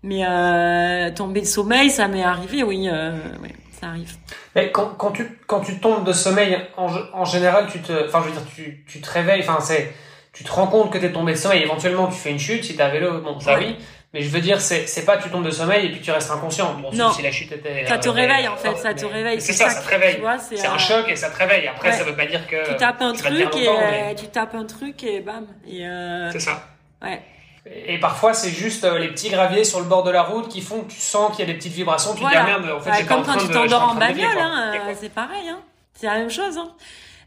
Mais 0.02 0.24
euh, 0.26 1.10
tomber 1.14 1.42
de 1.42 1.46
sommeil, 1.46 1.90
ça 1.90 2.08
m'est 2.08 2.22
arrivé, 2.24 2.62
oui, 2.62 2.88
euh, 2.90 3.12
oui, 3.42 3.50
ça 3.78 3.88
arrive. 3.88 4.12
Mais 4.56 4.72
quand, 4.72 4.94
quand 4.96 5.12
tu 5.12 5.38
quand 5.46 5.60
tu 5.60 5.78
tombes 5.78 6.06
de 6.06 6.12
sommeil, 6.12 6.58
en, 6.78 6.88
en 7.12 7.24
général, 7.26 7.66
tu 7.70 7.80
te, 7.80 8.06
enfin, 8.06 8.20
je 8.22 8.28
veux 8.28 8.32
dire, 8.32 8.46
tu 8.54 8.84
tu 8.86 9.00
te 9.02 9.10
réveilles, 9.10 9.40
enfin, 9.40 9.58
c'est, 9.60 9.92
tu 10.32 10.42
te 10.42 10.50
rends 10.52 10.66
compte 10.66 10.90
que 10.90 10.98
t'es 10.98 11.12
tombé 11.12 11.32
de 11.32 11.38
sommeil. 11.38 11.62
Éventuellement, 11.62 12.06
tu 12.06 12.16
fais 12.16 12.30
une 12.30 12.38
chute 12.38 12.64
si 12.64 12.76
t'as 12.76 12.88
vélo, 12.88 13.20
bon, 13.20 13.38
ça 13.40 13.58
oui. 13.58 13.76
Mais 14.14 14.22
je 14.22 14.28
veux 14.28 14.40
dire, 14.40 14.60
c'est, 14.60 15.04
pas 15.04 15.16
tu 15.16 15.28
tombes 15.28 15.44
de 15.44 15.50
sommeil 15.50 15.86
et 15.86 15.90
puis 15.90 16.00
tu 16.00 16.12
restes 16.12 16.30
inconscient. 16.30 16.74
Bon, 16.74 16.92
non. 16.92 17.10
si 17.10 17.20
la 17.20 17.32
chute 17.32 17.50
était. 17.50 17.84
Ça 17.84 17.98
te 17.98 18.08
réveille, 18.08 18.46
en 18.46 18.56
fait, 18.56 18.76
ça 18.76 18.94
te 18.94 19.04
réveille. 19.04 19.40
C'est 19.40 19.52
ça, 19.52 19.68
ça, 19.68 19.82
te 19.82 19.88
réveille. 19.88 20.22
c'est, 20.38 20.64
un 20.64 20.78
choc 20.78 21.08
et 21.08 21.16
ça 21.16 21.30
te 21.30 21.36
réveille. 21.36 21.66
Après, 21.66 21.90
ça 21.90 22.04
veut 22.04 22.14
pas 22.14 22.26
dire 22.26 22.46
que. 22.46 22.70
Tu 22.70 22.76
tapes 22.76 23.02
un 23.02 23.12
truc 23.12 23.56
et 23.56 24.14
tu 24.14 24.28
tapes 24.28 24.54
un 24.54 24.64
truc 24.66 25.02
et 25.02 25.20
bam. 25.20 25.46
Euh... 25.68 26.30
C'est 26.32 26.40
ça. 26.40 26.62
Ouais. 27.02 27.20
Et 27.66 27.98
parfois, 27.98 28.34
c'est 28.34 28.50
juste 28.50 28.84
euh, 28.84 28.98
les 28.98 29.08
petits 29.08 29.30
graviers 29.30 29.64
sur 29.64 29.80
le 29.80 29.86
bord 29.86 30.04
de 30.04 30.10
la 30.10 30.22
route 30.22 30.48
qui 30.48 30.60
font 30.60 30.82
que 30.82 30.92
tu 30.92 31.00
sens 31.00 31.34
qu'il 31.34 31.46
y 31.46 31.48
a 31.48 31.52
des 31.52 31.58
petites 31.58 31.72
vibrations. 31.72 32.14
Tu 32.14 32.22
te 32.22 32.28
dis, 32.28 32.34
ah, 32.36 32.44
merde, 32.44 32.70
en 32.70 32.78
fait, 32.78 32.90
ouais, 32.90 33.04
Comme 33.04 33.24
quand 33.24 33.38
tu 33.38 33.48
t'endors 33.48 33.90
en 33.90 33.94
bagnole, 33.94 34.38
hein, 34.38 34.74
euh, 34.74 34.94
c'est 35.00 35.08
pareil, 35.08 35.48
hein. 35.48 35.60
C'est 35.94 36.06
la 36.06 36.18
même 36.18 36.30
chose, 36.30 36.58
hein. 36.58 36.70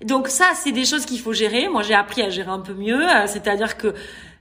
Donc 0.04 0.28
ça, 0.28 0.52
c'est 0.54 0.72
des 0.72 0.86
choses 0.86 1.06
qu'il 1.06 1.20
faut 1.20 1.34
gérer. 1.34 1.68
Moi, 1.70 1.82
j'ai 1.82 1.96
appris 1.96 2.22
à 2.22 2.30
gérer 2.30 2.52
un 2.52 2.60
peu 2.60 2.74
mieux. 2.74 3.02
Euh, 3.02 3.26
c'est-à-dire 3.26 3.78
que 3.78 3.96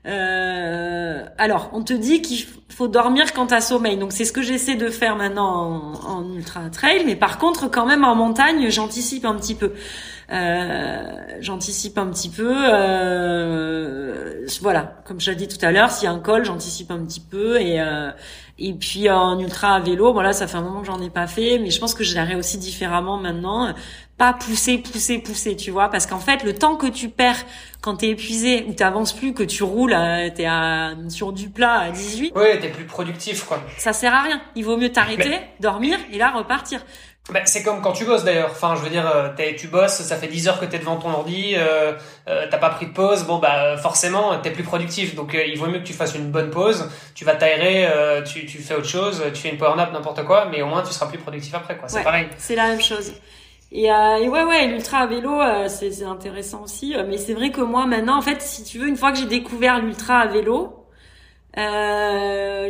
euh, 0.07 1.25
alors, 1.37 1.69
on 1.73 1.83
te 1.83 1.93
dit 1.93 2.21
qu'il 2.21 2.45
faut 2.69 2.87
dormir 2.87 3.33
quand 3.33 3.47
t'as 3.47 3.61
sommeil. 3.61 3.97
Donc, 3.97 4.13
c'est 4.13 4.25
ce 4.25 4.31
que 4.31 4.41
j'essaie 4.41 4.75
de 4.75 4.89
faire 4.89 5.15
maintenant 5.17 5.93
en, 6.07 6.33
ultra 6.33 6.69
trail. 6.69 7.03
Mais 7.05 7.15
par 7.15 7.37
contre, 7.37 7.69
quand 7.69 7.85
même 7.85 8.03
en 8.03 8.15
montagne, 8.15 8.69
j'anticipe 8.69 9.25
un 9.25 9.35
petit 9.35 9.55
peu. 9.55 9.73
euh, 10.31 11.03
j'anticipe 11.41 11.97
un 11.97 12.07
petit 12.07 12.29
peu. 12.29 12.53
Euh, 12.55 14.45
voilà, 14.61 15.01
comme 15.05 15.19
je 15.19 15.31
l'ai 15.31 15.35
dit 15.35 15.47
tout 15.47 15.63
à 15.65 15.71
l'heure, 15.71 15.91
s'il 15.91 16.05
y 16.05 16.07
a 16.07 16.13
un 16.13 16.19
col, 16.19 16.45
j'anticipe 16.45 16.91
un 16.91 17.03
petit 17.03 17.19
peu 17.19 17.59
et 17.59 17.81
et 18.59 18.73
puis 18.73 19.09
en 19.09 19.39
ultra 19.39 19.75
à 19.75 19.79
vélo, 19.79 20.13
bon 20.13 20.21
là 20.21 20.33
ça 20.33 20.47
fait 20.47 20.57
un 20.57 20.61
moment 20.61 20.81
que 20.81 20.87
j'en 20.87 21.01
ai 21.01 21.09
pas 21.09 21.27
fait, 21.27 21.59
mais 21.59 21.69
je 21.69 21.79
pense 21.79 21.93
que 21.93 22.03
je 22.03 22.11
gérerai 22.13 22.35
aussi 22.35 22.57
différemment 22.57 23.17
maintenant. 23.17 23.73
Pas 24.17 24.33
pousser, 24.33 24.79
pousser, 24.79 25.19
pousser, 25.19 25.55
tu 25.55 25.69
vois, 25.69 25.89
parce 25.89 26.07
qu'en 26.07 26.19
fait 26.19 26.43
le 26.43 26.55
temps 26.55 26.75
que 26.75 26.87
tu 26.87 27.07
perds 27.09 27.45
quand 27.81 27.97
t'es 27.97 28.09
épuisé 28.09 28.65
ou 28.67 28.73
t'avances 28.73 29.13
plus, 29.13 29.33
que 29.33 29.43
tu 29.43 29.61
roules, 29.61 29.95
t'es 30.35 30.45
à, 30.45 30.93
sur 31.09 31.31
du 31.33 31.49
plat 31.49 31.73
à 31.81 31.91
18. 31.91 32.35
Ouais, 32.35 32.59
t'es 32.59 32.69
plus 32.69 32.85
productif 32.85 33.43
quoi. 33.43 33.61
Ça 33.77 33.93
sert 33.93 34.13
à 34.13 34.23
rien. 34.23 34.41
Il 34.55 34.65
vaut 34.65 34.75
mieux 34.75 34.91
t'arrêter, 34.91 35.39
dormir 35.59 35.99
et 36.11 36.17
là 36.17 36.31
repartir. 36.31 36.83
Bah, 37.31 37.41
c'est 37.43 37.61
comme 37.61 37.81
quand 37.81 37.91
tu 37.91 38.05
bosses 38.05 38.23
d'ailleurs. 38.23 38.51
Enfin, 38.51 38.75
je 38.75 38.81
veux 38.81 38.89
dire, 38.89 39.09
euh, 39.13 39.29
tu 39.57 39.67
bosses, 39.67 40.01
ça 40.01 40.15
fait 40.15 40.27
10 40.27 40.47
heures 40.47 40.59
que 40.59 40.65
t'es 40.65 40.79
devant 40.79 40.95
ton 40.95 41.09
ordi, 41.09 41.55
euh, 41.55 41.93
euh, 42.29 42.47
t'as 42.49 42.57
pas 42.57 42.69
pris 42.69 42.85
de 42.85 42.93
pause, 42.93 43.25
bon 43.25 43.37
bah 43.37 43.75
forcément 43.77 44.37
t'es 44.39 44.51
plus 44.51 44.63
productif. 44.63 45.13
Donc 45.13 45.35
euh, 45.35 45.43
il 45.45 45.57
vaut 45.57 45.67
mieux 45.67 45.79
que 45.79 45.85
tu 45.85 45.93
fasses 45.93 46.15
une 46.15 46.31
bonne 46.31 46.49
pause. 46.51 46.89
Tu 47.15 47.25
vas 47.25 47.35
t'aérer, 47.35 47.87
tu, 48.23 48.45
tu 48.45 48.59
fais 48.59 48.75
autre 48.75 48.87
chose, 48.87 49.21
tu 49.33 49.41
fais 49.41 49.49
une 49.49 49.57
power 49.57 49.75
nap, 49.75 49.91
n'importe 49.91 50.23
quoi, 50.23 50.45
mais 50.45 50.61
au 50.61 50.67
moins 50.67 50.83
tu 50.83 50.93
seras 50.93 51.07
plus 51.07 51.17
productif 51.17 51.53
après 51.53 51.77
quoi. 51.77 51.89
C'est 51.89 52.03
pareil. 52.03 52.27
C'est 52.37 52.55
la 52.55 52.67
même 52.67 52.81
chose. 52.81 53.11
Et, 53.73 53.85
et 53.85 54.29
ouais 54.29 54.43
ouais, 54.43 54.67
l'ultra 54.67 54.99
à 54.99 55.07
vélo, 55.07 55.41
c'est 55.67 56.03
intéressant 56.03 56.63
aussi. 56.63 56.95
mais 57.07 57.17
c'est 57.17 57.33
vrai 57.33 57.51
que 57.51 57.61
moi 57.61 57.85
maintenant, 57.85 58.17
en 58.17 58.21
fait, 58.21 58.41
si 58.41 58.63
tu 58.63 58.79
veux, 58.79 58.87
une 58.87 58.97
fois 58.97 59.11
que 59.11 59.17
j'ai 59.17 59.25
découvert 59.25 59.79
l'ultra 59.79 60.19
à 60.19 60.27
vélo, 60.27 60.85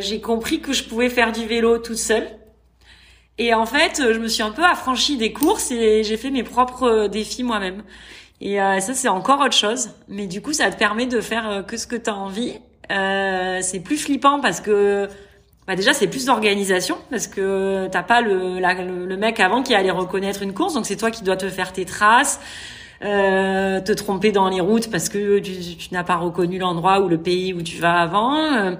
j'ai 0.00 0.20
compris 0.20 0.60
que 0.60 0.72
je 0.72 0.84
pouvais 0.84 1.10
faire 1.10 1.30
du 1.30 1.46
vélo 1.46 1.78
toute 1.78 1.96
seule 1.98 2.37
et 3.38 3.54
en 3.54 3.66
fait, 3.66 4.02
je 4.12 4.18
me 4.18 4.28
suis 4.28 4.42
un 4.42 4.50
peu 4.50 4.64
affranchie 4.64 5.16
des 5.16 5.32
courses 5.32 5.70
et 5.70 6.02
j'ai 6.02 6.16
fait 6.16 6.30
mes 6.30 6.42
propres 6.42 6.84
euh, 6.84 7.08
défis 7.08 7.44
moi-même. 7.44 7.82
Et 8.40 8.60
euh, 8.60 8.80
ça, 8.80 8.94
c'est 8.94 9.08
encore 9.08 9.40
autre 9.40 9.56
chose. 9.56 9.90
Mais 10.08 10.26
du 10.26 10.40
coup, 10.42 10.52
ça 10.52 10.70
te 10.70 10.76
permet 10.76 11.06
de 11.06 11.20
faire 11.20 11.48
euh, 11.48 11.62
que 11.62 11.76
ce 11.76 11.86
que 11.86 11.96
tu 11.96 12.10
as 12.10 12.14
envie. 12.14 12.54
Euh, 12.90 13.58
c'est 13.62 13.80
plus 13.80 13.98
flippant 13.98 14.40
parce 14.40 14.60
que 14.60 15.08
bah 15.66 15.76
déjà 15.76 15.92
c'est 15.92 16.06
plus 16.06 16.24
d'organisation 16.24 16.96
parce 17.10 17.26
que 17.26 17.86
t'as 17.92 18.02
pas 18.02 18.22
le, 18.22 18.58
le, 19.04 19.16
mec 19.18 19.40
avant 19.40 19.62
qui 19.62 19.74
allait 19.74 19.90
reconnaître 19.90 20.42
une 20.42 20.54
course 20.54 20.72
donc 20.72 20.86
c'est 20.86 20.96
toi 20.96 21.10
qui 21.10 21.22
dois 21.22 21.36
te 21.36 21.50
faire 21.50 21.74
tes 21.74 21.84
traces 21.84 22.40
euh, 23.04 23.82
te 23.82 23.92
tromper 23.92 24.32
dans 24.32 24.48
les 24.48 24.62
routes 24.62 24.90
parce 24.90 25.10
que 25.10 25.38
tu 25.38 25.92
n'as 25.92 26.02
pas 26.02 26.16
reconnu 26.16 26.58
l'endroit 26.58 27.00
ou 27.00 27.08
le 27.08 27.18
pays 27.18 27.52
où 27.52 27.60
tu 27.60 27.76
vas 27.76 28.00
avant 28.00 28.78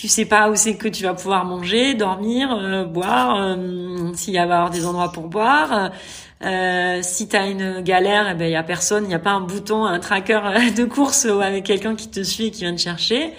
tu 0.00 0.08
sais 0.08 0.24
pas 0.24 0.48
où 0.48 0.56
c'est 0.56 0.76
que 0.76 0.88
tu 0.88 1.02
vas 1.02 1.12
pouvoir 1.12 1.44
manger, 1.44 1.92
dormir, 1.92 2.56
euh, 2.58 2.84
boire, 2.86 3.36
euh, 3.38 4.14
s'il 4.14 4.32
y 4.32 4.38
a 4.38 4.44
avoir 4.44 4.70
des 4.70 4.86
endroits 4.86 5.12
pour 5.12 5.28
boire. 5.28 5.90
Euh, 6.42 7.00
si 7.02 7.28
tu 7.28 7.36
as 7.36 7.46
une 7.46 7.82
galère, 7.82 8.26
eh 8.30 8.34
ben 8.34 8.46
il 8.46 8.52
y 8.52 8.56
a 8.56 8.62
personne, 8.62 9.04
il 9.04 9.08
n'y 9.08 9.14
a 9.14 9.18
pas 9.18 9.32
un 9.32 9.42
bouton, 9.42 9.84
un 9.84 9.98
tracker 9.98 10.40
de 10.74 10.86
course 10.86 11.26
avec 11.26 11.64
quelqu'un 11.64 11.96
qui 11.96 12.08
te 12.08 12.22
suit 12.22 12.46
et 12.46 12.50
qui 12.50 12.62
vient 12.62 12.74
te 12.74 12.80
chercher. 12.80 13.34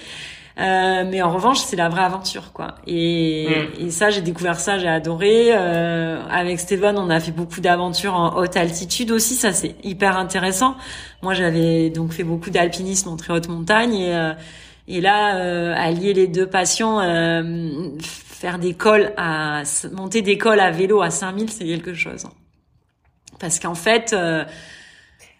Euh, 0.59 1.03
mais 1.09 1.23
en 1.23 1.31
revanche, 1.31 1.57
c'est 1.57 1.77
la 1.77 1.89
vraie 1.89 2.03
aventure, 2.03 2.51
quoi. 2.53 2.75
Et, 2.85 3.47
mm. 3.49 3.87
et 3.87 3.89
ça, 3.89 4.11
j'ai 4.11 4.21
découvert 4.21 4.59
ça, 4.59 4.77
j'ai 4.77 4.87
adoré. 4.87 5.47
Euh, 5.49 6.21
avec 6.29 6.59
Steven, 6.59 6.95
on 6.99 7.09
a 7.09 7.19
fait 7.19 7.31
beaucoup 7.31 7.61
d'aventures 7.61 8.13
en 8.13 8.37
haute 8.37 8.55
altitude 8.55 9.09
aussi. 9.09 9.33
Ça, 9.33 9.51
c'est 9.51 9.75
hyper 9.83 10.15
intéressant. 10.15 10.75
Moi, 11.23 11.33
j'avais 11.33 11.89
donc 11.89 12.11
fait 12.11 12.23
beaucoup 12.23 12.51
d'alpinisme 12.51 13.09
en 13.09 13.15
très 13.15 13.33
haute 13.33 13.47
montagne 13.47 13.95
et 13.95 14.33
et 14.87 15.01
là, 15.01 15.37
euh, 15.37 15.73
allier 15.75 16.13
les 16.13 16.27
deux 16.27 16.47
passions, 16.47 16.99
euh, 16.99 17.89
faire 18.41 18.57
des 18.57 18.73
cols 18.73 19.13
à 19.17 19.61
monter 19.91 20.21
des 20.21 20.37
cols 20.37 20.59
à 20.59 20.71
vélo 20.71 21.01
à 21.01 21.11
5000, 21.11 21.51
c'est 21.51 21.65
quelque 21.65 21.93
chose. 21.93 22.25
Parce 23.39 23.59
qu'en 23.59 23.75
fait, 23.75 24.13
euh, 24.13 24.43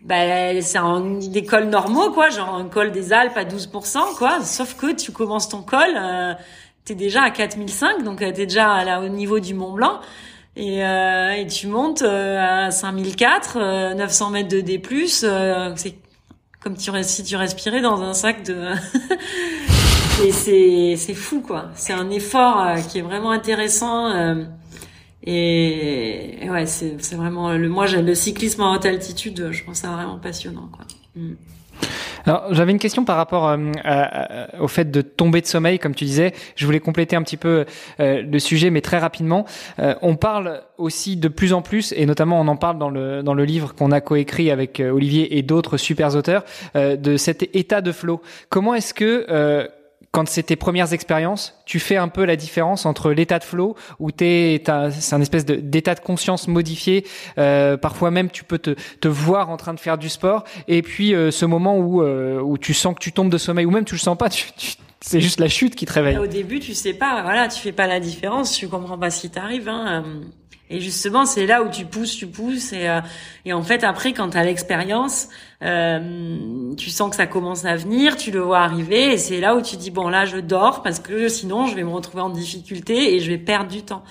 bah, 0.02 0.62
c'est 0.62 0.78
un, 0.78 1.20
des 1.20 1.44
cols 1.44 1.70
normaux, 1.70 2.12
quoi, 2.12 2.30
genre 2.30 2.54
un 2.54 2.68
col 2.68 2.92
des 2.92 3.12
Alpes 3.12 3.38
à 3.38 3.44
12%, 3.44 4.18
quoi. 4.18 4.44
Sauf 4.44 4.76
que 4.76 4.94
tu 4.94 5.12
commences 5.12 5.50
ton 5.50 5.64
col, 5.64 5.96
euh, 5.96 6.34
t'es 6.86 6.96
déjà 6.96 7.24
à 7.24 7.32
4005, 7.32 8.04
donc 8.04 8.20
t'es 8.20 8.32
déjà 8.32 8.84
là 8.84 9.02
au 9.02 9.10
niveau 9.10 9.40
du 9.40 9.56
Mont 9.56 9.74
Blanc. 9.74 10.00
Et, 10.56 10.86
euh, 10.86 11.32
et 11.32 11.48
tu 11.48 11.68
montes 11.68 12.04
à 12.04 12.70
5004, 12.72 13.94
900 13.96 14.30
mètres 14.30 14.50
de 14.50 14.62
D+, 14.62 14.82
c'est 15.08 15.96
comme 16.62 16.78
tu, 16.78 16.92
si 17.04 17.24
tu 17.24 17.36
respirais 17.36 17.82
dans 17.82 18.02
un 18.02 18.14
sac 18.14 18.44
de... 18.44 18.68
et 20.24 20.96
c'est, 20.96 21.14
fou, 21.14 21.42
quoi. 21.42 21.72
C'est 21.76 21.94
un 21.94 22.10
effort 22.12 22.62
euh, 22.62 22.76
qui 22.80 23.00
est 23.00 23.02
vraiment 23.02 23.32
intéressant. 23.32 24.12
Euh, 24.12 24.44
et, 25.24 26.48
ouais, 26.50 26.66
c'est, 26.68 27.16
vraiment... 27.16 27.52
Le, 27.54 27.68
moi, 27.68 27.88
le 27.88 28.16
cyclisme 28.16 28.62
en 28.62 28.76
haute 28.76 28.86
altitude, 28.86 29.50
je 29.52 29.64
pense 29.64 29.80
ça 29.80 29.90
vraiment 29.90 30.20
passionnant, 30.20 30.70
quoi. 30.72 30.86
Mm. 31.16 31.34
J'avais 32.26 32.72
une 32.72 32.80
question 32.80 33.06
par 33.06 33.18
rapport 33.18 33.48
euh, 33.48 34.46
au 34.60 34.68
fait 34.68 34.92
de 34.92 35.02
tomber 35.02 35.42
de 35.42 35.46
sommeil, 35.46 35.80
comme 35.80 35.96
tu 35.96 36.06
disais. 36.06 36.34
Je 36.56 36.66
voulais 36.66 36.80
compléter 36.80 37.16
un 37.16 37.24
petit 37.24 37.38
peu 37.38 37.66
euh, 38.00 38.22
le 38.22 38.40
sujet, 38.40 38.70
mais 38.70 38.82
très 38.82 39.00
rapidement. 39.00 39.46
Euh, 39.80 39.96
on 40.02 40.16
parle 40.16 40.62
aussi 40.78 41.18
de 41.18 41.28
plus 41.28 41.54
en 41.54 41.62
plus, 41.62 41.94
et 41.96 42.06
notamment 42.06 42.40
on 42.40 42.48
en 42.48 42.56
parle 42.56 42.78
dans 42.78 42.90
le 42.90 43.24
dans 43.24 43.34
le 43.34 43.46
livre 43.46 43.74
qu'on 43.76 43.92
a 43.92 44.02
coécrit 44.02 44.52
avec 44.52 44.80
Olivier 44.82 45.38
et 45.38 45.42
d'autres 45.42 45.78
super 45.78 46.16
auteurs, 46.16 46.44
de 46.76 47.18
cet 47.18 47.56
état 47.56 47.82
de 47.82 47.92
flow. 47.92 48.22
Comment 48.50 48.74
est-ce 48.74 48.94
que 48.94 49.70
quand 50.12 50.28
c'est 50.28 50.44
tes 50.44 50.58
premières 50.58 50.92
expériences, 50.94 51.56
tu 51.66 51.80
fais 51.80 51.96
un 51.96 52.10
peu 52.10 52.26
la 52.26 52.36
différence 52.36 52.86
entre 52.86 53.12
l'état 53.12 53.40
de 53.40 53.46
flow 53.46 53.76
où 54.00 54.12
t'es, 54.12 54.62
c'est 54.92 55.16
un 55.16 55.22
espèce 55.22 55.46
d'état 55.46 55.96
de, 55.96 56.02
conscience 56.02 56.50
modifié. 56.50 57.08
Euh, 57.38 57.78
parfois 57.78 58.12
même, 58.12 58.30
tu 58.30 58.44
peux 58.44 58.60
te, 58.60 58.76
te 59.00 59.08
voir 59.08 59.50
en 59.50 59.58
train 59.58 59.74
de 59.74 59.80
faire 59.80 59.98
du 59.98 60.10
sport, 60.10 60.44
et 60.68 60.82
puis 60.82 61.16
euh, 61.16 61.32
ce 61.32 61.46
moment 61.46 61.78
où 61.78 62.02
euh, 62.02 62.42
où 62.42 62.58
tu 62.58 62.74
sens 62.74 62.94
que 62.94 63.00
tu 63.00 63.14
tombes 63.14 63.32
de 63.32 63.38
sommeil, 63.38 63.66
ou 63.66 63.72
même 63.72 63.86
tu 63.86 63.96
le 63.96 64.00
sens 64.00 64.18
pas, 64.18 64.30
tu, 64.30 64.50
c'est 65.00 65.22
juste 65.22 65.40
la 65.40 65.48
chute 65.48 65.76
qui 65.76 65.86
te 65.86 65.94
réveille. 65.94 66.18
Au 66.18 66.28
début, 66.28 66.60
tu 66.60 66.74
sais 66.74 66.94
pas, 66.94 67.22
voilà, 67.24 67.48
tu 67.48 67.62
fais 67.62 67.72
pas 67.72 67.88
la 67.88 68.00
différence, 68.00 68.52
tu 68.52 68.68
comprends 68.68 68.98
pas 68.98 69.12
ce 69.12 69.22
qui 69.22 69.30
t'arrive. 69.30 69.70
Hein. 69.70 70.04
Et 70.72 70.80
justement, 70.80 71.26
c'est 71.26 71.46
là 71.46 71.64
où 71.64 71.70
tu 71.70 71.86
pousses, 71.86 72.16
tu 72.16 72.28
pousses, 72.28 72.72
et, 72.72 72.88
euh, 72.88 73.02
et 73.46 73.54
en 73.54 73.62
fait, 73.62 73.84
après, 73.84 74.14
quand 74.14 74.30
tu 74.30 74.38
as 74.38 74.44
l'expérience, 74.44 75.28
euh, 75.64 76.74
tu 76.78 76.90
sens 76.90 77.10
que 77.10 77.18
ça 77.18 77.28
commence 77.28 77.66
à 77.66 77.76
venir, 77.76 78.16
tu 78.16 78.32
le 78.32 78.40
vois 78.40 78.60
arriver, 78.60 79.14
et 79.14 79.18
c'est 79.18 79.40
là 79.40 79.56
où 79.56 79.62
tu 79.62 79.76
dis 79.76 79.92
bon 79.92 80.08
là, 80.08 80.26
je 80.26 80.38
dors 80.38 80.82
parce 80.82 81.00
que 81.00 81.28
sinon, 81.28 81.68
je 81.68 81.76
vais 81.76 81.84
me 81.84 81.90
retrouver 81.90 82.24
en 82.24 82.30
difficulté 82.30 83.14
et 83.14 83.20
je 83.20 83.30
vais 83.30 83.38
perdre 83.38 83.70
du 83.70 83.84
temps. 83.84 84.04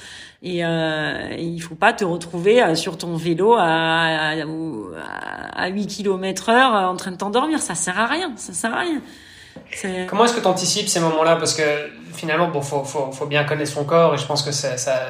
Et, 0.43 0.65
euh, 0.65 1.35
il 1.39 1.61
faut 1.61 1.75
pas 1.75 1.93
te 1.93 2.05
retrouver 2.05 2.63
euh, 2.63 2.75
sur 2.75 2.99
ton 2.99 3.17
vélo 3.17 3.55
à, 3.55 3.65
à, 3.65 4.35
à 5.53 5.69
8 5.69 5.87
km 5.87 6.51
heure 6.51 6.73
en 6.91 6.97
train 6.97 7.11
de 7.11 7.17
t'endormir, 7.17 7.61
ça 7.61 7.75
sert 7.75 7.99
à 7.99 8.07
rien, 8.07 8.33
ça 8.37 8.53
sert 8.53 8.75
à 8.75 8.81
rien. 8.81 9.03
Comment 10.09 10.25
est-ce 10.25 10.35
que 10.35 10.41
tu 10.41 10.47
anticipes 10.47 10.89
ces 10.89 11.01
moments-là? 11.01 11.37
Parce 11.37 11.55
que 11.55 11.63
finalement, 12.13 12.49
bon, 12.49 12.61
faut, 12.61 12.85
faut, 12.85 13.13
faut, 13.13 13.27
bien 13.27 13.45
connaître 13.45 13.71
son 13.71 13.85
corps 13.85 14.15
et 14.15 14.19
je 14.19 14.27
pense 14.27 14.43
que 14.43 14.51
ça, 14.51 14.77
ça 14.77 15.01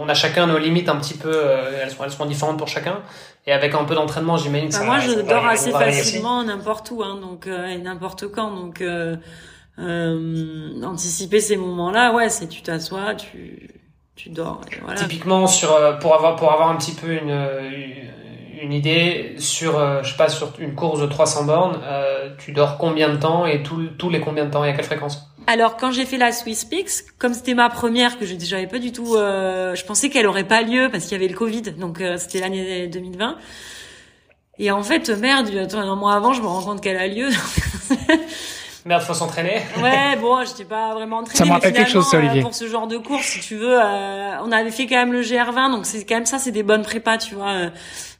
on, 0.00 0.08
a 0.08 0.14
chacun 0.14 0.46
nos 0.46 0.58
limites 0.58 0.88
un 0.88 0.96
petit 0.96 1.14
peu, 1.14 1.30
euh, 1.32 1.82
elles, 1.82 1.90
sont, 1.90 2.04
elles 2.04 2.10
sont 2.10 2.26
différentes 2.26 2.58
pour 2.58 2.68
chacun. 2.68 3.02
Et 3.46 3.52
avec 3.52 3.74
un 3.74 3.84
peu 3.84 3.94
d'entraînement, 3.94 4.36
j'imagine 4.36 4.68
que 4.68 4.74
bah, 4.74 4.80
ça 4.80 4.84
Moi, 4.84 4.98
je 4.98 5.20
dors 5.20 5.46
assez 5.46 5.70
facilement 5.70 6.42
n'importe 6.42 6.90
où, 6.90 7.02
hein, 7.02 7.18
donc 7.20 7.46
euh, 7.46 7.66
et 7.66 7.78
n'importe 7.78 8.28
quand. 8.28 8.50
Donc, 8.54 8.80
euh, 8.80 9.16
anticiper 10.82 11.40
ces 11.40 11.56
moments-là, 11.56 12.12
ouais, 12.14 12.28
c'est 12.28 12.48
tu 12.48 12.62
t'assois, 12.62 13.14
tu, 13.14 13.70
tu 14.16 14.30
dors. 14.30 14.60
voilà. 14.82 15.00
Typiquement, 15.00 15.46
sur, 15.46 15.98
pour, 15.98 16.14
avoir, 16.14 16.36
pour 16.36 16.52
avoir 16.52 16.70
un 16.70 16.76
petit 16.76 16.92
peu 16.92 17.12
une, 17.12 17.30
une 17.30 18.08
une 18.60 18.72
idée 18.72 19.34
sur, 19.38 19.78
euh, 19.78 20.02
je 20.02 20.10
sais 20.10 20.16
pas, 20.16 20.28
sur 20.28 20.52
une 20.58 20.74
course 20.74 21.00
de 21.00 21.06
300 21.06 21.44
bornes, 21.44 21.80
euh, 21.84 22.30
tu 22.38 22.52
dors 22.52 22.78
combien 22.78 23.08
de 23.08 23.16
temps 23.16 23.46
et 23.46 23.62
tous 23.62 24.10
les 24.10 24.20
combien 24.20 24.44
de 24.44 24.50
temps 24.50 24.64
et 24.64 24.70
à 24.70 24.72
quelle 24.72 24.84
fréquence? 24.84 25.26
Alors 25.46 25.76
quand 25.76 25.92
j'ai 25.92 26.04
fait 26.04 26.18
la 26.18 26.32
Swiss 26.32 26.64
Peaks, 26.64 27.04
comme 27.18 27.32
c'était 27.32 27.54
ma 27.54 27.70
première 27.70 28.18
que 28.18 28.26
je 28.26 28.34
j'avais 28.38 28.66
pas 28.66 28.78
du 28.78 28.92
tout, 28.92 29.16
euh, 29.16 29.74
je 29.74 29.84
pensais 29.84 30.10
qu'elle 30.10 30.26
aurait 30.26 30.44
pas 30.46 30.62
lieu 30.62 30.88
parce 30.90 31.04
qu'il 31.04 31.12
y 31.12 31.14
avait 31.16 31.28
le 31.28 31.36
Covid, 31.36 31.62
donc 31.62 32.02
c'était 32.18 32.40
l'année 32.40 32.86
2020. 32.88 33.38
Et 34.58 34.70
en 34.70 34.82
fait, 34.82 35.08
merde, 35.08 35.48
un 35.74 35.96
mois 35.96 36.14
avant, 36.14 36.32
je 36.32 36.42
me 36.42 36.46
rends 36.46 36.62
compte 36.62 36.82
qu'elle 36.82 36.96
a 36.96 37.06
lieu. 37.06 37.28
Merde, 38.88 39.02
faut 39.02 39.12
s'entraîner. 39.12 39.60
Ouais, 39.82 40.16
bon, 40.20 40.42
j'étais 40.46 40.64
pas 40.64 40.94
vraiment 40.94 41.18
entraîné. 41.18 41.36
Ça 41.36 41.44
me 41.44 41.50
rappelle 41.50 41.74
quelque 41.74 41.90
chose, 41.90 42.06
Olivier. 42.14 42.40
Pour 42.40 42.54
ce 42.54 42.66
genre 42.66 42.86
de 42.86 42.96
course, 42.96 43.26
si 43.26 43.40
tu 43.40 43.56
veux, 43.56 43.78
euh, 43.78 44.42
on 44.42 44.50
avait 44.50 44.70
fait 44.70 44.86
quand 44.86 44.96
même 44.96 45.12
le 45.12 45.20
GR20, 45.20 45.72
donc 45.72 45.84
c'est 45.84 46.06
quand 46.06 46.14
même 46.14 46.24
ça, 46.24 46.38
c'est 46.38 46.52
des 46.52 46.62
bonnes 46.62 46.84
prépas, 46.84 47.18
tu 47.18 47.34
vois. 47.34 47.50
Euh, 47.50 47.70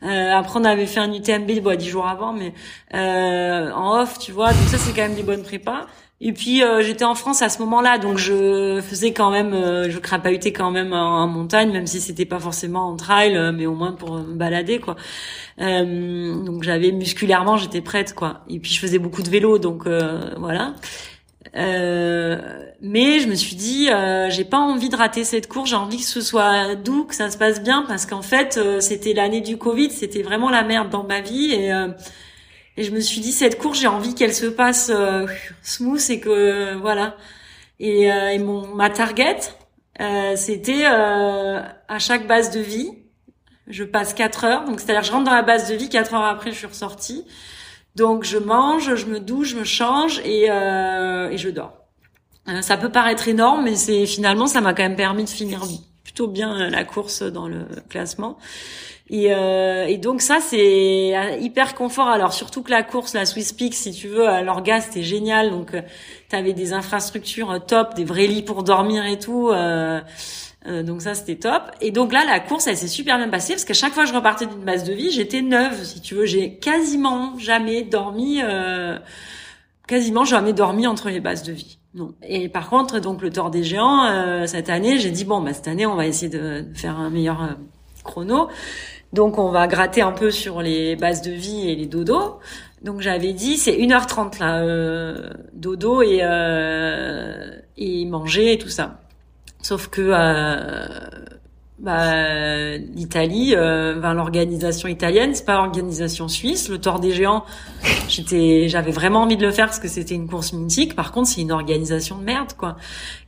euh 0.03 0.31
après, 0.31 0.61
on 0.61 0.65
avait 0.65 0.85
fait 0.85 1.01
un 1.01 1.11
UTMB, 1.11 1.61
bon, 1.63 1.75
dix 1.75 1.89
jours 1.89 2.07
avant, 2.07 2.35
mais 2.35 2.53
euh, 2.93 3.73
en 3.73 3.99
off, 3.99 4.19
tu 4.19 4.31
vois. 4.31 4.49
Donc 4.49 4.69
ça, 4.69 4.77
c'est 4.77 4.93
quand 4.93 5.09
même 5.09 5.15
des 5.15 5.23
bonnes 5.23 5.43
prépas. 5.43 5.87
Et 6.21 6.33
puis 6.33 6.65
euh, 6.65 6.83
j'étais 6.83 7.05
en 7.05 7.15
France 7.15 7.43
à 7.43 7.49
ce 7.49 7.61
moment-là, 7.61 7.99
donc 7.99 8.19
je 8.19 8.81
faisais 8.81 9.13
quand 9.13 9.31
même, 9.31 9.55
euh, 9.55 9.89
je 9.89 9.99
crapahutais 10.01 10.53
quand 10.53 10.73
même 10.73 10.93
en, 10.93 11.29
montagne, 11.29 11.71
même 11.73 11.87
si 11.87 12.01
c'était 12.01 12.25
pas 12.25 12.41
forcément 12.41 12.89
en 12.89 12.97
trail, 12.97 13.37
euh, 13.37 13.53
mais 13.53 13.67
au 13.67 13.75
moins 13.75 13.93
pour 13.93 14.15
me 14.15 14.35
balader 14.35 14.81
quoi. 14.81 14.97
donc 15.59 16.63
j'avais 16.65 16.91
musculairement, 16.91 17.57
j'étais 17.57 17.83
prête 17.83 18.15
quoi. 18.15 18.41
Et 18.49 18.59
puis 18.59 18.73
je 18.73 18.81
faisais 18.81 18.99
beaucoup 18.99 19.23
de 19.23 19.31
vélo, 19.31 19.59
donc 19.59 19.87
voilà. 19.87 20.75
Euh, 21.57 22.37
mais 22.81 23.21
je 23.21 23.29
me 23.29 23.35
suis 23.35 23.57
dit, 23.57 23.89
euh, 23.91 24.31
j'ai 24.31 24.45
pas 24.45 24.59
envie 24.59 24.89
de 24.89 24.97
rater 24.97 25.25
cette 25.25 25.49
course, 25.49 25.71
j'ai 25.71 25.77
envie 25.77 25.99
que 25.99 26.05
ce 26.05 26.21
soit 26.21 26.75
doux, 26.75 27.05
que 27.05 27.15
ça 27.15 27.31
se 27.31 27.39
passe 27.39 27.63
bien, 27.63 27.85
parce 27.87 28.07
qu'en 28.07 28.23
fait, 28.23 28.57
euh, 28.59 28.81
c'était 28.81 29.15
l'année 29.15 29.41
du 29.41 29.57
Covid, 29.57 29.91
c'était 29.91 30.23
vraiment 30.23 30.51
la 30.51 30.63
merde 30.63 30.91
dans 30.91 31.05
ma 31.05 31.21
vie, 31.21 31.53
et, 31.53 31.73
euh, 31.73 31.89
et 32.79 32.85
je 32.85 32.93
me 32.93 33.01
suis 33.01 33.21
dit, 33.21 33.33
cette 33.33 33.59
course, 33.59 33.81
j'ai 33.81 33.89
envie 33.89 34.15
qu'elle 34.15 34.35
se 34.35 34.47
passe 34.47 34.93
smooth 35.63 36.11
et 36.11 36.21
que 36.21 36.75
voilà. 36.77 37.17
Et, 37.81 38.05
et 38.05 38.39
mon 38.39 38.75
ma 38.75 38.89
target, 38.89 39.39
c'était 40.37 40.85
à 40.85 41.99
chaque 41.99 42.27
base 42.27 42.51
de 42.51 42.61
vie, 42.61 42.91
je 43.67 43.85
passe 43.85 44.15
4 44.15 44.45
heures, 44.45 44.65
donc 44.65 44.81
c'est-à-dire 44.81 45.03
je 45.03 45.13
rentre 45.13 45.25
dans 45.25 45.35
la 45.35 45.43
base 45.43 45.69
de 45.69 45.75
vie, 45.75 45.89
4 45.89 46.15
heures 46.15 46.25
après, 46.25 46.53
je 46.53 46.57
suis 46.57 46.67
ressortie. 46.67 47.25
Donc 47.99 48.25
je 48.25 48.39
mange, 48.39 48.95
je 48.95 49.07
me 49.07 49.19
douche, 49.19 49.49
je 49.49 49.57
me 49.57 49.65
change 49.65 50.21
et, 50.25 50.51
euh, 50.51 51.31
et 51.31 51.37
je 51.37 51.49
dors. 51.49 51.73
Euh, 52.49 52.63
ça 52.63 52.77
peut 52.77 52.91
paraître 52.91 53.29
énorme, 53.29 53.65
mais 53.65 53.75
c'est 53.75 54.07
finalement 54.07 54.47
ça 54.47 54.61
m'a 54.61 54.73
quand 54.73 54.85
même 54.85 54.97
permis 54.97 55.25
de 55.25 55.29
finir 55.29 55.65
plutôt 56.19 56.33
bien 56.33 56.61
euh, 56.61 56.71
la 56.71 56.85
course 56.85 57.23
dans 57.23 57.47
le 57.47 57.67
classement. 57.89 58.39
Et, 59.09 59.29
euh, 59.31 59.97
donc 59.99 60.21
ça 60.21 60.39
c'est 60.41 61.39
hyper 61.41 61.75
confort. 61.75 62.09
Alors 62.09 62.33
surtout 62.33 62.63
que 62.63 62.71
la 62.71 62.83
course, 62.83 63.15
la 63.15 63.25
Swiss 63.25 63.53
Peak, 63.53 63.75
si 63.75 63.93
tu 63.93 64.09
veux, 64.09 64.29
à 64.29 64.43
l'orgas 64.43 64.81
c'était 64.81 65.05
génial. 65.05 65.51
Donc 65.51 65.71
tu 66.29 66.37
avais 66.37 66.55
des 66.55 66.73
infrastructures 66.73 67.65
top, 67.67 67.95
des 67.95 68.05
vrais 68.05 68.27
lits 68.27 68.43
pour 68.43 68.65
dormir 68.65 69.07
et 69.07 69.19
tout. 69.19 69.49
Euh, 69.49 70.01
euh, 70.67 70.83
donc 70.83 71.03
ça 71.03 71.15
c'était 71.15 71.37
top. 71.37 71.71
Et 71.81 71.93
donc 71.93 72.13
là 72.13 72.25
la 72.27 72.41
course 72.41 72.67
elle 72.67 72.77
s'est 72.77 72.89
super 72.89 73.17
bien 73.17 73.29
passée 73.29 73.53
parce 73.53 73.65
qu'à 73.65 73.75
chaque 73.75 73.93
fois 73.93 74.03
que 74.03 74.11
je 74.11 74.15
repartais 74.15 74.47
d'une 74.47 74.65
base 74.65 74.85
de 74.85 74.93
vie 74.93 75.11
j'étais 75.13 75.41
neuve 75.43 75.85
si 75.85 76.01
tu 76.01 76.15
veux. 76.17 76.27
J'ai 76.27 76.57
quasiment 76.57 77.39
jamais 77.39 77.83
dormi, 77.83 78.41
euh, 78.43 78.99
quasiment 79.87 80.25
jamais 80.25 80.53
dormi 80.53 80.87
entre 80.87 81.11
les 81.11 81.21
bases 81.21 81.45
de 81.45 81.53
vie. 81.53 81.79
Et 82.23 82.49
par 82.49 82.69
contre 82.69 82.99
donc 83.01 83.23
le 83.23 83.31
Tour 83.31 83.51
des 83.51 83.63
Géants 83.63 84.05
euh, 84.05 84.47
cette 84.47 84.71
année 84.71 84.99
j'ai 84.99 85.11
dit 85.11 85.25
bon 85.25 85.41
bah 85.41 85.53
cette 85.53 85.69
année 85.69 85.87
on 85.87 85.97
va 85.97 86.07
essayer 86.07 86.31
de 86.31 86.67
faire 86.75 86.99
un 86.99 87.11
meilleur 87.11 87.43
euh, 87.43 87.47
chrono. 88.05 88.49
Donc 89.13 89.39
on 89.39 89.51
va 89.51 89.67
gratter 89.67 90.03
un 90.03 90.13
peu 90.13 90.31
sur 90.31 90.61
les 90.61 90.97
bases 90.97 91.23
de 91.23 91.31
vie 91.31 91.69
et 91.71 91.75
les 91.75 91.87
dodos. 91.87 92.39
Donc 92.83 93.01
j'avais 93.01 93.33
dit 93.33 93.57
c'est 93.57 93.73
1h30 93.73 94.39
là, 94.39 94.61
euh, 94.63 95.31
dodo 95.53 96.03
et, 96.03 96.21
euh, 96.23 97.51
et 97.77 98.05
manger 98.05 98.53
et 98.53 98.59
tout 98.59 98.69
ça. 98.69 99.01
Sauf 99.63 99.89
que 99.89 100.03
euh, 100.03 100.87
bah, 101.79 102.77
l'Italie, 102.77 103.55
euh, 103.55 103.95
l'organisation 104.13 104.89
italienne, 104.89 105.35
c'est 105.35 105.45
pas 105.45 105.55
l'organisation 105.55 106.27
suisse. 106.27 106.69
Le 106.69 106.79
Tour 106.79 106.99
des 106.99 107.13
Géants, 107.13 107.45
j'étais, 108.09 108.69
j'avais 108.69 108.91
vraiment 108.91 109.23
envie 109.23 109.37
de 109.37 109.47
le 109.47 109.53
faire 109.53 109.67
parce 109.67 109.79
que 109.79 109.87
c'était 109.87 110.17
une 110.17 110.29
course 110.29 110.53
mythique. 110.53 110.97
Par 110.97 111.13
contre, 111.13 111.29
c'est 111.29 111.41
une 111.41 111.53
organisation 111.53 112.19
de 112.19 112.25
merde, 112.25 112.53
quoi. 112.57 112.77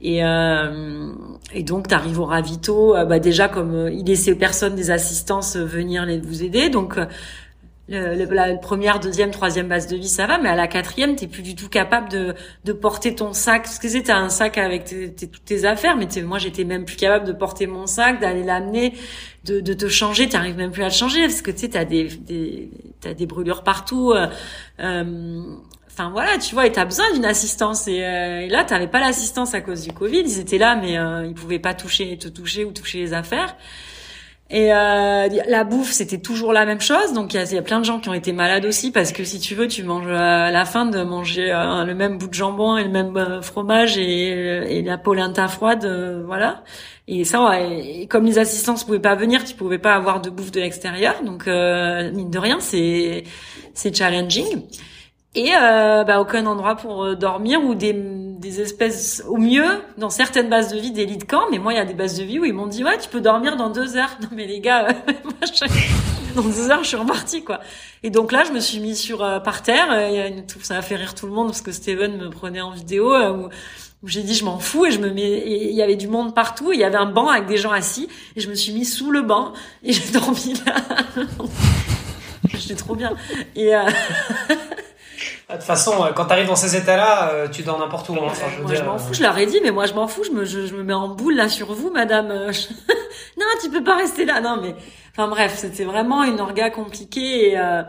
Et 0.01 0.25
euh, 0.25 1.13
et 1.55 1.63
donc, 1.63 1.87
t'arrives 1.87 2.19
au 2.19 2.25
ravito, 2.25 2.97
euh, 2.97 3.05
bah 3.05 3.21
déjà 3.21 3.49
comme 3.49 3.75
euh, 3.75 3.91
il 3.93 4.07
laissait 4.07 4.35
personne 4.35 4.75
des 4.75 4.91
assistances 4.91 5.57
venir 5.57 6.05
les 6.05 6.19
vous 6.19 6.43
aider, 6.43 6.71
donc 6.71 6.99
le, 7.91 8.24
la 8.34 8.57
première, 8.57 9.01
deuxième, 9.01 9.30
troisième 9.30 9.68
base 9.68 9.86
de 9.88 9.97
vie, 9.97 10.09
ça 10.09 10.26
va, 10.26 10.38
mais 10.38 10.49
à 10.49 10.55
la 10.55 10.68
quatrième, 10.68 11.16
t'es 11.16 11.26
plus 11.26 11.43
du 11.43 11.55
tout 11.55 11.68
capable 11.68 12.09
de, 12.09 12.34
de 12.64 12.72
porter 12.72 13.14
ton 13.14 13.32
sac. 13.32 13.64
Parce 13.64 13.78
que 13.78 13.99
t'as 14.03 14.16
un 14.16 14.28
sac 14.28 14.59
avec 14.59 14.84
tes, 14.84 15.12
toutes 15.12 15.45
tes 15.45 15.64
affaires, 15.64 15.97
mais 15.97 16.07
moi, 16.22 16.38
j'étais 16.38 16.64
même 16.64 16.84
plus 16.84 16.97
capable 16.97 17.26
de 17.26 17.32
porter 17.32 17.66
mon 17.66 17.86
sac, 17.86 18.20
d'aller 18.20 18.45
l'amener, 18.45 18.95
de, 19.45 19.61
de 19.61 19.72
te 19.74 19.88
changer. 19.88 20.28
T'arrives 20.28 20.57
même 20.57 20.70
plus 20.70 20.82
à 20.82 20.88
le 20.88 20.95
changer 20.95 21.22
parce 21.22 21.43
que 21.43 21.51
tu 21.51 21.59
sais, 21.59 21.68
t'as 21.70 21.84
des, 21.84 22.05
des, 22.05 22.70
t'as 23.01 23.14
des 23.14 23.26
brûlures 23.26 23.62
partout. 23.62 24.12
Euh, 24.12 24.28
euh, 24.80 25.43
Enfin 25.93 26.09
voilà, 26.11 26.38
tu 26.38 26.55
vois, 26.55 26.66
et 26.66 26.72
t'as 26.72 26.84
besoin 26.84 27.12
d'une 27.12 27.24
assistance. 27.24 27.88
Et, 27.88 28.05
euh, 28.05 28.43
et 28.43 28.49
là, 28.49 28.64
t'avais 28.64 28.86
pas 28.86 29.01
l'assistance 29.01 29.55
à 29.55 29.61
cause 29.61 29.82
du 29.82 29.93
Covid. 29.93 30.20
Ils 30.20 30.38
étaient 30.38 30.57
là, 30.57 30.76
mais 30.76 30.97
euh, 30.97 31.26
ils 31.26 31.34
pouvaient 31.34 31.59
pas 31.59 31.74
toucher, 31.74 32.16
te 32.16 32.28
toucher 32.28 32.64
ou 32.64 32.70
toucher 32.70 32.99
les 33.01 33.12
affaires. 33.12 33.57
Et 34.53 34.73
euh, 34.75 35.29
la 35.47 35.63
bouffe, 35.63 35.93
c'était 35.93 36.19
toujours 36.19 36.53
la 36.53 36.67
même 36.67 36.81
chose. 36.81 37.13
Donc 37.13 37.35
il 37.35 37.53
y, 37.53 37.59
a 37.59 37.63
plein 37.63 37.79
de 37.79 37.85
gens 37.85 38.01
qui 38.01 38.09
ont 38.09 38.15
été 38.15 38.33
malades 38.33 38.65
aussi 38.65 38.91
parce 38.91 39.13
que 39.13 39.23
si 39.23 39.39
tu 39.39 39.55
veux, 39.55 39.69
tu 39.69 39.85
manges 39.85 40.09
euh, 40.09 40.49
à 40.49 40.51
la 40.51 40.65
fin 40.65 40.87
de 40.87 41.03
manger 41.05 41.53
euh, 41.53 41.85
le 41.85 41.95
même 41.95 42.19
bout 42.19 42.27
de 42.27 42.35
jambon 42.35 42.77
et 42.77 42.83
le 42.83 42.91
même 42.91 43.17
euh, 43.17 43.43
fromage 43.43 43.97
et, 43.97 44.83
la 44.83 44.99
polenta 44.99 45.47
froide, 45.47 45.87
voilà. 46.27 46.65
Et 47.07 47.25
ça, 47.25 47.53
comme 48.09 48.25
les 48.25 48.39
assistants 48.39 48.75
ne 48.75 48.79
pouvaient 48.81 48.99
pas 48.99 49.15
venir, 49.15 49.45
tu 49.45 49.55
pouvais 49.55 49.79
pas 49.79 49.95
avoir 49.95 50.21
de 50.21 50.31
bouffe 50.31 50.51
de 50.51 50.61
l'extérieur. 50.61 51.23
Donc 51.23 51.47
mine 51.47 52.31
de 52.31 52.39
rien, 52.39 52.59
c'est 52.61 53.25
c'est 53.75 53.95
challenging 53.95 54.63
et 55.35 55.51
bah, 55.53 56.21
aucun 56.21 56.47
endroit 56.47 56.77
pour 56.77 57.17
dormir 57.17 57.63
ou 57.63 57.75
des, 57.75 57.93
des 58.41 58.61
espèces 58.61 59.22
au 59.28 59.36
mieux 59.36 59.82
dans 59.99 60.11
certaines 60.11 60.49
bases 60.49 60.72
de 60.72 60.78
vie 60.78 60.91
des 60.91 61.05
lits 61.05 61.18
de 61.18 61.24
camp 61.24 61.43
mais 61.51 61.59
moi 61.59 61.74
il 61.74 61.76
y 61.76 61.80
a 61.80 61.84
des 61.84 61.95
bases 61.95 62.18
de 62.18 62.24
vie 62.24 62.38
où 62.38 62.45
ils 62.45 62.55
m'ont 62.55 62.66
dit 62.66 62.82
ouais 62.82 62.99
tu 62.99 63.09
peux 63.09 63.20
dormir 63.20 63.57
dans 63.57 63.68
deux 63.68 63.97
heures. 63.97 64.16
Non 64.22 64.28
mais 64.32 64.47
les 64.47 64.61
gars 64.61 64.88
euh, 64.88 65.12
dans 66.34 66.43
deux 66.43 66.70
heures 66.70 66.82
je 66.82 66.88
suis 66.88 66.97
repartie 66.97 67.45
quoi. 67.45 67.61
Et 68.03 68.09
donc 68.09 68.32
là 68.32 68.45
je 68.45 68.53
me 68.53 68.61
suis 68.61 68.80
mis 68.80 68.97
sur 68.97 69.22
euh, 69.22 69.41
par 69.41 69.62
terre. 69.62 69.88
Ça 70.62 70.78
a 70.78 70.82
fait 70.82 70.97
rire 70.97 71.14
tout 71.14 71.26
le 71.26 71.32
monde 71.32 71.49
parce 71.49 71.61
que 71.61 71.70
Steven 71.70 72.16
me 72.16 72.30
prenait 72.30 72.62
en 72.62 72.70
vidéo 72.70 73.14
où, 73.14 73.49
où 74.03 74.09
j'ai 74.09 74.22
dit 74.22 74.34
je 74.34 74.47
m'en 74.47 74.59
fous 74.59 74.86
et 74.86 74.91
je 74.91 74.99
me 74.99 75.11
mets 75.11 75.43
il 75.47 75.74
y 75.74 75.82
avait 75.82 75.97
du 75.97 76.09
monde 76.09 76.34
partout. 76.34 76.72
Il 76.72 76.80
y 76.80 76.84
avait 76.84 76.97
un 76.97 77.07
banc 77.07 77.28
avec 77.28 77.47
des 77.47 77.59
gens 77.59 77.72
assis 77.72 78.09
et 78.36 78.41
je 78.41 78.49
me 78.49 78.55
suis 78.55 78.72
mis 78.72 78.86
sous 78.86 79.11
le 79.11 79.20
banc 79.20 79.53
et 79.82 79.93
j'ai 79.93 80.11
dormi 80.12 80.55
là. 80.64 80.76
J'étais 82.55 82.74
trop 82.74 82.95
bien. 82.95 83.12
Et 83.55 83.74
De 85.51 85.57
toute 85.57 85.65
façon, 85.65 86.05
euh, 86.05 86.13
quand 86.15 86.27
tu 86.27 86.33
arrives 86.33 86.47
dans 86.47 86.57
ces 86.57 86.77
états-là, 86.77 87.31
euh, 87.33 87.49
tu 87.49 87.63
dors 87.63 87.79
n'importe 87.79 88.09
où. 88.09 88.15
Hein. 88.15 88.27
Enfin, 88.27 88.47
je 88.57 88.63
moi, 88.63 88.75
je 88.75 88.83
m'en 88.83 88.99
fous. 88.99 89.15
Je 89.15 89.23
leur 89.23 89.37
ai 89.37 89.47
dit, 89.47 89.61
mais 89.63 89.71
moi, 89.71 89.87
je 89.87 89.95
m'en 89.95 90.07
fous. 90.07 90.23
Je 90.25 90.31
me, 90.31 90.45
je, 90.45 90.75
me 90.75 90.83
mets 90.83 90.95
en 90.95 91.09
boule 91.09 91.35
là 91.35 91.49
sur 91.49 91.73
vous, 91.73 91.91
madame. 91.91 92.29
non, 93.39 93.47
tu 93.63 93.71
peux 93.71 93.83
pas 93.83 93.97
rester 93.97 94.25
là. 94.25 94.41
Non, 94.41 94.59
mais 94.63 94.75
enfin 95.13 95.29
bref, 95.29 95.55
c'était 95.57 95.85
vraiment 95.85 96.23
une 96.25 96.41
orga 96.41 96.71
compliquée 96.71 97.51
et, 97.51 97.59
euh, 97.59 97.83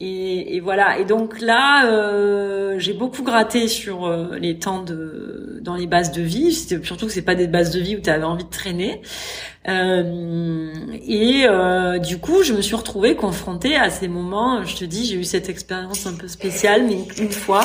et, 0.00 0.56
et, 0.56 0.60
voilà. 0.60 0.98
Et 0.98 1.04
donc 1.04 1.40
là, 1.40 1.86
euh, 1.86 2.78
j'ai 2.78 2.94
beaucoup 2.94 3.22
gratté 3.22 3.68
sur 3.68 4.06
euh, 4.06 4.38
les 4.38 4.58
temps 4.58 4.82
de 4.82 5.60
dans 5.60 5.76
les 5.76 5.86
bases 5.86 6.12
de 6.12 6.22
vie. 6.22 6.52
Surtout 6.52 7.06
que 7.06 7.12
c'est 7.12 7.22
pas 7.22 7.34
des 7.34 7.46
bases 7.46 7.70
de 7.70 7.80
vie 7.80 7.96
où 7.96 8.00
tu 8.00 8.08
avais 8.10 8.24
envie 8.24 8.44
de 8.44 8.50
traîner. 8.50 9.02
Euh, 9.68 10.72
et 11.06 11.44
euh, 11.46 11.98
du 11.98 12.18
coup, 12.18 12.42
je 12.42 12.54
me 12.54 12.62
suis 12.62 12.76
retrouvée 12.76 13.14
confrontée 13.14 13.76
à 13.76 13.90
ces 13.90 14.08
moments. 14.08 14.64
Je 14.64 14.76
te 14.76 14.84
dis, 14.84 15.04
j'ai 15.04 15.16
eu 15.16 15.24
cette 15.24 15.48
expérience 15.48 16.06
un 16.06 16.14
peu 16.14 16.28
spéciale, 16.28 16.86
mais 16.86 16.98
une, 17.22 17.30
fois. 17.30 17.64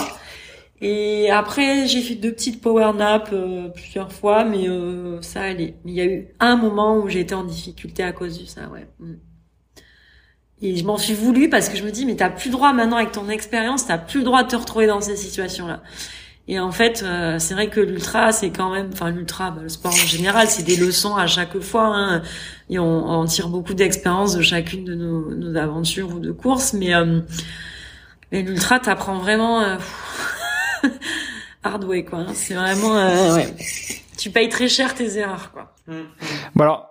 Et 0.82 1.32
après, 1.32 1.88
j'ai 1.88 2.02
fait 2.02 2.16
deux 2.16 2.34
petites 2.34 2.62
power 2.62 2.92
naps 2.98 3.30
euh, 3.32 3.70
plusieurs 3.70 4.12
fois, 4.12 4.44
mais 4.44 4.68
ça 5.22 5.44
allait. 5.44 5.76
Il 5.86 5.94
y 5.94 6.02
a 6.02 6.06
eu 6.06 6.28
un 6.40 6.58
moment 6.58 6.98
où 6.98 7.08
j'ai 7.08 7.22
été 7.22 7.34
en 7.34 7.46
difficulté 7.46 8.04
à 8.04 8.12
cause 8.12 8.40
de 8.40 8.46
ça, 8.46 8.68
ouais. 8.74 8.88
Et 10.62 10.78
je 10.78 10.86
m'en 10.86 10.98
suis 10.98 11.14
voulu 11.14 11.50
parce 11.50 11.70
que 11.70 11.78
je 11.78 11.84
me 11.84 11.92
dis, 11.92 12.06
mais 12.06 12.16
t'as 12.16 12.30
plus 12.30 12.50
le 12.50 12.54
droit 12.54 12.72
maintenant 12.72 12.98
avec 12.98 13.12
ton 13.12 13.30
expérience, 13.30 13.86
t'as 13.88 13.98
plus 13.98 14.20
le 14.20 14.26
droit 14.26 14.44
de 14.44 14.48
te 14.48 14.56
retrouver 14.56 14.88
dans 14.88 15.02
ces 15.02 15.18
situations-là. 15.18 15.82
Et 16.48 16.60
en 16.60 16.72
fait, 16.72 17.04
euh, 17.04 17.40
c'est 17.40 17.56
vrai 17.56 17.70
que 17.70 17.80
l'ultra, 17.80 18.32
c'est 18.32 18.52
quand 18.52 18.70
même, 18.70 18.92
enfin 18.94 19.10
l'ultra, 19.10 19.50
bah, 19.50 19.62
le 19.64 19.70
sport 19.70 19.92
en 19.92 19.96
général, 19.96 20.48
c'est 20.48 20.64
des 20.64 20.76
leçons 20.76 21.16
à 21.16 21.26
chaque 21.26 21.60
fois. 21.60 21.88
Hein, 21.88 22.22
et 22.70 22.78
on, 22.78 23.10
on, 23.10 23.26
tire 23.26 23.50
beaucoup 23.50 23.74
d'expérience 23.74 24.36
de 24.36 24.42
chacune 24.44 24.86
de 24.86 24.94
nos, 24.94 25.34
nos, 25.34 25.58
aventures 25.58 26.14
ou 26.14 26.20
de 26.20 26.32
courses. 26.32 26.74
Mais, 26.74 26.94
euh, 26.94 27.22
mais 28.32 28.44
l'ultra, 28.44 28.80
t'apprends 28.80 29.18
vraiment 29.18 29.62
euh, 29.62 29.78
hard 31.64 31.84
way, 31.84 32.06
quoi. 32.06 32.20
Hein. 32.20 32.34
C'est 32.34 32.54
vraiment, 32.54 32.96
euh, 32.96 33.36
ouais. 33.36 33.56
Tu 34.18 34.30
payes 34.30 34.50
très 34.50 34.68
cher 34.68 34.94
tes 34.94 35.18
erreurs, 35.18 35.52
quoi. 35.52 35.74
Bon 36.56 36.64
alors, 36.64 36.90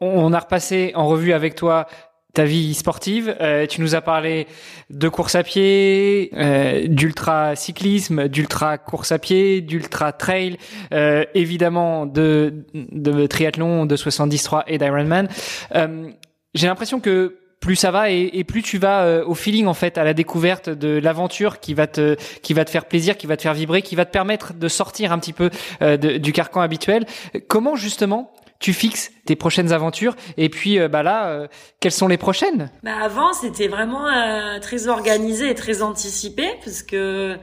on 0.00 0.32
a 0.32 0.38
repassé 0.38 0.92
en 0.94 1.06
revue 1.06 1.32
avec 1.32 1.54
toi 1.54 1.86
ta 2.32 2.44
vie 2.44 2.74
sportive. 2.74 3.36
Euh, 3.40 3.66
tu 3.66 3.80
nous 3.80 3.94
as 3.94 4.00
parlé 4.00 4.46
de 4.90 5.08
course 5.08 5.34
à 5.34 5.42
pied, 5.42 6.30
euh, 6.34 6.86
d'ultra 6.86 7.56
cyclisme, 7.56 8.28
d'ultra 8.28 8.78
course 8.78 9.12
à 9.12 9.18
pied, 9.18 9.60
d'ultra 9.60 10.12
trail, 10.12 10.56
euh, 10.92 11.24
évidemment 11.34 12.06
de, 12.06 12.64
de 12.74 13.26
triathlon, 13.26 13.86
de 13.86 13.96
73 13.96 14.62
et 14.66 14.78
d'Ironman. 14.78 15.28
Euh, 15.74 16.10
J'ai 16.54 16.66
l'impression 16.66 17.00
que 17.00 17.36
plus 17.60 17.76
ça 17.76 17.90
va 17.90 18.10
et, 18.10 18.42
plus 18.44 18.62
tu 18.62 18.78
vas 18.78 19.02
euh, 19.02 19.24
au 19.24 19.34
feeling 19.34 19.66
en 19.66 19.74
fait 19.74 19.98
à 19.98 20.04
la 20.04 20.14
découverte 20.14 20.70
de 20.70 20.98
l'aventure 20.98 21.60
qui 21.60 21.74
va 21.74 21.86
te 21.86 22.16
qui 22.42 22.54
va 22.54 22.64
te 22.64 22.70
faire 22.70 22.86
plaisir, 22.86 23.16
qui 23.18 23.26
va 23.26 23.36
te 23.36 23.42
faire 23.42 23.54
vibrer, 23.54 23.82
qui 23.82 23.96
va 23.96 24.06
te 24.06 24.10
permettre 24.10 24.54
de 24.54 24.68
sortir 24.68 25.12
un 25.12 25.18
petit 25.18 25.34
peu 25.34 25.50
euh, 25.82 25.96
du 25.96 26.32
carcan 26.32 26.62
habituel. 26.62 27.04
Comment 27.48 27.76
justement 27.76 28.32
tu 28.60 28.74
fixes 28.74 29.10
tes 29.24 29.34
prochaines 29.34 29.72
aventures 29.72 30.14
et 30.36 30.48
puis 30.48 30.78
euh, 30.78 30.86
bah 30.86 31.02
là 31.02 31.28
euh, 31.28 31.48
quelles 31.80 31.92
sont 31.92 32.06
les 32.06 32.18
prochaines? 32.18 32.70
Bah 32.84 32.92
avant 33.02 33.32
c'était 33.32 33.68
vraiment 33.68 34.06
euh, 34.06 34.60
très 34.60 34.86
organisé 34.86 35.50
et 35.50 35.54
très 35.54 35.82
anticipé 35.82 36.46
parce 36.62 36.82
que 36.82 37.36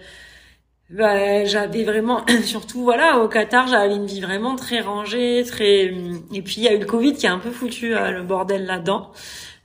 bah, 0.91 1.43
j'avais 1.43 1.83
vraiment 1.83 2.23
surtout 2.43 2.83
voilà 2.83 3.17
au 3.17 3.27
Qatar 3.27 3.67
j'avais 3.67 3.95
une 3.95 4.05
vie 4.05 4.21
vraiment 4.21 4.55
très 4.55 4.79
rangée 4.79 5.43
très 5.45 5.85
et 6.33 6.41
puis 6.43 6.55
il 6.57 6.63
y 6.63 6.67
a 6.67 6.73
eu 6.73 6.79
le 6.79 6.85
Covid 6.85 7.13
qui 7.13 7.27
a 7.27 7.33
un 7.33 7.39
peu 7.39 7.51
foutu 7.51 7.89
le 7.89 8.21
bordel 8.21 8.65
là-dedans. 8.65 9.11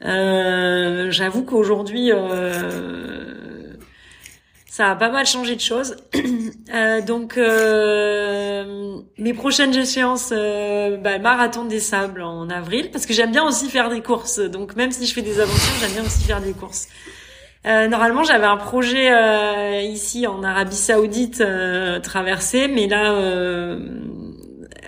J'avoue 0.00 1.44
qu'aujourd'hui 1.44 2.10
ça 4.72 4.90
a 4.90 4.96
pas 4.96 5.10
mal 5.10 5.26
changé 5.26 5.54
de 5.54 5.60
choses. 5.60 5.96
euh, 6.74 7.02
donc, 7.02 7.36
euh, 7.36 9.02
mes 9.18 9.34
prochaines 9.34 9.74
échéances, 9.76 10.30
euh, 10.32 10.96
bah, 10.96 11.18
marathon 11.18 11.66
des 11.66 11.78
sables 11.78 12.22
en 12.22 12.48
avril, 12.48 12.88
parce 12.90 13.04
que 13.04 13.12
j'aime 13.12 13.32
bien 13.32 13.44
aussi 13.44 13.68
faire 13.68 13.90
des 13.90 14.00
courses. 14.00 14.38
Donc, 14.38 14.74
même 14.74 14.90
si 14.90 15.06
je 15.06 15.12
fais 15.12 15.20
des 15.20 15.40
aventures, 15.40 15.74
j'aime 15.78 15.92
bien 15.92 16.02
aussi 16.02 16.24
faire 16.24 16.40
des 16.40 16.54
courses. 16.54 16.88
Euh, 17.66 17.86
normalement, 17.86 18.24
j'avais 18.24 18.46
un 18.46 18.56
projet 18.56 19.12
euh, 19.12 19.82
ici 19.82 20.26
en 20.26 20.42
Arabie 20.42 20.74
Saoudite 20.74 21.44
traversé, 22.02 22.66
mais 22.66 22.86
là, 22.86 23.76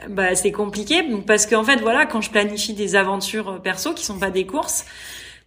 bah, 0.08 0.34
c'est 0.34 0.52
compliqué 0.52 1.04
parce 1.26 1.44
qu'en 1.44 1.62
fait, 1.62 1.82
voilà, 1.82 2.06
quand 2.06 2.22
je 2.22 2.30
planifie 2.30 2.72
des 2.72 2.96
aventures 2.96 3.60
perso 3.60 3.92
qui 3.92 4.06
sont 4.06 4.18
pas 4.18 4.30
des 4.30 4.46
courses, 4.46 4.86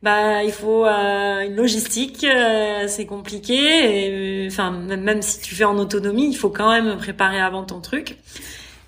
bah 0.04 0.44
il 0.44 0.52
faut 0.52 0.86
euh, 0.86 1.42
une 1.42 1.56
logistique, 1.56 2.24
euh, 2.24 2.86
c'est 2.88 3.06
compliqué. 3.06 4.44
Et, 4.44 4.48
enfin, 4.48 4.72
même, 4.72 5.22
si 5.22 5.42
tu 5.42 5.56
fais 5.56 5.64
en 5.64 5.78
autonomie, 5.78 6.30
il 6.30 6.36
faut 6.36 6.50
quand 6.50 6.72
même 6.72 6.98
préparer 6.98 7.40
avant 7.40 7.64
ton 7.64 7.82
truc. 7.82 8.18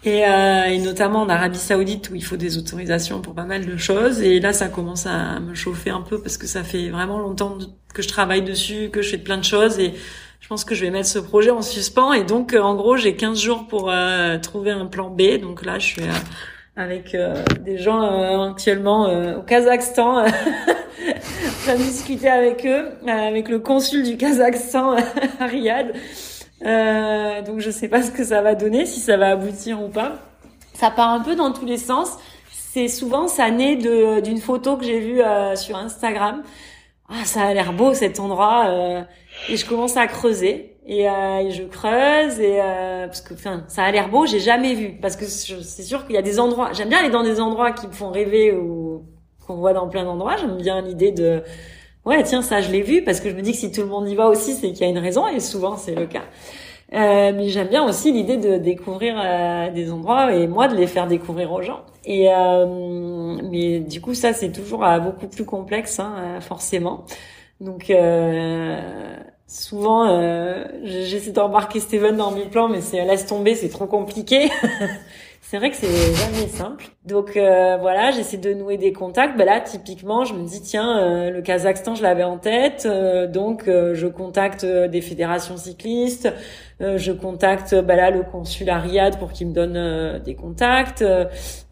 Et, 0.05 0.25
euh, 0.25 0.65
et, 0.65 0.77
notamment 0.77 1.21
en 1.23 1.29
Arabie 1.29 1.57
Saoudite 1.57 2.09
où 2.09 2.15
il 2.15 2.23
faut 2.23 2.37
des 2.37 2.57
autorisations 2.57 3.21
pour 3.21 3.33
pas 3.33 3.43
mal 3.43 3.65
de 3.65 3.75
choses. 3.75 4.21
Et 4.21 4.39
là, 4.39 4.53
ça 4.53 4.69
commence 4.69 5.05
à 5.07 5.39
me 5.39 5.55
chauffer 5.55 5.89
un 5.89 6.01
peu 6.01 6.21
parce 6.21 6.37
que 6.37 6.47
ça 6.47 6.63
fait 6.63 6.89
vraiment 6.89 7.19
longtemps 7.19 7.57
que 7.93 8.01
je 8.01 8.07
travaille 8.07 8.43
dessus, 8.43 8.89
que 8.93 9.01
je 9.01 9.09
fais 9.09 9.17
plein 9.17 9.37
de 9.37 9.43
choses 9.43 9.79
et 9.79 9.93
je 10.39 10.47
pense 10.47 10.63
que 10.63 10.73
je 10.73 10.85
vais 10.85 10.91
mettre 10.91 11.09
ce 11.09 11.19
projet 11.19 11.49
en 11.49 11.61
suspens. 11.61 12.13
Et 12.13 12.23
donc, 12.23 12.53
en 12.53 12.75
gros, 12.75 12.97
j'ai 12.97 13.15
15 13.15 13.39
jours 13.41 13.67
pour 13.67 13.89
euh, 13.91 14.37
trouver 14.37 14.71
un 14.71 14.85
plan 14.85 15.09
B. 15.09 15.39
Donc 15.41 15.65
là, 15.65 15.79
je 15.79 15.85
suis 15.85 16.03
avec 16.79 17.13
euh, 17.13 17.43
des 17.59 17.77
gens 17.77 18.01
euh, 18.01 18.49
actuellement 18.49 19.07
euh, 19.07 19.37
au 19.37 19.41
Kazakhstan, 19.41 20.19
en 20.19 20.25
train 20.25 21.75
de 21.75 21.83
discuter 21.83 22.29
avec 22.29 22.65
eux, 22.65 22.87
avec 23.07 23.49
le 23.49 23.59
consul 23.59 24.03
du 24.03 24.15
Kazakhstan 24.15 24.95
à 25.39 25.45
Riyad. 25.45 25.93
donc 27.45 27.59
je 27.59 27.69
sais 27.69 27.89
pas 27.89 28.01
ce 28.01 28.11
que 28.11 28.23
ça 28.23 28.41
va 28.41 28.55
donner, 28.55 28.85
si 28.85 29.01
ça 29.01 29.17
va 29.17 29.31
aboutir 29.31 29.81
ou 29.81 29.89
pas. 29.89 30.13
Ça 30.73 30.89
part 30.89 31.09
un 31.09 31.19
peu 31.19 31.35
dans 31.35 31.51
tous 31.51 31.65
les 31.65 31.77
sens. 31.77 32.17
C'est 32.51 32.87
souvent 32.87 33.27
ça 33.27 33.51
naît 33.51 33.75
de 33.75 34.21
d'une 34.21 34.39
photo 34.39 34.77
que 34.77 34.85
j'ai 34.85 34.99
vue 34.99 35.21
sur 35.55 35.75
Instagram. 35.75 36.43
Ah, 37.09 37.25
ça 37.25 37.41
a 37.41 37.53
l'air 37.53 37.73
beau 37.73 37.93
cet 37.93 38.19
endroit 38.19 39.05
et 39.49 39.57
je 39.57 39.65
commence 39.65 39.97
à 39.97 40.07
creuser 40.07 40.77
et, 40.89 41.07
euh, 41.07 41.49
je 41.51 41.63
creuse 41.63 42.39
et 42.39 42.59
euh, 42.59 43.05
parce 43.05 43.21
que 43.21 43.35
enfin 43.35 43.63
ça 43.67 43.83
a 43.83 43.91
l'air 43.91 44.09
beau 44.09 44.25
j'ai 44.25 44.39
jamais 44.39 44.73
vu. 44.73 44.97
Parce 45.01 45.15
que 45.15 45.25
c'est 45.25 45.83
sûr 45.83 46.05
qu'il 46.05 46.15
y 46.15 46.17
a 46.17 46.23
des 46.23 46.39
endroits 46.39 46.71
j'aime 46.73 46.89
bien 46.89 46.99
aller 46.99 47.11
dans 47.11 47.23
des 47.23 47.39
endroits 47.39 47.71
qui 47.71 47.87
me 47.87 47.91
font 47.91 48.11
rêver 48.11 48.51
ou 48.53 49.03
qu'on 49.45 49.55
voit 49.55 49.73
dans 49.73 49.87
plein 49.87 50.03
d'endroits. 50.03 50.35
J'aime 50.37 50.57
bien 50.57 50.81
l'idée 50.81 51.11
de 51.11 51.43
ouais 52.05 52.23
tiens 52.23 52.41
ça 52.41 52.61
je 52.61 52.71
l'ai 52.71 52.81
vu. 52.81 53.03
Parce 53.03 53.19
que 53.19 53.29
je 53.29 53.35
me 53.35 53.41
dis 53.41 53.51
que 53.51 53.57
si 53.57 53.71
tout 53.71 53.81
le 53.81 53.87
monde 53.87 54.09
y 54.09 54.15
va 54.15 54.27
aussi 54.27 54.53
c'est 54.53 54.71
qu'il 54.71 54.81
y 54.81 54.85
a 54.85 54.87
une 54.87 54.97
raison. 54.97 55.27
Et 55.27 55.39
souvent 55.39 55.77
c'est 55.77 55.95
le 55.95 56.07
cas. 56.07 56.23
Euh, 56.93 57.31
mais 57.35 57.49
j'aime 57.49 57.67
bien 57.67 57.87
aussi 57.87 58.11
l'idée 58.11 58.37
de 58.37 58.57
découvrir 58.57 59.15
euh, 59.23 59.69
des 59.69 59.91
endroits 59.91 60.33
et 60.33 60.47
moi 60.47 60.67
de 60.67 60.75
les 60.75 60.87
faire 60.87 61.05
découvrir 61.05 61.51
aux 61.51 61.61
gens. 61.61 61.81
Et 62.05 62.33
euh, 62.33 63.37
mais 63.43 63.79
du 63.79 64.01
coup 64.01 64.15
ça 64.15 64.33
c'est 64.33 64.51
toujours 64.51 64.83
euh, 64.83 64.97
beaucoup 64.99 65.27
plus 65.27 65.45
complexe 65.45 65.99
hein, 65.99 66.39
forcément. 66.41 67.05
Donc 67.61 67.91
souvent, 69.49 70.07
euh, 70.07 70.63
j'essaie 70.83 71.31
d'embarquer 71.31 71.79
Steven 71.79 72.15
dans 72.15 72.31
mes 72.31 72.45
plans, 72.45 72.69
mais 72.69 72.81
c'est 72.81 73.03
laisse 73.03 73.25
tomber, 73.25 73.55
c'est 73.55 73.69
trop 73.69 73.87
compliqué. 73.87 74.49
c'est 75.49 75.57
vrai 75.57 75.71
que 75.71 75.77
c'est 75.77 76.13
jamais 76.13 76.47
simple. 76.47 76.85
Donc 77.05 77.35
euh, 77.35 77.75
voilà, 77.81 78.11
j'essaie 78.11 78.37
de 78.37 78.53
nouer 78.53 78.77
des 78.77 78.93
contacts. 78.93 79.35
Ben 79.35 79.45
là, 79.45 79.59
typiquement, 79.59 80.23
je 80.23 80.35
me 80.35 80.45
dis 80.45 80.61
tiens, 80.61 80.99
euh, 80.99 81.31
le 81.31 81.41
Kazakhstan, 81.41 81.95
je 81.95 82.03
l'avais 82.03 82.23
en 82.23 82.37
tête, 82.37 82.83
euh, 82.85 83.25
donc 83.25 83.63
je 83.65 84.05
contacte 84.05 84.63
des 84.63 85.01
fédérations 85.01 85.57
cyclistes. 85.57 86.31
je 86.79 87.11
contacte 87.11 87.73
ben 87.73 87.95
là 87.95 88.11
le 88.11 88.21
consul 88.21 88.69
à 88.69 88.77
Riyad 88.77 89.17
pour 89.17 89.31
qu'il 89.31 89.47
me 89.47 89.53
donne 89.53 90.21
des 90.23 90.35
contacts. 90.35 91.03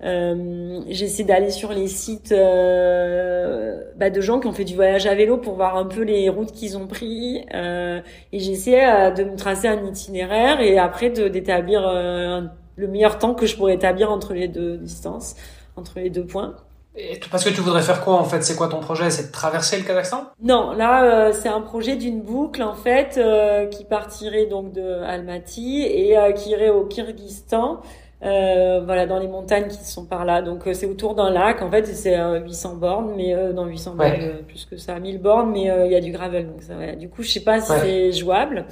j'essaie 0.01 1.23
d'aller 1.23 1.51
sur 1.51 1.71
les 1.71 1.87
sites 1.87 2.31
ben, 2.31 4.11
de 4.11 4.21
gens 4.21 4.39
qui 4.39 4.47
ont 4.47 4.53
fait 4.53 4.65
du 4.65 4.73
voyage 4.73 5.05
à 5.05 5.13
vélo 5.13 5.37
pour 5.37 5.53
voir 5.53 5.77
un 5.77 5.85
peu 5.85 6.01
les 6.01 6.29
routes 6.29 6.51
qu'ils 6.51 6.77
ont 6.79 6.87
pris. 6.87 7.45
et 7.53 8.39
j'essaie 8.39 9.11
de 9.11 9.23
me 9.23 9.35
tracer 9.35 9.67
un 9.67 9.85
itinéraire 9.85 10.61
et 10.61 10.79
après 10.79 11.11
d'établir 11.11 11.87
un 11.87 12.51
le 12.77 12.87
meilleur 12.87 13.17
temps 13.17 13.33
que 13.33 13.45
je 13.45 13.57
pourrais 13.57 13.73
établir 13.73 14.11
entre 14.11 14.33
les 14.33 14.47
deux 14.47 14.77
distances, 14.77 15.35
entre 15.75 15.99
les 15.99 16.09
deux 16.09 16.25
points. 16.25 16.55
Et 16.99 17.19
parce 17.29 17.43
que 17.43 17.49
tu 17.49 17.61
voudrais 17.61 17.83
faire 17.83 18.03
quoi 18.03 18.15
en 18.15 18.23
fait? 18.23 18.41
C'est 18.41 18.55
quoi 18.55 18.69
ton 18.69 18.79
projet? 18.79 19.11
C'est 19.11 19.27
de 19.27 19.31
traverser 19.31 19.77
le 19.77 19.83
Kazakhstan? 19.83 20.23
Non, 20.41 20.71
là 20.71 21.03
euh, 21.03 21.31
c'est 21.31 21.49
un 21.49 21.61
projet 21.61 21.95
d'une 21.95 22.21
boucle 22.21 22.63
en 22.63 22.73
fait 22.73 23.17
euh, 23.17 23.67
qui 23.67 23.85
partirait 23.85 24.47
donc 24.47 24.71
de 24.73 25.03
Almaty 25.03 25.83
et 25.83 26.17
euh, 26.17 26.31
qui 26.31 26.51
irait 26.51 26.69
au 26.69 26.85
Kyrgyzstan. 26.85 27.81
voilà 28.21 29.05
dans 29.05 29.19
les 29.19 29.27
montagnes 29.27 29.67
qui 29.67 29.85
sont 29.85 30.05
par 30.05 30.25
là 30.25 30.41
donc 30.41 30.63
c'est 30.73 30.87
autour 30.87 31.13
d'un 31.13 31.29
lac 31.29 31.61
en 31.61 31.69
fait 31.69 31.85
c'est 31.85 32.17
800 32.17 32.75
bornes 32.77 33.13
mais 33.15 33.35
dans 33.53 33.65
800 33.65 33.93
bornes 33.95 34.43
plus 34.47 34.65
que 34.65 34.77
ça 34.77 34.99
1000 34.99 35.21
bornes 35.21 35.51
mais 35.51 35.69
il 35.85 35.91
y 35.91 35.95
a 35.95 36.01
du 36.01 36.11
gravel 36.11 36.47
donc 36.47 36.63
ça 36.63 36.75
ouais. 36.75 36.95
du 36.95 37.09
coup 37.09 37.21
je 37.21 37.29
sais 37.29 37.43
pas 37.43 37.61
si 37.61 37.71
c'est 37.79 38.11
jouable 38.11 38.65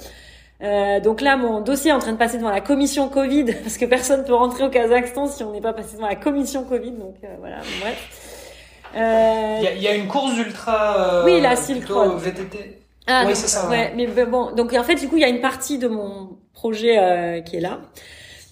euh, 0.62 1.00
donc 1.00 1.20
là, 1.20 1.36
mon 1.36 1.60
dossier 1.60 1.90
est 1.90 1.94
en 1.94 1.98
train 1.98 2.12
de 2.12 2.16
passer 2.16 2.38
devant 2.38 2.50
la 2.50 2.60
commission 2.60 3.08
Covid 3.08 3.44
parce 3.62 3.76
que 3.76 3.84
personne 3.84 4.24
peut 4.24 4.34
rentrer 4.34 4.64
au 4.64 4.70
Kazakhstan 4.70 5.26
si 5.26 5.44
on 5.44 5.52
n'est 5.52 5.60
pas 5.60 5.72
passé 5.72 5.96
devant 5.96 6.08
la 6.08 6.16
commission 6.16 6.64
Covid. 6.64 6.92
Donc 6.92 7.16
euh, 7.24 7.28
voilà, 7.38 7.58
bref. 7.80 8.32
Euh... 8.96 9.60
Il, 9.76 9.82
y 9.82 9.88
a, 9.88 9.94
une 9.94 10.06
course 10.06 10.34
d'ultra. 10.34 11.20
Euh, 11.20 11.24
oui, 11.24 11.40
la 11.40 11.56
Silk 11.56 11.86
Road. 11.88 12.18
VTT. 12.18 12.78
Ah, 13.06 13.24
oui, 13.26 13.36
c'est 13.36 13.48
ça. 13.48 13.68
Ouais, 13.68 13.92
mais 13.94 14.06
bon, 14.06 14.52
donc 14.52 14.72
en 14.72 14.82
fait, 14.82 14.96
du 14.96 15.08
coup, 15.08 15.16
il 15.16 15.22
y 15.22 15.24
a 15.24 15.28
une 15.28 15.40
partie 15.40 15.78
de 15.78 15.86
mon 15.86 16.38
projet 16.54 16.98
euh, 16.98 17.40
qui 17.40 17.56
est 17.56 17.60
là. 17.60 17.80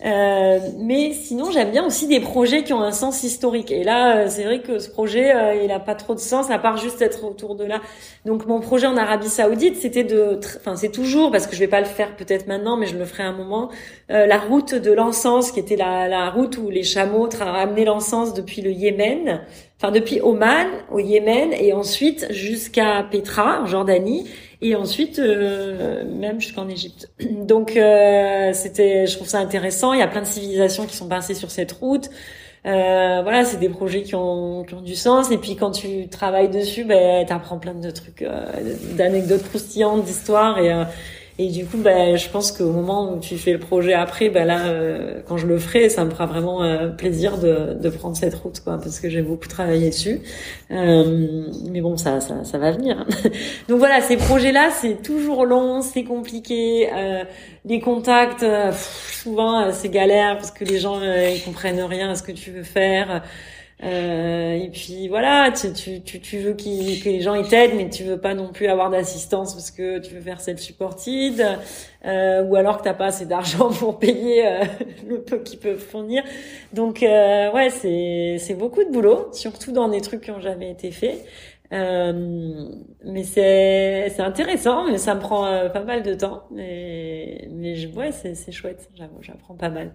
Euh, 0.04 0.58
mais 0.78 1.12
sinon, 1.14 1.50
j'aime 1.50 1.70
bien 1.70 1.84
aussi 1.86 2.06
des 2.06 2.20
projets 2.20 2.62
qui 2.62 2.74
ont 2.74 2.82
un 2.82 2.92
sens 2.92 3.22
historique. 3.22 3.70
Et 3.70 3.84
là, 3.84 4.18
euh, 4.18 4.26
c'est 4.28 4.44
vrai 4.44 4.60
que 4.60 4.78
ce 4.78 4.90
projet, 4.90 5.34
euh, 5.34 5.62
il 5.64 5.70
a 5.70 5.80
pas 5.80 5.94
trop 5.94 6.14
de 6.14 6.20
sens 6.20 6.50
à 6.50 6.58
part 6.58 6.76
juste 6.76 7.00
être 7.00 7.24
autour 7.24 7.54
de 7.54 7.64
là. 7.64 7.80
Donc, 8.26 8.46
mon 8.46 8.60
projet 8.60 8.86
en 8.86 8.98
Arabie 8.98 9.28
Saoudite, 9.28 9.76
c'était 9.76 10.04
de, 10.04 10.38
enfin, 10.58 10.76
c'est 10.76 10.90
toujours 10.90 11.30
parce 11.30 11.46
que 11.46 11.54
je 11.54 11.60
vais 11.60 11.68
pas 11.68 11.80
le 11.80 11.86
faire 11.86 12.16
peut-être 12.16 12.46
maintenant, 12.46 12.76
mais 12.76 12.86
je 12.86 12.98
le 12.98 13.04
ferai 13.06 13.22
un 13.22 13.32
moment. 13.32 13.70
la 14.08 14.38
route 14.38 14.74
de 14.74 14.92
l'encens, 14.92 15.50
qui 15.52 15.60
était 15.60 15.76
la, 15.76 16.08
la 16.08 16.28
route 16.30 16.58
où 16.58 16.68
les 16.68 16.82
chameaux 16.82 17.28
ramenaient 17.38 17.84
l'encens 17.84 18.34
depuis 18.34 18.60
le 18.60 18.70
Yémen, 18.70 19.40
enfin 19.80 19.90
depuis 19.90 20.20
Oman 20.20 20.66
au 20.90 20.98
Yémen 20.98 21.52
et 21.52 21.72
ensuite 21.72 22.26
jusqu'à 22.30 23.06
Petra 23.10 23.62
en 23.62 23.66
Jordanie 23.66 24.28
et 24.64 24.74
ensuite 24.74 25.18
euh, 25.18 26.04
même 26.04 26.40
jusqu'en 26.40 26.68
Égypte. 26.68 27.10
Donc 27.20 27.76
euh, 27.76 28.52
c'était, 28.54 29.06
je 29.06 29.14
trouve 29.14 29.28
ça 29.28 29.38
intéressant. 29.38 29.92
Il 29.92 30.00
y 30.00 30.02
a 30.02 30.08
plein 30.08 30.22
de 30.22 30.26
civilisations 30.26 30.86
qui 30.86 30.96
sont 30.96 31.06
passées 31.06 31.34
sur 31.34 31.50
cette 31.50 31.72
route. 31.72 32.08
Euh, 32.66 33.20
voilà, 33.22 33.44
c'est 33.44 33.58
des 33.58 33.68
projets 33.68 34.02
qui 34.02 34.14
ont, 34.14 34.64
qui 34.64 34.72
ont 34.72 34.80
du 34.80 34.94
sens. 34.94 35.30
Et 35.30 35.36
puis 35.36 35.54
quand 35.54 35.70
tu 35.70 36.08
travailles 36.08 36.48
dessus, 36.48 36.84
ben, 36.84 37.26
t'apprends 37.26 37.58
plein 37.58 37.74
de 37.74 37.90
trucs, 37.90 38.22
euh, 38.22 38.46
d'anecdotes 38.96 39.42
croustillantes, 39.42 40.04
d'histoires 40.04 40.58
et 40.58 40.72
euh, 40.72 40.84
et 41.36 41.48
du 41.48 41.66
coup, 41.66 41.78
bah, 41.78 42.14
je 42.14 42.28
pense 42.28 42.52
qu'au 42.52 42.70
moment 42.70 43.12
où 43.12 43.18
tu 43.18 43.36
fais 43.38 43.52
le 43.52 43.58
projet 43.58 43.92
après, 43.92 44.28
bah 44.28 44.44
là, 44.44 44.66
euh, 44.66 45.20
quand 45.26 45.36
je 45.36 45.48
le 45.48 45.58
ferai, 45.58 45.88
ça 45.88 46.04
me 46.04 46.10
fera 46.10 46.26
vraiment 46.26 46.62
euh, 46.62 46.90
plaisir 46.90 47.38
de, 47.38 47.74
de 47.74 47.88
prendre 47.88 48.16
cette 48.16 48.36
route, 48.36 48.60
quoi, 48.60 48.78
parce 48.78 49.00
que 49.00 49.10
j'ai 49.10 49.22
beaucoup 49.22 49.48
travaillé 49.48 49.90
dessus. 49.90 50.20
Euh, 50.70 51.48
mais 51.72 51.80
bon, 51.80 51.96
ça, 51.96 52.20
ça, 52.20 52.44
ça 52.44 52.58
va 52.58 52.70
venir. 52.70 53.04
Donc 53.68 53.78
voilà, 53.78 54.00
ces 54.00 54.16
projets-là, 54.16 54.70
c'est 54.70 55.02
toujours 55.02 55.44
long, 55.44 55.82
c'est 55.82 56.04
compliqué. 56.04 56.88
les 57.64 57.80
contacts, 57.80 58.46
souvent, 59.10 59.72
c'est 59.72 59.88
galère 59.88 60.36
parce 60.36 60.52
que 60.52 60.64
les 60.64 60.78
gens 60.78 61.00
ils 61.02 61.42
comprennent 61.42 61.82
rien 61.82 62.10
à 62.10 62.14
ce 62.14 62.22
que 62.22 62.32
tu 62.32 62.52
veux 62.52 62.62
faire. 62.62 63.22
Euh, 63.84 64.54
et 64.54 64.70
puis 64.70 65.08
voilà, 65.08 65.50
tu, 65.52 65.72
tu, 65.72 66.00
tu, 66.00 66.18
tu 66.18 66.38
veux 66.38 66.54
que 66.54 66.64
les 67.08 67.20
gens 67.20 67.34
ils 67.34 67.46
t'aident, 67.46 67.74
mais 67.76 67.90
tu 67.90 68.02
veux 68.02 68.18
pas 68.18 68.34
non 68.34 68.50
plus 68.50 68.66
avoir 68.66 68.88
d'assistance 68.88 69.52
parce 69.52 69.70
que 69.70 69.98
tu 69.98 70.14
veux 70.14 70.22
faire 70.22 70.40
cette 70.40 70.58
supportide, 70.58 71.58
euh, 72.06 72.42
ou 72.44 72.56
alors 72.56 72.78
que 72.78 72.84
t'as 72.84 72.94
pas 72.94 73.06
assez 73.06 73.26
d'argent 73.26 73.70
pour 73.78 73.98
payer 73.98 74.46
euh, 74.46 74.64
le 75.06 75.20
peu 75.20 75.38
qu'ils 75.38 75.58
peuvent 75.58 75.78
fournir. 75.78 76.22
Donc 76.72 77.02
euh, 77.02 77.52
ouais, 77.52 77.68
c'est 77.70 78.54
beaucoup 78.54 78.84
de 78.84 78.90
boulot, 78.90 79.28
surtout 79.32 79.72
dans 79.72 79.88
des 79.88 80.00
trucs 80.00 80.22
qui 80.22 80.30
ont 80.30 80.40
jamais 80.40 80.70
été 80.70 80.90
faits. 80.90 81.22
Euh, 81.72 82.68
mais 83.04 83.24
c'est 83.24 84.12
c'est 84.14 84.22
intéressant, 84.22 84.84
mais 84.84 84.98
ça 84.98 85.14
me 85.14 85.20
prend 85.20 85.46
euh, 85.46 85.68
pas 85.70 85.80
mal 85.80 86.02
de 86.02 86.14
temps. 86.14 86.44
Mais 86.50 87.48
mais 87.50 87.74
je, 87.74 87.88
ouais, 87.88 88.12
c'est 88.12 88.34
c'est 88.34 88.52
chouette. 88.52 88.88
J'avoue, 88.94 89.16
j'apprends 89.22 89.54
pas 89.54 89.70
mal. 89.70 89.92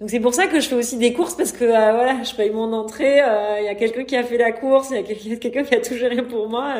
Donc 0.00 0.10
c'est 0.10 0.18
pour 0.18 0.34
ça 0.34 0.48
que 0.48 0.58
je 0.58 0.68
fais 0.68 0.74
aussi 0.74 0.98
des 0.98 1.12
courses 1.12 1.34
parce 1.34 1.52
que 1.52 1.64
euh, 1.64 1.92
voilà, 1.92 2.22
je 2.24 2.34
paye 2.34 2.50
mon 2.50 2.72
entrée. 2.72 3.18
Il 3.60 3.64
y 3.64 3.68
a 3.68 3.74
quelqu'un 3.76 4.04
qui 4.04 4.16
a 4.16 4.24
fait 4.24 4.36
la 4.36 4.50
course, 4.50 4.90
il 4.90 4.96
y 4.96 5.32
a 5.32 5.36
quelqu'un 5.36 5.62
qui 5.64 5.74
a 5.74 5.80
tout 5.80 5.94
géré 5.96 6.22
pour 6.22 6.48
moi. 6.48 6.74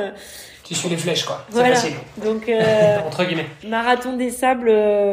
tu 0.64 0.74
suis 0.74 0.88
les 0.88 0.96
flèches 0.96 1.24
quoi. 1.24 1.44
C'est 1.48 1.54
voilà. 1.54 1.74
facile. 1.76 1.94
Donc 2.24 2.50
entre 3.06 3.24
guillemets. 3.24 3.46
Marathon 3.64 4.16
des 4.16 4.30
sables, 4.30 4.70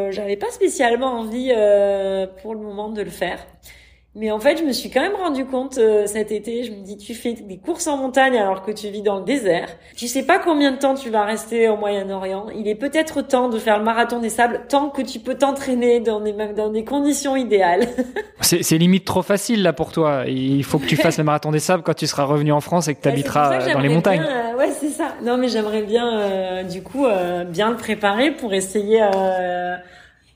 j'avais 0.10 0.38
pas 0.38 0.50
spécialement 0.50 1.20
envie 1.20 1.54
pour 2.42 2.56
le 2.56 2.62
moment 2.62 2.90
de 2.90 3.04
le 3.04 3.12
faire. 3.12 3.46
Mais 4.20 4.32
en 4.32 4.40
fait, 4.42 4.58
je 4.58 4.66
me 4.66 4.74
suis 4.74 4.90
quand 4.90 5.00
même 5.00 5.16
rendu 5.16 5.46
compte 5.46 5.78
euh, 5.78 6.06
cet 6.06 6.34
été, 6.34 6.66
je 6.66 6.74
me 6.74 6.84
dis, 6.84 6.98
tu 6.98 7.14
fais 7.14 7.32
des 7.32 7.58
courses 7.58 7.88
en 7.88 7.96
montagne 7.96 8.38
alors 8.38 8.64
que 8.64 8.72
tu 8.72 8.90
vis 8.90 9.02
dans 9.02 9.20
le 9.20 9.24
désert. 9.24 9.70
Tu 9.96 10.10
sais 10.10 10.24
pas 10.24 10.40
combien 10.40 10.74
de 10.74 10.78
temps 10.78 10.94
tu 10.94 11.10
vas 11.10 11.24
rester 11.24 11.70
au 11.70 11.78
Moyen-Orient. 11.78 12.48
Il 12.54 12.68
est 12.68 12.76
peut-être 12.76 13.22
temps 13.22 13.48
de 13.48 13.58
faire 13.58 13.78
le 13.78 13.86
marathon 13.86 14.20
des 14.20 14.28
sables 14.28 14.64
tant 14.68 14.90
que 14.90 15.02
tu 15.02 15.20
peux 15.20 15.36
t'entraîner 15.36 16.02
dans 16.02 16.20
des, 16.20 16.34
dans 16.34 16.68
des 16.68 16.84
conditions 16.84 17.38
idéales. 17.38 17.88
c'est 18.42 18.78
limite 18.78 19.06
trop 19.06 19.22
facile 19.22 19.64
là 19.64 19.72
pour 19.72 19.94
toi. 19.94 20.26
Il 20.28 20.66
faut 20.66 20.80
que 20.80 20.86
tu 20.86 20.98
fasses 20.98 21.18
le 21.18 21.24
marathon 21.24 21.52
des 21.52 21.60
sables 21.60 21.84
quand 21.84 21.94
tu 21.94 22.06
seras 22.06 22.26
revenu 22.26 22.52
en 22.52 22.60
France 22.60 22.90
et 22.90 22.96
que 22.96 23.02
tu 23.02 23.08
habiteras 23.08 23.72
dans 23.72 23.80
les 23.80 23.88
montagnes. 23.88 24.26
Euh, 24.28 24.58
ouais, 24.58 24.72
c'est 24.78 24.90
ça. 24.90 25.14
Non, 25.24 25.38
mais 25.38 25.48
j'aimerais 25.48 25.84
bien, 25.84 26.20
euh, 26.20 26.64
du 26.64 26.84
coup, 26.84 27.08
bien 27.48 27.70
le 27.70 27.78
préparer 27.78 28.32
pour 28.32 28.54
essayer 28.54 29.02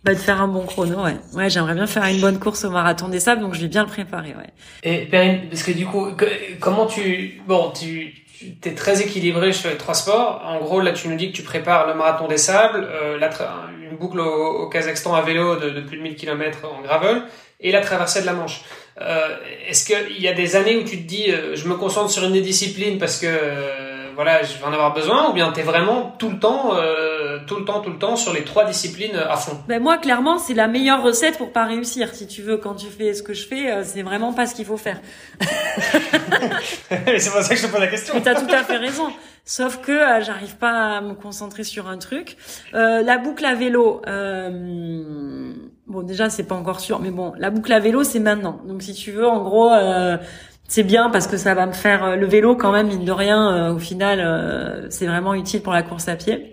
bah, 0.04 0.14
de 0.14 0.20
faire 0.20 0.42
un 0.42 0.48
bon 0.48 0.66
chrono, 0.66 1.04
ouais. 1.04 1.16
Ouais, 1.34 1.50
j'aimerais 1.50 1.76
bien 1.76 1.88
faire 1.88 2.04
une 2.06 2.20
bonne 2.20 2.40
course 2.40 2.66
au 2.66 2.70
marathon 2.70 3.08
des 3.08 3.20
sables, 3.20 3.42
donc 3.42 3.54
je 3.54 3.62
vais 3.62 3.68
bien 3.68 3.84
le 3.84 3.90
préparer, 3.90 4.36
ouais. 4.36 4.50
Et 4.84 5.06
Perrine, 5.06 5.42
parce 5.50 5.64
que 5.64 5.72
du 5.72 5.86
coup, 5.86 6.08
comment 6.60 6.86
tu, 6.86 7.42
bon, 7.48 7.72
tu, 7.72 8.14
tu 8.62 8.70
es 8.70 8.74
très 8.74 9.02
équilibré 9.02 9.54
sur 9.54 9.70
les 9.70 9.78
trois 9.78 9.94
sports. 9.94 10.42
En 10.46 10.60
gros, 10.60 10.82
là, 10.82 10.92
tu 10.92 11.08
nous 11.08 11.16
dis 11.16 11.32
que 11.32 11.36
tu 11.36 11.44
prépares 11.44 11.88
le 11.88 11.94
marathon 11.94 12.28
des 12.28 12.38
sables, 12.38 12.88
euh, 12.92 13.18
la 13.18 13.30
une 13.90 13.98
boucle 13.98 14.20
au, 14.20 14.68
Kazakhstan 14.70 15.14
à 15.16 15.22
vélo 15.22 15.56
de, 15.56 15.70
de, 15.70 15.82
plus 15.82 15.98
de 15.98 16.04
1000 16.04 16.16
km 16.16 16.60
en 16.66 16.82
gravel 16.82 17.24
et 17.60 17.72
la 17.72 17.82
traversée 17.82 18.22
de 18.22 18.26
la 18.26 18.34
Manche. 18.34 18.62
Euh, 19.02 19.38
Est-ce 19.68 19.86
qu'il 19.86 20.22
y 20.22 20.28
a 20.28 20.34
des 20.34 20.56
années 20.56 20.78
où 20.78 20.84
tu 20.84 20.98
te 20.98 21.08
dis, 21.08 21.32
euh, 21.32 21.56
je 21.56 21.68
me 21.68 21.76
concentre 21.76 22.12
sur 22.12 22.24
une 22.24 22.34
des 22.34 22.42
disciplines 22.42 23.00
parce 23.00 23.20
que 23.20 23.28
euh, 23.28 23.93
voilà, 24.16 24.44
je 24.44 24.58
vais 24.58 24.64
en 24.64 24.74
avoir 24.74 24.94
besoin, 24.94 25.30
ou 25.30 25.34
bien 25.34 25.52
tu 25.52 25.60
es 25.60 25.64
vraiment 25.64 26.16
tout 26.18 26.30
le 26.30 26.40
temps, 26.40 26.76
euh, 26.76 27.40
tout 27.48 27.56
le 27.58 27.66
temps, 27.66 27.82
tout 27.82 27.90
le 27.90 27.98
temps 27.98 28.16
sur 28.16 28.34
les 28.34 28.44
trois 28.44 28.66
disciplines 28.66 29.16
à 29.16 29.36
fond 29.36 29.58
Ben 29.68 29.82
moi, 29.82 29.98
clairement, 29.98 30.38
c'est 30.38 30.54
la 30.54 30.68
meilleure 30.68 31.04
recette 31.04 31.38
pour 31.38 31.52
pas 31.52 31.66
réussir. 31.66 32.14
Si 32.14 32.28
tu 32.28 32.42
veux, 32.42 32.58
quand 32.58 32.76
tu 32.76 32.88
fais 32.88 33.14
ce 33.14 33.24
que 33.24 33.34
je 33.34 33.48
fais, 33.48 33.72
euh, 33.72 33.84
c'est 33.84 34.04
vraiment 34.04 34.34
pas 34.34 34.46
ce 34.46 34.56
qu'il 34.56 34.66
faut 34.66 34.78
faire. 34.78 35.00
c'est 36.90 37.32
pour 37.32 37.42
ça 37.42 37.50
que 37.50 37.62
je 37.62 37.68
te 37.68 37.72
pose 37.72 37.82
la 37.82 37.88
question. 37.88 38.20
Tu 38.22 38.30
as 38.30 38.36
tout 38.36 38.52
à 38.52 38.64
fait 38.64 38.78
raison. 38.78 39.12
Sauf 39.46 39.82
que 39.82 39.92
euh, 39.92 40.22
j'arrive 40.22 40.56
pas 40.56 40.98
à 40.98 41.02
me 41.02 41.16
concentrer 41.16 41.66
sur 41.66 41.90
un 41.90 41.98
truc. 41.98 42.38
Euh, 42.74 43.02
la 43.02 43.18
boucle 43.18 43.44
à 43.44 43.56
vélo, 43.56 44.02
euh, 44.08 45.54
bon 45.86 46.02
déjà 46.02 46.30
c'est 46.30 46.44
pas 46.44 46.56
encore 46.56 46.80
sûr, 46.80 47.00
mais 47.00 47.12
bon, 47.12 47.34
la 47.38 47.50
boucle 47.50 47.74
à 47.74 47.80
vélo 47.80 48.06
c'est 48.06 48.20
maintenant. 48.20 48.62
Donc 48.66 48.82
si 48.82 48.94
tu 48.94 49.12
veux, 49.12 49.28
en 49.28 49.44
gros, 49.44 49.70
euh, 49.74 50.18
c'est 50.68 50.84
bien 50.84 51.10
parce 51.10 51.28
que 51.28 51.38
ça 51.38 51.54
va 51.54 51.66
me 51.66 51.74
faire 51.74 52.04
euh, 52.04 52.16
le 52.16 52.26
vélo 52.26 52.56
quand 52.56 52.72
même 52.72 52.88
mine 52.88 53.06
de 53.06 53.12
rien 53.12 53.54
euh, 53.54 53.74
au 53.74 53.80
final 53.80 54.20
euh, 54.20 54.90
c'est 54.90 55.06
vraiment 55.08 55.34
utile 55.34 55.62
pour 55.62 55.74
la 55.74 55.84
course 55.84 56.08
à 56.08 56.16
pied. 56.16 56.50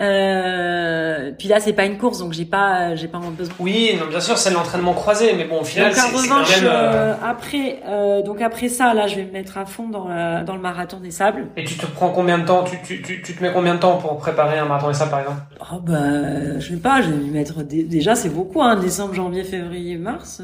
Euh, 0.00 1.30
puis 1.38 1.48
là, 1.48 1.60
c'est 1.60 1.74
pas 1.74 1.84
une 1.84 1.98
course, 1.98 2.20
donc 2.20 2.32
j'ai 2.32 2.46
pas, 2.46 2.94
j'ai 2.94 3.08
pas 3.08 3.18
besoin. 3.18 3.54
Oui, 3.58 3.90
non, 4.00 4.06
bien 4.06 4.20
sûr, 4.20 4.38
c'est 4.38 4.50
l'entraînement 4.50 4.94
croisé, 4.94 5.34
mais 5.36 5.44
bon, 5.44 5.60
au 5.60 5.64
final, 5.64 5.92
c'est 5.92 6.10
quand 6.10 6.22
même. 6.22 6.64
Euh... 6.64 7.14
après, 7.22 7.80
euh, 7.86 8.22
donc 8.22 8.40
après 8.40 8.70
ça, 8.70 8.94
là, 8.94 9.06
je 9.06 9.16
vais 9.16 9.24
me 9.24 9.32
mettre 9.32 9.58
à 9.58 9.66
fond 9.66 9.88
dans, 9.88 10.08
dans 10.44 10.54
le 10.54 10.60
marathon 10.60 11.00
des 11.00 11.10
sables. 11.10 11.48
Et 11.56 11.64
tu 11.64 11.74
te 11.74 11.84
prends 11.84 12.08
combien 12.10 12.38
de 12.38 12.46
temps 12.46 12.64
tu, 12.64 12.78
tu, 12.82 13.02
tu, 13.02 13.20
tu, 13.20 13.36
te 13.36 13.42
mets 13.42 13.52
combien 13.52 13.74
de 13.74 13.80
temps 13.80 13.98
pour 13.98 14.16
préparer 14.16 14.58
un 14.58 14.64
marathon 14.64 14.88
des 14.88 14.94
sables, 14.94 15.10
par 15.10 15.20
exemple? 15.20 15.40
Oh 15.70 15.80
bah, 15.80 16.58
je 16.58 16.66
sais 16.66 16.80
pas, 16.80 17.02
je 17.02 17.10
vais 17.10 17.16
me 17.16 17.32
mettre 17.32 17.62
déjà, 17.62 18.14
c'est 18.14 18.30
beaucoup, 18.30 18.62
hein, 18.62 18.76
décembre, 18.76 19.12
janvier, 19.12 19.44
février, 19.44 19.98
mars. 19.98 20.40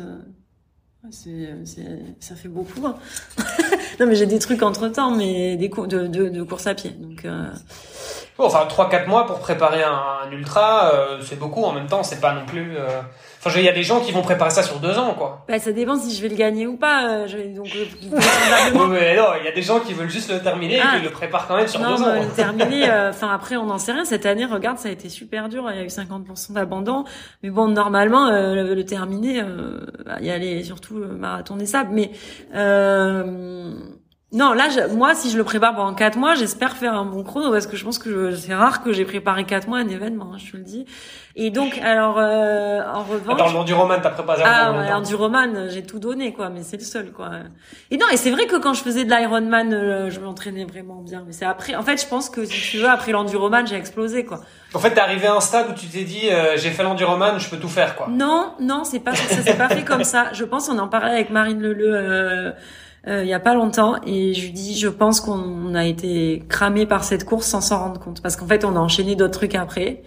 C'est, 1.10 1.54
ça 2.20 2.34
fait 2.34 2.48
beaucoup. 2.48 2.86
Hein. 2.86 2.96
non, 4.00 4.06
mais 4.06 4.14
j'ai 4.14 4.26
des 4.26 4.38
trucs 4.38 4.62
entre 4.62 4.88
temps, 4.88 5.10
mais 5.10 5.56
des 5.56 5.70
cours 5.70 5.86
de, 5.86 6.06
de, 6.06 6.42
course 6.42 6.66
à 6.66 6.74
pied. 6.74 6.90
Donc, 6.90 7.24
euh... 7.24 7.50
bon, 8.38 8.46
enfin, 8.46 8.66
3-4 8.66 9.06
mois 9.06 9.26
pour 9.26 9.38
préparer 9.38 9.82
un, 9.82 10.26
un 10.26 10.30
ultra, 10.32 10.92
euh, 10.92 11.20
c'est 11.22 11.38
beaucoup. 11.38 11.62
En 11.62 11.72
même 11.72 11.86
temps, 11.86 12.02
c'est 12.02 12.20
pas 12.20 12.34
non 12.34 12.46
plus. 12.46 12.76
Euh... 12.76 13.00
Enfin, 13.38 13.58
il 13.58 13.64
y 13.64 13.68
a 13.68 13.72
des 13.72 13.82
gens 13.82 14.00
qui 14.00 14.12
vont 14.12 14.22
préparer 14.22 14.50
ça 14.50 14.62
sur 14.62 14.78
deux 14.78 14.98
ans, 14.98 15.14
quoi. 15.14 15.44
Bah, 15.48 15.58
ça 15.58 15.72
dépend 15.72 15.96
si 15.96 16.14
je 16.14 16.22
vais 16.22 16.28
le 16.28 16.36
gagner 16.36 16.66
ou 16.66 16.76
pas. 16.76 17.08
Euh, 17.08 17.26
je 17.28 17.36
vais 17.36 17.48
donc. 17.48 17.68
Euh, 17.76 18.18
non, 18.74 18.86
mais 18.88 19.16
non, 19.16 19.26
il 19.40 19.44
y 19.44 19.48
a 19.48 19.52
des 19.52 19.62
gens 19.62 19.80
qui 19.80 19.94
veulent 19.94 20.10
juste 20.10 20.30
le 20.32 20.40
terminer 20.40 20.80
ah. 20.82 20.96
et 20.96 20.98
qui 20.98 21.04
le 21.04 21.10
préparent 21.10 21.46
quand 21.46 21.56
même 21.56 21.68
sur 21.68 21.80
non, 21.80 21.96
deux 21.96 22.02
ans. 22.02 22.14
le 22.14 22.34
terminer. 22.34 22.90
Enfin, 23.08 23.28
après, 23.32 23.56
on 23.56 23.66
n'en 23.66 23.78
sait 23.78 23.92
rien. 23.92 24.04
Cette 24.04 24.26
année, 24.26 24.44
regarde, 24.44 24.78
ça 24.78 24.88
a 24.88 24.92
été 24.92 25.08
super 25.08 25.48
dur. 25.48 25.68
Il 25.70 25.76
y 25.76 25.80
a 25.80 25.84
eu 25.84 25.88
50% 25.88 26.52
d'abandon. 26.52 27.04
Mais 27.42 27.50
bon, 27.50 27.68
normalement, 27.68 28.30
le, 28.30 28.74
le, 28.74 28.84
terminer, 28.84 29.42
bah, 30.04 30.16
il 30.20 30.26
y 30.26 30.30
allait 30.30 30.62
surtout 30.62 30.98
le 30.98 31.08
marathon 31.08 31.56
des 31.56 31.66
sables. 31.66 31.90
Mais 31.92 32.10
non, 34.32 34.55
là, 34.55 34.69
je, 34.69 34.93
moi, 34.93 35.15
si 35.15 35.31
je 35.31 35.36
le 35.36 35.44
prépare 35.44 35.77
pendant 35.77 35.94
quatre 35.94 36.19
mois, 36.19 36.35
j'espère 36.35 36.77
faire 36.77 36.94
un 36.94 37.05
bon 37.05 37.23
chrono 37.23 37.53
parce 37.53 37.69
que 37.69 37.77
je 37.77 37.85
pense 37.85 38.01
que 38.01 38.32
c'est 38.32 38.55
rare 38.55 38.82
que 38.82 38.93
j'ai 38.93 39.05
préparé 39.05 39.44
quatre 39.44 39.69
mois 39.69 39.78
un 39.78 39.89
événement, 39.89 40.32
hein, 40.35 40.39
je 40.44 40.51
te 40.51 40.57
le 40.57 40.65
dis. 40.65 40.85
Et 41.36 41.51
donc, 41.51 41.78
alors, 41.78 42.16
euh, 42.19 42.81
en 42.93 43.05
revanche. 43.05 43.40
Attends, 43.40 43.53
l'enduroman, 43.53 44.01
t'as 44.03 44.11
préparé 44.11 44.43
Ah, 44.44 44.73
ouais, 44.73 44.90
l'enduroman, 44.90 45.69
j'ai 45.70 45.85
tout 45.85 46.01
donné, 46.01 46.32
quoi, 46.32 46.48
mais 46.51 46.65
c'est 46.65 46.77
le 46.77 46.82
seul, 46.82 47.12
quoi. 47.12 47.31
Et 47.93 47.98
non, 47.98 48.07
et 48.11 48.16
c'est 48.16 48.32
vrai 48.32 48.47
que 48.47 48.57
quand 48.57 48.74
je 48.74 48.82
faisais 48.82 49.05
de 49.05 49.11
l'Ironman, 49.15 49.73
euh, 49.73 50.11
je 50.11 50.19
m'entraînais 50.19 50.65
vraiment 50.65 51.03
bien. 51.03 51.23
Mais 51.24 51.32
c'est 51.32 51.44
après, 51.44 51.77
en 51.77 51.82
fait, 51.82 52.03
je 52.03 52.09
pense 52.09 52.28
que 52.28 52.44
si 52.44 52.73
tu 52.73 52.78
veux, 52.78 52.90
après 52.90 53.12
l'enduroman, 53.12 53.65
j'ai 53.65 53.77
explosé, 53.77 54.24
quoi. 54.24 54.40
En 54.74 54.81
fait, 54.81 54.90
t'es 54.90 55.01
arrivé 55.01 55.28
à 55.28 55.35
un 55.35 55.40
stade 55.40 55.69
où 55.70 55.74
tu 55.74 55.86
t'es 55.86 56.03
dit, 56.03 56.31
euh, 56.31 56.57
j'ai 56.57 56.70
fait 56.70 56.82
l'enduroman, 56.82 57.39
je 57.39 57.48
peux 57.48 57.59
tout 57.59 57.69
faire, 57.69 57.94
quoi. 57.94 58.09
Non, 58.11 58.55
non, 58.59 58.82
c'est 58.82 58.98
pas 58.98 59.15
ça, 59.15 59.40
s'est 59.40 59.57
pas 59.57 59.69
fait 59.69 59.85
comme 59.85 60.05
ça. 60.05 60.32
Je 60.32 60.43
pense, 60.43 60.69
on 60.69 60.78
en 60.78 60.89
parlait 60.89 61.12
avec 61.12 61.31
Marine 61.31 61.62
Leleu, 61.62 62.55
euh, 63.08 63.22
il 63.22 63.28
y 63.28 63.34
a 63.34 63.40
pas 63.40 63.54
longtemps 63.54 63.96
et 64.04 64.34
je 64.34 64.42
lui 64.42 64.52
dis 64.52 64.76
je 64.76 64.88
pense 64.88 65.20
qu'on 65.20 65.74
a 65.74 65.84
été 65.84 66.42
cramé 66.48 66.86
par 66.86 67.04
cette 67.04 67.24
course 67.24 67.46
sans 67.46 67.60
s'en 67.60 67.78
rendre 67.78 68.00
compte. 68.00 68.20
Parce 68.20 68.36
qu'en 68.36 68.46
fait 68.46 68.64
on 68.64 68.74
a 68.74 68.80
enchaîné 68.80 69.14
d'autres 69.14 69.38
trucs 69.38 69.54
après. 69.54 70.02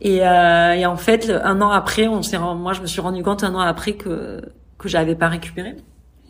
Et, 0.00 0.26
euh, 0.26 0.72
et 0.72 0.84
en 0.84 0.96
fait 0.96 1.30
un 1.30 1.60
an 1.60 1.70
après 1.70 2.08
on 2.08 2.22
s'est 2.22 2.38
moi 2.38 2.72
je 2.72 2.80
me 2.80 2.86
suis 2.86 3.00
rendu 3.00 3.22
compte 3.22 3.44
un 3.44 3.54
an 3.54 3.60
après 3.60 3.92
que 3.92 4.40
que 4.78 4.88
j'avais 4.88 5.14
pas 5.14 5.28
récupéré. 5.28 5.76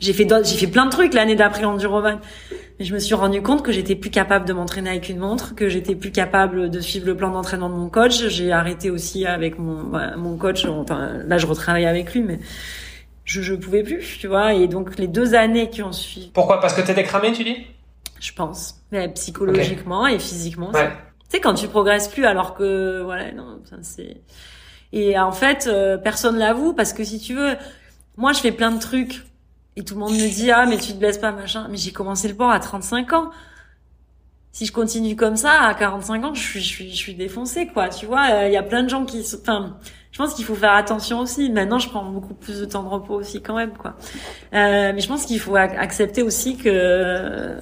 J'ai 0.00 0.12
fait 0.12 0.28
j'ai 0.44 0.56
fait 0.56 0.66
plein 0.66 0.84
de 0.84 0.90
trucs 0.90 1.14
l'année 1.14 1.36
d'après 1.36 1.62
l'enduroman 1.62 2.18
mais 2.78 2.84
je 2.84 2.92
me 2.92 2.98
suis 2.98 3.14
rendu 3.14 3.40
compte 3.40 3.62
que 3.62 3.72
j'étais 3.72 3.94
plus 3.94 4.10
capable 4.10 4.46
de 4.46 4.52
m'entraîner 4.52 4.90
avec 4.90 5.08
une 5.08 5.18
montre 5.18 5.54
que 5.54 5.70
j'étais 5.70 5.94
plus 5.94 6.10
capable 6.10 6.68
de 6.68 6.80
suivre 6.80 7.06
le 7.06 7.16
plan 7.16 7.30
d'entraînement 7.30 7.70
de 7.70 7.74
mon 7.74 7.88
coach. 7.88 8.28
J'ai 8.28 8.52
arrêté 8.52 8.90
aussi 8.90 9.24
avec 9.24 9.58
mon 9.58 9.92
mon 10.18 10.36
coach 10.36 10.66
enfin 10.66 11.12
là 11.26 11.38
je 11.38 11.46
retravaille 11.46 11.86
avec 11.86 12.12
lui 12.12 12.20
mais 12.20 12.38
je 13.24 13.42
je 13.42 13.54
pouvais 13.54 13.82
plus, 13.82 14.18
tu 14.18 14.26
vois. 14.26 14.54
Et 14.54 14.68
donc 14.68 14.98
les 14.98 15.08
deux 15.08 15.34
années 15.34 15.70
qui 15.70 15.82
ont 15.82 15.92
suivi. 15.92 16.30
Pourquoi? 16.32 16.60
Parce 16.60 16.74
que 16.74 16.80
t'étais 16.80 17.04
cramé, 17.04 17.32
tu 17.32 17.44
dis? 17.44 17.66
Je 18.20 18.32
pense, 18.32 18.80
mais 18.92 19.08
psychologiquement 19.08 20.06
et 20.06 20.18
physiquement. 20.18 20.70
Ouais. 20.70 20.88
Tu 20.88 21.36
sais 21.36 21.40
quand 21.40 21.54
tu 21.54 21.66
progresses 21.66 22.08
plus, 22.08 22.24
alors 22.24 22.54
que 22.54 23.02
voilà, 23.02 23.32
non, 23.32 23.60
c'est. 23.82 24.22
Et 24.92 25.18
en 25.18 25.32
fait, 25.32 25.66
euh, 25.66 25.96
personne 25.96 26.38
l'avoue 26.38 26.74
parce 26.74 26.92
que 26.92 27.02
si 27.02 27.18
tu 27.18 27.34
veux, 27.34 27.56
moi 28.16 28.32
je 28.32 28.40
fais 28.40 28.52
plein 28.52 28.70
de 28.70 28.78
trucs 28.78 29.24
et 29.74 29.82
tout 29.82 29.94
le 29.94 30.00
monde 30.00 30.12
me 30.12 30.34
dit 30.34 30.50
ah 30.50 30.66
mais 30.66 30.76
tu 30.76 30.92
te 30.92 30.98
blesses 30.98 31.18
pas 31.18 31.32
machin. 31.32 31.66
Mais 31.70 31.76
j'ai 31.76 31.92
commencé 31.92 32.28
le 32.28 32.34
sport 32.34 32.50
à 32.50 32.60
35 32.60 33.12
ans. 33.12 33.30
Si 34.52 34.66
je 34.66 34.72
continue 34.72 35.16
comme 35.16 35.36
ça 35.36 35.62
à 35.62 35.74
45 35.74 36.24
ans, 36.24 36.34
je 36.34 36.42
suis 36.42 36.60
je 36.60 36.68
suis 36.68 36.90
je 36.90 36.96
suis 36.96 37.14
défoncé 37.14 37.66
quoi. 37.68 37.88
Tu 37.88 38.06
vois, 38.06 38.28
il 38.28 38.32
euh, 38.32 38.48
y 38.50 38.56
a 38.56 38.62
plein 38.62 38.82
de 38.82 38.88
gens 38.88 39.06
qui, 39.06 39.24
enfin 39.40 39.78
je 40.12 40.18
pense 40.18 40.34
qu'il 40.34 40.44
faut 40.44 40.54
faire 40.54 40.74
attention 40.74 41.20
aussi. 41.20 41.50
Maintenant, 41.50 41.78
je 41.78 41.88
prends 41.88 42.04
beaucoup 42.04 42.34
plus 42.34 42.60
de 42.60 42.66
temps 42.66 42.82
de 42.82 42.88
repos 42.88 43.14
aussi 43.14 43.40
quand 43.40 43.56
même, 43.56 43.72
quoi. 43.72 43.94
Euh, 44.52 44.92
mais 44.94 45.00
je 45.00 45.08
pense 45.08 45.24
qu'il 45.24 45.40
faut 45.40 45.56
accepter 45.56 46.22
aussi 46.22 46.56
que 46.58 47.56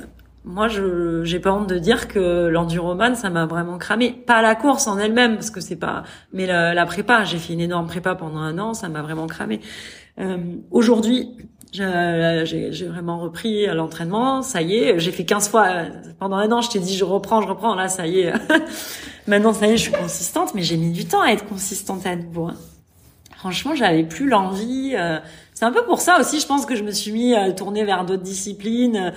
moi, 0.44 0.66
je 0.66 1.22
j'ai 1.22 1.38
pas 1.38 1.52
honte 1.52 1.68
de 1.68 1.78
dire 1.78 2.08
que 2.08 2.48
l'enduroman, 2.48 3.14
ça 3.14 3.30
m'a 3.30 3.46
vraiment 3.46 3.78
cramé. 3.78 4.12
Pas 4.12 4.42
la 4.42 4.56
course 4.56 4.88
en 4.88 4.98
elle-même, 4.98 5.34
parce 5.34 5.50
que 5.50 5.60
c'est 5.60 5.76
pas, 5.76 6.02
mais 6.32 6.46
la, 6.46 6.86
prépa. 6.86 7.24
J'ai 7.24 7.38
fait 7.38 7.52
une 7.52 7.60
énorme 7.60 7.86
prépa 7.86 8.16
pendant 8.16 8.40
un 8.40 8.58
an, 8.58 8.74
ça 8.74 8.88
m'a 8.88 9.02
vraiment 9.02 9.28
cramé. 9.28 9.60
Euh, 10.18 10.38
Aujourd'hui, 10.72 11.36
j'ai 11.72 12.86
vraiment 12.86 13.18
repris 13.18 13.66
l'entraînement, 13.66 14.42
ça 14.42 14.62
y 14.62 14.76
est, 14.76 14.98
j'ai 14.98 15.12
fait 15.12 15.24
15 15.24 15.48
fois 15.48 15.68
pendant 16.18 16.36
un 16.36 16.50
an, 16.52 16.60
je 16.60 16.70
t'ai 16.70 16.78
dit 16.78 16.96
je 16.96 17.04
reprends, 17.04 17.40
je 17.40 17.48
reprends, 17.48 17.74
là 17.74 17.88
ça 17.88 18.06
y 18.06 18.20
est. 18.20 18.32
Maintenant 19.26 19.52
ça 19.52 19.66
y 19.66 19.70
est, 19.70 19.76
je 19.76 19.82
suis 19.82 19.92
consistante, 19.92 20.54
mais 20.54 20.62
j'ai 20.62 20.76
mis 20.76 20.90
du 20.90 21.04
temps 21.04 21.22
à 21.22 21.30
être 21.30 21.46
consistante 21.46 22.06
à 22.06 22.16
nouveau. 22.16 22.46
Hein. 22.46 22.56
Franchement, 23.36 23.74
j'avais 23.74 24.02
plus 24.02 24.28
l'envie. 24.28 24.92
Euh, 24.94 25.18
c'est 25.54 25.64
un 25.64 25.72
peu 25.72 25.82
pour 25.84 26.00
ça 26.00 26.20
aussi, 26.20 26.40
je 26.40 26.46
pense 26.46 26.66
que 26.66 26.76
je 26.76 26.82
me 26.82 26.90
suis 26.90 27.12
mis 27.12 27.34
à 27.34 27.52
tourner 27.52 27.84
vers 27.84 28.04
d'autres 28.04 28.22
disciplines 28.22 29.14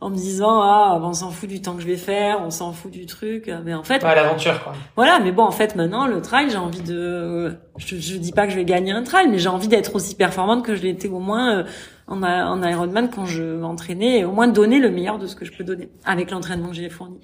en 0.00 0.10
me 0.10 0.16
disant 0.16 0.60
ah 0.62 0.98
on 1.02 1.12
s'en 1.12 1.30
fout 1.30 1.48
du 1.48 1.62
temps 1.62 1.74
que 1.74 1.82
je 1.82 1.86
vais 1.86 1.96
faire, 1.96 2.40
on 2.42 2.50
s'en 2.50 2.72
fout 2.72 2.90
du 2.90 3.06
truc, 3.06 3.50
mais 3.64 3.74
en 3.74 3.82
fait 3.84 4.02
ouais, 4.02 4.14
l'aventure 4.14 4.62
quoi. 4.62 4.72
Voilà, 4.96 5.20
mais 5.20 5.32
bon 5.32 5.44
en 5.44 5.50
fait 5.50 5.76
maintenant 5.76 6.06
le 6.06 6.20
trail 6.20 6.50
j'ai 6.50 6.56
envie 6.56 6.82
de 6.82 7.56
je, 7.78 7.96
je 7.96 8.16
dis 8.16 8.32
pas 8.32 8.46
que 8.46 8.52
je 8.52 8.56
vais 8.56 8.64
gagner 8.64 8.92
un 8.92 9.02
trail, 9.02 9.28
mais 9.28 9.38
j'ai 9.38 9.48
envie 9.48 9.68
d'être 9.68 9.94
aussi 9.94 10.14
performante 10.14 10.64
que 10.64 10.74
je 10.74 10.82
l'étais 10.82 11.08
au 11.08 11.20
moins 11.20 11.58
euh, 11.58 11.64
en, 12.06 12.22
en 12.22 12.62
Ironman 12.62 13.08
quand 13.08 13.26
je 13.26 13.42
m'entraînais 13.42 14.20
et 14.20 14.24
au 14.24 14.32
moins 14.32 14.48
donner 14.48 14.78
le 14.78 14.90
meilleur 14.90 15.18
de 15.18 15.26
ce 15.26 15.36
que 15.36 15.44
je 15.44 15.52
peux 15.52 15.64
donner 15.64 15.88
avec 16.04 16.30
l'entraînement 16.30 16.68
que 16.68 16.74
j'ai 16.74 16.90
fourni. 16.90 17.18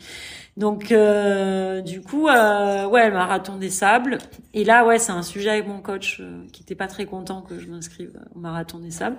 Donc 0.57 0.91
euh, 0.91 1.81
du 1.81 2.01
coup 2.03 2.29
euh, 2.29 2.87
ouais 2.87 3.09
le 3.09 3.15
marathon 3.15 3.57
des 3.57 3.71
sables 3.71 4.19
et 4.53 4.65
là 4.65 4.85
ouais 4.85 4.99
c'est 4.99 5.13
un 5.13 5.23
sujet 5.23 5.51
avec 5.51 5.69
mon 5.69 5.81
coach 5.81 6.19
euh, 6.21 6.45
qui 6.53 6.63
était 6.63 6.75
pas 6.75 6.87
très 6.89 7.07
content 7.07 7.41
que 7.43 7.59
je 7.59 7.69
m'inscrive 7.69 8.13
au 8.35 8.39
marathon 8.41 8.79
des 8.79 8.91
sables. 8.91 9.17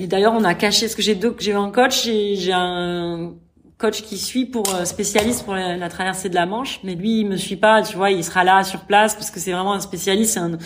Et 0.00 0.06
d'ailleurs 0.06 0.32
on 0.34 0.44
a 0.44 0.54
caché 0.54 0.88
ce 0.88 0.96
que 0.96 1.02
j'ai 1.02 1.14
deux 1.14 1.36
j'ai 1.38 1.52
un 1.52 1.70
coach 1.70 2.06
et 2.06 2.36
j'ai 2.36 2.52
un 2.52 3.34
coach 3.78 4.02
qui 4.02 4.18
suit 4.18 4.46
pour 4.46 4.74
euh, 4.74 4.84
spécialiste 4.84 5.44
pour 5.44 5.54
la, 5.54 5.76
la, 5.76 5.88
traversée 5.88 6.28
de 6.28 6.34
la 6.34 6.46
Manche 6.46 6.80
mais 6.84 6.94
lui 6.94 7.20
il 7.20 7.26
me 7.26 7.36
suit 7.36 7.56
pas 7.56 7.82
tu 7.82 7.96
vois 7.96 8.10
il 8.10 8.24
sera 8.24 8.44
là 8.44 8.62
sur 8.64 8.80
place 8.80 9.14
parce 9.14 9.30
que 9.30 9.40
c'est 9.40 9.52
vraiment 9.52 9.72
un 9.72 9.80
spécialiste 9.80 10.36
un 10.38 10.58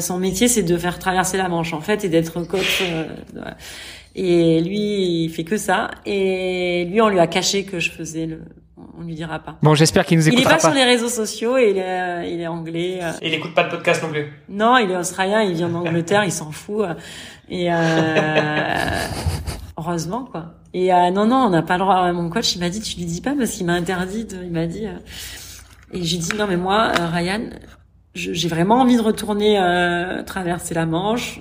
son 0.00 0.18
métier, 0.18 0.48
c'est 0.48 0.62
de 0.62 0.76
faire 0.76 0.98
traverser 0.98 1.36
la 1.36 1.48
Manche, 1.48 1.72
en 1.72 1.80
fait, 1.80 2.04
et 2.04 2.08
d'être 2.08 2.40
coach. 2.42 2.82
et 4.14 4.60
lui, 4.60 5.24
il 5.24 5.28
fait 5.30 5.44
que 5.44 5.56
ça. 5.56 5.90
Et 6.06 6.86
lui, 6.90 7.00
on 7.00 7.08
lui 7.08 7.18
a 7.18 7.26
caché 7.26 7.64
que 7.64 7.78
je 7.78 7.90
faisais 7.90 8.26
le. 8.26 8.40
On 8.98 9.02
lui 9.04 9.14
dira 9.14 9.38
pas. 9.38 9.56
Bon, 9.62 9.74
j'espère 9.74 10.04
qu'il 10.04 10.18
nous 10.18 10.28
écoutera 10.28 10.44
pas. 10.44 10.50
Il 10.50 10.54
est 10.54 10.62
pas, 10.62 10.68
sur 10.68 10.74
les 10.74 10.84
réseaux 10.84 11.08
sociaux 11.08 11.56
et 11.56 11.70
il 11.70 11.78
est, 11.78 12.32
il 12.32 12.40
est 12.40 12.46
anglais. 12.46 13.00
Et 13.22 13.28
il 13.28 13.34
écoute 13.34 13.54
pas 13.54 13.64
de 13.64 13.70
podcast 13.70 14.02
non 14.02 14.10
plus. 14.10 14.32
Non, 14.48 14.76
il 14.76 14.90
est 14.90 14.96
australien, 14.96 15.42
il 15.42 15.54
vient 15.54 15.68
d'Angleterre, 15.68 16.24
il 16.24 16.32
s'en 16.32 16.50
fout. 16.50 16.84
Et 17.52 17.68
heureusement 19.76 20.24
quoi. 20.24 20.54
Et 20.74 20.92
euh, 20.92 21.10
non 21.10 21.26
non, 21.26 21.36
on 21.36 21.50
n'a 21.50 21.62
pas 21.62 21.74
le 21.74 21.80
droit. 21.80 22.10
Mon 22.12 22.30
coach 22.30 22.54
il 22.56 22.60
m'a 22.60 22.70
dit 22.70 22.80
tu 22.80 22.96
lui 22.96 23.04
dis 23.04 23.20
pas 23.20 23.34
parce 23.36 23.50
qu'il 23.50 23.66
m'a 23.66 23.74
interdit. 23.74 24.24
De, 24.24 24.36
il 24.42 24.50
m'a 24.50 24.66
dit. 24.66 24.86
Euh, 24.86 24.96
et 25.92 26.02
j'ai 26.02 26.16
dit 26.16 26.30
non 26.38 26.46
mais 26.46 26.56
moi 26.56 26.92
euh, 26.98 27.06
Ryan, 27.08 27.50
j'ai 28.14 28.48
vraiment 28.48 28.76
envie 28.76 28.96
de 28.96 29.02
retourner 29.02 29.56
traverser 30.26 30.74
la 30.74 30.86
Manche. 30.86 31.40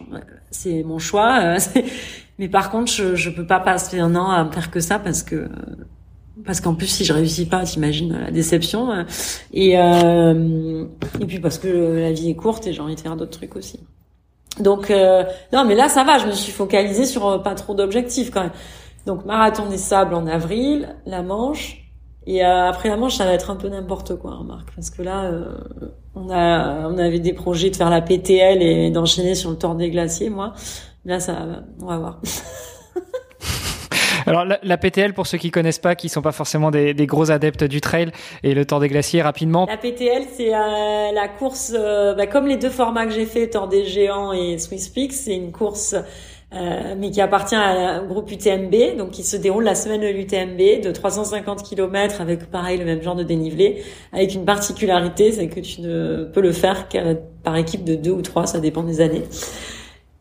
C'est 0.52 0.84
mon 0.84 1.00
choix. 1.00 1.56
mais 2.40 2.50
par 2.50 2.72
contre 2.72 2.92
je 2.92 3.16
je 3.16 3.30
peux 3.30 3.46
pas 3.46 3.60
passer 3.60 4.00
un 4.00 4.16
an 4.16 4.30
à 4.30 4.50
faire 4.52 4.70
que 4.70 4.82
ça 4.82 5.00
parce 5.00 5.24
que 5.24 5.50
parce 6.46 6.60
qu'en 6.60 6.74
plus 6.76 6.88
si 6.88 7.06
je 7.06 7.14
réussis 7.14 7.46
pas 7.46 7.64
t'imagines 7.64 8.18
la 8.20 8.32
déception 8.32 9.06
et 9.54 9.78
euh, 9.78 10.86
et 11.20 11.26
puis 11.26 11.40
parce 11.40 11.58
que 11.58 11.68
la 11.68 12.12
vie 12.12 12.30
est 12.32 12.36
courte 12.36 12.68
et 12.68 12.74
j'ai 12.74 12.82
envie 12.82 12.96
de 12.96 13.00
faire 13.00 13.16
d'autres 13.16 13.38
trucs 13.38 13.56
aussi 13.56 13.80
donc 14.60 14.92
euh, 14.92 15.24
non, 15.54 15.66
mais 15.66 15.76
là 15.76 15.90
ça 15.90 16.04
va. 16.04 16.18
Je 16.18 16.28
me 16.28 16.32
suis 16.32 16.52
focalisée 16.52 17.06
sur 17.06 17.28
euh, 17.28 17.38
pas 17.40 17.56
trop 17.56 17.74
d'objectifs 17.74 18.32
quand 18.32 18.42
même. 18.42 18.52
Donc 19.06 19.26
marathon 19.26 19.68
des 19.68 19.78
sables 19.78 20.14
en 20.14 20.28
avril, 20.28 20.96
la 21.06 21.24
Manche. 21.24 21.78
Et 22.28 22.46
euh, 22.46 22.70
après 22.70 22.90
la 22.90 22.98
Manche, 22.98 23.16
ça 23.16 23.26
va 23.26 23.34
être 23.34 23.50
un 23.50 23.56
peu 23.56 23.68
n'importe 23.70 24.16
quoi, 24.16 24.40
Marc, 24.46 24.70
parce 24.76 24.92
que 24.92 25.02
là, 25.02 25.32
on 26.14 26.30
a, 26.30 26.88
on 26.88 27.00
avait 27.00 27.20
des 27.20 27.34
projets 27.34 27.72
de 27.72 27.76
faire 27.76 27.90
la 27.90 28.02
PTL 28.02 28.62
et 28.62 28.92
d'enchaîner 28.92 29.34
sur 29.34 29.50
le 29.50 29.58
Tour 29.58 29.74
des 29.74 29.90
Glaciers. 29.90 30.30
Moi, 30.30 30.54
là, 31.04 31.20
ça, 31.20 31.64
on 31.82 31.88
va 31.88 31.98
voir. 31.98 32.22
Alors 34.26 34.46
la, 34.46 34.78
PTL, 34.78 35.14
pour 35.14 35.28
ceux 35.28 35.38
qui 35.38 35.52
connaissent 35.52 35.80
pas, 35.80 35.96
qui 35.96 36.10
sont 36.10 36.22
pas 36.22 36.32
forcément 36.32 36.72
des, 36.72 36.94
des, 36.94 37.06
gros 37.06 37.32
adeptes 37.32 37.64
du 37.64 37.82
trail 37.82 38.12
et 38.44 38.54
le 38.54 38.66
Tour 38.66 38.80
des 38.80 38.88
Glaciers, 38.88 39.22
rapidement. 39.22 39.66
La 39.68 39.78
PTL, 39.78 40.24
c'est 40.36 40.54
euh, 40.54 41.12
la 41.14 41.28
course, 41.28 41.74
euh, 41.76 42.14
bah, 42.14 42.28
comme 42.28 42.48
les 42.48 42.58
deux 42.58 42.70
formats 42.70 43.06
que 43.06 43.14
j'ai 43.14 43.26
fait, 43.26 43.50
Tour 43.50 43.68
des 43.68 43.86
Géants 43.86 44.34
et 44.34 44.58
Swiss 44.58 44.90
Peaks, 44.90 45.14
c'est 45.14 45.36
une 45.36 45.52
course 45.52 45.96
euh, 46.54 46.96
mais 46.98 47.12
qui 47.12 47.22
appartient 47.22 47.56
au 47.56 48.08
groupe 48.08 48.30
UTMB, 48.30 48.98
donc 48.98 49.12
qui 49.12 49.24
se 49.24 49.38
déroule 49.38 49.64
la 49.64 49.74
semaine 49.74 50.02
de 50.02 50.08
l'UTMB 50.08 50.84
de 50.84 50.92
350 50.92 51.64
km 51.64 52.20
avec 52.20 52.52
pareil 52.52 52.78
le 52.78 52.84
même 52.84 53.02
genre 53.02 53.16
de 53.16 53.24
dénivelé, 53.24 53.84
avec 54.12 54.34
une 54.34 54.44
particularité, 54.44 55.32
c'est 55.32 55.48
que 55.48 55.62
tu 55.62 55.80
ne 55.80 56.26
peux 56.26 56.42
le 56.42 56.52
faire 56.52 56.90
qu'à 56.90 57.16
par 57.44 57.56
équipe 57.56 57.86
de 57.86 57.96
deux 57.96 58.12
ou 58.12 58.22
trois, 58.22 58.48
ça 58.48 58.60
dépend 58.60 58.84
des 58.84 59.00
années. 59.00 59.24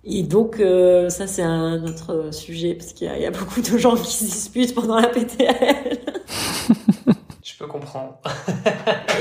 Et 0.05 0.23
donc, 0.23 0.61
euh, 0.61 1.11
ça, 1.11 1.27
c'est 1.27 1.43
un 1.43 1.85
autre 1.85 2.33
sujet, 2.33 2.75
parce 2.75 2.93
qu'il 2.93 3.07
y, 3.07 3.27
a 3.27 3.31
beaucoup 3.31 3.61
de 3.61 3.77
gens 3.79 3.97
qui 3.97 4.13
se 4.13 4.25
disputent 4.25 4.75
pendant 4.75 4.99
la 4.99 5.09
PTL. 5.09 5.99
Je 7.43 7.57
peux 7.59 7.67
comprendre. 7.67 8.19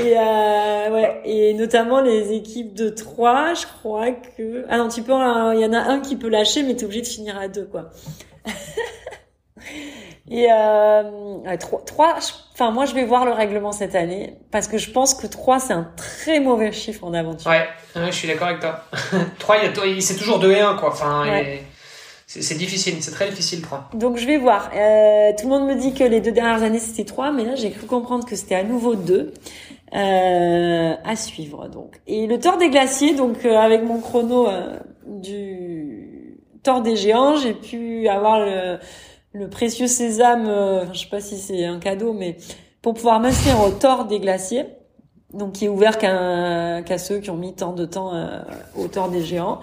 et, 0.02 0.16
euh, 0.16 0.90
ouais, 0.90 1.20
et 1.24 1.54
notamment 1.54 2.00
les 2.00 2.32
équipes 2.32 2.74
de 2.74 2.88
trois, 2.88 3.52
je 3.54 3.66
crois 3.66 4.12
que... 4.12 4.64
Ah 4.68 4.78
non, 4.78 4.88
tu 4.88 5.02
peux... 5.02 5.12
Il 5.12 5.60
y 5.60 5.66
en 5.66 5.72
a 5.72 5.80
un 5.80 6.00
qui 6.00 6.16
peut 6.16 6.28
lâcher, 6.28 6.62
mais 6.62 6.74
t'es 6.74 6.84
obligé 6.84 7.02
de 7.02 7.06
finir 7.06 7.38
à 7.38 7.48
deux, 7.48 7.66
quoi. 7.66 7.90
Et 10.30 10.46
euh, 10.48 11.02
3, 11.58 12.18
enfin 12.52 12.70
moi 12.70 12.84
je 12.84 12.94
vais 12.94 13.04
voir 13.04 13.24
le 13.24 13.32
règlement 13.32 13.72
cette 13.72 13.96
année 13.96 14.36
parce 14.52 14.68
que 14.68 14.78
je 14.78 14.90
pense 14.90 15.14
que 15.14 15.26
3 15.26 15.58
c'est 15.58 15.72
un 15.72 15.90
très 15.96 16.38
mauvais 16.38 16.70
chiffre 16.70 17.02
en 17.04 17.12
aventure. 17.14 17.50
Ouais, 17.50 17.66
je 17.96 18.10
suis 18.12 18.28
d'accord 18.28 18.48
avec 18.48 18.60
toi. 18.60 18.84
3 19.40 19.56
c'est 19.98 20.16
toujours 20.16 20.38
2 20.38 20.52
et 20.52 20.60
1 20.60 20.76
quoi. 20.76 20.90
Enfin 20.90 21.24
c'est 22.26 22.56
difficile, 22.56 22.94
c'est 23.00 23.10
très 23.10 23.28
difficile 23.28 23.60
3. 23.60 23.90
Donc 23.94 24.16
je 24.18 24.26
vais 24.26 24.38
voir. 24.38 24.70
Euh, 24.72 25.32
tout 25.36 25.48
le 25.48 25.58
monde 25.58 25.66
me 25.66 25.74
dit 25.74 25.94
que 25.94 26.04
les 26.04 26.20
deux 26.20 26.30
dernières 26.30 26.62
années 26.62 26.78
c'était 26.78 27.04
3 27.04 27.32
mais 27.32 27.44
là 27.44 27.56
j'ai 27.56 27.72
cru 27.72 27.86
comprendre 27.86 28.24
que 28.24 28.36
c'était 28.36 28.54
à 28.54 28.62
nouveau 28.62 28.94
2. 28.94 29.34
Euh, 29.92 30.94
à 31.04 31.16
suivre 31.16 31.66
donc. 31.66 32.00
Et 32.06 32.28
le 32.28 32.38
tort 32.38 32.58
des 32.58 32.70
glaciers 32.70 33.16
donc 33.16 33.44
euh, 33.44 33.56
avec 33.56 33.82
mon 33.82 34.00
chrono 34.00 34.46
euh, 34.46 34.78
du 35.04 36.38
tort 36.62 36.80
des 36.82 36.94
géants, 36.94 37.34
j'ai 37.34 37.54
pu 37.54 38.06
avoir 38.06 38.38
le 38.38 38.78
le 39.32 39.48
précieux 39.48 39.86
sésame, 39.86 40.46
euh, 40.46 40.92
je 40.92 41.00
sais 41.00 41.08
pas 41.08 41.20
si 41.20 41.36
c'est 41.38 41.64
un 41.64 41.78
cadeau, 41.78 42.12
mais 42.12 42.36
pour 42.82 42.94
pouvoir 42.94 43.20
m'inscrire 43.20 43.60
au 43.62 43.70
tort 43.70 44.06
des 44.06 44.20
glaciers, 44.20 44.66
donc 45.32 45.52
qui 45.52 45.66
est 45.66 45.68
ouvert 45.68 45.98
qu'à 45.98 46.98
ceux 46.98 47.18
qui 47.18 47.30
ont 47.30 47.36
mis 47.36 47.54
tant 47.54 47.72
de 47.72 47.84
temps 47.84 48.14
euh, 48.14 48.40
au 48.76 48.88
tort 48.88 49.10
des 49.10 49.22
géants. 49.22 49.60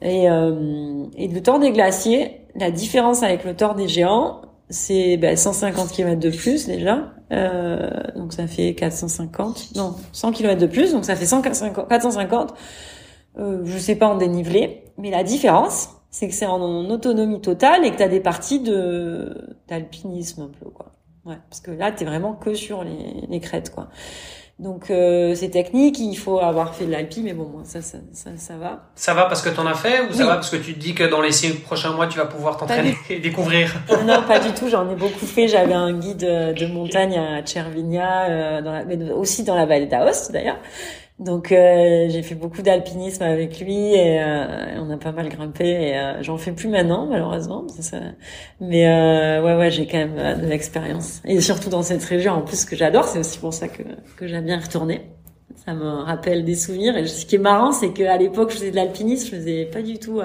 Et, 0.00 0.28
euh, 0.30 1.04
et 1.16 1.28
le 1.28 1.42
tort 1.42 1.58
des 1.58 1.70
glaciers, 1.70 2.46
la 2.54 2.70
différence 2.70 3.22
avec 3.22 3.44
le 3.44 3.54
tort 3.54 3.74
des 3.74 3.88
géants, 3.88 4.42
c'est 4.72 5.16
ben, 5.16 5.36
150 5.36 5.92
km 5.92 6.18
de 6.18 6.30
plus 6.30 6.66
déjà, 6.66 7.12
euh, 7.32 7.90
donc 8.16 8.32
ça 8.32 8.46
fait 8.46 8.74
450, 8.74 9.76
non 9.76 9.94
100 10.12 10.32
km 10.32 10.60
de 10.60 10.66
plus, 10.66 10.92
donc 10.92 11.04
ça 11.04 11.14
fait 11.14 11.26
150, 11.26 11.88
450. 11.88 12.54
Euh, 13.38 13.62
je 13.64 13.78
sais 13.78 13.96
pas 13.96 14.08
en 14.08 14.16
dénivelé, 14.16 14.84
mais 14.98 15.10
la 15.10 15.22
différence, 15.22 15.90
c'est 16.12 16.28
que 16.28 16.34
c'est 16.34 16.46
en, 16.46 16.60
autonomie 16.90 17.40
totale 17.40 17.84
et 17.84 17.90
que 17.90 17.96
tu 17.96 18.02
as 18.02 18.08
des 18.08 18.20
parties 18.20 18.60
de 18.60 19.56
d'alpinisme 19.66 20.42
un 20.42 20.50
peu 20.60 20.70
quoi. 20.70 20.92
Ouais, 21.24 21.38
parce 21.48 21.60
que 21.60 21.72
là 21.72 21.90
tu 21.90 22.04
es 22.04 22.06
vraiment 22.06 22.34
que 22.34 22.54
sur 22.54 22.84
les, 22.84 23.26
les 23.28 23.40
crêtes 23.40 23.74
quoi. 23.74 23.88
Donc 24.58 24.90
euh, 24.90 25.34
c'est 25.34 25.48
technique, 25.48 25.98
il 25.98 26.14
faut 26.14 26.38
avoir 26.38 26.74
fait 26.74 26.84
de 26.84 26.92
l'alpi, 26.92 27.22
mais 27.22 27.32
bon, 27.32 27.50
ça, 27.64 27.80
ça, 27.80 27.98
ça, 28.12 28.30
ça, 28.36 28.56
va. 28.56 28.90
Ça 28.94 29.14
va 29.14 29.24
parce 29.24 29.42
que 29.42 29.48
t'en 29.48 29.66
as 29.66 29.74
fait 29.74 30.02
ou 30.08 30.12
ça 30.12 30.26
va 30.26 30.34
parce 30.34 30.50
que 30.50 30.56
tu 30.56 30.74
te 30.74 30.78
dis 30.78 30.94
que 30.94 31.04
dans 31.04 31.22
les 31.22 31.32
six 31.32 31.54
prochains 31.54 31.92
mois 31.92 32.06
tu 32.06 32.18
vas 32.18 32.26
pouvoir 32.26 32.58
t'entraîner 32.58 32.94
et 33.10 33.18
découvrir? 33.18 33.74
Non, 34.06 34.22
pas 34.22 34.38
du 34.38 34.52
tout. 34.52 34.68
J'en 34.68 34.88
ai 34.90 34.94
beaucoup 34.94 35.26
fait. 35.26 35.48
J'avais 35.48 35.72
un 35.72 35.98
guide 35.98 36.18
de 36.18 36.66
montagne 36.66 37.18
à 37.18 37.44
Cervinia, 37.44 38.24
euh, 38.24 38.62
dans 38.62 38.72
la, 38.72 38.84
mais 38.84 39.10
aussi 39.10 39.42
dans 39.42 39.56
la 39.56 39.64
vallée 39.64 39.86
d'Aoste 39.86 40.30
d'ailleurs. 40.32 40.58
Donc 41.18 41.52
euh, 41.52 42.08
j'ai 42.08 42.22
fait 42.22 42.34
beaucoup 42.34 42.62
d'alpinisme 42.62 43.22
avec 43.22 43.60
lui 43.60 43.94
et 43.94 44.20
euh, 44.20 44.80
on 44.80 44.90
a 44.90 44.96
pas 44.96 45.12
mal 45.12 45.28
grimpé 45.28 45.66
et 45.66 45.96
euh, 45.96 46.22
j'en 46.22 46.38
fais 46.38 46.52
plus 46.52 46.68
maintenant 46.68 47.06
malheureusement. 47.06 47.66
Ça... 47.68 47.98
Mais 48.60 48.86
ouais 49.40 49.56
ouais 49.56 49.70
j'ai 49.70 49.86
quand 49.86 49.98
même 49.98 50.40
de 50.40 50.46
l'expérience 50.46 51.20
et 51.24 51.40
surtout 51.40 51.70
dans 51.70 51.82
cette 51.82 52.02
région 52.02 52.32
en 52.32 52.42
plus 52.42 52.64
que 52.64 52.76
j'adore 52.76 53.04
c'est 53.04 53.18
aussi 53.20 53.38
pour 53.38 53.52
ça 53.54 53.68
que 53.68 53.82
que 54.16 54.26
j'aime 54.26 54.46
bien 54.46 54.58
retourner. 54.58 55.02
Ça 55.64 55.74
me 55.74 55.84
rappelle 55.84 56.44
des 56.44 56.56
souvenirs 56.56 56.96
et 56.96 57.06
ce 57.06 57.26
qui 57.26 57.36
est 57.36 57.38
marrant 57.38 57.72
c'est 57.72 57.92
qu'à 57.92 58.16
l'époque 58.16 58.50
je 58.50 58.56
faisais 58.56 58.70
de 58.70 58.76
l'alpinisme 58.76 59.26
je 59.30 59.36
faisais 59.36 59.64
pas 59.66 59.82
du 59.82 59.98
tout 59.98 60.20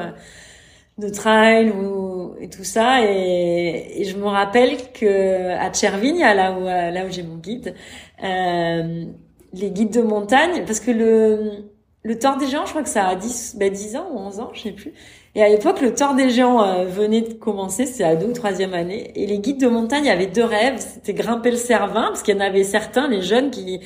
de 0.98 1.10
trail 1.10 1.70
ou 1.70 2.34
et 2.40 2.50
tout 2.50 2.64
ça 2.64 3.04
et, 3.06 4.02
et, 4.02 4.04
je 4.06 4.18
me 4.18 4.26
rappelle 4.26 4.78
que 4.94 5.52
à 5.52 5.72
Chervigne 5.72 6.22
là 6.22 6.58
où 6.58 6.64
là 6.64 7.06
où 7.06 7.12
j'ai 7.12 7.22
mon 7.24 7.36
guide 7.38 7.76
euh, 8.24 9.06
les 9.54 9.72
guides 9.72 9.94
de 9.94 10.02
montagne, 10.02 10.64
parce 10.66 10.80
que 10.80 10.92
le, 10.92 11.70
le 12.04 12.20
Tour 12.20 12.38
des 12.38 12.48
Géants, 12.48 12.66
je 12.66 12.72
crois 12.72 12.84
que 12.84 12.90
ça 12.90 13.06
a 13.08 13.16
10, 13.16 13.58
bah 13.60 13.70
10 13.70 13.96
ans 13.98 14.08
ou 14.14 14.18
11 14.20 14.40
ans, 14.40 14.52
je 14.54 14.62
sais 14.64 14.72
plus. 14.72 14.94
Et 15.36 15.44
à 15.44 15.50
l'époque, 15.50 15.82
le 15.82 15.94
Tour 15.94 16.16
des 16.16 16.30
Géants 16.30 16.64
euh, 16.64 16.86
venait 16.86 17.22
de 17.22 17.34
commencer, 17.34 17.86
c'était 17.86 18.04
à 18.04 18.16
deux 18.16 18.28
ou 18.28 18.34
troisième 18.34 18.74
année. 18.74 19.12
Et 19.16 19.28
les 19.28 19.40
guides 19.40 19.60
de 19.62 19.68
montagne 19.68 20.10
avaient 20.10 20.28
deux 20.28 20.44
rêves, 20.44 20.80
c'était 20.80 21.14
grimper 21.14 21.52
le 21.52 21.58
Cervin, 21.58 22.08
parce 22.08 22.24
qu'il 22.24 22.36
y 22.36 22.38
en 22.38 22.42
avait 22.42 22.64
certains, 22.64 23.08
les 23.08 23.22
jeunes, 23.22 23.52
qui, 23.52 23.82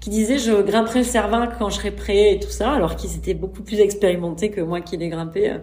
qui 0.00 0.10
disaient 0.10 0.38
je 0.38 0.62
grimperai 0.62 1.00
le 1.00 1.04
Cervin 1.04 1.46
quand 1.58 1.70
je 1.70 1.76
serai 1.76 1.90
prêt 1.90 2.32
et 2.34 2.40
tout 2.40 2.50
ça, 2.50 2.72
alors 2.72 2.96
qu'ils 2.96 3.16
étaient 3.16 3.34
beaucoup 3.34 3.62
plus 3.62 3.80
expérimentés 3.80 4.50
que 4.50 4.60
moi 4.60 4.80
qui 4.80 4.96
l'ai 4.96 5.08
grimpé. 5.08 5.56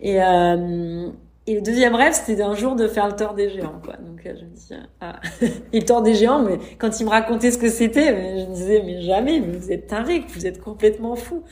Et, 0.00 0.22
euh, 0.22 1.10
et 1.48 1.54
le 1.54 1.62
deuxième 1.62 1.94
rêve, 1.94 2.12
c'était 2.12 2.36
d'un 2.36 2.54
jour 2.54 2.76
de 2.76 2.86
faire 2.86 3.06
le 3.06 3.16
tort 3.16 3.32
des 3.32 3.48
géants, 3.48 3.80
quoi. 3.82 3.94
Donc 3.96 4.26
euh, 4.26 4.34
je 4.38 4.44
dis, 4.44 4.68
ah, 5.00 5.18
et 5.72 5.80
le 5.80 5.86
tort 5.86 6.02
des 6.02 6.12
géants, 6.12 6.42
mais 6.42 6.58
quand 6.76 7.00
il 7.00 7.06
me 7.06 7.10
racontait 7.10 7.50
ce 7.50 7.56
que 7.56 7.70
c'était, 7.70 8.38
je 8.38 8.44
me 8.44 8.54
disais, 8.54 8.82
mais 8.84 9.00
jamais, 9.00 9.40
mais 9.40 9.56
vous 9.56 9.72
êtes 9.72 9.86
taré, 9.86 10.24
vous 10.28 10.46
êtes 10.46 10.60
complètement 10.60 11.16
fou. 11.16 11.42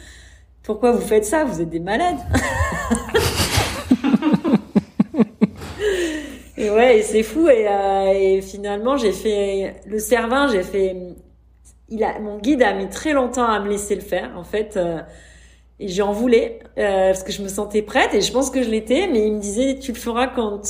Pourquoi 0.62 0.92
vous 0.92 1.00
faites 1.00 1.24
ça? 1.24 1.44
Vous 1.44 1.62
êtes 1.62 1.70
des 1.70 1.80
malades. 1.80 2.18
et 6.58 6.68
ouais, 6.68 7.00
c'est 7.00 7.22
fou. 7.22 7.48
Et, 7.48 7.66
euh, 7.66 8.12
et 8.14 8.42
finalement, 8.42 8.98
j'ai 8.98 9.12
fait 9.12 9.76
le 9.86 9.98
Cervin, 9.98 10.48
j'ai 10.48 10.62
fait. 10.62 10.94
Il 11.88 12.04
a, 12.04 12.18
mon 12.18 12.36
guide 12.36 12.62
a 12.62 12.74
mis 12.74 12.90
très 12.90 13.14
longtemps 13.14 13.48
à 13.48 13.60
me 13.60 13.70
laisser 13.70 13.94
le 13.94 14.02
faire. 14.02 14.32
En 14.36 14.44
fait, 14.44 14.76
euh, 14.76 14.98
et 15.78 15.88
j'en 15.88 16.12
voulais 16.12 16.60
euh, 16.78 17.08
parce 17.08 17.22
que 17.22 17.32
je 17.32 17.42
me 17.42 17.48
sentais 17.48 17.82
prête 17.82 18.14
et 18.14 18.20
je 18.20 18.32
pense 18.32 18.50
que 18.50 18.62
je 18.62 18.70
l'étais, 18.70 19.08
mais 19.08 19.26
il 19.26 19.34
me 19.34 19.40
disait 19.40 19.78
tu 19.78 19.92
le 19.92 19.98
feras 19.98 20.28
quand 20.28 20.60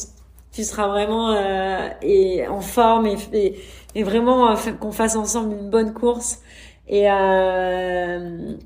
tu 0.52 0.64
seras 0.64 0.88
vraiment 0.88 1.32
euh, 1.32 1.88
et 2.02 2.46
en 2.48 2.60
forme 2.60 3.06
et, 3.06 3.56
et, 3.94 4.02
vraiment 4.02 4.50
euh, 4.50 4.72
qu'on 4.80 4.92
fasse 4.92 5.16
ensemble 5.16 5.54
une 5.54 5.70
bonne 5.70 5.92
course. 5.92 6.40
Et 6.88 7.10
euh, 7.10 8.56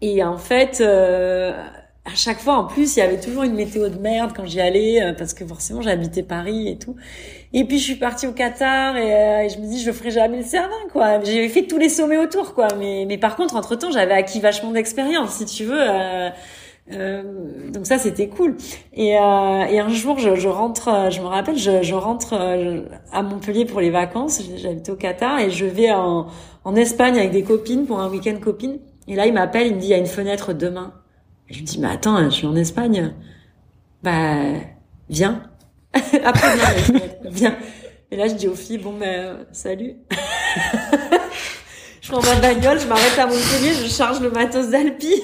et 0.00 0.24
en 0.24 0.36
fait, 0.36 0.80
euh, 0.80 1.52
à 2.04 2.16
chaque 2.16 2.40
fois, 2.40 2.54
en 2.54 2.64
plus, 2.64 2.96
il 2.96 2.98
y 2.98 3.02
avait 3.02 3.20
toujours 3.20 3.44
une 3.44 3.54
météo 3.54 3.88
de 3.88 3.96
merde 3.96 4.32
quand 4.34 4.44
j'y 4.44 4.60
allais, 4.60 5.00
euh, 5.00 5.12
parce 5.12 5.34
que 5.34 5.46
forcément, 5.46 5.82
j'habitais 5.82 6.24
Paris 6.24 6.68
et 6.68 6.76
tout. 6.76 6.96
Et 7.52 7.64
puis, 7.64 7.78
je 7.78 7.84
suis 7.84 7.94
partie 7.94 8.26
au 8.26 8.32
Qatar 8.32 8.96
et, 8.96 9.48
je 9.48 9.58
me 9.60 9.66
dis, 9.66 9.80
je 9.80 9.92
ferai 9.92 10.10
jamais 10.10 10.38
le 10.38 10.44
Cervin, 10.44 10.74
quoi. 10.92 11.22
J'ai 11.22 11.48
fait 11.48 11.62
tous 11.62 11.78
les 11.78 11.88
sommets 11.88 12.18
autour, 12.18 12.54
quoi. 12.54 12.68
Mais, 12.78 13.04
mais 13.06 13.18
par 13.18 13.36
contre, 13.36 13.54
entre 13.54 13.76
temps, 13.76 13.92
j'avais 13.92 14.14
acquis 14.14 14.40
vachement 14.40 14.72
d'expérience, 14.72 15.34
si 15.34 15.44
tu 15.44 15.64
veux. 15.64 15.80
Euh, 15.80 16.30
euh, 16.90 17.22
donc 17.70 17.86
ça 17.86 17.96
c'était 17.96 18.26
cool 18.26 18.56
et, 18.92 19.16
euh, 19.16 19.64
et 19.70 19.78
un 19.78 19.88
jour 19.88 20.18
je, 20.18 20.34
je, 20.34 20.48
rentre 20.48 21.12
je 21.12 21.20
me 21.20 21.26
rappelle 21.26 21.56
je, 21.56 21.80
je 21.80 21.94
rentre 21.94 22.34
à 23.12 23.22
Montpellier 23.22 23.66
pour 23.66 23.80
les 23.80 23.90
vacances 23.90 24.42
j'habite 24.56 24.88
au 24.88 24.96
Qatar 24.96 25.38
et 25.38 25.52
je 25.52 25.64
vais 25.64 25.92
en, 25.92 26.26
en 26.64 26.74
Espagne 26.74 27.16
avec 27.16 27.30
des 27.30 27.44
copines 27.44 27.86
pour 27.86 28.00
un 28.00 28.10
week-end 28.10 28.36
copine 28.42 28.80
et 29.06 29.14
là 29.14 29.26
il 29.26 29.32
m'appelle 29.32 29.68
il 29.68 29.76
me 29.76 29.80
dit 29.80 29.86
il 29.86 29.90
y 29.90 29.94
a 29.94 29.98
une 29.98 30.06
fenêtre 30.06 30.54
demain 30.54 30.92
je 31.52 31.58
lui 31.58 31.64
dis 31.64 31.78
mais 31.78 31.88
attends 31.88 32.22
je 32.24 32.30
suis 32.30 32.46
en 32.46 32.56
Espagne 32.56 33.12
bah 34.02 34.34
viens 35.08 35.42
après 36.24 36.56
viens 36.56 37.00
viens 37.24 37.56
et 38.10 38.16
là 38.16 38.26
je 38.26 38.34
dis 38.34 38.48
aux 38.48 38.56
filles 38.56 38.78
bon 38.78 38.94
ben 38.98 39.46
salut 39.52 39.94
je 42.00 42.10
prends 42.10 42.22
ma 42.22 42.40
bagnole 42.40 42.80
je 42.80 42.86
m'arrête 42.88 43.18
à 43.18 43.26
Montpellier 43.26 43.72
je 43.80 43.88
charge 43.88 44.20
le 44.20 44.30
matos 44.30 44.70
d'Alpi 44.70 45.14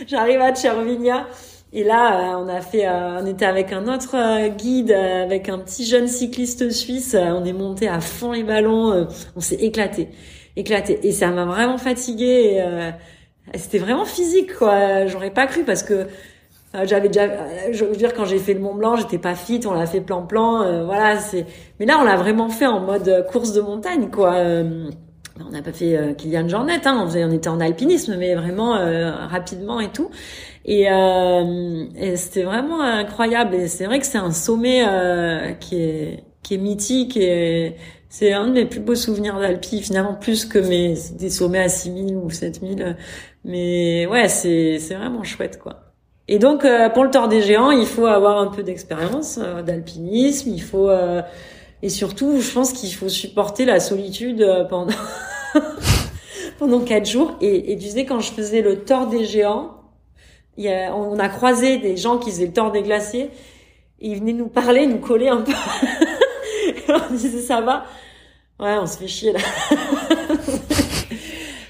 J'arrive 0.06 0.40
à 0.40 0.54
Chervinia. 0.54 1.26
Et 1.72 1.84
là, 1.84 2.34
euh, 2.34 2.44
on 2.44 2.48
a 2.48 2.60
fait, 2.60 2.86
euh, 2.86 3.20
on 3.20 3.26
était 3.26 3.44
avec 3.44 3.72
un 3.72 3.86
autre 3.86 4.16
euh, 4.16 4.48
guide, 4.48 4.90
avec 4.90 5.48
un 5.48 5.58
petit 5.58 5.86
jeune 5.86 6.08
cycliste 6.08 6.70
suisse. 6.70 7.14
on 7.14 7.44
est 7.44 7.52
monté 7.52 7.88
à 7.88 8.00
fond 8.00 8.32
les 8.32 8.42
ballons. 8.42 9.06
on 9.36 9.40
s'est 9.40 9.56
éclaté, 9.56 10.08
éclaté. 10.56 10.98
Et 11.06 11.12
ça 11.12 11.28
m'a 11.28 11.44
vraiment 11.44 11.78
fatigué. 11.78 12.60
C'était 13.54 13.78
vraiment 13.78 14.04
physique, 14.04 14.54
quoi. 14.54 15.06
J'aurais 15.06 15.30
pas 15.30 15.46
cru 15.46 15.64
parce 15.64 15.82
que 15.82 16.06
j'avais 16.84 17.08
déjà, 17.08 17.28
je 17.72 17.84
veux 17.84 17.96
dire, 17.96 18.14
quand 18.14 18.24
j'ai 18.24 18.38
fait 18.38 18.54
le 18.54 18.60
Mont 18.60 18.74
Blanc, 18.74 18.96
j'étais 18.96 19.18
pas 19.18 19.34
fit. 19.34 19.60
On 19.66 19.72
l'a 19.72 19.86
fait 19.86 20.00
plan-plan. 20.00 20.84
voilà, 20.84 21.18
c'est. 21.18 21.46
Mais 21.78 21.86
là, 21.86 21.98
on 22.00 22.04
l'a 22.04 22.16
vraiment 22.16 22.48
fait 22.48 22.66
en 22.66 22.80
mode 22.80 23.26
course 23.30 23.52
de 23.52 23.60
montagne, 23.60 24.08
quoi 24.10 24.36
on 25.46 25.50
n'a 25.50 25.62
pas 25.62 25.72
fait 25.72 25.96
euh, 25.96 26.12
Kylian 26.14 26.48
Jornet, 26.48 26.86
hein, 26.86 27.06
on, 27.06 27.16
on 27.16 27.30
était 27.32 27.48
en 27.48 27.60
alpinisme, 27.60 28.16
mais 28.16 28.34
vraiment 28.34 28.76
euh, 28.76 29.10
rapidement 29.26 29.80
et 29.80 29.90
tout. 29.90 30.10
Et, 30.64 30.90
euh, 30.90 31.84
et 31.96 32.16
c'était 32.16 32.42
vraiment 32.42 32.80
incroyable. 32.80 33.54
Et 33.54 33.68
c'est 33.68 33.86
vrai 33.86 33.98
que 33.98 34.06
c'est 34.06 34.18
un 34.18 34.32
sommet 34.32 34.84
euh, 34.86 35.52
qui 35.52 35.76
est 35.76 36.24
qui 36.42 36.54
est 36.54 36.58
mythique 36.58 37.18
et 37.18 37.76
c'est 38.10 38.34
un 38.34 38.48
de 38.48 38.52
mes 38.52 38.66
plus 38.66 38.80
beaux 38.80 38.94
souvenirs 38.94 39.38
d'Alpi, 39.38 39.80
finalement 39.80 40.14
plus 40.14 40.44
que 40.44 40.58
mes 40.58 40.94
des 41.14 41.30
sommets 41.30 41.60
à 41.60 41.68
6000 41.70 42.16
ou 42.16 42.28
7000. 42.28 42.96
Mais 43.44 44.06
ouais, 44.06 44.28
c'est 44.28 44.78
c'est 44.78 44.94
vraiment 44.94 45.24
chouette 45.24 45.58
quoi. 45.58 45.94
Et 46.28 46.38
donc 46.38 46.66
pour 46.92 47.04
le 47.04 47.10
Tour 47.10 47.28
des 47.28 47.40
Géants, 47.40 47.70
il 47.70 47.86
faut 47.86 48.06
avoir 48.06 48.38
un 48.38 48.48
peu 48.48 48.62
d'expérience 48.62 49.38
d'alpinisme, 49.64 50.50
il 50.50 50.62
faut 50.62 50.90
et 51.82 51.88
surtout, 51.88 52.40
je 52.40 52.52
pense 52.52 52.72
qu'il 52.72 52.92
faut 52.92 53.08
supporter 53.08 53.64
la 53.64 53.80
solitude 53.80 54.46
pendant 54.68 54.94
pendant 56.58 56.80
quatre 56.80 57.08
jours. 57.08 57.36
Et, 57.40 57.72
et, 57.72 57.78
tu 57.78 57.88
sais, 57.88 58.04
quand 58.04 58.20
je 58.20 58.32
faisais 58.32 58.60
le 58.60 58.80
tort 58.80 59.06
des 59.06 59.24
géants, 59.24 59.78
y 60.58 60.68
a, 60.68 60.94
on 60.94 61.18
a 61.18 61.28
croisé 61.28 61.78
des 61.78 61.96
gens 61.96 62.18
qui 62.18 62.30
faisaient 62.30 62.46
le 62.46 62.52
tort 62.52 62.70
des 62.70 62.82
glaciers. 62.82 63.30
Et 64.02 64.08
ils 64.08 64.18
venaient 64.18 64.34
nous 64.34 64.48
parler, 64.48 64.86
nous 64.86 64.98
coller 64.98 65.28
un 65.28 65.40
peu. 65.40 65.52
on 67.10 67.14
disait, 67.14 67.40
ça 67.40 67.60
va 67.60 67.84
Ouais, 68.58 68.76
on 68.78 68.86
se 68.86 68.98
fait 68.98 69.08
chier 69.08 69.32
là. 69.32 69.40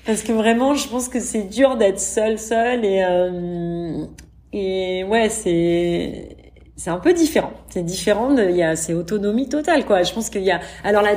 Parce 0.06 0.22
que 0.22 0.32
vraiment, 0.32 0.74
je 0.74 0.88
pense 0.88 1.08
que 1.08 1.20
c'est 1.20 1.44
dur 1.44 1.76
d'être 1.76 2.00
seul, 2.00 2.36
seul. 2.38 2.84
Et, 2.84 3.04
euh, 3.04 4.06
ouais, 5.04 5.28
c'est 5.28 6.36
c'est 6.76 6.90
un 6.90 6.98
peu 6.98 7.12
différent. 7.12 7.52
C'est 7.68 7.84
différent. 7.84 8.36
Il 8.36 8.56
y 8.56 8.62
a 8.62 8.74
c'est 8.74 8.94
autonomie 8.94 9.48
totale 9.48 9.84
quoi. 9.86 10.02
Je 10.02 10.12
pense 10.12 10.30
qu'il 10.30 10.42
y 10.42 10.50
a 10.50 10.60
alors 10.82 11.02
là 11.02 11.12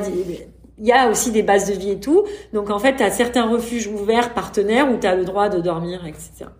il 0.78 0.86
y 0.86 0.92
a 0.92 1.08
aussi 1.08 1.30
des 1.30 1.42
bases 1.42 1.68
de 1.68 1.74
vie 1.74 1.90
et 1.90 2.00
tout. 2.00 2.24
Donc 2.52 2.70
en 2.70 2.78
fait, 2.78 2.96
tu 2.96 3.02
as 3.02 3.10
certains 3.10 3.48
refuges 3.48 3.86
ouverts, 3.86 4.34
partenaires, 4.34 4.90
où 4.92 4.98
tu 4.98 5.06
as 5.06 5.14
le 5.14 5.24
droit 5.24 5.48
de 5.48 5.60
dormir, 5.60 6.06
etc. 6.06 6.50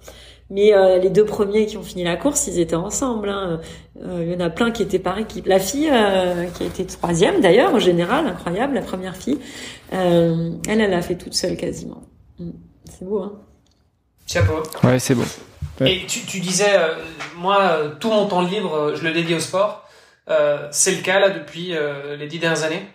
Mais 0.51 0.75
euh, 0.75 0.99
les 0.99 1.11
deux 1.11 1.25
premiers 1.25 1.66
qui 1.66 1.77
ont 1.77 1.83
fini 1.83 2.05
la 2.05 2.16
course, 2.16 2.47
ils 2.47 2.59
étaient 2.59 2.75
ensemble. 2.75 3.29
Hein. 3.29 3.61
Euh, 4.03 4.25
il 4.25 4.33
y 4.33 4.37
en 4.37 4.45
a 4.45 4.51
plein 4.51 4.71
qui 4.71 4.83
étaient 4.83 4.99
par 4.99 5.19
équipe. 5.19 5.47
La 5.47 5.59
fille, 5.59 5.89
euh, 5.91 6.47
qui 6.47 6.65
a 6.65 6.66
été 6.66 6.85
troisième 6.85 7.41
d'ailleurs, 7.41 7.75
en 7.75 7.79
général, 7.79 8.27
incroyable, 8.27 8.75
la 8.75 8.83
première 8.83 9.16
fille, 9.16 9.39
elle, 9.91 10.61
elle 10.66 10.93
a 10.93 11.03
fait 11.03 11.16
toute 11.16 11.35
seule 11.35 11.57
quasiment. 11.57 12.03
Mm. 12.39 12.51
C'est 12.91 13.05
beau, 13.05 13.23
hein 13.23 13.33
Chapeau. 14.27 14.62
Ouais, 14.83 14.99
c'est 14.99 15.15
beau. 15.15 15.25
Et 15.81 16.07
tu, 16.07 16.21
tu 16.21 16.41
disais, 16.41 16.71
moi, 17.37 17.79
tout 18.01 18.11
mon 18.11 18.27
temps 18.27 18.43
libre, 18.43 18.95
je 18.95 19.03
le 19.03 19.12
dédie 19.12 19.35
au 19.35 19.41
sport. 19.41 19.87
c'est 20.71 20.95
le 20.95 21.03
cas 21.03 21.19
là 21.19 21.31
depuis 21.31 21.75
les 22.19 22.27
dix 22.27 22.39
dernières 22.39 22.62
années? 22.62 22.87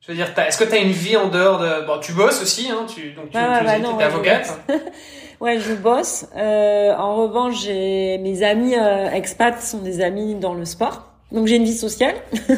Je 0.00 0.12
veux 0.12 0.14
dire, 0.14 0.32
est-ce 0.46 0.58
que 0.58 0.64
tu 0.64 0.74
as 0.74 0.78
une 0.78 0.92
vie 0.92 1.16
en 1.16 1.28
dehors 1.28 1.58
de... 1.58 1.86
Bon, 1.86 1.98
tu 2.00 2.12
bosses 2.12 2.42
aussi, 2.42 2.70
hein, 2.70 2.86
tu, 2.88 3.12
donc 3.12 3.30
tu, 3.30 3.36
es 3.36 3.40
avocate. 3.40 4.60
ouais, 5.40 5.60
je 5.60 5.74
bosse. 5.74 6.26
Euh, 6.36 6.94
en 6.96 7.16
revanche, 7.16 7.62
j'ai 7.62 8.18
mes 8.18 8.42
amis 8.42 8.74
euh, 8.76 9.10
expats 9.10 9.60
sont 9.60 9.78
des 9.78 10.00
amis 10.00 10.34
dans 10.34 10.54
le 10.54 10.64
sport. 10.64 11.10
Donc 11.32 11.46
j'ai 11.46 11.56
une 11.56 11.64
vie 11.64 11.76
sociale. 11.76 12.14
euh, 12.50 12.56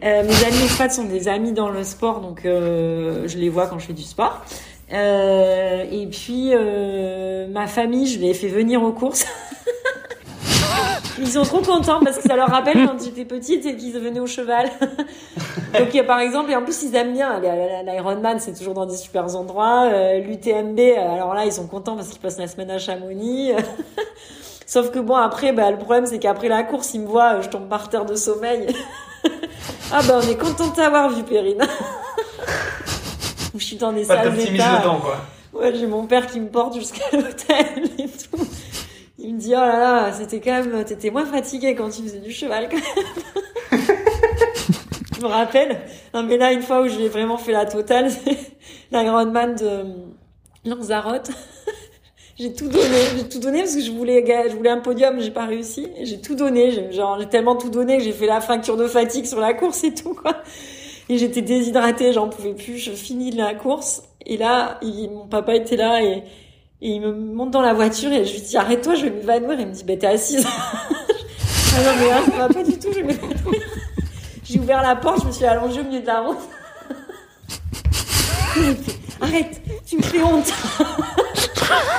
mes 0.00 0.44
amis 0.44 0.64
expats 0.64 0.92
sont 0.92 1.04
des 1.04 1.28
amis 1.28 1.52
dans 1.52 1.70
le 1.70 1.82
sport, 1.82 2.20
donc 2.20 2.44
euh, 2.44 3.26
je 3.26 3.38
les 3.38 3.48
vois 3.48 3.66
quand 3.66 3.78
je 3.78 3.86
fais 3.86 3.92
du 3.92 4.04
sport. 4.04 4.44
Euh, 4.92 5.84
et 5.90 6.06
puis 6.06 6.50
euh, 6.52 7.48
ma 7.48 7.66
famille, 7.66 8.06
je 8.06 8.20
les 8.20 8.28
ai 8.28 8.34
fait 8.34 8.48
venir 8.48 8.82
aux 8.82 8.92
courses. 8.92 9.26
Ils 11.18 11.28
sont 11.28 11.42
trop 11.42 11.60
contents 11.62 12.00
parce 12.04 12.18
que 12.18 12.22
ça 12.28 12.36
leur 12.36 12.48
rappelle 12.48 12.86
quand 12.86 13.02
j'étais 13.02 13.24
petite 13.24 13.64
et 13.64 13.76
qu'ils 13.76 13.92
venaient 13.98 14.20
au 14.20 14.26
cheval. 14.26 14.68
Donc 15.78 16.06
par 16.06 16.20
exemple, 16.20 16.50
et 16.50 16.56
en 16.56 16.62
plus 16.62 16.82
ils 16.82 16.94
aiment 16.94 17.14
bien 17.14 17.40
l'Ironman, 17.84 18.38
c'est 18.38 18.52
toujours 18.56 18.74
dans 18.74 18.86
des 18.86 18.96
super 18.96 19.34
endroits. 19.34 19.88
Euh, 19.92 20.18
L'UTMB, 20.20 20.78
alors 20.98 21.34
là 21.34 21.44
ils 21.46 21.52
sont 21.52 21.66
contents 21.66 21.96
parce 21.96 22.08
qu'ils 22.08 22.20
passent 22.20 22.38
la 22.38 22.48
semaine 22.48 22.70
à 22.70 22.78
Chamonix. 22.78 23.52
Sauf 24.66 24.90
que 24.90 24.98
bon 24.98 25.14
après, 25.14 25.52
bah, 25.52 25.70
le 25.70 25.78
problème 25.78 26.06
c'est 26.06 26.18
qu'après 26.18 26.48
la 26.48 26.62
course, 26.64 26.92
ils 26.94 27.00
me 27.00 27.06
voient, 27.06 27.40
je 27.40 27.48
tombe 27.48 27.68
par 27.68 27.88
terre 27.88 28.04
de 28.04 28.14
sommeil. 28.16 28.66
ah 29.92 30.00
bah 30.06 30.20
on 30.22 30.28
est 30.28 30.36
content 30.36 30.68
de 30.68 30.74
t'avoir 30.74 31.08
vu, 31.10 31.22
Perrine. 31.22 31.62
je 33.54 33.64
suis 33.64 33.76
dans 33.76 33.92
des 33.92 34.04
Pas 34.04 34.22
salles 34.22 34.36
d'état. 34.36 34.82
quoi. 35.00 35.16
Ouais, 35.52 35.72
j'ai 35.74 35.86
mon 35.86 36.04
père 36.06 36.26
qui 36.26 36.40
me 36.40 36.48
porte 36.48 36.74
jusqu'à 36.74 37.04
l'hôtel 37.12 37.84
et 37.98 38.08
tout 38.08 38.46
il 39.26 39.34
me 39.34 39.40
dit 39.40 39.54
oh 39.54 39.58
là 39.58 39.78
là, 39.78 40.12
c'était 40.12 40.40
quand 40.40 40.62
même, 40.62 40.84
t'étais 40.84 41.10
moins 41.10 41.26
fatigué 41.26 41.74
quand 41.74 41.90
tu 41.90 42.02
faisais 42.02 42.20
du 42.20 42.30
cheval 42.30 42.68
quand 42.70 42.76
même. 42.76 43.82
je 45.16 45.20
me 45.20 45.26
rappelle. 45.26 45.80
Non 46.14 46.22
mais 46.22 46.36
là, 46.36 46.52
une 46.52 46.62
fois 46.62 46.82
où 46.82 46.88
j'ai 46.88 47.08
vraiment 47.08 47.36
fait 47.36 47.50
la 47.50 47.66
totale, 47.66 48.08
c'est 48.08 48.38
man 48.92 49.56
de 49.56 49.84
Lanzarote. 50.64 51.30
j'ai 52.38 52.52
tout 52.52 52.68
donné, 52.68 52.98
j'ai 53.16 53.28
tout 53.28 53.40
donné 53.40 53.62
parce 53.62 53.74
que 53.74 53.82
je 53.82 53.90
voulais, 53.90 54.24
je 54.48 54.54
voulais 54.54 54.70
un 54.70 54.78
podium, 54.78 55.18
j'ai 55.18 55.32
pas 55.32 55.46
réussi. 55.46 55.88
J'ai 56.02 56.20
tout 56.20 56.36
donné, 56.36 56.92
genre, 56.92 57.18
j'ai 57.18 57.28
tellement 57.28 57.56
tout 57.56 57.70
donné 57.70 57.98
que 57.98 58.04
j'ai 58.04 58.12
fait 58.12 58.26
la 58.26 58.40
fracture 58.40 58.76
de 58.76 58.86
fatigue 58.86 59.26
sur 59.26 59.40
la 59.40 59.54
course 59.54 59.82
et 59.82 59.92
tout, 59.92 60.14
quoi. 60.14 60.36
Et 61.08 61.18
j'étais 61.18 61.42
déshydratée, 61.42 62.12
j'en 62.12 62.28
pouvais 62.28 62.54
plus, 62.54 62.78
je 62.78 62.92
finis 62.92 63.32
la 63.32 63.54
course. 63.54 64.04
Et 64.24 64.36
là, 64.36 64.78
mon 64.84 65.26
papa 65.26 65.56
était 65.56 65.76
là 65.76 66.00
et 66.00 66.22
et 66.82 66.90
il 66.90 67.00
me 67.00 67.12
monte 67.12 67.50
dans 67.50 67.62
la 67.62 67.72
voiture 67.72 68.12
et 68.12 68.24
je 68.24 68.34
lui 68.34 68.40
dis 68.42 68.56
arrête-toi, 68.56 68.94
je 68.94 69.04
vais 69.04 69.10
m'évanouir. 69.10 69.60
Il 69.60 69.66
me 69.68 69.72
dit 69.72 69.84
bah 69.84 69.96
t'es 69.96 70.06
assise. 70.06 70.46
ah 70.46 71.82
non 71.82 71.90
mais 71.98 72.08
là, 72.08 72.20
ça 72.24 72.36
va 72.36 72.48
pas 72.48 72.62
du 72.62 72.78
tout, 72.78 72.88
je 72.92 73.00
vais 73.00 73.04
m'évanouir. 73.04 73.62
J'ai 74.44 74.58
ouvert 74.60 74.82
la 74.82 74.96
porte, 74.96 75.22
je 75.22 75.26
me 75.26 75.32
suis 75.32 75.44
allongée 75.44 75.80
au 75.80 75.84
milieu 75.84 76.00
de 76.00 76.06
la 76.06 76.20
route. 76.20 76.38
arrête, 79.20 79.60
tu 79.86 79.96
me 79.96 80.02
fais 80.02 80.22
honte. 80.22 80.52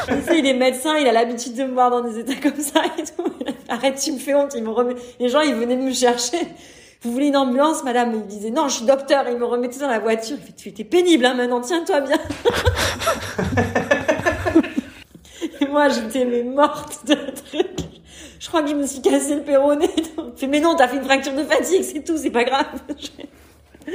il 0.34 0.46
est 0.46 0.54
médecin, 0.54 0.98
il 0.98 1.08
a 1.08 1.12
l'habitude 1.12 1.56
de 1.56 1.64
me 1.64 1.74
voir 1.74 1.90
dans 1.90 2.02
des 2.02 2.20
états 2.20 2.36
comme 2.36 2.60
ça 2.60 2.82
et 2.98 3.04
tout. 3.04 3.30
Arrête, 3.68 4.00
tu 4.00 4.12
me 4.14 4.18
fais 4.18 4.34
honte. 4.34 4.54
Il 4.56 4.64
me 4.64 4.70
remet... 4.70 4.96
Les 5.20 5.30
gens, 5.30 5.42
ils 5.42 5.56
venaient 5.56 5.76
me 5.76 5.92
chercher. 5.92 6.40
Vous 7.02 7.12
voulez 7.12 7.28
une 7.28 7.38
ambulance, 7.38 7.84
madame? 7.84 8.14
Il 8.14 8.26
disait 8.28 8.50
non, 8.50 8.70
je 8.70 8.76
suis 8.76 8.86
docteur. 8.86 9.26
Il 9.30 9.38
me 9.38 9.46
remettait 9.46 9.80
dans 9.80 9.90
la 9.90 10.00
voiture. 10.00 10.38
Il 10.40 10.46
fait, 10.46 10.54
tu 10.54 10.70
étais 10.70 10.84
pénible, 10.84 11.26
hein, 11.26 11.34
maintenant, 11.34 11.62
tiens-toi 11.62 12.02
bien. 12.02 12.18
moi, 15.72 15.90
j'étais 15.90 16.26
mais 16.26 16.44
morte 16.44 17.06
de 17.08 17.16
trucs. 17.16 17.88
Je 18.40 18.48
crois 18.48 18.62
que 18.62 18.70
je 18.70 18.76
me 18.76 18.86
suis 18.86 19.02
cassé 19.02 19.36
le 19.36 19.42
péroné. 19.42 19.90
mais 20.48 20.60
non, 20.60 20.76
t'as 20.76 20.88
fait 20.88 20.98
une 20.98 21.04
fracture 21.04 21.34
de 21.34 21.44
fatigue, 21.44 21.84
c'est 21.84 22.04
tout, 22.04 22.18
c'est 22.18 22.30
pas 22.30 22.44
grave. 22.44 22.66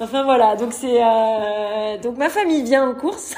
enfin 0.00 0.22
voilà, 0.22 0.56
donc 0.56 0.72
c'est 0.72 1.02
euh... 1.02 1.98
donc 2.02 2.16
ma 2.18 2.28
famille 2.28 2.62
vient 2.62 2.88
en 2.88 2.94
course. 2.94 3.34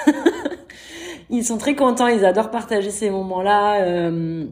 ils 1.31 1.45
sont 1.45 1.59
très 1.59 1.75
contents, 1.75 2.09
ils 2.09 2.25
adorent 2.25 2.51
partager 2.51 2.91
ces 2.91 3.11
moments-là. 3.11 3.83
Euh... 3.83 4.47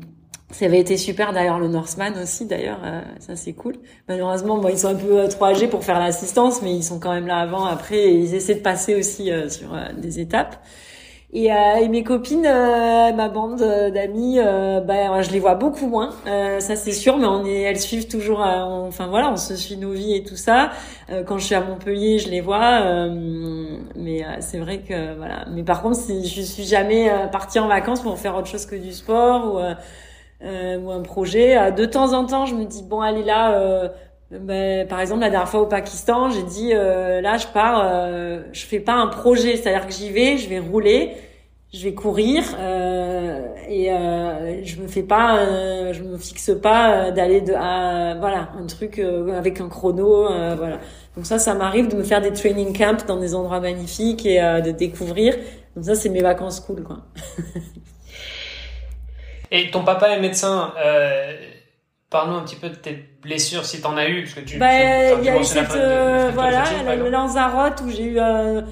Ça 0.50 0.64
avait 0.64 0.80
été 0.80 0.96
super 0.96 1.34
d'ailleurs 1.34 1.58
le 1.58 1.68
Norseman 1.68 2.14
aussi 2.22 2.46
d'ailleurs, 2.46 2.80
euh, 2.82 3.02
ça 3.18 3.36
c'est 3.36 3.52
cool. 3.52 3.74
Malheureusement, 4.08 4.56
bon, 4.56 4.68
ils 4.68 4.78
sont 4.78 4.88
un 4.88 4.94
peu 4.94 5.28
trop 5.28 5.44
âgés 5.44 5.68
pour 5.68 5.84
faire 5.84 5.98
l'assistance, 5.98 6.62
mais 6.62 6.74
ils 6.74 6.82
sont 6.82 6.98
quand 6.98 7.12
même 7.12 7.26
là 7.26 7.40
avant, 7.40 7.66
après, 7.66 7.98
et 7.98 8.14
ils 8.14 8.34
essaient 8.34 8.54
de 8.54 8.60
passer 8.60 8.94
aussi 8.94 9.30
sur 9.50 9.76
des 9.98 10.20
étapes. 10.20 10.56
Et, 11.30 11.52
euh, 11.52 11.56
et 11.82 11.88
mes 11.88 12.04
copines, 12.04 12.46
euh, 12.46 13.12
ma 13.12 13.28
bande 13.28 13.60
euh, 13.60 13.90
d'amis, 13.90 14.38
euh, 14.38 14.80
ben 14.80 15.20
je 15.20 15.30
les 15.30 15.38
vois 15.40 15.56
beaucoup 15.56 15.86
moins, 15.86 16.10
ça 16.24 16.74
c'est 16.74 16.92
sûr, 16.92 17.18
mais 17.18 17.26
on 17.26 17.44
est, 17.44 17.60
elles 17.62 17.78
suivent 17.78 18.08
toujours. 18.08 18.40
enfin 18.40 19.08
voilà, 19.08 19.30
on 19.30 19.36
se 19.36 19.54
suit 19.54 19.76
nos 19.76 19.92
vies 19.92 20.14
et 20.14 20.22
tout 20.24 20.36
ça. 20.36 20.70
quand 21.26 21.36
je 21.38 21.44
suis 21.44 21.54
à 21.54 21.60
Montpellier, 21.60 22.18
je 22.18 22.30
les 22.30 22.40
vois, 22.40 23.08
mais 23.94 24.24
c'est 24.40 24.58
vrai 24.58 24.78
que 24.80 25.16
voilà. 25.16 25.44
Mais 25.50 25.62
par 25.62 25.82
contre, 25.82 25.98
je 26.08 26.40
suis 26.40 26.64
jamais 26.64 27.10
partie 27.30 27.58
en 27.58 27.68
vacances 27.68 28.00
pour 28.02 28.18
faire 28.18 28.34
autre 28.36 28.46
chose 28.48 28.64
que 28.66 28.76
du 28.76 28.92
sport 28.92 29.54
ou, 29.54 29.58
ou 30.46 30.90
un 30.90 31.02
projet. 31.02 31.72
De 31.72 31.84
temps 31.84 32.14
en 32.14 32.24
temps, 32.24 32.46
je 32.46 32.54
me 32.54 32.64
dis 32.64 32.82
bon, 32.82 33.00
allez 33.02 33.24
là. 33.24 33.90
Ben, 34.30 34.86
par 34.86 35.00
exemple, 35.00 35.22
la 35.22 35.30
dernière 35.30 35.48
fois 35.48 35.60
au 35.60 35.66
Pakistan, 35.66 36.28
j'ai 36.28 36.42
dit 36.42 36.74
euh, 36.74 37.22
là, 37.22 37.38
je 37.38 37.46
pars, 37.46 37.80
euh, 37.82 38.42
je 38.52 38.66
fais 38.66 38.80
pas 38.80 38.92
un 38.92 39.06
projet, 39.06 39.56
c'est-à-dire 39.56 39.86
que 39.86 39.92
j'y 39.92 40.10
vais, 40.10 40.36
je 40.36 40.50
vais 40.50 40.58
rouler, 40.58 41.16
je 41.72 41.84
vais 41.84 41.94
courir 41.94 42.44
euh, 42.58 43.46
et 43.68 43.92
euh, 43.92 44.64
je 44.64 44.80
me 44.80 44.88
fais 44.88 45.02
pas, 45.02 45.38
euh, 45.38 45.92
je 45.92 46.02
me 46.02 46.16
fixe 46.16 46.50
pas 46.62 47.10
d'aller 47.10 47.42
de 47.42 47.52
à 47.52 48.16
voilà 48.18 48.50
un 48.58 48.66
truc 48.66 48.98
avec 48.98 49.60
un 49.60 49.68
chrono, 49.68 50.28
voilà. 50.56 50.78
Donc 51.16 51.26
ça, 51.26 51.38
ça 51.38 51.54
m'arrive 51.54 51.88
de 51.88 51.96
me 51.96 52.04
faire 52.04 52.20
des 52.20 52.32
training 52.32 52.76
camps 52.76 53.04
dans 53.06 53.16
des 53.16 53.34
endroits 53.34 53.60
magnifiques 53.60 54.24
et 54.24 54.40
de 54.40 54.70
découvrir. 54.70 55.34
Donc 55.74 55.84
ça, 55.84 55.94
c'est 55.94 56.10
mes 56.10 56.22
vacances 56.22 56.60
cool, 56.60 56.84
quoi. 56.84 56.98
et 59.50 59.70
ton 59.70 59.84
papa 59.84 60.10
est 60.10 60.20
médecin. 60.20 60.72
Parle-nous 62.10 62.36
un 62.36 62.42
petit 62.42 62.56
peu 62.56 62.70
de 62.70 62.74
tes 62.74 63.04
blessures 63.22 63.66
si 63.66 63.82
t'en 63.82 63.94
as 63.98 64.08
eu, 64.08 64.22
parce 64.22 64.34
que 64.34 64.40
tu. 64.40 64.58
Bah, 64.58 64.72
il 65.18 65.24
y 65.24 65.28
a 65.28 65.38
eu 65.38 65.44
cette 65.44 65.74
euh, 65.76 66.30
voilà, 66.32 66.64
le 66.96 67.10
Lanzarote 67.10 67.82
où 67.84 67.90
j'ai 67.90 68.04
eu. 68.04 68.18
Euh, 68.18 68.62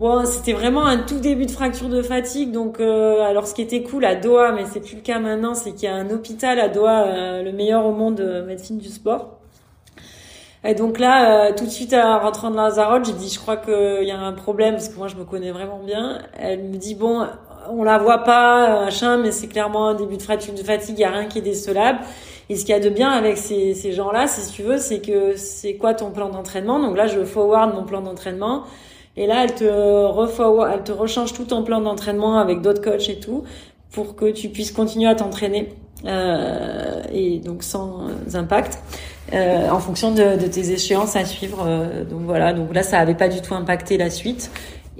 bon, 0.00 0.26
c'était 0.26 0.52
vraiment 0.52 0.84
un 0.84 0.98
tout 0.98 1.20
début 1.20 1.46
de 1.46 1.52
fracture 1.52 1.88
de 1.88 2.02
fatigue. 2.02 2.50
Donc, 2.50 2.80
euh, 2.80 3.22
alors 3.22 3.46
ce 3.46 3.54
qui 3.54 3.62
était 3.62 3.84
cool 3.84 4.04
à 4.04 4.16
Doha, 4.16 4.50
mais 4.50 4.64
c'est 4.64 4.80
plus 4.80 4.96
le 4.96 5.00
cas 5.02 5.20
maintenant, 5.20 5.54
c'est 5.54 5.70
qu'il 5.70 5.84
y 5.84 5.92
a 5.92 5.94
un 5.94 6.10
hôpital 6.10 6.58
à 6.58 6.68
Doha, 6.68 7.40
le 7.40 7.52
meilleur 7.52 7.86
au 7.86 7.92
monde 7.92 8.16
de 8.16 8.42
médecine 8.42 8.78
du 8.78 8.88
sport. 8.88 9.38
Et 10.64 10.74
donc 10.74 10.98
là, 10.98 11.52
tout 11.52 11.64
de 11.64 11.70
suite 11.70 11.94
en 11.94 12.18
rentrant 12.18 12.50
de 12.50 12.56
Lanzarote, 12.56 13.04
j'ai 13.04 13.12
dit, 13.12 13.30
je 13.32 13.38
crois 13.38 13.58
qu'il 13.58 14.04
y 14.04 14.10
a 14.10 14.18
un 14.18 14.32
problème 14.32 14.74
parce 14.74 14.88
que 14.88 14.98
moi 14.98 15.06
je 15.06 15.14
me 15.14 15.24
connais 15.24 15.52
vraiment 15.52 15.78
bien. 15.84 16.18
Elle 16.36 16.64
me 16.64 16.78
dit 16.78 16.96
bon, 16.96 17.28
on 17.70 17.84
la 17.84 17.98
voit 17.98 18.24
pas, 18.24 18.86
machin, 18.86 19.18
mais 19.18 19.30
c'est 19.30 19.46
clairement 19.46 19.86
un 19.86 19.94
début 19.94 20.16
de 20.16 20.22
fracture 20.22 20.54
de 20.54 20.62
fatigue. 20.64 20.96
Il 20.98 21.02
y 21.02 21.04
a 21.04 21.10
rien 21.10 21.26
qui 21.26 21.38
est 21.38 21.42
décelable. 21.42 22.00
Et 22.48 22.56
ce 22.56 22.64
qu'il 22.64 22.74
y 22.74 22.78
a 22.78 22.80
de 22.80 22.90
bien 22.90 23.10
avec 23.10 23.38
ces, 23.38 23.74
ces 23.74 23.92
gens-là, 23.92 24.26
si 24.26 24.50
tu 24.52 24.62
veux, 24.62 24.78
c'est 24.78 25.00
que 25.00 25.36
c'est 25.36 25.74
quoi 25.74 25.94
ton 25.94 26.10
plan 26.10 26.28
d'entraînement? 26.28 26.80
Donc 26.80 26.96
là, 26.96 27.06
je 27.06 27.24
forward 27.24 27.74
mon 27.74 27.84
plan 27.84 28.00
d'entraînement. 28.00 28.64
Et 29.16 29.26
là, 29.26 29.44
elle 29.44 29.54
te, 29.54 29.64
elle 29.64 30.82
te 30.82 30.92
rechange 30.92 31.32
tout 31.32 31.44
ton 31.44 31.62
plan 31.62 31.80
d'entraînement 31.80 32.38
avec 32.38 32.62
d'autres 32.62 32.82
coachs 32.82 33.08
et 33.08 33.20
tout 33.20 33.44
pour 33.90 34.16
que 34.16 34.30
tu 34.30 34.48
puisses 34.48 34.72
continuer 34.72 35.08
à 35.08 35.14
t'entraîner 35.14 35.68
euh, 36.06 37.02
et 37.12 37.38
donc 37.38 37.62
sans 37.62 38.06
impact 38.34 38.78
euh, 39.32 39.68
en 39.70 39.78
fonction 39.78 40.12
de, 40.12 40.40
de, 40.40 40.46
tes 40.46 40.72
échéances 40.72 41.14
à 41.14 41.24
suivre. 41.24 41.64
Euh, 41.66 42.04
donc 42.04 42.22
voilà, 42.22 42.52
donc 42.52 42.74
là 42.74 42.82
ça 42.82 42.98
avait 42.98 43.14
pas 43.14 43.28
du 43.28 43.40
tout 43.40 43.54
impacté 43.54 43.98
la 43.98 44.10
suite. 44.10 44.50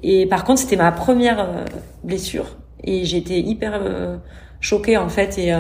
Et 0.03 0.27
par 0.27 0.45
contre 0.45 0.61
c'était 0.61 0.77
ma 0.77 0.93
première 0.93 1.41
euh, 1.41 1.65
blessure 2.05 2.57
et 2.85 3.05
j'étais 3.05 3.41
hyper 3.41 3.81
euh, 3.83 4.17
choquée 4.61 4.97
en 4.97 5.09
fait 5.09 5.39
et 5.39 5.53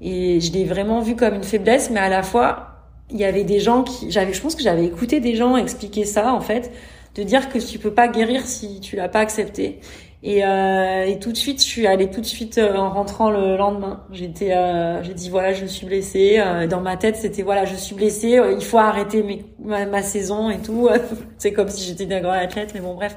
et 0.00 0.40
je 0.40 0.52
l'ai 0.52 0.64
vraiment 0.64 1.00
vu 1.00 1.16
comme 1.16 1.34
une 1.34 1.44
faiblesse, 1.44 1.90
mais 1.90 2.00
à 2.00 2.08
la 2.08 2.22
fois, 2.22 2.76
il 3.10 3.18
y 3.18 3.24
avait 3.24 3.44
des 3.44 3.60
gens 3.60 3.82
qui, 3.82 4.10
j'avais, 4.10 4.32
je 4.32 4.40
pense 4.40 4.54
que 4.54 4.62
j'avais 4.62 4.84
écouté 4.84 5.20
des 5.20 5.36
gens 5.36 5.56
expliquer 5.56 6.04
ça, 6.04 6.32
en 6.32 6.40
fait, 6.40 6.72
de 7.14 7.22
dire 7.22 7.48
que 7.48 7.58
tu 7.58 7.78
peux 7.78 7.92
pas 7.92 8.08
guérir 8.08 8.42
si 8.44 8.80
tu 8.80 8.96
l'as 8.96 9.08
pas 9.08 9.20
accepté. 9.20 9.80
Et, 10.22 10.44
euh, 10.44 11.04
et 11.04 11.18
tout 11.18 11.30
de 11.30 11.36
suite, 11.36 11.60
je 11.60 11.66
suis 11.66 11.86
allée 11.86 12.10
tout 12.10 12.20
de 12.20 12.26
suite 12.26 12.58
euh, 12.58 12.74
en 12.74 12.90
rentrant 12.90 13.30
le 13.30 13.56
lendemain. 13.56 14.02
J'étais, 14.10 14.52
euh, 14.52 15.02
j'ai 15.02 15.14
dit 15.14 15.30
voilà, 15.30 15.52
je 15.52 15.66
suis 15.66 15.86
blessée. 15.86 16.36
Euh, 16.38 16.66
dans 16.66 16.80
ma 16.80 16.96
tête, 16.96 17.16
c'était 17.16 17.42
voilà, 17.42 17.64
je 17.64 17.76
suis 17.76 17.94
blessée. 17.94 18.40
il 18.58 18.64
faut 18.64 18.78
arrêter 18.78 19.24
ma, 19.62 19.86
ma 19.86 20.02
saison 20.02 20.50
et 20.50 20.58
tout. 20.58 20.88
C'est 21.38 21.52
comme 21.52 21.68
si 21.68 21.84
j'étais 21.84 22.04
une 22.04 22.20
grande 22.20 22.34
athlète, 22.34 22.72
mais 22.74 22.80
bon, 22.80 22.94
bref. 22.94 23.14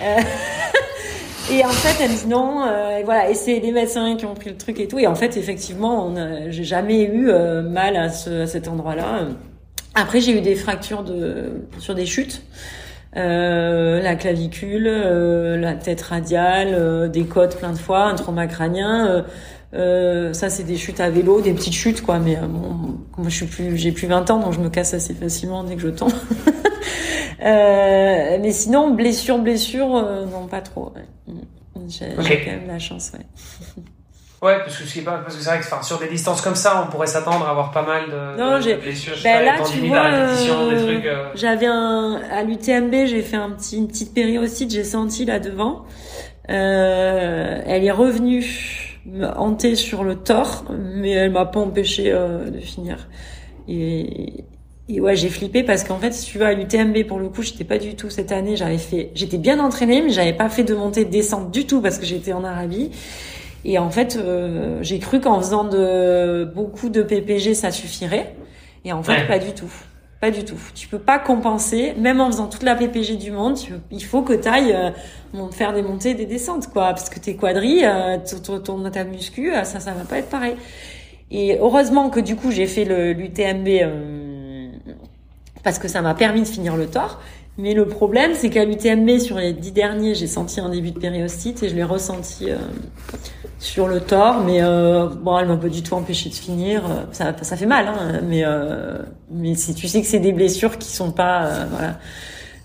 Et 1.52 1.64
en 1.64 1.70
fait, 1.70 2.02
elle 2.02 2.14
dit 2.14 2.28
non, 2.28 2.62
euh, 2.62 3.00
voilà, 3.04 3.28
et 3.28 3.34
c'est 3.34 3.58
les 3.58 3.72
médecins 3.72 4.16
qui 4.16 4.24
ont 4.24 4.34
pris 4.34 4.50
le 4.50 4.56
truc 4.56 4.78
et 4.78 4.86
tout. 4.86 4.98
Et 4.98 5.06
en 5.06 5.14
fait, 5.14 5.36
effectivement, 5.36 6.14
j'ai 6.48 6.64
jamais 6.64 7.02
eu 7.02 7.28
euh, 7.28 7.62
mal 7.62 7.96
à, 7.96 8.08
ce, 8.08 8.42
à 8.42 8.46
cet 8.46 8.68
endroit-là. 8.68 9.26
Après, 9.94 10.20
j'ai 10.20 10.38
eu 10.38 10.40
des 10.40 10.54
fractures 10.54 11.02
de 11.02 11.66
sur 11.78 11.94
des 11.96 12.06
chutes, 12.06 12.42
euh, 13.16 14.00
la 14.00 14.14
clavicule, 14.14 14.86
euh, 14.86 15.56
la 15.56 15.74
tête 15.74 16.00
radiale, 16.02 16.68
euh, 16.72 17.08
des 17.08 17.24
côtes 17.24 17.56
plein 17.56 17.72
de 17.72 17.78
fois, 17.78 18.04
un 18.04 18.14
trauma 18.14 18.46
crânien. 18.46 19.24
ça, 19.72 20.48
c'est 20.48 20.62
des 20.62 20.76
chutes 20.76 21.00
à 21.00 21.10
vélo, 21.10 21.40
des 21.40 21.52
petites 21.52 21.74
chutes, 21.74 22.02
quoi. 22.02 22.20
Mais 22.20 22.36
bon, 22.36 22.98
moi, 23.18 23.28
je 23.28 23.44
plus, 23.44 23.76
j'ai 23.76 23.90
plus 23.90 24.06
20 24.06 24.30
ans, 24.30 24.38
donc 24.38 24.52
je 24.52 24.60
me 24.60 24.68
casse 24.68 24.94
assez 24.94 25.14
facilement 25.14 25.64
dès 25.64 25.74
que 25.74 25.82
je 25.82 25.88
tombe. 25.88 26.12
Euh, 27.42 28.38
mais 28.40 28.52
sinon, 28.52 28.90
blessure, 28.90 29.38
blessure, 29.38 29.88
non, 30.30 30.46
pas 30.46 30.60
trop. 30.60 30.92
Ouais. 31.26 31.34
J'ai 31.88 32.44
quand 32.44 32.50
même 32.50 32.68
la 32.68 32.78
chance, 32.78 33.12
ouais. 33.14 33.82
Ouais, 34.42 34.58
parce 34.60 34.78
que 34.78 34.84
c'est 34.84 35.02
pas 35.02 35.18
parce 35.18 35.36
que 35.36 35.42
c'est 35.42 35.50
vrai 35.50 35.60
que 35.60 35.66
enfin, 35.66 35.82
sur 35.82 35.98
des 35.98 36.08
distances 36.08 36.40
comme 36.40 36.54
ça, 36.54 36.82
on 36.82 36.90
pourrait 36.90 37.06
s'attendre 37.06 37.46
à 37.46 37.50
avoir 37.50 37.72
pas 37.72 37.82
mal 37.82 38.06
de, 38.06 38.40
non, 38.40 38.58
de, 38.58 38.80
blessures. 38.80 39.12
Ben 39.22 39.44
là, 39.44 39.58
tu 39.62 39.86
vois, 39.86 40.06
euh, 40.06 40.34
euh... 40.48 41.28
j'avais 41.34 41.66
un 41.66 42.22
à 42.30 42.42
l'UTMB, 42.42 43.04
j'ai 43.04 43.20
fait 43.20 43.36
un 43.36 43.50
petit 43.50 43.76
une 43.76 43.86
petite 43.86 44.14
périostite, 44.14 44.70
j'ai 44.70 44.84
senti 44.84 45.26
là 45.26 45.40
devant. 45.40 45.84
Euh, 46.48 47.60
elle 47.66 47.84
est 47.84 47.90
revenue 47.90 48.96
me 49.04 49.26
hanter 49.26 49.76
sur 49.76 50.04
le 50.04 50.16
tort, 50.16 50.64
mais 50.70 51.10
elle 51.10 51.32
m'a 51.32 51.44
pas 51.44 51.60
empêché 51.60 52.10
euh, 52.10 52.48
de 52.48 52.60
finir. 52.60 53.08
Et, 53.68 54.44
et 54.92 55.00
ouais, 55.00 55.16
j'ai 55.16 55.28
flippé 55.28 55.62
parce 55.62 55.84
qu'en 55.84 55.98
fait, 55.98 56.12
si 56.12 56.26
tu 56.26 56.38
vas 56.38 56.48
à 56.48 56.52
l'UTMB, 56.52 57.04
pour 57.06 57.18
le 57.18 57.28
coup, 57.28 57.42
j'étais 57.42 57.64
pas 57.64 57.78
du 57.78 57.94
tout 57.94 58.10
cette 58.10 58.32
année. 58.32 58.56
J'avais 58.56 58.78
fait, 58.78 59.10
j'étais 59.14 59.38
bien 59.38 59.58
entraînée, 59.60 60.02
mais 60.02 60.10
j'avais 60.10 60.32
pas 60.32 60.48
fait 60.48 60.64
de 60.64 60.74
montée 60.74 61.04
de 61.04 61.10
descente 61.10 61.50
du 61.50 61.66
tout 61.66 61.80
parce 61.80 61.98
que 61.98 62.06
j'étais 62.06 62.32
en 62.32 62.44
Arabie. 62.44 62.90
Et 63.64 63.78
en 63.78 63.90
fait, 63.90 64.16
euh, 64.16 64.78
j'ai 64.82 64.98
cru 64.98 65.20
qu'en 65.20 65.38
faisant 65.40 65.64
de 65.64 66.50
beaucoup 66.54 66.88
de 66.88 67.02
PPG, 67.02 67.54
ça 67.54 67.70
suffirait. 67.70 68.34
Et 68.84 68.92
en 68.92 69.02
fait, 69.02 69.26
pas 69.26 69.38
du 69.38 69.52
tout. 69.52 69.70
Pas 70.20 70.30
du 70.30 70.44
tout. 70.44 70.58
Tu 70.74 70.86
peux 70.86 70.98
pas 70.98 71.18
compenser, 71.18 71.94
même 71.96 72.20
en 72.20 72.26
faisant 72.26 72.46
toute 72.46 72.62
la 72.62 72.74
PPG 72.74 73.16
du 73.16 73.30
monde, 73.30 73.58
il 73.90 74.04
faut 74.04 74.20
que 74.20 74.34
tu 74.34 74.48
ailles 74.48 74.74
euh, 74.74 75.50
faire 75.50 75.72
des 75.72 75.80
montées 75.80 76.10
et 76.10 76.14
des 76.14 76.26
descentes, 76.26 76.66
quoi. 76.68 76.88
Parce 76.88 77.08
que 77.08 77.18
tes 77.18 77.36
quadrilles, 77.36 77.86
euh, 77.86 78.18
ton, 78.62 78.90
ta 78.90 79.04
muscu, 79.04 79.54
euh, 79.54 79.64
ça, 79.64 79.80
ça 79.80 79.92
va 79.92 80.04
pas 80.04 80.18
être 80.18 80.28
pareil. 80.28 80.56
Et 81.30 81.56
heureusement 81.58 82.10
que 82.10 82.20
du 82.20 82.36
coup, 82.36 82.50
j'ai 82.50 82.66
fait 82.66 82.84
l'UTMB 82.84 83.68
parce 85.62 85.78
que 85.78 85.88
ça 85.88 86.02
m'a 86.02 86.14
permis 86.14 86.42
de 86.42 86.48
finir 86.48 86.76
le 86.76 86.86
tort. 86.86 87.20
Mais 87.58 87.74
le 87.74 87.86
problème, 87.86 88.32
c'est 88.34 88.48
qu'à 88.48 88.64
l'UTMB, 88.64 89.18
sur 89.18 89.36
les 89.36 89.52
dix 89.52 89.72
derniers, 89.72 90.14
j'ai 90.14 90.26
senti 90.26 90.60
un 90.60 90.70
début 90.70 90.92
de 90.92 90.98
périostite 90.98 91.62
et 91.62 91.68
je 91.68 91.74
l'ai 91.74 91.84
ressenti 91.84 92.50
euh, 92.50 92.56
sur 93.58 93.86
le 93.86 94.00
tort. 94.00 94.42
Mais 94.44 94.62
euh, 94.62 95.06
bon, 95.08 95.38
elle 95.38 95.46
m'a 95.46 95.56
pas 95.56 95.68
du 95.68 95.82
tout 95.82 95.94
empêché 95.94 96.30
de 96.30 96.34
finir. 96.34 96.84
Euh, 96.84 97.04
ça, 97.12 97.34
ça 97.42 97.56
fait 97.56 97.66
mal, 97.66 97.86
hein, 97.88 98.20
mais 98.24 98.44
euh, 98.44 98.98
mais 99.30 99.54
si 99.54 99.74
tu 99.74 99.86
sais 99.86 100.00
que 100.00 100.06
c'est 100.06 100.18
des 100.18 100.32
blessures 100.32 100.78
qui 100.78 100.90
sont 100.90 101.12
pas, 101.12 101.44
euh, 101.44 101.66
voilà, 101.70 101.98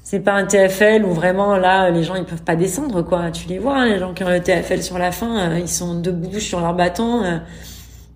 c'est 0.04 0.22
pas 0.22 0.34
un 0.34 0.46
TFL 0.46 1.04
où 1.04 1.12
vraiment 1.14 1.58
là, 1.58 1.90
les 1.90 2.04
gens 2.04 2.16
ils 2.16 2.26
peuvent 2.26 2.44
pas 2.44 2.56
descendre, 2.56 3.02
quoi. 3.02 3.32
Tu 3.32 3.48
les 3.50 3.60
vois, 3.60 3.78
hein, 3.80 3.86
les 3.86 4.00
gens 4.00 4.14
qui 4.14 4.24
ont 4.24 4.30
le 4.30 4.42
TFL 4.42 4.82
sur 4.82 4.98
la 4.98 5.12
fin, 5.12 5.56
ils 5.58 5.68
sont 5.68 6.00
debout 6.00 6.40
sur 6.40 6.62
leur 6.62 6.74
bâton. 6.74 7.42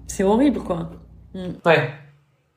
c'est 0.08 0.24
horrible, 0.24 0.60
quoi. 0.60 0.90
Mm. 1.34 1.40
Ouais. 1.66 1.90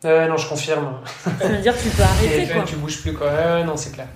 Ouais, 0.05 0.29
non, 0.29 0.37
je 0.37 0.49
confirme. 0.49 0.99
Ça 1.39 1.49
veut 1.49 1.59
dire 1.59 1.77
que 1.77 1.83
tu 1.83 1.89
peux 1.91 2.03
arrêter, 2.03 2.53
quoi. 2.53 2.63
Tu 2.65 2.77
bouges 2.77 3.01
plus, 3.01 3.13
quoi. 3.13 3.29
Ouais, 3.29 3.65
non, 3.65 3.77
c'est 3.77 3.93
clair. 3.93 4.09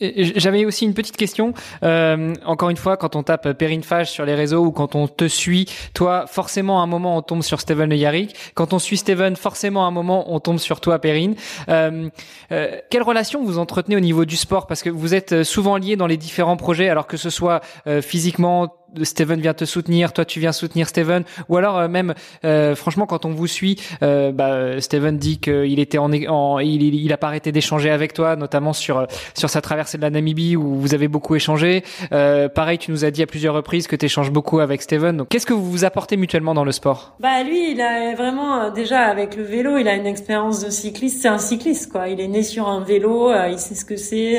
J'avais 0.00 0.64
aussi 0.64 0.84
une 0.84 0.94
petite 0.94 1.16
question. 1.16 1.54
Euh, 1.82 2.34
encore 2.44 2.70
une 2.70 2.76
fois, 2.76 2.96
quand 2.96 3.14
on 3.14 3.22
tape 3.22 3.52
Perrine 3.52 3.82
Fage 3.82 4.10
sur 4.10 4.24
les 4.24 4.34
réseaux 4.34 4.64
ou 4.64 4.72
quand 4.72 4.94
on 4.96 5.06
te 5.06 5.28
suit, 5.28 5.66
toi, 5.94 6.26
forcément, 6.26 6.80
à 6.80 6.82
un 6.82 6.86
moment, 6.86 7.16
on 7.16 7.22
tombe 7.22 7.42
sur 7.42 7.60
Steven 7.60 7.88
Le 7.88 7.96
Yarrick. 7.96 8.34
Quand 8.54 8.72
on 8.72 8.78
suit 8.78 8.96
Steven, 8.96 9.36
forcément, 9.36 9.84
à 9.84 9.88
un 9.88 9.92
moment, 9.92 10.34
on 10.34 10.40
tombe 10.40 10.58
sur 10.58 10.80
toi, 10.80 10.98
Perrine. 10.98 11.36
Euh, 11.68 12.08
euh, 12.50 12.76
quelle 12.90 13.02
relation 13.02 13.44
vous 13.44 13.58
entretenez 13.58 13.96
au 13.96 14.00
niveau 14.00 14.24
du 14.24 14.36
sport? 14.36 14.66
Parce 14.66 14.82
que 14.82 14.90
vous 14.90 15.14
êtes 15.14 15.44
souvent 15.44 15.76
liés 15.76 15.96
dans 15.96 16.08
les 16.08 16.16
différents 16.16 16.56
projets, 16.56 16.88
alors 16.88 17.06
que 17.06 17.16
ce 17.16 17.30
soit 17.30 17.60
euh, 17.86 18.02
physiquement, 18.02 18.74
Steven 19.02 19.40
vient 19.40 19.54
te 19.54 19.64
soutenir, 19.64 20.12
toi 20.12 20.24
tu 20.24 20.40
viens 20.40 20.52
soutenir 20.52 20.88
Steven, 20.88 21.24
ou 21.48 21.56
alors 21.56 21.78
euh, 21.78 21.88
même, 21.88 22.14
euh, 22.44 22.74
franchement, 22.74 23.06
quand 23.06 23.24
on 23.24 23.30
vous 23.30 23.46
suit, 23.46 23.80
euh, 24.02 24.32
bah, 24.32 24.80
Steven 24.80 25.18
dit 25.18 25.38
qu'il 25.38 25.78
était 25.78 25.98
en, 25.98 26.12
en 26.12 26.58
il, 26.58 26.82
il, 26.82 27.12
a 27.12 27.16
pas 27.16 27.28
arrêté 27.28 27.52
d'échanger 27.52 27.90
avec 27.90 28.12
toi, 28.12 28.36
notamment 28.36 28.72
sur 28.72 29.06
sur 29.34 29.50
sa 29.50 29.60
traversée 29.60 29.98
de 29.98 30.02
la 30.02 30.10
Namibie 30.10 30.56
où 30.56 30.76
vous 30.76 30.94
avez 30.94 31.08
beaucoup 31.08 31.34
échangé. 31.34 31.82
pareil, 32.10 32.78
tu 32.78 32.90
nous 32.90 33.04
as 33.04 33.10
dit 33.10 33.22
à 33.22 33.26
plusieurs 33.26 33.54
reprises 33.54 33.86
que 33.86 33.96
tu 33.96 34.06
échanges 34.06 34.30
beaucoup 34.30 34.60
avec 34.60 34.82
Steven. 34.82 35.16
Donc, 35.16 35.28
qu'est-ce 35.28 35.46
que 35.46 35.52
vous 35.52 35.70
vous 35.70 35.84
apportez 35.84 36.16
mutuellement 36.16 36.54
dans 36.54 36.64
le 36.64 36.72
sport? 36.72 37.16
Bah 37.20 37.42
lui, 37.42 37.72
il 37.72 37.80
a 37.80 38.14
vraiment 38.14 38.70
déjà 38.70 39.00
avec 39.02 39.36
le 39.36 39.42
vélo, 39.42 39.78
il 39.78 39.88
a 39.88 39.94
une 39.94 40.06
expérience 40.06 40.64
de 40.64 40.70
cycliste. 40.70 41.22
C'est 41.22 41.28
un 41.28 41.38
cycliste, 41.38 41.90
quoi. 41.90 42.08
Il 42.08 42.20
est 42.20 42.28
né 42.28 42.42
sur 42.42 42.68
un 42.68 42.80
vélo, 42.80 43.32
il 43.50 43.58
sait 43.58 43.74
ce 43.74 43.84
que 43.84 43.96
c'est. 43.96 44.38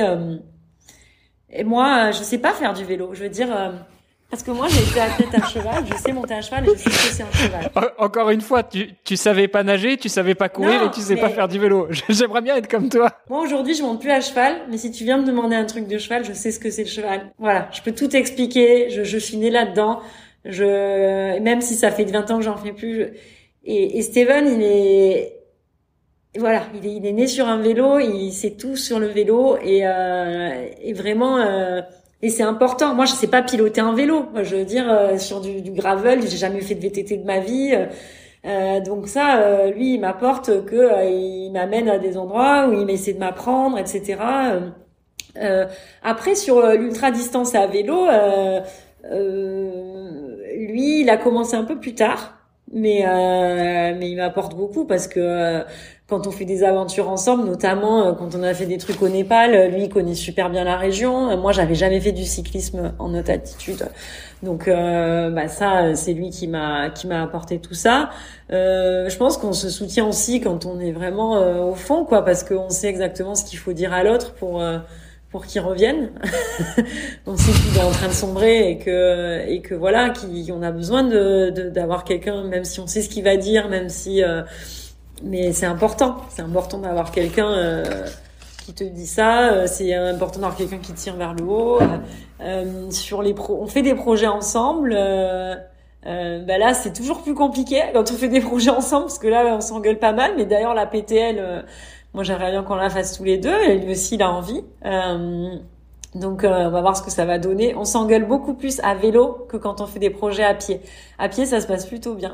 et 1.50 1.64
moi, 1.64 2.12
je 2.12 2.24
sais 2.24 2.38
pas 2.38 2.52
faire 2.52 2.74
du 2.74 2.84
vélo. 2.84 3.10
Je 3.14 3.24
veux 3.24 3.30
dire 3.30 3.50
Parce 4.36 4.44
que 4.44 4.52
moi, 4.52 4.68
j'ai 4.68 4.82
été 4.84 5.00
athlète 5.00 5.34
à 5.34 5.48
cheval, 5.48 5.86
je 5.90 5.96
sais 5.96 6.12
monter 6.12 6.34
à 6.34 6.42
cheval 6.42 6.66
et 6.68 6.74
je 6.74 6.78
sais 6.78 6.90
que 6.90 6.92
c'est 6.92 7.24
un 7.24 7.32
cheval. 7.32 7.72
Encore 7.98 8.30
une 8.32 8.42
fois, 8.42 8.64
tu, 8.64 8.90
tu 9.06 9.16
savais 9.16 9.48
pas 9.48 9.64
nager, 9.64 9.96
tu 9.96 10.10
savais 10.10 10.36
pas 10.36 10.50
courir 10.50 10.84
et 10.84 10.92
tu 10.92 11.00
sais 11.00 11.16
pas 11.16 11.30
faire 11.30 11.48
du 11.48 11.58
vélo. 11.58 11.88
J'aimerais 12.10 12.42
bien 12.42 12.58
être 12.58 12.68
comme 12.68 12.90
toi. 12.90 13.14
Moi, 13.30 13.40
aujourd'hui, 13.40 13.76
je 13.76 13.82
monte 13.82 14.02
plus 14.02 14.12
à 14.12 14.20
cheval, 14.20 14.58
mais 14.70 14.78
si 14.78 14.92
tu 14.92 15.06
viens 15.06 15.20
me 15.20 15.26
demander 15.26 15.56
un 15.56 15.64
truc 15.64 15.88
de 15.88 15.98
cheval, 15.98 16.26
je 16.26 16.34
sais 16.34 16.52
ce 16.52 16.60
que 16.60 16.70
c'est 16.70 16.84
le 16.84 16.90
cheval. 16.90 17.32
Voilà, 17.40 17.70
je 17.72 17.82
peux 17.82 17.94
tout 17.94 18.14
expliquer, 18.14 18.90
je, 18.90 19.06
je 19.06 19.18
suis 19.18 19.38
née 19.38 19.52
là-dedans. 19.52 20.02
Je, 20.44 21.40
même 21.40 21.62
si 21.62 21.76
ça 21.76 21.90
fait 21.90 22.04
20 22.04 22.32
ans 22.32 22.38
que 22.40 22.44
j'en 22.44 22.58
fais 22.58 22.74
plus. 22.74 23.14
Et, 23.64 23.98
et 23.98 24.02
Steven, 24.02 24.50
il 24.54 24.64
est, 24.64 25.40
voilà, 26.38 26.64
il 26.74 26.86
est, 26.86 26.96
il 26.98 27.06
est 27.06 27.14
né 27.14 27.28
sur 27.28 27.48
un 27.48 27.62
vélo, 27.62 28.00
il 28.00 28.34
sait 28.34 28.58
tout 28.58 28.76
sur 28.76 29.00
le 29.00 29.08
vélo 29.08 29.56
et, 29.64 29.88
euh, 29.88 30.68
et 30.82 30.92
vraiment, 30.92 31.38
euh, 31.38 31.80
et 32.26 32.30
c'est 32.30 32.42
important. 32.42 32.96
Moi, 32.96 33.06
je 33.06 33.12
sais 33.14 33.28
pas 33.28 33.44
piloter 33.44 33.82
un 33.82 33.94
vélo. 33.94 34.26
Moi, 34.34 34.42
je 34.42 34.56
veux 34.56 34.66
dire, 34.66 34.92
euh, 34.92 35.20
sur 35.20 35.42
du, 35.42 35.62
du 35.62 35.70
gravel, 35.72 36.24
j'ai 36.28 36.38
jamais 36.38 36.62
fait 36.62 36.74
de 36.74 36.82
VTT 36.82 37.18
de 37.18 37.24
ma 37.24 37.40
vie. 37.40 37.72
Euh, 37.76 37.86
euh, 38.46 38.80
donc 38.82 39.08
ça, 39.08 39.42
euh, 39.44 39.72
lui, 39.72 39.94
il 39.94 40.00
m'apporte 40.00 40.66
que 40.66 41.08
il 41.08 41.52
m'amène 41.52 41.88
à 41.88 42.00
des 42.00 42.18
endroits 42.18 42.68
où 42.68 42.82
il 42.82 42.90
essaie 42.90 43.14
de 43.14 43.20
m'apprendre, 43.20 43.78
etc. 43.78 44.18
après, 46.04 46.34
sur 46.34 46.66
l'ultra 46.72 47.12
distance 47.12 47.54
à 47.54 47.68
vélo, 47.68 48.08
lui, 50.58 51.02
il 51.02 51.10
a 51.12 51.18
commencé 51.18 51.56
un 51.56 51.64
peu 51.64 51.80
plus 51.80 51.94
tard, 51.94 52.40
mais 52.74 53.04
mais 54.00 54.10
il 54.10 54.16
m'apporte 54.16 54.56
beaucoup 54.56 54.86
parce 54.86 55.08
que 55.08 55.64
quand 56.08 56.28
on 56.28 56.32
fait 56.32 56.46
des 56.46 56.64
aventures 56.64 57.10
ensemble, 57.10 57.46
notamment 57.46 58.06
euh, 58.06 58.14
quand 58.14 58.36
on 58.36 58.44
a 58.44 58.54
fait 58.54 58.68
des 58.68 58.78
trucs 58.78 59.02
au 59.02 59.10
Népal, 59.10 59.56
euh, 59.56 59.68
lui 59.70 59.86
il 59.86 59.90
connaît 59.90 60.14
super 60.14 60.52
bien 60.52 60.64
la 60.64 60.78
région. 60.78 61.32
Euh, 61.32 61.38
moi, 61.38 61.52
j'avais 61.52 61.74
jamais 61.74 62.00
fait 62.00 62.12
du 62.12 62.26
cyclisme 62.26 62.94
en 63.00 63.16
haute 63.16 63.30
altitude, 63.30 63.88
donc 64.44 64.68
bah 64.68 65.48
ça, 65.48 65.96
c'est 65.96 66.14
lui 66.14 66.30
qui 66.30 66.48
m'a 66.48 66.92
qui 66.92 67.08
m'a 67.08 67.24
apporté 67.24 67.58
tout 67.60 67.74
ça. 67.74 68.12
Euh, 68.52 69.10
je 69.10 69.18
pense 69.18 69.38
qu'on 69.38 69.54
se 69.54 69.70
soutient 69.70 70.08
aussi 70.08 70.42
quand 70.42 70.66
on 70.66 70.80
est 70.80 70.92
vraiment 70.92 71.70
au 71.70 71.74
fond, 71.74 72.06
quoi, 72.06 72.24
parce 72.24 72.44
qu'on 72.44 72.70
sait 72.70 72.88
exactement 72.88 73.34
ce 73.34 73.44
qu'il 73.44 73.58
faut 73.58 73.74
dire 73.74 73.92
à 73.92 74.04
l'autre 74.04 74.34
pour 74.36 74.64
pour 75.32 75.48
qu'il 75.48 75.62
revienne. 75.62 76.12
on 77.26 77.36
sait 77.36 77.52
qu'il 77.52 77.78
est 77.78 77.84
en 77.84 77.92
train 77.92 78.08
de 78.08 78.14
sombrer 78.14 78.70
et 78.70 78.78
que 78.78 79.48
et 79.48 79.62
que 79.62 79.74
voilà, 79.74 80.12
qu'on 80.12 80.62
a 80.62 80.72
besoin 80.72 81.04
de 81.04 81.50
d'avoir 81.70 82.04
quelqu'un, 82.04 82.44
même 82.44 82.66
si 82.66 82.80
on 82.80 82.86
sait 82.86 83.02
ce 83.02 83.10
qu'il 83.10 83.24
va 83.24 83.38
dire, 83.38 83.70
même 83.70 83.90
si 83.90 84.22
mais 85.26 85.52
c'est 85.52 85.66
important. 85.66 86.18
C'est 86.30 86.44
important 86.44 86.78
d'avoir 86.78 87.12
quelqu'un 87.12 87.52
euh, 87.52 88.06
qui 88.66 88.74
te 88.74 88.84
dit 88.84 89.08
ça. 89.08 89.52
Euh, 89.52 89.68
c'est 89.68 89.94
important 89.94 90.40
d'avoir 90.40 90.56
quelqu'un 90.56 90.78
qui 90.78 90.94
tire 90.94 91.16
vers 91.16 91.34
le 91.34 91.44
haut. 91.44 91.80
Euh, 92.42 92.92
sur 92.92 93.22
les 93.22 93.34
pro 93.34 93.58
on 93.62 93.68
fait 93.68 93.82
des 93.82 93.96
projets 93.96 94.28
ensemble. 94.28 94.94
Euh, 94.96 95.56
bah 96.06 96.58
là, 96.60 96.76
c'est 96.76 96.94
toujours 96.94 97.24
plus 97.24 97.34
compliqué 97.34 97.82
quand 97.94 98.12
on 98.12 98.16
fait 98.16 98.28
des 98.28 98.42
projets 98.42 98.70
ensemble 98.70 99.06
parce 99.06 99.18
que 99.18 99.28
là, 99.28 99.56
on 99.56 99.62
s'engueule 99.62 99.98
pas 99.98 100.14
mal. 100.14 100.34
Mais 100.38 100.46
d'ailleurs, 100.46 100.76
la 100.76 100.86
PTL, 100.86 101.66
moi, 102.14 102.24
j'aimerais 102.24 102.52
bien 102.52 102.64
qu'on 102.64 102.76
la 102.76 102.92
fasse 102.92 103.18
tous 103.18 103.24
les 103.24 103.40
deux. 103.40 103.60
Et 103.68 103.80
lui 103.80 103.94
aussi, 103.94 104.16
il 104.16 104.22
a 104.22 104.32
envie. 104.32 104.64
Donc 106.16 106.42
on 106.44 106.70
va 106.70 106.82
voir 106.82 106.98
ce 106.98 107.04
que 107.04 107.12
ça 107.12 107.26
va 107.26 107.38
donner. 107.38 107.76
On 107.76 107.86
s'engueule 107.86 108.26
beaucoup 108.26 108.54
plus 108.54 108.80
à 108.84 108.96
vélo 108.96 109.46
que 109.50 109.58
quand 109.58 109.82
on 109.82 109.86
fait 109.86 110.00
des 110.00 110.10
projets 110.10 110.44
à 110.44 110.54
pied. 110.54 110.82
À 111.20 111.30
pied, 111.30 111.46
ça 111.46 111.62
se 111.62 111.68
passe 111.68 111.86
plutôt 111.86 112.16
bien. 112.16 112.34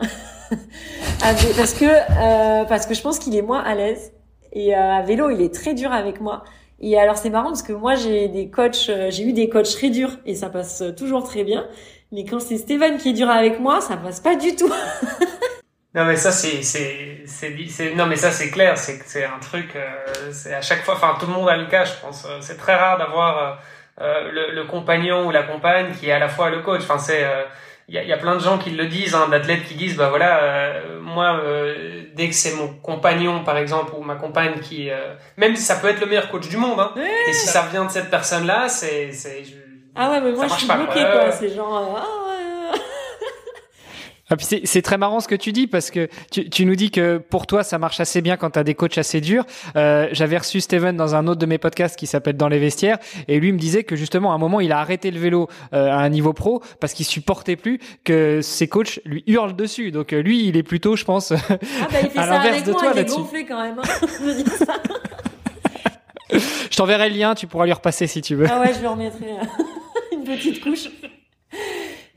parce 1.21 1.73
que 1.73 1.85
euh, 1.85 2.65
parce 2.65 2.85
que 2.85 2.93
je 2.93 3.01
pense 3.01 3.19
qu'il 3.19 3.35
est 3.35 3.41
moins 3.41 3.61
à 3.61 3.75
l'aise 3.75 4.13
et 4.53 4.75
euh, 4.75 4.79
à 4.79 5.01
vélo 5.01 5.29
il 5.29 5.41
est 5.41 5.53
très 5.53 5.73
dur 5.73 5.91
avec 5.91 6.19
moi 6.19 6.43
et 6.79 6.97
alors 6.97 7.17
c'est 7.17 7.29
marrant 7.29 7.49
parce 7.49 7.63
que 7.63 7.73
moi 7.73 7.95
j'ai 7.95 8.27
des 8.27 8.49
coachs 8.49 8.89
euh, 8.89 9.09
j'ai 9.11 9.23
eu 9.23 9.33
des 9.33 9.49
coachs 9.49 9.71
très 9.71 9.89
durs 9.89 10.17
et 10.25 10.35
ça 10.35 10.49
passe 10.49 10.83
toujours 10.97 11.23
très 11.23 11.43
bien 11.43 11.67
mais 12.11 12.25
quand 12.25 12.39
c'est 12.39 12.57
Stéphane 12.57 12.97
qui 12.97 13.09
est 13.09 13.13
dur 13.13 13.29
avec 13.29 13.59
moi 13.59 13.81
ça 13.81 13.97
passe 13.97 14.19
pas 14.19 14.35
du 14.35 14.55
tout 14.55 14.71
non 15.93 16.05
mais 16.05 16.15
ça 16.15 16.31
c'est 16.31 16.63
c'est 16.63 17.23
c'est 17.25 17.93
non 17.95 18.05
mais 18.05 18.15
ça 18.15 18.31
c'est 18.31 18.49
clair 18.49 18.77
c'est 18.77 19.01
c'est 19.05 19.25
un 19.25 19.39
truc 19.39 19.75
c'est 20.31 20.53
à 20.53 20.61
chaque 20.61 20.83
fois 20.83 20.93
enfin 20.93 21.17
tout 21.19 21.25
le 21.25 21.33
monde 21.33 21.49
a 21.49 21.57
le 21.57 21.65
cas 21.65 21.83
je 21.83 21.93
pense. 22.01 22.25
C'est 22.39 22.57
très 22.57 22.75
rare 22.75 22.97
d'avoir 22.97 23.59
le, 23.99 24.53
le, 24.53 24.63
compagnon 24.65 25.27
ou 25.27 25.31
la 25.31 25.43
compagne 25.43 25.91
qui 25.93 26.09
est 26.09 26.13
à 26.13 26.19
la 26.19 26.29
fois 26.29 26.49
le 26.49 26.61
coach. 26.61 26.81
Enfin 26.83 26.97
c'est 26.97 27.25
il 27.91 27.95
y 27.95 27.97
a, 27.97 28.03
y 28.03 28.13
a, 28.13 28.17
plein 28.17 28.35
de 28.35 28.41
gens 28.41 28.57
qui 28.57 28.69
le 28.69 28.85
disent, 28.85 29.13
hein, 29.13 29.27
d'athlètes 29.29 29.65
qui 29.65 29.75
disent, 29.75 29.97
bah 29.97 30.07
voilà, 30.07 30.41
euh, 30.41 30.99
moi, 31.01 31.41
euh, 31.43 32.03
dès 32.15 32.29
que 32.29 32.35
c'est 32.35 32.55
mon 32.55 32.69
compagnon, 32.69 33.43
par 33.43 33.57
exemple, 33.57 33.91
ou 33.97 34.01
ma 34.01 34.15
compagne 34.15 34.61
qui, 34.61 34.89
euh, 34.89 35.13
même 35.35 35.57
si 35.57 35.63
ça 35.63 35.75
peut 35.75 35.89
être 35.89 35.99
le 35.99 36.05
meilleur 36.05 36.29
coach 36.29 36.47
du 36.47 36.55
monde, 36.55 36.79
hein, 36.79 36.93
et 37.27 37.33
si 37.33 37.47
ça 37.47 37.67
vient 37.69 37.83
de 37.83 37.91
cette 37.91 38.09
personne-là, 38.09 38.69
c'est, 38.69 39.11
c'est, 39.11 39.43
ah 39.93 40.09
ouais, 40.09 40.21
mais 40.21 40.31
moi 40.31 40.47
je 40.47 40.53
suis 40.53 40.67
bloquée, 40.67 41.01
quoi. 41.01 41.31
C'est 41.31 41.53
genre, 41.53 41.99
ah 42.01 42.30
ah, 44.31 44.35
c'est 44.39 44.81
très 44.81 44.97
marrant 44.97 45.19
ce 45.19 45.27
que 45.27 45.35
tu 45.35 45.51
dis 45.51 45.67
parce 45.67 45.91
que 45.91 46.07
tu, 46.31 46.49
tu, 46.49 46.65
nous 46.65 46.75
dis 46.75 46.89
que 46.89 47.17
pour 47.17 47.47
toi 47.47 47.63
ça 47.63 47.77
marche 47.77 47.99
assez 47.99 48.21
bien 48.21 48.37
quand 48.37 48.51
tu 48.51 48.59
as 48.59 48.63
des 48.63 48.75
coachs 48.75 48.97
assez 48.97 49.19
durs. 49.19 49.45
Euh, 49.75 50.07
J'avais 50.13 50.37
reçu 50.37 50.61
Steven 50.61 50.95
dans 50.95 51.15
un 51.15 51.27
autre 51.27 51.39
de 51.39 51.45
mes 51.45 51.57
podcasts 51.57 51.99
qui 51.99 52.07
s'appelle 52.07 52.37
Dans 52.37 52.47
les 52.47 52.59
vestiaires 52.59 52.97
et 53.27 53.39
lui 53.41 53.51
me 53.51 53.57
disait 53.57 53.83
que 53.83 53.97
justement 53.97 54.31
à 54.31 54.35
un 54.35 54.37
moment 54.37 54.61
il 54.61 54.71
a 54.71 54.79
arrêté 54.79 55.11
le 55.11 55.19
vélo 55.19 55.49
euh, 55.73 55.89
à 55.89 55.97
un 55.97 56.07
niveau 56.07 56.31
pro 56.31 56.63
parce 56.79 56.93
qu'il 56.93 57.05
supportait 57.05 57.57
plus 57.57 57.79
que 58.05 58.39
ses 58.41 58.69
coachs 58.69 59.01
lui 59.03 59.23
hurlent 59.27 59.55
dessus. 59.55 59.91
Donc 59.91 60.13
euh, 60.13 60.21
lui 60.21 60.47
il 60.47 60.55
est 60.55 60.63
plutôt 60.63 60.95
je 60.95 61.03
pense 61.03 61.31
ah 61.49 61.57
bah, 61.91 61.97
il 62.01 62.09
fait 62.09 62.19
à 62.19 62.25
l'inverse 62.27 62.63
de 62.63 62.71
toi 62.71 62.93
là-dessus. 62.93 63.45
quand 63.47 63.61
même. 63.61 63.79
Hein. 63.79 64.77
je 66.71 66.77
t'enverrai 66.77 67.09
le 67.09 67.17
lien, 67.17 67.35
tu 67.35 67.47
pourras 67.47 67.65
lui 67.65 67.73
repasser 67.73 68.07
si 68.07 68.21
tu 68.21 68.35
veux. 68.35 68.47
Ah 68.49 68.61
ouais, 68.61 68.73
je 68.73 68.79
lui 68.79 68.87
remettrai 68.87 69.25
une 70.13 70.23
petite 70.23 70.63
couche. 70.63 70.87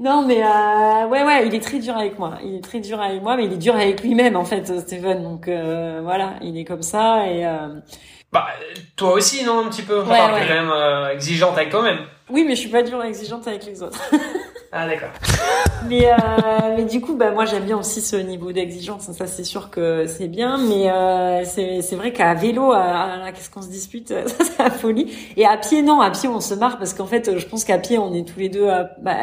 Non, 0.05 0.21
mais 0.21 0.43
euh, 0.43 1.07
ouais, 1.07 1.25
ouais, 1.25 1.47
il 1.47 1.55
est 1.55 1.65
très 1.65 1.79
dur 1.79 1.97
avec 1.97 2.19
moi. 2.19 2.35
Il 2.45 2.57
est 2.57 2.63
très 2.63 2.81
dur 2.81 3.01
avec 3.01 3.23
moi, 3.23 3.39
mais 3.39 3.47
il 3.47 3.55
est 3.55 3.57
dur 3.57 3.75
avec 3.75 4.03
lui-même 4.03 4.37
en 4.37 4.45
fait, 4.45 4.81
Steven. 4.81 5.23
Donc 5.23 5.49
euh, 5.49 6.01
voilà, 6.05 6.35
il 6.43 6.59
est 6.59 6.65
comme 6.65 6.83
ça 6.83 7.27
et. 7.27 7.47
Euh... 7.47 7.81
Bah, 8.31 8.49
toi 8.97 9.13
aussi, 9.15 9.45
non, 9.45 9.61
un 9.65 9.71
petit 9.71 9.81
peu? 9.81 10.03
Enfin, 10.03 10.35
ouais, 10.35 10.47
quand 10.47 10.55
même 10.55 11.11
exigeante 11.11 11.57
avec 11.57 11.71
toi-même. 11.71 12.01
Oui, 12.29 12.45
mais 12.47 12.55
je 12.55 12.61
suis 12.61 12.69
pas 12.69 12.83
dure 12.83 13.03
exigeante 13.03 13.49
avec 13.49 13.65
les 13.65 13.83
autres. 13.83 13.99
ah 14.73 14.87
d'accord. 14.87 15.09
mais 15.89 16.11
mais 16.77 16.85
du 16.85 17.01
coup, 17.01 17.15
bah 17.15 17.31
moi 17.31 17.47
j'aime 17.47 17.65
bien 17.65 17.79
aussi 17.79 18.03
ce 18.03 18.17
niveau 18.17 18.53
d'exigence. 18.53 19.11
Ça, 19.13 19.27
c'est 19.27 19.45
sûr 19.45 19.71
que 19.71 20.07
c'est 20.07 20.29
bien, 20.29 20.59
mais 20.59 21.45
c'est 21.47 21.81
c'est 21.81 21.97
vrai 21.97 22.13
qu'à 22.13 22.35
vélo, 22.35 22.75
qu'est-ce 23.35 23.49
qu'on 23.49 23.63
se 23.63 23.69
dispute? 23.69 24.09
Ça, 24.27 24.45
c'est 24.45 24.59
la 24.59 24.71
folie. 24.71 25.17
Et 25.39 25.47
à 25.47 25.57
pied, 25.57 25.81
non. 25.81 26.03
À 26.03 26.11
pied, 26.11 26.29
on 26.29 26.41
se 26.41 26.53
marre 26.53 26.77
parce 26.77 26.93
qu'en 26.93 27.07
fait, 27.07 27.39
je 27.39 27.47
pense 27.47 27.65
qu'à 27.65 27.79
pied, 27.79 27.97
on 27.97 28.13
est 28.13 28.29
tous 28.29 28.41
les 28.41 28.51
deux. 28.51 28.67
bah, 29.01 29.17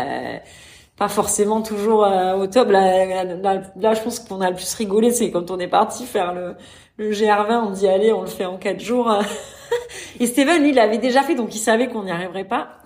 pas 1.02 1.10
forcément 1.10 1.64
toujours 1.64 2.06
euh, 2.06 2.36
au 2.36 2.46
top. 2.46 2.70
Là, 2.70 3.24
je 3.26 4.02
pense 4.04 4.20
qu'on 4.20 4.40
a 4.40 4.52
le 4.52 4.56
plus 4.56 4.72
rigolé, 4.76 5.10
c'est 5.10 5.32
quand 5.32 5.50
on 5.50 5.58
est 5.58 5.68
parti 5.68 6.06
faire 6.06 6.32
le, 6.32 6.54
le 6.98 7.12
GR20, 7.12 7.70
on 7.70 7.72
dit 7.72 7.88
allez, 7.88 8.14
on 8.14 8.22
le 8.22 8.28
fait 8.28 8.46
en 8.46 8.58
quatre 8.58 8.80
jours. 8.80 9.12
Et 10.20 10.28
Steven, 10.28 10.62
lui, 10.62 10.70
il 10.70 10.76
l'avait 10.76 11.00
déjà 11.00 11.24
fait, 11.24 11.34
donc 11.34 11.56
il 11.56 11.58
savait 11.58 11.88
qu'on 11.88 12.04
n'y 12.04 12.12
arriverait 12.12 12.44
pas. 12.44 12.84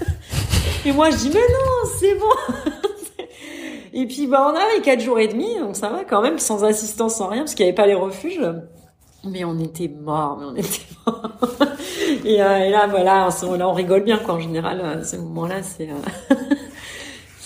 et 0.86 0.92
moi, 0.92 1.10
je 1.10 1.16
dis 1.16 1.28
mais 1.34 1.34
non, 1.34 1.90
c'est 1.98 2.14
bon. 2.14 2.32
et 3.92 4.06
puis 4.06 4.26
bah 4.26 4.50
on 4.50 4.56
avait 4.56 4.80
quatre 4.82 5.02
jours 5.02 5.18
et 5.18 5.28
demi, 5.28 5.58
donc 5.58 5.76
ça 5.76 5.90
va 5.90 6.04
quand 6.04 6.22
même, 6.22 6.38
sans 6.38 6.64
assistance, 6.64 7.16
sans 7.16 7.26
rien, 7.26 7.40
parce 7.40 7.54
qu'il 7.54 7.66
n'y 7.66 7.68
avait 7.68 7.76
pas 7.76 7.86
les 7.86 7.92
refuges. 7.92 8.40
Mais 9.22 9.44
on 9.44 9.58
était 9.58 9.88
morts, 9.88 10.38
mais 10.40 10.46
on 10.46 10.56
était 10.56 10.86
morts. 11.06 11.30
et, 12.24 12.42
euh, 12.42 12.58
et, 12.60 12.70
là, 12.70 12.86
voilà, 12.86 13.28
là, 13.28 13.68
on 13.68 13.74
rigole 13.74 14.02
bien, 14.02 14.16
quoi. 14.16 14.36
En 14.36 14.40
général, 14.40 14.80
à 14.80 15.04
ce 15.04 15.16
moment-là, 15.16 15.62
c'est. 15.62 15.90
Euh, 15.90 16.34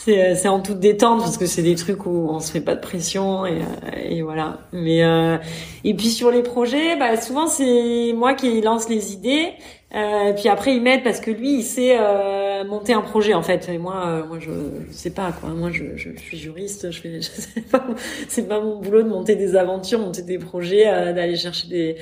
euh, 0.08 0.34
c'est 0.34 0.48
en 0.48 0.60
toute 0.60 0.80
détente 0.80 1.20
parce 1.20 1.36
que 1.36 1.46
c'est 1.46 1.62
des 1.62 1.74
trucs 1.74 2.06
où 2.06 2.28
on 2.30 2.40
se 2.40 2.50
fait 2.50 2.60
pas 2.60 2.74
de 2.74 2.80
pression 2.80 3.46
et, 3.46 3.60
euh, 3.60 4.08
et 4.08 4.22
voilà. 4.22 4.58
Mais 4.72 5.04
euh, 5.04 5.38
et 5.84 5.94
puis 5.94 6.08
sur 6.08 6.30
les 6.30 6.42
projets, 6.42 6.96
bah 6.96 7.20
souvent 7.20 7.46
c'est 7.46 8.12
moi 8.14 8.34
qui 8.34 8.60
lance 8.60 8.88
les 8.88 9.12
idées. 9.12 9.52
Euh, 9.94 10.34
puis 10.34 10.50
après 10.50 10.74
il 10.74 10.82
m'aide 10.82 11.02
parce 11.02 11.18
que 11.18 11.30
lui 11.30 11.60
il 11.60 11.62
sait 11.62 11.96
euh, 11.98 12.62
monter 12.64 12.92
un 12.92 13.00
projet 13.00 13.34
en 13.34 13.42
fait. 13.42 13.68
Et 13.68 13.78
moi 13.78 14.24
moi 14.28 14.38
je, 14.40 14.50
je 14.88 14.92
sais 14.92 15.10
pas 15.10 15.32
quoi. 15.32 15.50
Moi 15.50 15.70
je, 15.70 15.96
je, 15.96 16.10
suis 16.16 16.36
juriste, 16.36 16.90
je 16.90 17.00
fais 17.00 17.14
je 17.20 17.28
sais 17.28 17.60
pas 17.62 17.86
c'est 18.28 18.48
pas 18.48 18.60
mon 18.60 18.80
boulot 18.80 19.02
de 19.02 19.08
monter 19.08 19.36
des 19.36 19.56
aventures, 19.56 19.98
monter 20.00 20.22
des 20.22 20.38
projets, 20.38 20.84
d'aller 21.14 21.36
chercher 21.36 21.68
des 21.68 21.96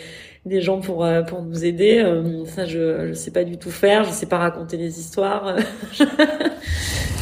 des 0.47 0.61
gens 0.61 0.81
pour 0.81 1.07
pour 1.29 1.43
nous 1.43 1.65
aider. 1.65 2.03
ça 2.47 2.65
je 2.65 3.09
je 3.09 3.13
sais 3.13 3.31
pas 3.31 3.45
du 3.45 3.59
tout 3.59 3.71
faire. 3.71 4.05
Je 4.05 4.11
sais 4.11 4.27
pas 4.27 4.39
raconter 4.39 4.77
des 4.77 4.99
histoires. 4.99 5.57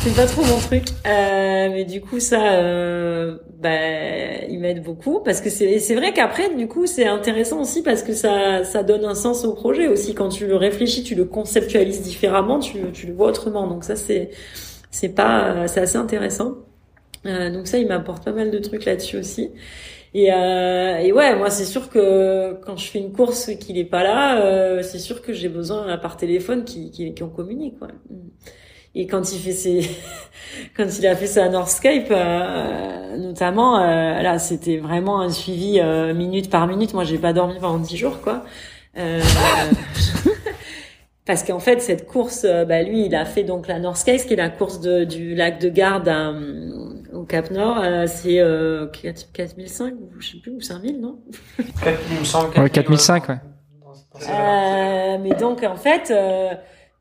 c'est 0.05 0.15
pas 0.15 0.27
trop 0.27 0.43
mon 0.45 0.59
truc. 0.59 0.85
Euh, 1.07 1.71
mais 1.73 1.85
du 1.85 2.03
coup, 2.03 2.21
ça, 2.21 2.59
euh, 2.59 3.39
bah, 3.59 4.45
il 4.49 4.59
m'aide 4.61 4.83
beaucoup 4.83 5.21
parce 5.21 5.41
que 5.41 5.49
c'est, 5.49 5.79
c'est 5.79 5.95
vrai 5.95 6.13
qu'après, 6.13 6.55
du 6.55 6.69
coup, 6.69 6.87
c'est 6.87 7.07
intéressant 7.07 7.63
aussi 7.63 7.83
parce 7.83 8.03
que 8.03 8.13
ça, 8.13 8.65
ça 8.65 8.83
donne 8.83 9.05
un 9.07 9.15
sens 9.15 9.45
au 9.47 9.55
projet 9.55 9.89
aussi. 9.89 10.15
Quand 10.15 10.29
tu 10.29 10.47
le 10.47 10.57
réfléchis, 10.57 11.05
tu 11.05 11.15
le 11.15 11.25
conceptualises 11.25 12.03
différemment, 12.03 12.59
tu, 12.59 12.79
tu 12.93 13.07
le 13.07 13.15
vois 13.15 13.29
autrement. 13.29 13.67
Donc 13.67 13.85
ça, 13.85 13.97
c'est, 13.97 14.31
c'est 14.91 15.09
pas, 15.09 15.67
c'est 15.69 15.81
assez 15.81 15.97
intéressant. 15.97 16.57
Euh, 17.25 17.51
donc 17.51 17.67
ça, 17.67 17.79
il 17.79 17.89
m'apporte 17.89 18.23
pas 18.25 18.33
mal 18.33 18.51
de 18.51 18.59
trucs 18.59 18.85
là-dessus 18.85 19.17
aussi. 19.17 19.53
Et, 20.15 20.33
euh, 20.33 20.99
et 20.99 21.13
ouais, 21.13 21.37
moi 21.37 21.51
c'est 21.51 21.65
sûr 21.65 21.91
que 21.91 22.55
quand 22.65 22.77
je 22.77 22.87
fais 22.89 23.01
une 23.01 23.13
course 23.13 23.51
qu'il 23.57 23.79
est 23.79 23.85
pas 23.85 24.05
là, 24.05 24.41
euh, 24.41 24.83
c'est 24.83 25.01
sûr 25.01 25.23
que 25.23 25.33
j'ai 25.33 25.49
besoin 25.49 25.97
par 25.99 26.17
téléphone 26.17 26.65
qui 26.65 26.91
qui, 26.93 27.13
qui 27.15 27.25
communique. 27.35 27.81
Ouais. 27.83 27.89
Et 28.97 29.07
quand 29.07 29.33
il 29.33 29.41
fait 29.41 29.53
ses, 29.53 29.81
quand 30.77 30.87
il 30.99 31.07
a 31.07 31.17
fait 31.17 31.27
sa 31.27 31.49
Northscape, 31.49 32.09
euh, 32.11 33.17
notamment, 33.17 33.79
euh, 33.81 34.23
là, 34.23 34.39
c'était 34.39 34.77
vraiment 34.77 35.21
un 35.21 35.31
suivi 35.31 35.81
euh, 35.81 36.15
minute 36.15 36.49
par 36.51 36.67
minute. 36.67 36.95
Moi, 36.95 37.05
j'ai 37.05 37.19
pas 37.19 37.33
dormi 37.33 37.55
pendant 37.61 37.79
dix 37.79 37.97
jours, 37.97 38.21
quoi. 38.21 38.45
parce 41.27 41.43
qu'en 41.43 41.59
fait, 41.59 41.81
cette 41.81 42.07
course, 42.07 42.47
bah, 42.69 42.85
lui, 42.85 43.07
il 43.07 43.15
a 43.17 43.25
fait 43.25 43.43
donc 43.43 43.67
la 43.67 43.81
Northscape, 43.81 44.25
qui 44.25 44.35
est 44.35 44.37
la 44.37 44.51
course 44.51 44.79
de, 44.81 45.03
du 45.03 45.35
lac 45.35 45.59
de 45.61 45.69
Garde 45.69 46.09
au 47.25 47.27
Cap 47.27 47.51
Nord. 47.51 47.83
c'est 48.07 48.41
4005 49.33 49.95
ou 49.95 50.11
je 50.21 50.33
sais 50.33 50.39
plus 50.39 50.53
ou 50.53 50.61
5000, 50.61 51.01
non? 51.01 51.19
4005, 51.83 53.29
ouais. 53.29 55.19
mais 55.19 55.35
donc, 55.35 55.63
en 55.63 55.77
fait 55.77 56.13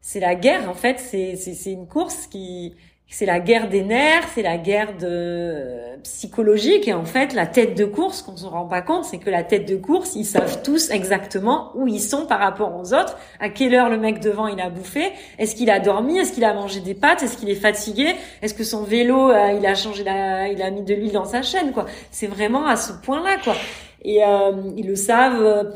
c'est 0.06 0.20
la 0.20 0.36
guerre 0.36 0.70
en 0.70 0.74
fait 0.74 1.00
c'est 1.00 1.38
c'est 1.38 1.72
une 1.72 1.88
course 1.88 2.28
qui 2.28 2.76
c'est 3.10 3.26
la 3.26 3.40
guerre 3.40 3.70
des 3.70 3.84
nerfs, 3.84 4.28
c'est 4.34 4.42
la 4.42 4.58
guerre 4.58 4.98
de 4.98 5.94
psychologique 6.04 6.88
et 6.88 6.94
en 6.94 7.06
fait 7.06 7.34
la 7.34 7.46
tête 7.46 7.78
de 7.78 7.86
course 7.86 8.22
qu'on 8.22 8.36
se 8.36 8.46
rend 8.46 8.66
pas 8.66 8.82
compte, 8.82 9.06
c'est 9.06 9.20
que 9.20 9.30
la 9.30 9.44
tête 9.44 9.68
de 9.68 9.76
course, 9.76 10.16
ils 10.16 10.26
savent 10.26 10.62
tous 10.64 10.90
exactement 10.90 11.72
où 11.76 11.88
ils 11.88 12.02
sont 12.02 12.26
par 12.26 12.40
rapport 12.40 12.76
aux 12.76 12.94
autres, 12.94 13.18
à 13.40 13.50
quelle 13.50 13.76
heure 13.76 13.90
le 13.90 13.98
mec 13.98 14.20
devant 14.20 14.48
il 14.48 14.60
a 14.60 14.70
bouffé, 14.70 15.12
est-ce 15.38 15.56
qu'il 15.56 15.70
a 15.70 15.80
dormi, 15.80 16.18
est-ce 16.18 16.34
qu'il 16.34 16.44
a 16.44 16.54
mangé 16.54 16.80
des 16.80 16.96
pâtes, 16.96 17.24
est-ce 17.24 17.38
qu'il 17.38 17.50
est 17.50 17.56
fatigué, 17.56 18.16
est-ce 18.42 18.54
que 18.54 18.64
son 18.64 18.84
vélo 18.84 19.30
euh, 19.30 19.58
il 19.60 19.66
a 19.66 19.76
changé 19.76 20.04
la, 20.04 20.48
il 20.48 20.62
a 20.62 20.72
mis 20.72 20.82
de 20.82 20.94
l'huile 20.94 21.12
dans 21.12 21.26
sa 21.26 21.42
chaîne 21.42 21.72
quoi. 21.72 21.86
C'est 22.12 22.28
vraiment 22.28 22.66
à 22.66 22.76
ce 22.76 22.94
point-là 22.94 23.38
quoi. 23.44 23.56
Et 24.02 24.24
euh, 24.24 24.52
ils 24.76 24.88
le 24.88 24.96
savent 24.96 25.72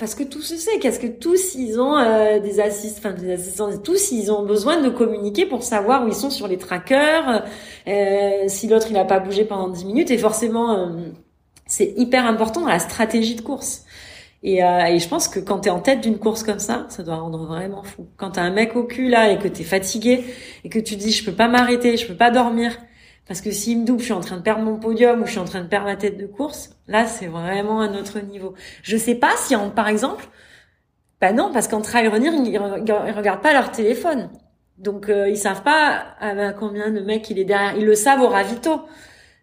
parce 0.00 0.14
que 0.14 0.24
tous 0.24 0.40
se 0.40 0.56
sait, 0.56 0.78
qu'est-ce 0.80 0.98
que 0.98 1.06
tous 1.06 1.54
ils 1.54 1.78
ont 1.78 1.96
euh, 1.98 2.40
des 2.40 2.58
assistants, 2.58 3.10
enfin 3.10 3.12
des 3.12 3.32
assistants, 3.32 3.78
tous 3.78 4.12
ils 4.12 4.32
ont 4.32 4.44
besoin 4.46 4.80
de 4.80 4.88
communiquer 4.88 5.44
pour 5.44 5.62
savoir 5.62 6.04
où 6.04 6.08
ils 6.08 6.14
sont 6.14 6.30
sur 6.30 6.48
les 6.48 6.56
trackers, 6.56 7.44
euh, 7.86 8.44
si 8.48 8.66
l'autre 8.66 8.86
il 8.90 8.96
a 8.96 9.04
pas 9.04 9.20
bougé 9.20 9.44
pendant 9.44 9.68
10 9.68 9.84
minutes 9.84 10.10
et 10.10 10.16
forcément 10.16 10.72
euh, 10.72 10.86
c'est 11.66 11.92
hyper 11.98 12.26
important 12.26 12.62
dans 12.62 12.68
la 12.68 12.78
stratégie 12.78 13.34
de 13.36 13.42
course. 13.42 13.84
Et, 14.42 14.64
euh, 14.64 14.86
et 14.86 14.98
je 14.98 15.06
pense 15.06 15.28
que 15.28 15.38
quand 15.38 15.60
tu 15.60 15.68
es 15.68 15.70
en 15.70 15.80
tête 15.80 16.00
d'une 16.00 16.18
course 16.18 16.44
comme 16.44 16.60
ça, 16.60 16.86
ça 16.88 17.02
doit 17.02 17.16
rendre 17.16 17.44
vraiment 17.44 17.82
fou. 17.82 18.06
Quand 18.16 18.30
t'as 18.30 18.42
un 18.42 18.50
mec 18.50 18.74
au 18.76 18.84
cul 18.84 19.10
là 19.10 19.30
et 19.30 19.38
que 19.38 19.48
t'es 19.48 19.64
fatigué 19.64 20.24
et 20.64 20.70
que 20.70 20.78
tu 20.78 20.96
dis 20.96 21.12
je 21.12 21.24
peux 21.26 21.36
pas 21.36 21.46
m'arrêter, 21.46 21.98
je 21.98 22.06
peux 22.06 22.16
pas 22.16 22.30
dormir, 22.30 22.78
parce 23.30 23.42
que 23.42 23.52
s'il 23.52 23.82
me 23.82 23.86
double, 23.86 24.00
je 24.00 24.06
suis 24.06 24.12
en 24.12 24.18
train 24.18 24.38
de 24.38 24.42
perdre 24.42 24.64
mon 24.64 24.74
podium 24.74 25.22
ou 25.22 25.24
je 25.24 25.30
suis 25.30 25.38
en 25.38 25.44
train 25.44 25.60
de 25.60 25.68
perdre 25.68 25.86
ma 25.86 25.94
tête 25.94 26.18
de 26.18 26.26
course. 26.26 26.70
Là, 26.88 27.06
c'est 27.06 27.28
vraiment 27.28 27.80
un 27.80 27.94
autre 27.94 28.18
niveau. 28.18 28.54
Je 28.82 28.96
sais 28.96 29.14
pas 29.14 29.30
si, 29.36 29.54
en, 29.54 29.70
par 29.70 29.86
exemple, 29.86 30.26
bah 31.20 31.32
non, 31.32 31.52
parce 31.52 31.68
qu'en 31.68 31.80
trail 31.80 32.08
running, 32.08 32.44
ils, 32.44 32.58
regardent 32.58 33.40
pas 33.40 33.52
leur 33.52 33.70
téléphone. 33.70 34.30
Donc, 34.78 35.08
euh, 35.08 35.28
ils 35.28 35.36
savent 35.36 35.62
pas 35.62 36.06
à 36.18 36.52
combien 36.54 36.90
de 36.90 36.98
mecs 36.98 37.30
il 37.30 37.38
est 37.38 37.44
derrière. 37.44 37.76
Ils 37.76 37.84
le 37.84 37.94
savent 37.94 38.20
au 38.20 38.26
ravito, 38.26 38.80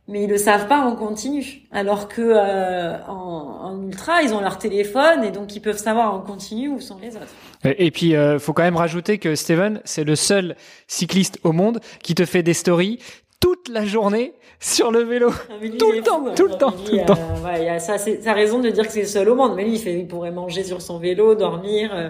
mais 0.09 0.25
ils 0.25 0.29
le 0.29 0.37
savent 0.37 0.67
pas 0.67 0.79
en 0.79 0.97
continu. 0.97 1.61
Alors 1.71 2.09
que 2.09 2.21
euh, 2.21 2.97
en, 3.07 3.69
en, 3.71 3.87
ultra, 3.87 4.21
ils 4.21 4.33
ont 4.33 4.41
leur 4.41 4.57
téléphone 4.57 5.23
et 5.23 5.31
donc 5.31 5.55
ils 5.55 5.61
peuvent 5.61 5.77
savoir 5.77 6.13
en 6.13 6.19
continu 6.19 6.67
où 6.67 6.81
sont 6.81 6.97
les 7.01 7.15
autres. 7.15 7.33
Et 7.63 7.91
puis, 7.91 8.17
euh, 8.17 8.37
faut 8.37 8.51
quand 8.51 8.63
même 8.63 8.75
rajouter 8.75 9.17
que 9.17 9.33
Steven, 9.35 9.79
c'est 9.85 10.03
le 10.03 10.17
seul 10.17 10.57
cycliste 10.87 11.39
au 11.43 11.53
monde 11.53 11.79
qui 12.03 12.15
te 12.15 12.25
fait 12.25 12.43
des 12.43 12.53
stories 12.53 12.99
toute 13.39 13.69
la 13.69 13.85
journée 13.85 14.33
sur 14.59 14.91
le 14.91 15.01
vélo. 15.01 15.31
Ah, 15.49 15.53
tout, 15.77 15.91
le 15.91 16.01
temps, 16.01 16.33
tout 16.35 16.47
le 16.47 16.55
temps, 16.55 16.71
tout 16.71 16.91
le 16.91 17.05
temps, 17.05 17.17
ouais, 17.45 17.79
ça, 17.79 17.97
c'est, 17.97 18.21
ça 18.21 18.33
raison 18.33 18.59
de 18.59 18.69
dire 18.69 18.85
que 18.85 18.91
c'est 18.91 19.01
le 19.01 19.07
seul 19.07 19.29
au 19.29 19.35
monde. 19.35 19.53
Mais 19.55 19.63
lui, 19.63 19.73
il, 19.73 19.79
fait, 19.79 19.99
il 19.99 20.07
pourrait 20.07 20.31
manger 20.31 20.63
sur 20.63 20.81
son 20.81 20.99
vélo, 20.99 21.35
dormir, 21.35 21.91
euh, 21.93 22.09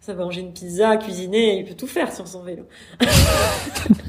ça 0.00 0.14
manger 0.14 0.40
une 0.40 0.52
pizza, 0.52 0.96
cuisiner, 0.96 1.58
il 1.58 1.64
peut 1.64 1.74
tout 1.74 1.86
faire 1.86 2.12
sur 2.12 2.26
son 2.26 2.42
vélo. 2.42 2.64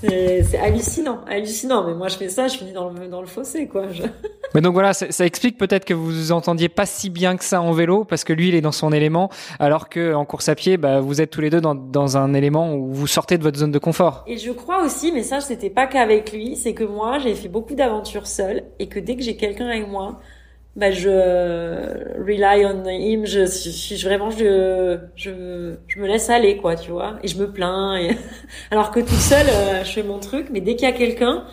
c'est 0.00 0.58
hallucinant, 0.58 1.20
hallucinant. 1.26 1.86
Mais 1.86 1.94
moi, 1.94 2.08
je 2.08 2.16
fais 2.16 2.28
ça, 2.28 2.48
je 2.48 2.56
finis 2.56 2.72
dans 2.72 2.90
le, 2.90 3.08
dans 3.08 3.20
le 3.20 3.26
fossé, 3.26 3.66
quoi. 3.66 3.84
Mais 4.54 4.60
donc 4.60 4.72
voilà, 4.72 4.94
ça, 4.94 5.26
explique 5.26 5.58
peut-être 5.58 5.84
que 5.84 5.94
vous 5.94 6.06
vous 6.06 6.32
entendiez 6.32 6.68
pas 6.68 6.86
si 6.86 7.10
bien 7.10 7.36
que 7.36 7.44
ça 7.44 7.60
en 7.60 7.72
vélo, 7.72 8.04
parce 8.04 8.24
que 8.24 8.32
lui, 8.32 8.48
il 8.48 8.54
est 8.54 8.60
dans 8.60 8.72
son 8.72 8.92
élément, 8.92 9.30
alors 9.58 9.88
que 9.88 10.14
en 10.14 10.24
course 10.24 10.48
à 10.48 10.54
pied, 10.54 10.76
bah, 10.76 11.00
vous 11.00 11.20
êtes 11.20 11.30
tous 11.30 11.40
les 11.40 11.50
deux 11.50 11.60
dans, 11.60 11.74
dans 11.74 12.16
un 12.16 12.32
élément 12.32 12.74
où 12.74 12.92
vous 12.92 13.06
sortez 13.06 13.36
de 13.36 13.42
votre 13.42 13.58
zone 13.58 13.72
de 13.72 13.78
confort. 13.78 14.24
Et 14.26 14.38
je 14.38 14.52
crois 14.52 14.84
aussi, 14.84 15.12
mais 15.12 15.22
ça, 15.22 15.40
c'était 15.40 15.70
pas 15.70 15.86
qu'avec 15.86 16.32
lui, 16.32 16.56
c'est 16.56 16.72
que 16.72 16.84
moi, 16.84 17.18
j'ai 17.18 17.34
fait 17.34 17.48
beaucoup 17.48 17.74
d'aventures 17.74 18.26
seule, 18.26 18.64
et 18.78 18.88
que 18.88 18.98
dès 18.98 19.16
que 19.16 19.22
j'ai 19.22 19.36
quelqu'un 19.36 19.68
avec 19.68 19.86
moi, 19.86 20.20
bah 20.78 20.92
je 20.92 21.10
rely 22.24 22.64
on 22.64 22.84
him 22.88 23.26
je 23.26 23.44
suis 23.46 23.96
vraiment 23.96 24.30
je 24.30 24.96
je 25.16 25.74
je 25.88 25.98
me 25.98 26.06
laisse 26.06 26.30
aller 26.30 26.56
quoi 26.56 26.76
tu 26.76 26.92
vois. 26.92 27.18
Et 27.24 27.28
je 27.28 27.36
me 27.36 27.50
plains 27.50 27.96
et 27.96 28.16
alors 28.70 28.92
que 28.92 29.00
toute 29.00 29.18
seule 29.18 29.48
euh, 29.48 29.82
je 29.82 29.90
fais 29.90 30.04
mon 30.04 30.20
truc 30.20 30.46
mais 30.52 30.60
dès 30.60 30.76
qu'il 30.76 30.88
y 30.88 30.92
a 30.92 30.94
quelqu'un 30.96 31.44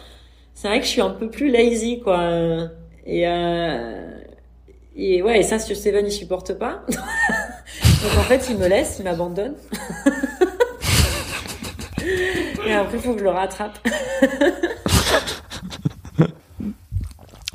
c'est 0.53 0.67
vrai 0.67 0.79
que 0.79 0.85
je 0.85 0.91
suis 0.91 1.01
un 1.01 1.09
peu 1.09 1.27
plus 1.27 1.49
lazy 1.49 2.01
quoi. 2.01 2.69
Et 3.07 3.27
euh, 3.27 4.11
et 4.95 5.23
ouais 5.23 5.39
et 5.39 5.43
ça 5.43 5.57
sur 5.57 5.75
Steven 5.75 6.05
il 6.05 6.11
supporte 6.11 6.53
pas. 6.53 6.83
Donc 6.87 8.17
en 8.19 8.23
fait 8.23 8.47
il 8.51 8.59
me 8.59 8.67
laisse 8.67 8.97
il 8.99 9.05
m'abandonne. 9.05 9.55
Et 12.67 12.73
après 12.73 12.97
il 12.97 13.01
faut 13.01 13.13
que 13.13 13.19
je 13.19 13.23
le 13.23 13.31
rattrape 13.31 13.79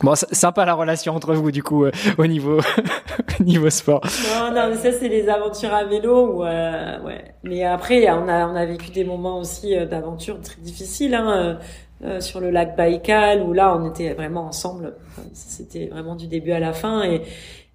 Bon, 0.02 0.14
sympa 0.14 0.64
la 0.64 0.74
relation 0.74 1.14
entre 1.14 1.34
vous 1.34 1.50
du 1.50 1.62
coup 1.62 1.84
euh, 1.84 1.90
au 2.16 2.26
niveau 2.26 2.60
niveau 3.40 3.70
sport. 3.70 4.00
Non, 4.34 4.54
non, 4.54 4.68
mais 4.70 4.76
ça 4.76 4.92
c'est 4.92 5.08
les 5.08 5.28
aventures 5.28 5.74
à 5.74 5.84
vélo 5.84 6.36
ou 6.36 6.44
euh, 6.44 7.00
ouais. 7.02 7.34
Mais 7.44 7.64
après, 7.64 8.08
on 8.10 8.28
a 8.28 8.46
on 8.48 8.56
a 8.56 8.64
vécu 8.64 8.90
des 8.90 9.04
moments 9.04 9.38
aussi 9.38 9.76
euh, 9.76 9.86
d'aventure 9.86 10.40
très 10.40 10.60
difficiles 10.60 11.14
hein, 11.14 11.58
euh, 12.02 12.20
sur 12.20 12.40
le 12.40 12.50
lac 12.50 12.76
Baïkal 12.76 13.42
où 13.42 13.52
là 13.52 13.76
on 13.76 13.88
était 13.88 14.14
vraiment 14.14 14.46
ensemble. 14.46 14.94
C'était 15.32 15.86
vraiment 15.86 16.16
du 16.16 16.26
début 16.26 16.52
à 16.52 16.60
la 16.60 16.72
fin 16.72 17.02
et 17.02 17.22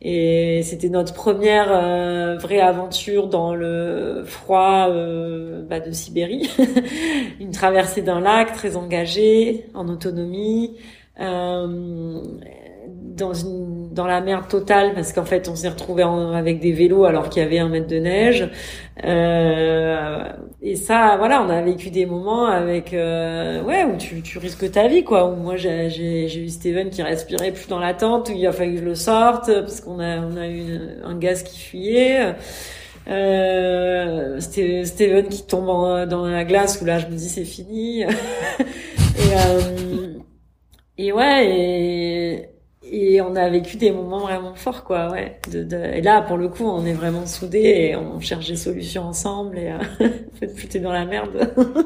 et 0.02 0.62
c'était 0.64 0.90
notre 0.90 1.14
première 1.14 1.70
vraie 2.38 2.60
aventure 2.60 3.28
dans 3.28 3.56
le 3.56 4.24
froid 4.26 4.88
bah, 4.90 5.80
de 5.80 5.92
Sibérie. 5.92 6.50
Une 7.40 7.52
traversée 7.52 8.02
d'un 8.02 8.20
lac 8.20 8.54
très 8.54 8.76
engagée, 8.76 9.66
en 9.74 9.88
autonomie. 9.88 10.76
Euh, 11.20 12.22
dans 12.88 13.34
une 13.34 13.94
dans 13.94 14.06
la 14.06 14.20
merde 14.22 14.48
totale 14.50 14.94
parce 14.94 15.14
qu'en 15.14 15.24
fait 15.24 15.48
on 15.48 15.56
s'est 15.56 15.70
retrouvé 15.70 16.04
avec 16.04 16.60
des 16.60 16.74
vélos 16.74 17.06
alors 17.06 17.30
qu'il 17.30 17.42
y 17.42 17.46
avait 17.46 17.60
un 17.60 17.70
mètre 17.70 17.88
de 17.88 17.98
neige. 17.98 18.50
Euh, 19.04 20.24
et 20.62 20.76
ça 20.76 21.16
voilà 21.18 21.42
on 21.42 21.50
a 21.50 21.62
vécu 21.62 21.90
des 21.90 22.06
moments 22.06 22.48
avec 22.48 22.94
euh, 22.94 23.64
ouais 23.64 23.86
où 23.86 23.98
tu, 23.98 24.22
tu 24.22 24.38
risques 24.38 24.70
ta 24.72 24.88
vie 24.88 25.04
quoi. 25.04 25.30
Où 25.30 25.36
moi 25.36 25.56
j'ai 25.56 25.90
j'ai 25.90 26.40
eu 26.40 26.50
Steven 26.50 26.90
qui 26.90 27.02
respirait 27.02 27.52
plus 27.52 27.68
dans 27.68 27.80
la 27.80 27.94
tente 27.94 28.30
où 28.30 28.34
il 28.34 28.46
a 28.46 28.52
fallu 28.52 28.74
que 28.74 28.80
je 28.82 28.86
le 28.86 28.96
sorte 28.96 29.46
parce 29.48 29.80
qu'on 29.82 30.00
a 30.00 30.20
on 30.20 30.36
a 30.36 30.48
eu 30.48 30.78
un 31.04 31.18
gaz 31.18 31.44
qui 31.44 31.60
fuyait. 31.60 32.36
Euh, 33.08 34.40
Steven 34.42 35.30
qui 35.30 35.46
tombe 35.46 36.10
dans 36.10 36.26
la 36.26 36.44
glace 36.44 36.80
où 36.82 36.86
là 36.86 37.00
je 37.00 37.08
me 37.08 37.16
dis 37.16 37.30
c'est 37.30 37.46
fini. 37.46 38.04
Et 39.18 39.32
euh, 39.34 39.95
et 40.98 41.12
ouais, 41.12 41.50
et, 41.50 42.50
et 42.84 43.22
on 43.22 43.36
a 43.36 43.50
vécu 43.50 43.78
des 43.78 43.92
moments 43.92 44.20
vraiment 44.20 44.56
forts, 44.56 44.84
quoi, 44.84 45.12
ouais. 45.12 45.40
De, 45.52 45.64
de, 45.64 45.76
et 45.76 46.02
là, 46.02 46.22
pour 46.22 46.38
le 46.38 46.50
coup, 46.50 46.66
on 46.66 46.86
est 46.86 46.94
vraiment 46.94 47.26
soudés 47.26 47.90
et 47.90 47.96
on 47.96 48.20
cherche 48.20 48.48
des 48.48 48.56
solutions 48.56 49.04
ensemble 49.04 49.58
et 49.58 49.72
euh, 49.72 50.10
fait 50.40 50.48
plus 50.48 50.80
dans 50.80 50.94
la 50.94 51.06
merde. 51.06 51.52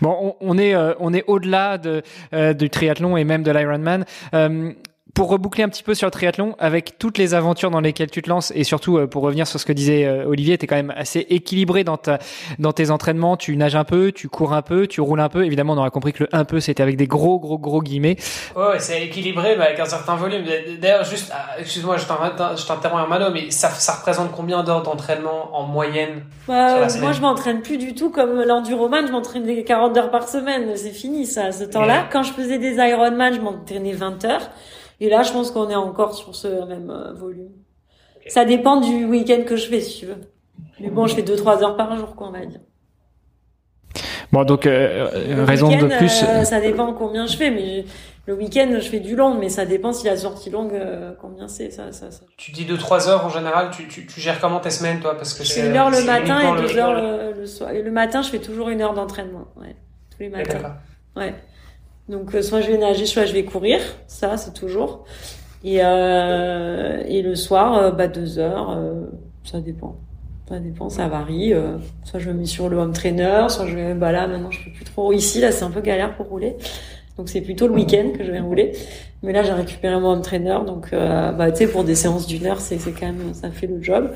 bon, 0.00 0.16
on, 0.20 0.36
on, 0.40 0.58
est 0.58 0.74
euh, 0.74 0.94
on 1.00 1.12
est 1.12 1.24
au-delà 1.26 1.78
de 1.78 2.02
euh, 2.32 2.54
du 2.54 2.70
triathlon 2.70 3.16
et 3.16 3.24
même 3.24 3.42
de 3.42 3.50
l'Ironman. 3.50 4.04
Euh, 4.34 4.72
pour 5.14 5.28
reboucler 5.28 5.62
un 5.62 5.68
petit 5.68 5.84
peu 5.84 5.94
sur 5.94 6.08
le 6.08 6.10
triathlon, 6.10 6.56
avec 6.58 6.98
toutes 6.98 7.18
les 7.18 7.34
aventures 7.34 7.70
dans 7.70 7.80
lesquelles 7.80 8.10
tu 8.10 8.20
te 8.20 8.28
lances, 8.28 8.52
et 8.54 8.64
surtout 8.64 8.98
euh, 8.98 9.06
pour 9.06 9.22
revenir 9.22 9.46
sur 9.46 9.60
ce 9.60 9.64
que 9.64 9.72
disait 9.72 10.04
euh, 10.04 10.26
Olivier, 10.26 10.58
tu 10.58 10.64
es 10.64 10.66
quand 10.66 10.74
même 10.74 10.92
assez 10.96 11.20
équilibré 11.30 11.84
dans, 11.84 11.96
ta, 11.96 12.18
dans 12.58 12.72
tes 12.72 12.90
entraînements. 12.90 13.36
Tu 13.36 13.56
nages 13.56 13.76
un 13.76 13.84
peu, 13.84 14.10
tu 14.10 14.28
cours 14.28 14.52
un 14.52 14.62
peu, 14.62 14.88
tu 14.88 15.00
roules 15.00 15.20
un 15.20 15.28
peu. 15.28 15.44
Évidemment, 15.44 15.74
on 15.74 15.78
aura 15.78 15.90
compris 15.90 16.12
que 16.12 16.24
le 16.24 16.28
un 16.34 16.44
peu, 16.44 16.58
c'était 16.58 16.82
avec 16.82 16.96
des 16.96 17.06
gros, 17.06 17.38
gros, 17.38 17.58
gros 17.58 17.80
guillemets. 17.80 18.16
Ouais, 18.56 18.80
c'est 18.80 19.04
équilibré, 19.04 19.54
mais 19.56 19.66
avec 19.66 19.78
un 19.78 19.84
certain 19.84 20.16
volume. 20.16 20.44
D'ailleurs, 20.80 21.04
juste, 21.04 21.30
ah, 21.32 21.60
excuse-moi, 21.60 21.96
je 21.96 22.06
t'interromps, 22.06 23.02
Armando, 23.02 23.26
mais 23.32 23.52
ça, 23.52 23.70
ça 23.70 23.92
représente 23.92 24.32
combien 24.32 24.64
d'heures 24.64 24.82
d'entraînement 24.82 25.56
en 25.56 25.62
moyenne 25.62 26.24
bah, 26.48 26.88
Moi, 27.00 27.12
je 27.12 27.20
m'entraîne 27.20 27.62
plus 27.62 27.78
du 27.78 27.94
tout 27.94 28.10
comme 28.10 28.42
l'enduroman. 28.42 29.06
Je 29.06 29.12
m'entraîne 29.12 29.44
des 29.44 29.62
40 29.62 29.96
heures 29.96 30.10
par 30.10 30.28
semaine. 30.28 30.72
C'est 30.74 30.90
fini, 30.90 31.24
ça, 31.24 31.52
ce 31.52 31.62
temps-là. 31.62 32.06
Quand 32.10 32.24
je 32.24 32.32
faisais 32.32 32.58
des 32.58 32.74
Ironman, 32.74 33.32
je 33.32 33.40
m'entraînais 33.40 33.92
20 33.92 34.24
heures. 34.24 34.50
Et 35.04 35.10
là, 35.10 35.22
je 35.22 35.32
pense 35.32 35.50
qu'on 35.50 35.68
est 35.68 35.74
encore 35.74 36.14
sur 36.14 36.34
ce 36.34 36.66
même 36.66 36.88
euh, 36.88 37.12
volume. 37.12 37.52
Ça 38.26 38.46
dépend 38.46 38.80
du 38.80 39.04
week-end 39.04 39.42
que 39.46 39.56
je 39.56 39.68
fais, 39.68 39.82
si 39.82 40.00
tu 40.00 40.06
veux. 40.06 40.20
Mais 40.80 40.88
bon, 40.88 41.06
je 41.06 41.14
fais 41.14 41.22
2-3 41.22 41.62
heures 41.62 41.76
par 41.76 41.94
jour, 41.98 42.16
quoi, 42.16 42.28
on 42.28 42.32
va 42.32 42.46
dire. 42.46 42.60
Bon, 44.32 44.44
donc 44.44 44.64
raison 44.64 45.68
de 45.68 45.96
plus. 45.98 46.08
ça 46.44 46.60
dépend 46.60 46.94
combien 46.94 47.26
je 47.26 47.36
fais, 47.36 47.50
mais 47.50 47.84
le 48.26 48.34
week-end, 48.34 48.70
je 48.80 48.88
fais 48.88 49.00
du 49.00 49.14
long, 49.14 49.34
mais 49.34 49.50
ça 49.50 49.66
dépend 49.66 49.92
si 49.92 50.06
la 50.06 50.16
sortie 50.16 50.48
longue, 50.48 50.72
euh, 50.72 51.12
combien 51.20 51.46
c'est. 51.46 51.70
Ça, 51.70 51.92
ça, 51.92 52.10
ça, 52.10 52.22
Tu 52.38 52.52
dis 52.52 52.64
2-3 52.64 53.10
heures 53.10 53.26
en 53.26 53.28
général, 53.28 53.70
tu, 53.70 53.86
tu, 53.86 54.06
tu, 54.06 54.20
gères 54.22 54.40
comment 54.40 54.60
tes 54.60 54.70
semaines, 54.70 55.00
toi? 55.00 55.14
Parce 55.14 55.34
que 55.34 55.44
Je 55.44 55.52
fais 55.52 55.68
une 55.68 55.76
heure 55.76 55.90
le 55.90 56.02
matin 56.04 56.56
et 56.56 56.62
deux 56.62 56.78
heures 56.78 56.94
le, 56.94 57.38
le, 57.38 57.46
soir. 57.46 57.72
Et 57.72 57.82
le 57.82 57.90
matin, 57.90 58.22
je 58.22 58.30
fais 58.30 58.38
toujours 58.38 58.70
une 58.70 58.80
heure 58.80 58.94
d'entraînement, 58.94 59.48
ouais, 59.56 59.76
tous 60.10 60.20
les 60.20 60.30
matins. 60.30 60.78
Ouais. 61.14 61.34
Donc, 62.08 62.34
euh, 62.34 62.42
soit 62.42 62.60
je 62.60 62.70
vais 62.70 62.78
nager, 62.78 63.06
soit 63.06 63.24
je 63.24 63.32
vais 63.32 63.44
courir, 63.44 63.80
ça, 64.06 64.36
c'est 64.36 64.52
toujours. 64.52 65.04
Et, 65.64 65.78
euh, 65.82 67.02
et 67.06 67.22
le 67.22 67.34
soir, 67.34 67.76
euh, 67.78 67.90
bah, 67.90 68.08
deux 68.08 68.38
heures, 68.38 68.78
ça 69.44 69.60
dépend. 69.60 69.96
Ça 70.48 70.58
dépend, 70.58 70.90
ça 70.90 71.08
varie. 71.08 71.54
soit 72.04 72.20
je 72.20 72.28
me 72.28 72.34
mets 72.34 72.46
sur 72.46 72.68
le 72.68 72.76
home 72.76 72.92
trainer, 72.92 73.46
soit 73.48 73.66
je 73.66 73.74
vais, 73.74 73.94
bah 73.94 74.12
là, 74.12 74.26
maintenant, 74.26 74.50
je 74.50 74.60
fais 74.60 74.70
plus 74.70 74.84
trop 74.84 75.12
ici, 75.12 75.40
là, 75.40 75.52
c'est 75.52 75.64
un 75.64 75.70
peu 75.70 75.80
galère 75.80 76.14
pour 76.16 76.26
rouler. 76.26 76.56
Donc 77.16 77.28
c'est 77.28 77.40
plutôt 77.40 77.68
le 77.68 77.74
week-end 77.74 78.10
que 78.16 78.24
je 78.24 78.32
vais 78.32 78.40
rouler. 78.40 78.72
Mais 79.22 79.32
là, 79.32 79.42
j'ai 79.42 79.52
récupéré 79.52 79.98
mon 80.00 80.08
entraîneur, 80.08 80.64
donc 80.64 80.88
euh, 80.92 81.32
bah 81.32 81.50
tu 81.50 81.58
sais 81.58 81.68
pour 81.68 81.84
des 81.84 81.94
séances 81.94 82.26
d'une 82.26 82.44
heure, 82.46 82.60
c'est 82.60 82.78
c'est 82.78 82.92
quand 82.92 83.06
même 83.06 83.32
ça 83.34 83.50
fait 83.50 83.66
le 83.66 83.82
job. 83.82 84.10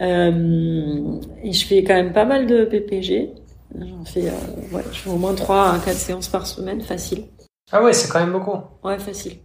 Euh, 0.00 1.18
et 1.42 1.52
je 1.52 1.66
fais 1.66 1.84
quand 1.84 1.94
même 1.94 2.12
pas 2.12 2.24
mal 2.24 2.46
de 2.46 2.64
PPG. 2.64 3.30
J'en 3.78 4.04
fais 4.04 4.28
euh, 4.28 4.76
ouais, 4.76 4.84
je 4.92 4.98
fais 4.98 5.10
au 5.10 5.16
moins 5.16 5.34
3 5.34 5.74
à 5.74 5.78
4 5.78 5.96
séances 5.96 6.28
par 6.28 6.46
semaine, 6.46 6.80
facile. 6.80 7.26
Ah 7.70 7.82
ouais, 7.82 7.92
c'est 7.92 8.08
quand 8.08 8.20
même 8.20 8.32
beaucoup. 8.32 8.58
Ouais, 8.82 8.98
facile. 8.98 9.38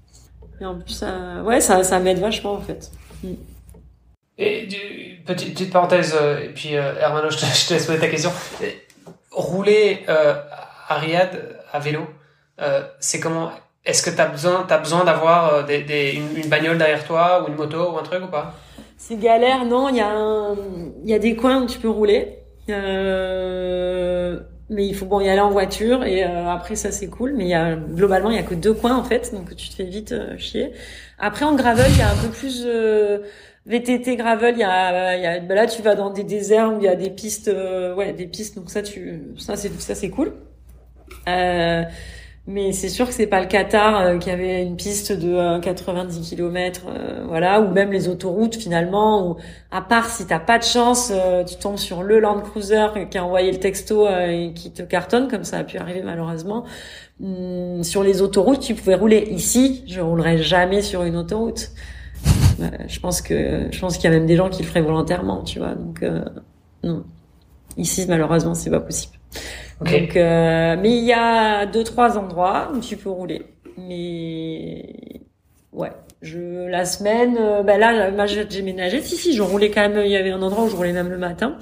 Et 0.60 0.66
en 0.66 0.78
plus 0.80 0.92
ça 0.92 1.44
ouais, 1.44 1.62
ça 1.62 1.84
ça 1.84 2.00
m'aide 2.00 2.20
vachement 2.20 2.54
en 2.54 2.62
fait. 2.62 2.92
Mm. 3.24 3.34
Et 4.40 4.68
petite, 5.26 5.54
petite 5.54 5.72
parenthèse 5.72 6.16
et 6.44 6.50
puis 6.50 6.74
Hermano, 6.74 7.30
je 7.30 7.38
te, 7.38 7.46
je 7.46 7.68
te 7.68 7.74
laisse 7.74 7.86
poser 7.86 8.00
ta 8.00 8.08
question. 8.08 8.32
Rouler 9.32 10.06
à 10.08 10.96
Riyad 10.96 11.58
à 11.72 11.80
vélo, 11.80 12.02
euh, 12.62 12.82
c'est 13.00 13.20
comment 13.20 13.52
Est-ce 13.86 14.04
que 14.04 14.10
tu 14.10 14.22
as 14.22 14.28
besoin, 14.28 14.66
as 14.70 14.78
besoin 14.78 15.04
d'avoir 15.04 15.54
euh, 15.54 15.64
des, 15.64 15.82
des, 15.84 16.14
une, 16.14 16.50
bagnole 16.50 16.78
derrière 16.78 17.06
toi 17.06 17.44
ou 17.44 17.50
une 17.50 17.56
moto 17.56 17.92
ou 17.92 17.98
un 17.98 18.04
truc 18.04 18.24
ou 18.24 18.28
pas? 18.28 18.54
C'est 18.98 19.18
galère, 19.18 19.66
non. 19.66 19.90
Il 19.90 19.98
y, 19.98 20.02
a 20.02 20.56
y 21.06 21.14
a 21.14 21.20
des 21.20 21.36
coins 21.36 21.62
où 21.62 21.66
tu 21.68 21.80
peux 21.80 21.90
rouler. 21.90 22.37
Euh, 22.70 24.40
mais 24.70 24.86
il 24.86 24.94
faut 24.94 25.06
bon 25.06 25.22
y 25.22 25.30
aller 25.30 25.40
en 25.40 25.50
voiture 25.50 26.04
et 26.04 26.26
euh, 26.26 26.50
après 26.50 26.76
ça 26.76 26.92
c'est 26.92 27.08
cool. 27.08 27.34
Mais 27.36 27.46
il 27.46 27.50
y 27.50 27.54
a 27.54 27.76
globalement 27.76 28.30
il 28.30 28.36
y 28.36 28.40
a 28.40 28.44
que 28.44 28.56
deux 28.56 28.74
coins 28.74 28.98
en 28.98 29.04
fait 29.04 29.34
donc 29.34 29.56
tu 29.56 29.70
te 29.70 29.76
fais 29.76 29.86
vite 29.86 30.14
chier. 30.38 30.74
Après 31.20 31.46
en 31.46 31.56
gravel 31.56 31.86
il 31.90 31.98
y 31.98 32.02
a 32.02 32.10
un 32.10 32.16
peu 32.16 32.30
plus 32.30 32.68
VTT 33.66 34.16
gravel. 34.18 34.56
Il 34.56 34.62
y 34.62 34.64
a, 34.64 35.18
y 35.18 35.26
a 35.26 35.40
bah 35.40 35.56
là 35.56 35.68
tu 35.68 35.82
vas 35.82 35.96
dans 35.96 36.10
des 36.10 36.24
déserts 36.24 36.74
où 36.74 36.80
il 36.80 36.84
y 36.84 36.90
a 36.90 36.96
des 36.96 37.10
pistes 37.10 37.52
ouais 37.98 38.14
des 38.14 38.28
pistes. 38.28 38.56
Donc 38.56 38.70
ça 38.70 38.82
tu 38.82 39.22
ça 39.38 39.56
c'est 39.56 39.72
ça 39.80 39.96
c'est 39.96 40.10
cool. 40.10 40.34
Euh, 41.28 41.84
mais 42.48 42.72
c'est 42.72 42.88
sûr 42.88 43.08
que 43.08 43.14
c'est 43.14 43.28
pas 43.28 43.42
le 43.42 43.48
Qatar 43.48 44.00
euh, 44.00 44.18
qui 44.18 44.30
avait 44.30 44.64
une 44.64 44.78
piste 44.78 45.12
de 45.12 45.60
90 45.60 46.18
euh, 46.18 46.36
km, 46.36 46.86
euh, 46.88 47.26
voilà, 47.28 47.60
ou 47.60 47.74
même 47.74 47.92
les 47.92 48.08
autoroutes 48.08 48.56
finalement. 48.56 49.28
Où, 49.28 49.36
à 49.70 49.82
part 49.82 50.10
si 50.10 50.26
t'as 50.26 50.40
pas 50.40 50.58
de 50.58 50.64
chance, 50.64 51.12
tu 51.46 51.56
tombes 51.58 51.78
sur 51.78 52.04
le 52.04 52.22
Land 52.22 52.40
Cruiser 52.40 52.88
qui 53.12 53.18
a 53.18 53.26
envoyé 53.26 53.52
le 53.52 53.60
texto 53.60 54.08
et 54.08 54.54
qui 54.56 54.72
te 54.72 54.82
cartonne, 54.82 55.28
comme 55.28 55.44
ça 55.44 55.58
a 55.58 55.64
pu 55.66 55.78
arriver 55.78 56.02
malheureusement. 56.02 56.64
Hum, 57.22 57.84
sur 57.84 58.02
les 58.02 58.22
autoroutes, 58.22 58.62
tu 58.62 58.76
pouvais 58.76 58.96
rouler. 58.96 59.28
Ici, 59.30 59.84
je 59.88 60.00
roulerai 60.00 60.38
jamais 60.38 60.82
sur 60.82 61.04
une 61.04 61.18
autoroute. 61.18 61.72
je 62.88 63.00
pense 63.02 63.22
que 63.22 63.68
je 63.70 63.80
pense 63.80 63.98
qu'il 63.98 64.10
y 64.10 64.14
a 64.14 64.18
même 64.18 64.26
des 64.26 64.38
gens 64.38 64.50
qui 64.50 64.64
le 64.64 64.70
feraient 64.70 64.82
volontairement, 64.82 65.44
tu 65.44 65.60
vois. 65.60 65.76
Donc 65.76 66.02
non, 66.84 67.04
ici 67.76 68.06
malheureusement 68.08 68.56
c'est 68.56 68.72
pas 68.72 68.80
possible. 68.80 69.18
Donc, 69.82 70.16
euh, 70.16 70.76
mais 70.80 70.98
il 70.98 71.04
y 71.04 71.14
a 71.14 71.66
deux 71.66 71.84
trois 71.84 72.18
endroits 72.18 72.72
où 72.74 72.80
tu 72.80 72.98
peux 72.98 73.10
rouler. 73.10 73.44
Mais 73.78 75.22
ouais, 75.72 75.92
je 76.22 76.68
la 76.68 76.86
semaine, 76.86 77.38
ben 77.64 77.80
là, 77.80 78.26
j'ai 78.26 78.62
ménagé. 78.64 79.02
Si 79.02 79.16
si, 79.16 79.34
je 79.34 79.42
roulais 79.42 79.70
quand 79.70 79.88
même. 79.88 80.04
Il 80.04 80.12
y 80.12 80.18
avait 80.18 80.32
un 80.32 80.42
endroit 80.42 80.66
où 80.66 80.70
je 80.70 80.76
roulais 80.76 80.94
même 80.94 81.10
le 81.10 81.18
matin. 81.18 81.58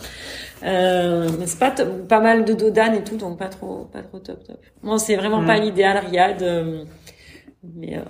Euh, 0.64 1.30
mais 1.38 1.48
c'est 1.48 1.60
pas 1.60 1.72
pas 1.72 2.22
mal 2.22 2.46
de 2.46 2.54
dodan 2.54 2.94
et 2.94 3.04
tout, 3.04 3.18
donc 3.18 3.38
pas 3.38 3.50
trop 3.50 3.86
pas 3.92 4.02
trop 4.02 4.20
top 4.20 4.44
top. 4.44 4.58
Moi, 4.82 4.98
c'est 4.98 5.16
vraiment 5.16 5.46
pas 5.46 5.60
mm. 5.60 5.62
l'idéal, 5.62 5.98
Riyad. 6.06 6.42
Euh, 6.42 6.86
mais 7.64 7.98
euh, 7.98 8.02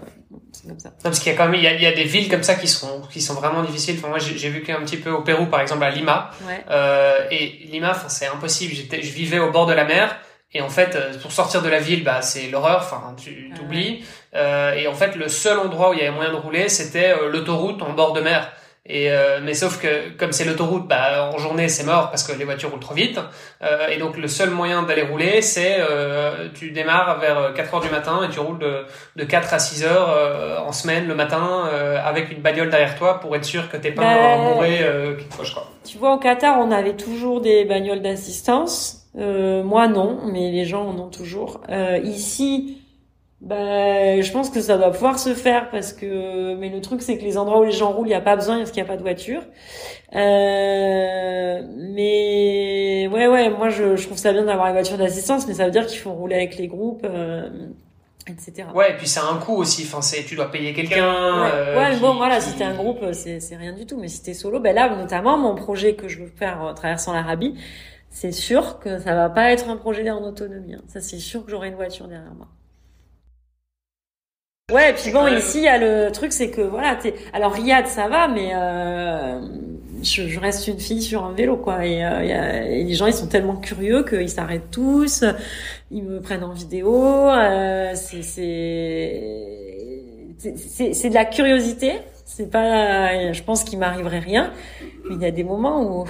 comme 0.68 0.80
ça. 0.80 0.90
Non, 0.90 0.96
parce 1.04 1.20
qu'il 1.20 1.32
y 1.32 1.36
a 1.36 1.38
quand 1.38 1.46
même 1.46 1.56
il 1.56 1.64
y 1.64 1.68
a, 1.68 1.74
il 1.74 1.82
y 1.82 1.86
a, 1.86 1.94
des 1.94 2.04
villes 2.04 2.30
comme 2.30 2.44
ça 2.44 2.56
qui 2.56 2.68
sont 2.68 3.02
qui 3.12 3.22
sont 3.22 3.34
vraiment 3.34 3.64
difficiles. 3.64 3.96
Enfin, 4.00 4.10
moi, 4.10 4.20
j'ai 4.20 4.50
vu 4.50 4.64
qu'un 4.64 4.82
petit 4.82 4.98
peu 4.98 5.12
au 5.12 5.22
Pérou, 5.22 5.46
par 5.46 5.62
exemple, 5.62 5.84
à 5.84 5.90
Lima. 5.90 6.32
Ouais. 6.48 6.64
Euh, 6.70 7.28
et 7.32 7.68
Lima, 7.72 7.92
enfin, 7.92 8.10
c'est 8.10 8.28
impossible. 8.28 8.74
J'étais, 8.74 9.02
je 9.02 9.12
vivais 9.12 9.40
au 9.40 9.52
bord 9.52 9.66
de 9.66 9.74
la 9.74 9.86
mer. 9.86 10.18
Et 10.56 10.62
en 10.62 10.70
fait, 10.70 10.96
euh, 10.96 11.12
pour 11.22 11.34
sortir 11.34 11.62
de 11.62 11.68
la 11.68 11.80
ville, 11.80 12.04
bah, 12.04 12.22
c'est 12.22 12.48
l'horreur. 12.48 12.78
Enfin, 12.78 13.14
tu 13.22 13.52
ah 13.52 13.58
t'oublies. 13.58 14.06
Euh, 14.36 14.74
et 14.74 14.88
en 14.88 14.94
fait, 14.94 15.16
le 15.18 15.28
seul 15.28 15.60
endroit 15.60 15.90
où 15.90 15.94
il 15.94 16.00
y 16.00 16.02
avait 16.02 16.16
moyen 16.16 16.32
de 16.32 16.38
rouler, 16.38 16.70
c'était 16.70 17.12
euh, 17.12 17.30
l'autoroute 17.30 17.82
en 17.82 17.92
bord 17.92 18.14
de 18.14 18.22
mer. 18.22 18.52
Et 18.88 19.10
euh, 19.10 19.40
mais 19.44 19.56
sauf 19.56 19.82
que 19.82 20.16
comme 20.16 20.32
c'est 20.32 20.46
l'autoroute, 20.46 20.88
bah 20.88 21.32
en 21.34 21.40
journée 21.40 21.70
c'est 21.70 21.84
mort 21.84 22.12
parce 22.12 22.24
que 22.24 22.38
les 22.38 22.46
voitures 22.46 22.70
roulent 22.70 22.80
trop 22.80 22.94
vite. 22.94 23.20
Euh, 23.64 23.88
et 23.88 23.98
donc 23.98 24.16
le 24.16 24.28
seul 24.28 24.52
moyen 24.52 24.84
d'aller 24.84 25.02
rouler, 25.02 25.42
c'est 25.42 25.78
euh, 25.80 26.50
tu 26.54 26.70
démarres 26.70 27.20
vers 27.20 27.54
4 27.56 27.74
heures 27.74 27.82
du 27.82 27.90
matin 27.90 28.22
et 28.24 28.30
tu 28.32 28.40
roules 28.40 28.60
de, 28.60 28.86
de 29.16 29.24
4 29.24 29.56
à 29.56 29.60
6 29.60 29.86
heures 29.86 30.10
euh, 30.12 30.60
en 30.60 30.72
semaine 30.72 31.08
le 31.08 31.16
matin 31.16 31.68
euh, 31.74 31.98
avec 32.04 32.32
une 32.32 32.44
bagnole 32.44 32.70
derrière 32.70 32.96
toi 32.96 33.20
pour 33.20 33.36
être 33.36 33.46
sûr 33.46 33.72
que 33.72 33.78
t'es 33.78 33.92
pas 33.92 34.04
bah, 34.04 34.54
bourré 34.54 34.86
qui 35.18 35.26
te 35.26 35.36
quoi. 35.36 35.68
Tu 35.84 35.98
vois 35.98 36.14
au 36.14 36.20
Qatar 36.20 36.60
on 36.60 36.70
avait 36.70 36.96
toujours 36.96 37.42
des 37.42 37.66
bagnoles 37.66 38.04
d'assistance. 38.04 39.08
moi 39.16 39.88
non, 39.88 40.20
mais 40.32 40.52
les 40.52 40.66
gens 40.66 40.88
en 40.88 41.00
ont 41.00 41.10
toujours. 41.10 41.62
ici 42.04 42.85
ben, 43.46 44.24
je 44.24 44.32
pense 44.32 44.50
que 44.50 44.60
ça 44.60 44.76
doit 44.76 44.90
pouvoir 44.90 45.20
se 45.20 45.36
faire 45.36 45.70
parce 45.70 45.94
que, 45.94 46.56
mais 46.56 46.70
le 46.70 46.82
truc 46.82 47.04
c'est 47.04 47.16
que 47.16 47.24
les 47.24 47.38
endroits 47.38 47.60
où 47.60 47.64
les 47.64 47.72
gens 47.72 47.92
roulent, 47.92 48.08
il 48.08 48.10
n'y 48.10 48.16
a 48.16 48.22
pas 48.22 48.36
besoin 48.36 48.58
parce 48.58 48.72
qu'il 48.72 48.82
n'y 48.82 48.90
a 48.90 48.92
pas 48.92 48.98
de 48.98 49.04
voiture. 49.04 49.44
Euh, 50.16 51.62
mais 51.78 53.08
ouais, 53.08 53.28
ouais, 53.28 53.50
moi 53.52 53.70
je, 53.70 53.96
je 53.98 54.06
trouve 54.08 54.18
ça 54.18 54.34
bien 54.34 54.46
d'avoir 54.46 54.66
une 54.68 54.74
voiture 54.74 54.98
d'assistance, 54.98 55.48
mais 55.48 55.54
ça 55.54 55.66
veut 55.66 55.72
dire 55.72 55.86
qu'il 55.86 56.00
faut 56.00 56.12
rouler 56.12 56.36
avec 56.38 56.58
les 56.58 56.68
groupes. 56.68 57.06
Euh, 57.06 57.48
etc. 58.28 58.68
Ouais, 58.74 58.94
et 58.94 58.98
puis 58.98 59.08
c'est 59.08 59.20
un 59.20 59.38
coût 59.38 59.58
aussi. 59.58 59.84
Enfin, 59.86 60.02
c'est 60.02 60.24
tu 60.24 60.36
dois 60.36 60.50
payer 60.50 60.74
quelqu'un. 60.74 61.44
Ouais, 61.44 61.52
euh, 61.54 61.78
ouais 61.78 62.00
bon, 62.00 62.16
voilà, 62.16 62.42
si 62.42 62.56
t'es 62.56 62.64
un 62.64 62.74
groupe, 62.74 63.06
c'est 63.12 63.40
c'est 63.40 63.58
rien 63.58 63.74
du 63.74 63.86
tout. 63.86 64.00
Mais 64.00 64.08
si 64.08 64.24
t'es 64.24 64.34
solo, 64.34 64.60
ben 64.60 64.74
là, 64.74 64.90
notamment 64.96 65.38
mon 65.38 65.54
projet 65.54 65.94
que 65.94 66.08
je 66.08 66.24
veux 66.24 66.32
faire 66.36 66.62
en 66.62 66.74
traversant 66.74 67.14
l'Arabie, 67.14 67.54
c'est 68.10 68.32
sûr 68.32 68.80
que 68.80 68.98
ça 68.98 69.14
va 69.14 69.30
pas 69.30 69.52
être 69.52 69.70
un 69.70 69.78
projet 69.78 70.10
en 70.10 70.24
autonomie. 70.24 70.74
Hein. 70.74 70.82
Ça, 70.88 71.00
c'est 71.00 71.20
sûr 71.20 71.46
que 71.46 71.52
j'aurai 71.52 71.68
une 71.68 71.76
voiture 71.76 72.08
derrière 72.08 72.34
moi. 72.34 72.48
Ouais, 74.74 74.90
et 74.90 74.94
puis 74.94 75.12
bon, 75.12 75.28
ici, 75.28 75.60
il 75.60 75.66
y 75.66 75.68
a 75.68 75.78
le 75.78 76.12
truc, 76.12 76.34
c'est 76.34 76.50
que 76.50 76.62
voilà, 76.62 76.96
t'es. 76.96 77.14
Alors 77.34 77.54
Riyad, 77.54 77.86
ça 77.86 78.08
va, 78.08 78.28
mais 78.28 78.50
euh, 78.56 79.40
je, 80.02 80.28
je, 80.28 80.40
reste 80.40 80.68
une 80.68 80.80
fille 80.80 81.04
sur 81.04 81.24
un 81.24 81.34
vélo, 81.34 81.56
quoi. 81.56 81.86
Et, 81.86 82.04
euh, 82.04 82.24
y 82.24 82.32
a, 82.32 82.66
et 82.66 82.84
les 82.84 82.94
gens, 82.96 83.06
ils 83.06 83.14
sont 83.14 83.28
tellement 83.28 83.58
curieux 83.58 84.04
qu'ils 84.04 84.28
s'arrêtent 84.28 84.72
tous, 84.72 85.24
ils 85.92 86.02
me 86.04 86.20
prennent 86.20 86.44
en 86.44 86.54
vidéo. 86.54 87.30
Euh, 87.30 87.92
c'est 87.94 88.24
c'est 90.40 90.94
c'est 90.94 91.10
de 91.10 91.14
la 91.14 91.26
curiosité. 91.26 92.00
C'est 92.26 92.50
pas, 92.50 93.34
je 93.34 93.44
pense 93.44 93.64
qu'il 93.64 93.78
m'arriverait 93.78 94.18
rien, 94.18 94.52
mais 95.08 95.14
il 95.14 95.22
y 95.22 95.26
a 95.26 95.32
des 95.32 95.44
moments 95.44 96.02
où 96.02 96.08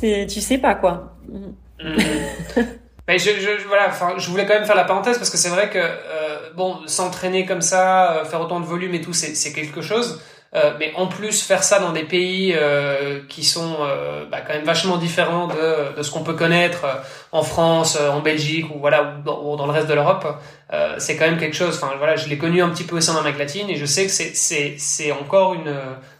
tu 0.00 0.40
sais 0.40 0.58
pas 0.58 0.76
quoi. 0.76 1.16
Mais 3.06 3.18
je, 3.18 3.30
je, 3.38 3.66
voilà, 3.68 3.88
enfin, 3.88 4.14
je 4.16 4.30
voulais 4.30 4.46
quand 4.46 4.54
même 4.54 4.64
faire 4.64 4.76
la 4.76 4.84
parenthèse 4.84 5.18
parce 5.18 5.28
que 5.28 5.36
c'est 5.36 5.50
vrai 5.50 5.68
que 5.68 5.78
euh, 5.78 6.23
bon, 6.56 6.78
s'entraîner 6.86 7.46
comme 7.46 7.62
ça, 7.62 8.12
euh, 8.12 8.24
faire 8.24 8.40
autant 8.40 8.60
de 8.60 8.66
volume 8.66 8.94
et 8.94 9.00
tout, 9.00 9.12
c'est 9.12 9.52
quelque 9.52 9.82
chose. 9.82 10.20
Euh, 10.54 10.72
mais 10.78 10.92
en 10.94 11.08
plus, 11.08 11.42
faire 11.42 11.64
ça 11.64 11.80
dans 11.80 11.92
des 11.92 12.04
pays 12.04 12.54
euh, 12.56 13.20
qui 13.28 13.42
sont 13.42 13.76
bah, 14.30 14.38
quand 14.46 14.54
même 14.54 14.64
vachement 14.64 14.98
différents 14.98 15.48
de, 15.48 16.00
ce 16.00 16.12
qu'on 16.12 16.22
peut 16.22 16.34
connaître 16.34 16.86
en 17.32 17.42
France, 17.42 17.98
en 17.98 18.20
Belgique 18.20 18.66
ou 18.72 18.78
voilà 18.78 19.16
ou 19.26 19.56
dans, 19.56 19.66
le 19.66 19.72
reste 19.72 19.88
de 19.88 19.94
l'Europe, 19.94 20.26
c'est 20.98 21.16
quand 21.16 21.24
même 21.24 21.38
quelque 21.38 21.56
chose. 21.56 21.80
Enfin 21.82 21.94
voilà, 21.98 22.14
je 22.14 22.28
l'ai 22.28 22.38
connu 22.38 22.62
un 22.62 22.68
petit 22.68 22.84
peu 22.84 22.96
aussi 22.96 23.10
en 23.10 23.16
Amérique 23.16 23.38
latine 23.38 23.68
et 23.68 23.74
je 23.74 23.84
sais 23.84 24.06
que 24.06 24.12
c'est 24.12 25.12
encore 25.12 25.56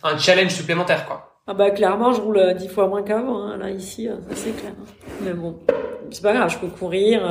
un 0.03 0.19
challenge 0.19 0.51
supplémentaire 0.51 1.07
quoi. 1.07 1.31
Ah 1.47 1.55
bah 1.55 1.71
clairement, 1.71 2.13
je 2.13 2.21
roule 2.21 2.55
dix 2.59 2.69
fois 2.69 2.89
moins 2.89 3.05
qu'avant. 3.05 3.45
Hein, 3.45 3.59
là 3.59 3.71
ici, 3.71 4.07
ça 4.07 4.35
c'est 4.35 4.57
clair. 4.57 4.73
Mais 5.21 5.33
bon, 5.33 5.61
c'est 6.11 6.23
pas 6.23 6.33
grave, 6.33 6.51
je 6.51 6.59
peux 6.59 6.69
courir, 6.69 7.23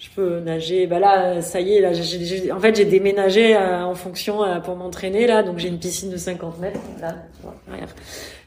je 0.00 0.08
peux 0.16 0.40
nager. 0.40 0.86
Bah 0.86 0.98
là, 0.98 1.42
ça 1.42 1.60
y 1.60 1.74
est, 1.74 1.80
là, 1.80 1.92
j'ai, 1.92 2.50
en 2.50 2.58
fait, 2.58 2.74
j'ai 2.74 2.86
déménagé 2.86 3.54
euh, 3.54 3.84
en 3.84 3.94
fonction 3.94 4.42
euh, 4.42 4.58
pour 4.58 4.74
m'entraîner 4.74 5.26
là, 5.26 5.42
donc 5.42 5.58
j'ai 5.58 5.68
une 5.68 5.78
piscine 5.78 6.10
de 6.10 6.16
50 6.16 6.58
mètres 6.58 6.80
là, 7.00 7.16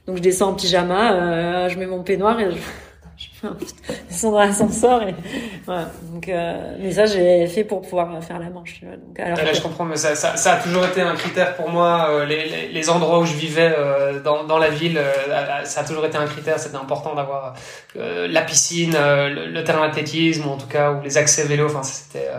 Donc 0.07 0.17
je 0.17 0.21
descends 0.21 0.49
en 0.49 0.55
pyjama, 0.55 1.69
je 1.69 1.77
mets 1.77 1.85
mon 1.85 2.01
peignoir 2.01 2.39
et 2.39 2.51
je, 2.51 2.57
sont 4.09 4.31
dans 4.31 4.39
l'ascenseur 4.39 5.07
et 5.07 5.15
voilà. 5.65 5.89
Donc, 6.11 6.29
euh, 6.29 6.77
mais 6.79 6.91
ça, 6.91 7.05
j'ai 7.05 7.47
fait 7.47 7.63
pour 7.63 7.81
pouvoir 7.81 8.23
faire 8.23 8.39
la 8.39 8.49
manche. 8.49 8.79
Tu 8.79 8.85
vois. 8.85 8.95
Donc, 8.95 9.19
alors 9.19 9.37
là, 9.37 9.53
je 9.53 9.61
comprends, 9.61 9.85
mais 9.85 9.95
ça, 9.95 10.15
ça, 10.15 10.35
ça, 10.37 10.53
a 10.53 10.57
toujours 10.57 10.85
été 10.85 11.01
un 11.01 11.15
critère 11.15 11.55
pour 11.55 11.69
moi. 11.69 12.07
Euh, 12.09 12.25
les, 12.25 12.47
les, 12.49 12.67
les, 12.69 12.89
endroits 12.89 13.19
où 13.19 13.25
je 13.25 13.33
vivais 13.33 13.73
euh, 13.77 14.19
dans, 14.21 14.43
dans 14.43 14.57
la 14.57 14.69
ville, 14.69 14.97
euh, 14.97 15.65
ça 15.65 15.81
a 15.81 15.83
toujours 15.83 16.05
été 16.05 16.17
un 16.17 16.25
critère. 16.25 16.59
C'était 16.59 16.77
important 16.77 17.15
d'avoir 17.15 17.53
la 17.95 18.41
piscine, 18.41 18.93
le, 18.93 19.51
le, 19.51 19.63
terrain 19.63 19.87
d'athlétisme, 19.87 20.47
ou 20.47 20.51
en 20.51 20.57
tout 20.57 20.67
cas, 20.67 20.91
ou 20.91 21.01
les 21.01 21.17
accès 21.17 21.43
vélo. 21.45 21.65
Enfin, 21.65 21.83
c'était 21.83 22.29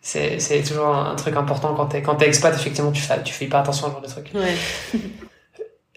c'est, 0.00 0.38
c'est 0.38 0.62
toujours 0.62 0.88
un, 0.88 1.14
truc 1.16 1.36
important 1.36 1.74
quand 1.74 1.86
t'es 1.86 2.00
quand 2.00 2.14
t'es 2.14 2.26
expat 2.26 2.54
effectivement 2.54 2.92
tu 2.92 3.02
fais 3.02 3.22
tu 3.22 3.34
fais 3.34 3.46
pas 3.46 3.60
attention 3.60 3.88
à 3.88 3.90
ce 3.90 3.92
genre 3.92 4.02
de 4.02 4.08
trucs 4.08 4.30
ouais. 4.34 4.54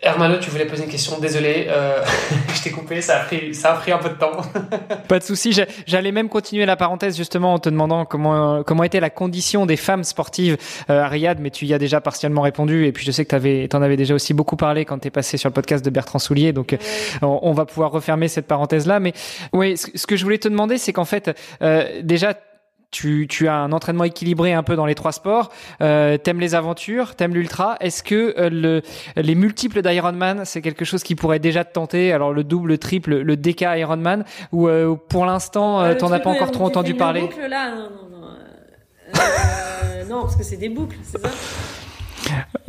Hermano, 0.04 0.38
tu 0.40 0.50
voulais 0.50 0.66
poser 0.66 0.86
une 0.86 0.90
question. 0.90 1.20
Désolé, 1.20 1.68
euh, 1.70 2.04
je 2.56 2.64
t'ai 2.64 2.72
coupé. 2.72 3.02
Ça 3.02 3.18
a 3.18 3.20
pris, 3.24 3.54
ça 3.54 3.74
a 3.74 3.76
pris 3.76 3.92
un 3.92 4.00
peu 4.00 4.10
de 4.10 4.16
temps. 4.16 4.32
Pas 5.08 5.20
de 5.20 5.24
souci. 5.24 5.56
J'allais 5.86 6.12
même 6.12 6.28
continuer 6.28 6.66
la 6.66 6.76
parenthèse 6.76 7.16
justement 7.16 7.54
en 7.54 7.60
te 7.60 7.70
demandant 7.70 8.06
comment 8.06 8.64
comment 8.64 8.84
était 8.84 9.00
la 9.00 9.12
condition 9.12 9.68
des 9.68 9.78
femmes 9.78 10.04
sportives 10.04 10.58
euh, 10.90 11.04
à 11.04 11.08
Riyad, 11.08 11.40
mais 11.40 11.52
tu 11.52 11.68
y 11.68 11.74
as 11.76 11.78
déjà 11.78 12.02
partiellement 12.02 12.42
répondu. 12.42 12.88
Et 12.88 12.92
puis 12.92 13.06
je 13.06 13.12
sais 13.12 13.26
que 13.26 13.30
t'avais, 13.30 13.68
t'en 13.68 13.84
avais 13.84 13.98
déjà 13.98 14.16
aussi 14.16 14.34
beaucoup 14.34 14.56
parlé 14.56 14.86
quand 14.86 14.98
t'es 14.98 15.12
passé 15.12 15.38
sur 15.38 15.50
le 15.50 15.54
podcast 15.54 15.86
de 15.86 15.90
Bertrand 15.92 16.20
Soulier. 16.20 16.52
Donc 16.52 16.76
on, 17.22 17.40
on, 17.44 17.54
va 17.54 17.66
pouvoir 17.66 17.92
refermer 17.92 18.28
cette 18.28 18.48
parenthèse 18.48 18.88
là. 18.88 19.00
Mais 19.00 19.14
oui, 19.54 19.78
ce, 19.78 20.08
que 20.08 20.16
je 20.16 20.24
voulais 20.24 20.40
te 20.40 20.48
demander, 20.48 20.80
c'est 20.80 20.94
qu'en 20.94 21.06
fait, 21.06 21.38
euh, 21.62 22.02
déjà 22.02 22.34
tu, 22.92 23.26
tu, 23.30 23.48
as 23.48 23.56
un 23.56 23.72
entraînement 23.72 24.04
équilibré 24.04 24.54
un 24.54 24.64
peu 24.64 24.76
dans 24.76 24.86
les 24.86 24.96
trois 24.96 25.14
sports, 25.14 25.50
euh, 25.82 26.18
t'aimes 26.18 26.40
les 26.40 26.56
aventures, 26.56 27.16
t'aimes 27.16 27.34
l'ultra. 27.34 27.78
Est-ce 27.80 28.04
que 28.04 28.36
euh, 28.38 28.50
le, 28.50 28.82
les 29.16 29.36
multiples 29.36 29.82
d'Ironman, 29.82 30.44
c'est 30.44 30.62
quelque 30.62 30.84
chose 30.84 31.02
qui 31.02 31.16
pourrait 31.16 31.40
déjà 31.40 31.64
te 31.64 31.72
tenter? 31.72 32.12
Alors 32.12 32.34
le 32.34 32.44
double, 32.44 32.70
le 32.70 32.78
triple, 32.78 33.16
le 33.16 33.38
DK 33.38 33.62
Ironman, 33.78 34.26
ou 34.52 34.68
euh, 34.68 34.96
pour 35.08 35.26
l'instant, 35.26 35.82
euh, 35.82 35.96
t'en 35.96 36.12
as 36.12 36.20
pas 36.20 36.30
encore 36.30 36.52
trop 36.52 36.66
entendu 36.66 36.94
parler? 36.94 37.22
boucles, 37.22 37.48
là, 37.48 37.72
non, 37.72 37.90
non, 37.90 38.18
non. 38.20 38.28
Euh, 39.16 40.04
non, 40.10 40.22
parce 40.22 40.36
que 40.36 40.44
c'est 40.44 40.58
des 40.58 40.70
boucles, 40.70 40.98
c'est 41.04 41.20
ça? 41.20 41.30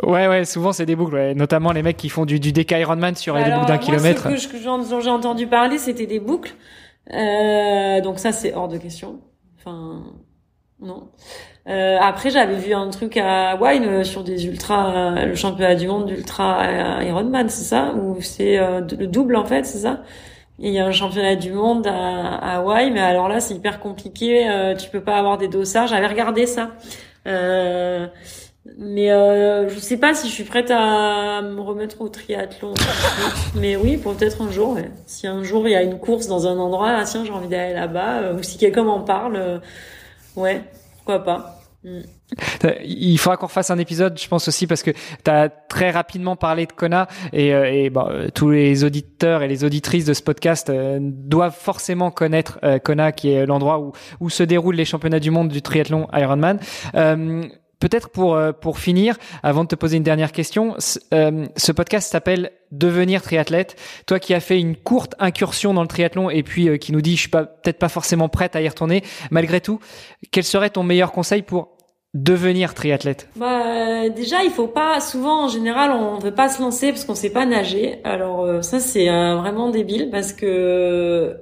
Ouais, 0.03 0.29
ouais, 0.29 0.45
souvent 0.45 0.73
c'est 0.73 0.87
des 0.87 0.97
boucles, 0.97 1.15
ouais. 1.15 1.35
notamment 1.35 1.73
les 1.73 1.83
mecs 1.83 1.97
qui 1.97 2.09
font 2.09 2.25
du, 2.25 2.41
du 2.41 2.53
DK 2.53 2.73
Ironman 2.73 3.15
sur 3.15 3.35
des 3.35 3.51
boucles 3.51 3.67
d'un 3.67 3.79
kilomètre. 3.79 4.23
Ce 4.37 4.49
que, 4.49 4.53
que 4.53 5.03
j'ai 5.03 5.11
entendu 5.11 5.47
parler, 5.47 5.79
c'était 5.79 6.07
des 6.07 6.21
boucles. 6.21 6.55
donc 8.03 8.19
ça, 8.19 8.31
c'est 8.31 8.55
hors 8.55 8.69
de 8.69 8.79
question. 8.79 9.21
Enfin, 9.65 10.03
non. 10.81 11.09
Euh, 11.69 11.99
après, 12.01 12.31
j'avais 12.31 12.57
vu 12.57 12.75
un 12.75 12.91
truc 12.91 13.17
à 13.17 13.57
Wine 13.57 13.85
euh, 13.85 14.05
sur 14.05 14.25
des 14.25 14.47
ultras, 14.47 15.17
euh, 15.17 15.27
le 15.27 15.35
championnat 15.37 15.77
du 15.77 15.87
monde 15.87 16.07
d'ultra 16.07 17.03
Ironman, 17.03 17.49
c'est 17.49 17.65
ça? 17.65 17.95
Ou 17.95 18.21
c'est 18.21 18.59
le 18.59 19.07
double 19.07 19.37
en 19.37 19.45
fait, 19.45 19.65
c'est 19.65 19.79
ça? 19.79 20.03
Il 20.59 20.73
y 20.73 20.79
a 20.79 20.87
un 20.87 20.93
championnat 20.93 21.37
du 21.37 21.53
monde 21.53 21.87
à, 21.87 22.37
à 22.37 22.57
Hawaï, 22.59 22.91
mais 22.91 23.01
alors 23.01 23.29
là, 23.29 23.41
c'est 23.41 23.55
hyper 23.55 23.81
compliqué. 23.81 24.75
tu 24.79 24.91
peux 24.91 25.03
pas 25.03 25.17
avoir 25.17 25.39
des 25.39 25.49
dossards. 25.49 25.87
J'avais 25.89 26.07
regardé 26.07 26.47
ça. 26.47 26.71
Euh, 27.27 28.07
mais 28.79 29.11
euh, 29.11 29.69
je 29.69 29.79
sais 29.79 29.97
pas 29.97 30.15
si 30.15 30.29
je 30.29 30.33
suis 30.33 30.45
prête 30.45 30.71
à 30.71 31.43
me 31.43 31.61
remettre 31.61 32.01
au 32.01 32.09
triathlon. 32.09 32.75
Mais 33.55 33.77
oui, 33.77 33.97
pour 33.97 34.15
peut-être 34.15 34.43
un 34.43 34.51
jour. 34.51 34.79
Si 35.07 35.27
un 35.27 35.43
jour 35.43 35.67
il 35.69 35.73
y 35.73 35.75
a 35.75 35.83
une 35.83 35.99
course 35.99 36.27
dans 36.27 36.47
un 36.47 36.59
endroit, 36.59 36.91
ah, 36.99 37.05
tiens, 37.05 37.25
j'ai 37.25 37.33
envie 37.33 37.49
d'aller 37.49 37.75
là-bas, 37.75 38.21
euh, 38.21 38.39
ou 38.39 38.43
si 38.43 38.59
quelqu'un 38.59 38.85
m'en 38.85 39.01
parle, 39.01 39.37
euh, 39.37 39.59
ouais, 40.37 40.63
pourquoi 40.97 41.25
pas. 41.25 41.59
Mm. 41.85 42.01
Il 42.85 43.19
faudra 43.19 43.37
qu'on 43.37 43.49
fasse 43.49 43.71
un 43.71 43.79
épisode, 43.79 44.19
je 44.19 44.27
pense 44.27 44.49
aussi, 44.49 44.67
parce 44.67 44.83
que 44.83 44.93
tu 44.93 45.31
as 45.31 45.51
très 45.51 45.91
rapidement 45.91 46.37
parlé 46.37 46.65
de 46.65 46.73
Kona 46.73 47.09
et, 47.33 47.53
euh, 47.53 47.71
et 47.71 47.91
bon, 47.91 48.07
tous 48.35 48.51
les 48.51 48.85
auditeurs 48.85 49.43
et 49.43 49.49
les 49.49 49.65
auditrices 49.65 50.07
de 50.07 50.15
ce 50.15 50.23
podcast 50.23 50.73
doivent 51.01 51.59
forcément 51.59 52.11
connaître 52.11 52.59
Kona, 52.85 53.13
qui 53.13 53.33
est 53.33 53.45
l'endroit 53.45 53.81
où, 53.81 53.93
où 54.21 54.31
se 54.31 54.45
déroulent 54.45 54.77
les 54.77 54.87
championnats 54.87 55.21
du 55.21 55.31
monde 55.31 55.49
du 55.49 55.61
triathlon 55.61 56.07
Ironman. 56.15 56.59
Peut-être 57.83 58.11
pour 58.11 58.37
euh, 58.37 58.53
pour 58.53 58.79
finir, 58.79 59.17
avant 59.43 59.65
de 59.65 59.69
te 59.69 59.75
poser 59.75 59.97
une 59.97 60.05
dernière 60.05 60.31
question, 60.31 60.77
euh, 61.13 61.47
ce 61.57 61.73
podcast 61.73 62.13
s'appelle 62.13 62.53
Devenir 62.71 63.23
triathlète. 63.23 63.75
Toi 64.07 64.21
qui 64.21 64.35
as 64.35 64.39
fait 64.39 64.61
une 64.61 64.77
courte 64.77 65.17
incursion 65.19 65.75
dans 65.75 65.83
le 65.83 65.89
triathlon 65.89 66.31
et 66.31 66.45
puis 66.45 66.69
euh, 66.69 66.77
qui 66.77 66.93
nous 66.93 67.01
dit 67.01 67.17
je 67.17 67.23
suis 67.23 67.29
peut-être 67.29 67.81
pas 67.81 67.89
forcément 67.89 68.29
prête 68.29 68.55
à 68.55 68.63
y 68.63 68.69
retourner, 68.69 69.03
malgré 69.33 69.61
tout, 69.61 69.81
quel 70.31 70.45
serait 70.45 70.71
ton 70.71 70.85
meilleur 70.85 71.11
conseil 71.11 71.43
pour 71.43 71.71
devenir 72.15 72.75
triathlète? 72.75 73.29
Bah 73.35 74.09
déjà, 74.11 74.45
il 74.45 74.53
faut 74.53 74.69
pas 74.69 75.01
souvent 75.01 75.47
en 75.47 75.49
général, 75.49 75.91
on 75.91 76.21
veut 76.21 76.35
pas 76.35 76.49
se 76.49 76.63
lancer 76.63 76.93
parce 76.93 77.05
qu'on 77.05 77.17
sait 77.17 77.33
pas 77.33 77.47
nager. 77.47 77.99
Alors 78.05 78.63
ça 78.63 78.79
c'est 78.79 79.09
vraiment 79.09 79.71
débile 79.71 80.09
parce 80.09 80.33
que 80.33 81.37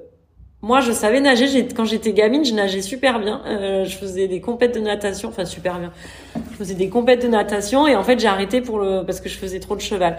moi, 0.62 0.80
je 0.80 0.92
savais 0.92 1.20
nager. 1.20 1.66
Quand 1.74 1.86
j'étais 1.86 2.12
gamine, 2.12 2.44
je 2.44 2.52
nageais 2.52 2.82
super 2.82 3.18
bien. 3.18 3.40
Euh, 3.46 3.86
je 3.86 3.96
faisais 3.96 4.28
des 4.28 4.42
compètes 4.42 4.74
de 4.74 4.80
natation, 4.80 5.30
enfin 5.30 5.46
super 5.46 5.78
bien. 5.78 5.90
Je 6.52 6.56
faisais 6.56 6.74
des 6.74 6.90
compètes 6.90 7.22
de 7.22 7.28
natation 7.28 7.86
et 7.86 7.96
en 7.96 8.02
fait, 8.02 8.20
j'ai 8.20 8.26
arrêté 8.26 8.60
pour 8.60 8.78
le 8.78 9.02
parce 9.02 9.22
que 9.22 9.30
je 9.30 9.38
faisais 9.38 9.58
trop 9.58 9.74
de 9.74 9.80
cheval. 9.80 10.18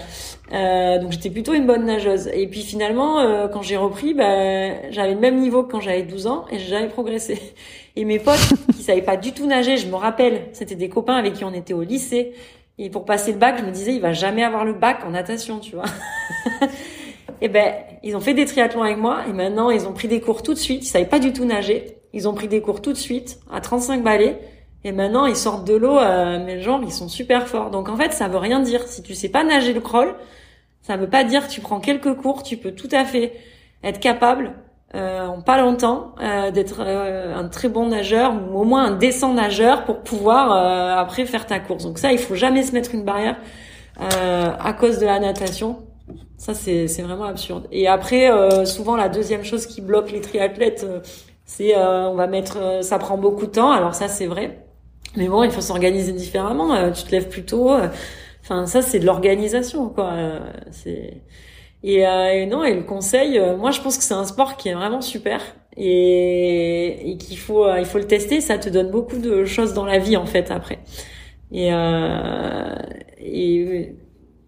Euh, 0.52 0.98
donc, 0.98 1.12
j'étais 1.12 1.30
plutôt 1.30 1.54
une 1.54 1.68
bonne 1.68 1.86
nageuse. 1.86 2.28
Et 2.34 2.48
puis 2.48 2.62
finalement, 2.64 3.20
euh, 3.20 3.48
quand 3.50 3.62
j'ai 3.62 3.78
repris, 3.78 4.16
bah, 4.16 4.90
j'avais 4.90 5.14
le 5.14 5.20
même 5.20 5.40
niveau 5.40 5.62
que 5.62 5.72
quand 5.72 5.80
j'avais 5.80 6.02
12 6.02 6.26
ans 6.26 6.46
et 6.52 6.58
j'ai 6.58 6.70
jamais 6.70 6.90
progressé. 6.90 7.40
Et 7.96 8.06
mes 8.06 8.20
potes 8.20 8.54
qui 8.74 8.84
savaient 8.84 9.02
pas 9.02 9.18
du 9.18 9.34
tout 9.34 9.46
nager, 9.46 9.76
je 9.76 9.86
me 9.88 9.96
rappelle, 9.96 10.48
c'était 10.54 10.76
des 10.76 10.88
copains 10.88 11.16
avec 11.16 11.34
qui 11.34 11.44
on 11.44 11.54
était 11.54 11.74
au 11.74 11.84
lycée. 11.84 12.32
Et 12.80 12.90
pour 12.90 13.04
passer 13.04 13.34
le 13.34 13.38
bac, 13.38 13.58
je 13.60 13.66
me 13.66 13.72
disais, 13.72 13.94
il 13.94 14.02
va 14.02 14.14
jamais 14.14 14.44
avoir 14.44 14.64
le 14.64 14.74
bac 14.74 15.02
en 15.06 15.12
natation, 15.12 15.60
tu 15.60 15.76
vois. 15.76 15.86
et 17.42 17.50
ben 17.50 17.74
ils 18.04 18.16
ont 18.16 18.20
fait 18.20 18.34
des 18.34 18.46
triathlons 18.46 18.84
avec 18.84 18.98
moi 18.98 19.22
et 19.28 19.34
maintenant 19.34 19.70
ils 19.70 19.88
ont 19.88 19.94
pris 19.94 20.08
des 20.08 20.22
cours 20.22 20.44
tout 20.44 20.54
de 20.54 20.60
suite. 20.60 20.84
Ils 20.84 20.90
savaient 20.90 21.06
pas 21.06 21.20
du 21.20 21.34
tout 21.34 21.46
nager. 21.46 21.98
Ils 22.14 22.28
ont 22.28 22.34
pris 22.34 22.48
des 22.48 22.62
cours 22.62 22.82
tout 22.82 22.94
de 22.94 22.98
suite 22.98 23.40
à 23.52 23.62
35 23.62 24.04
balais 24.04 24.40
et 24.84 24.92
maintenant 24.92 25.26
ils 25.26 25.36
sortent 25.36 25.66
de 25.66 25.76
l'eau. 25.76 25.98
Euh, 25.98 26.44
mais 26.46 26.62
genre 26.62 26.82
ils 26.84 26.92
sont 26.92 27.10
super 27.10 27.48
forts. 27.48 27.72
Donc 27.72 27.90
en 27.90 27.98
fait 27.98 28.14
ça 28.14 28.28
veut 28.28 28.38
rien 28.38 28.60
dire. 28.60 28.88
Si 28.88 29.02
tu 29.02 29.16
sais 29.16 29.30
pas 29.30 29.44
nager 29.44 29.74
le 29.74 29.82
crawl, 29.82 30.16
ça 30.82 30.98
veut 30.98 31.10
pas 31.10 31.24
dire 31.24 31.48
que 31.48 31.52
tu 31.52 31.62
prends 31.62 31.80
quelques 31.80 32.14
cours. 32.16 32.44
Tu 32.44 32.58
peux 32.58 32.72
tout 32.72 32.90
à 32.92 33.06
fait 33.06 33.34
être 33.84 34.00
capable 34.00 34.54
euh, 34.94 35.26
en 35.26 35.42
pas 35.42 35.62
longtemps 35.62 36.16
euh, 36.22 36.52
d'être 36.52 36.82
euh, 36.82 37.34
un 37.36 37.48
très 37.48 37.70
bon 37.70 37.88
nageur 37.88 38.34
ou 38.34 38.60
au 38.60 38.64
moins 38.66 38.86
un 38.86 38.92
décent 38.98 39.34
nageur 39.34 39.86
pour 39.86 40.02
pouvoir 40.02 40.52
euh, 40.52 41.02
après 41.02 41.26
faire 41.26 41.46
ta 41.46 41.60
course. 41.60 41.84
Donc 41.86 41.98
ça 41.98 42.12
il 42.12 42.20
faut 42.20 42.36
jamais 42.36 42.64
se 42.64 42.74
mettre 42.74 42.94
une 42.94 43.04
barrière 43.04 43.38
à 44.00 44.74
cause 44.74 44.98
de 44.98 45.06
la 45.06 45.20
natation 45.20 45.78
ça, 46.42 46.56
c'est 46.56 47.04
vraiment 47.04 47.26
absurde. 47.26 47.68
Et 47.72 47.88
après, 47.88 48.32
euh, 48.32 48.66
souvent, 48.66 48.96
la 48.96 49.10
deuxième 49.10 49.44
chose 49.44 49.68
qui 49.68 49.80
bloque 49.80 50.12
les 50.12 50.22
triathlètes, 50.22 50.84
euh, 50.90 51.00
c'est 51.46 51.78
euh, 51.78 52.10
on 52.10 52.16
va 52.16 52.26
mettre, 52.26 52.80
ça 52.82 52.98
prend 52.98 53.16
beaucoup 53.16 53.46
de 53.46 53.52
temps. 53.52 53.72
Alors 53.72 53.94
ça, 53.94 54.08
c'est 54.08 54.26
vrai. 54.26 54.66
Mais 55.16 55.28
bon, 55.28 55.44
il 55.44 55.52
faut 55.52 55.62
s'organiser 55.62 56.14
différemment. 56.14 56.92
tu 56.94 57.04
te 57.04 57.12
lèves 57.12 57.30
plus 57.30 57.46
tôt. 57.46 57.70
Enfin, 58.42 58.66
ça, 58.66 58.82
c'est 58.82 58.98
de 58.98 59.06
l'organisation, 59.06 59.90
quoi. 59.90 60.14
c'est 60.72 61.22
et, 61.84 62.00
et, 62.00 62.46
non, 62.48 62.64
et 62.64 62.74
le 62.74 62.84
conseil, 62.84 63.40
moi, 63.60 63.70
je 63.70 63.82
pense 63.82 63.98
que 63.98 64.04
c'est 64.04 64.16
un 64.16 64.26
sport 64.26 64.58
qui 64.58 64.70
est 64.70 64.74
vraiment 64.74 65.02
super 65.02 65.42
et, 65.78 67.12
et 67.12 67.18
qu'il 67.18 67.38
faut, 67.38 67.68
il 67.76 67.86
faut 67.86 68.00
le 68.00 68.08
tester. 68.08 68.42
Ça 68.42 68.58
te 68.58 68.70
donne 68.70 68.90
beaucoup 68.90 69.18
de 69.18 69.46
choses 69.46 69.76
dans 69.76 69.86
la 69.86 70.00
vie, 70.00 70.18
en 70.18 70.26
fait, 70.26 70.50
après. 70.50 70.80
Et, 71.52 71.70
et 73.20 73.96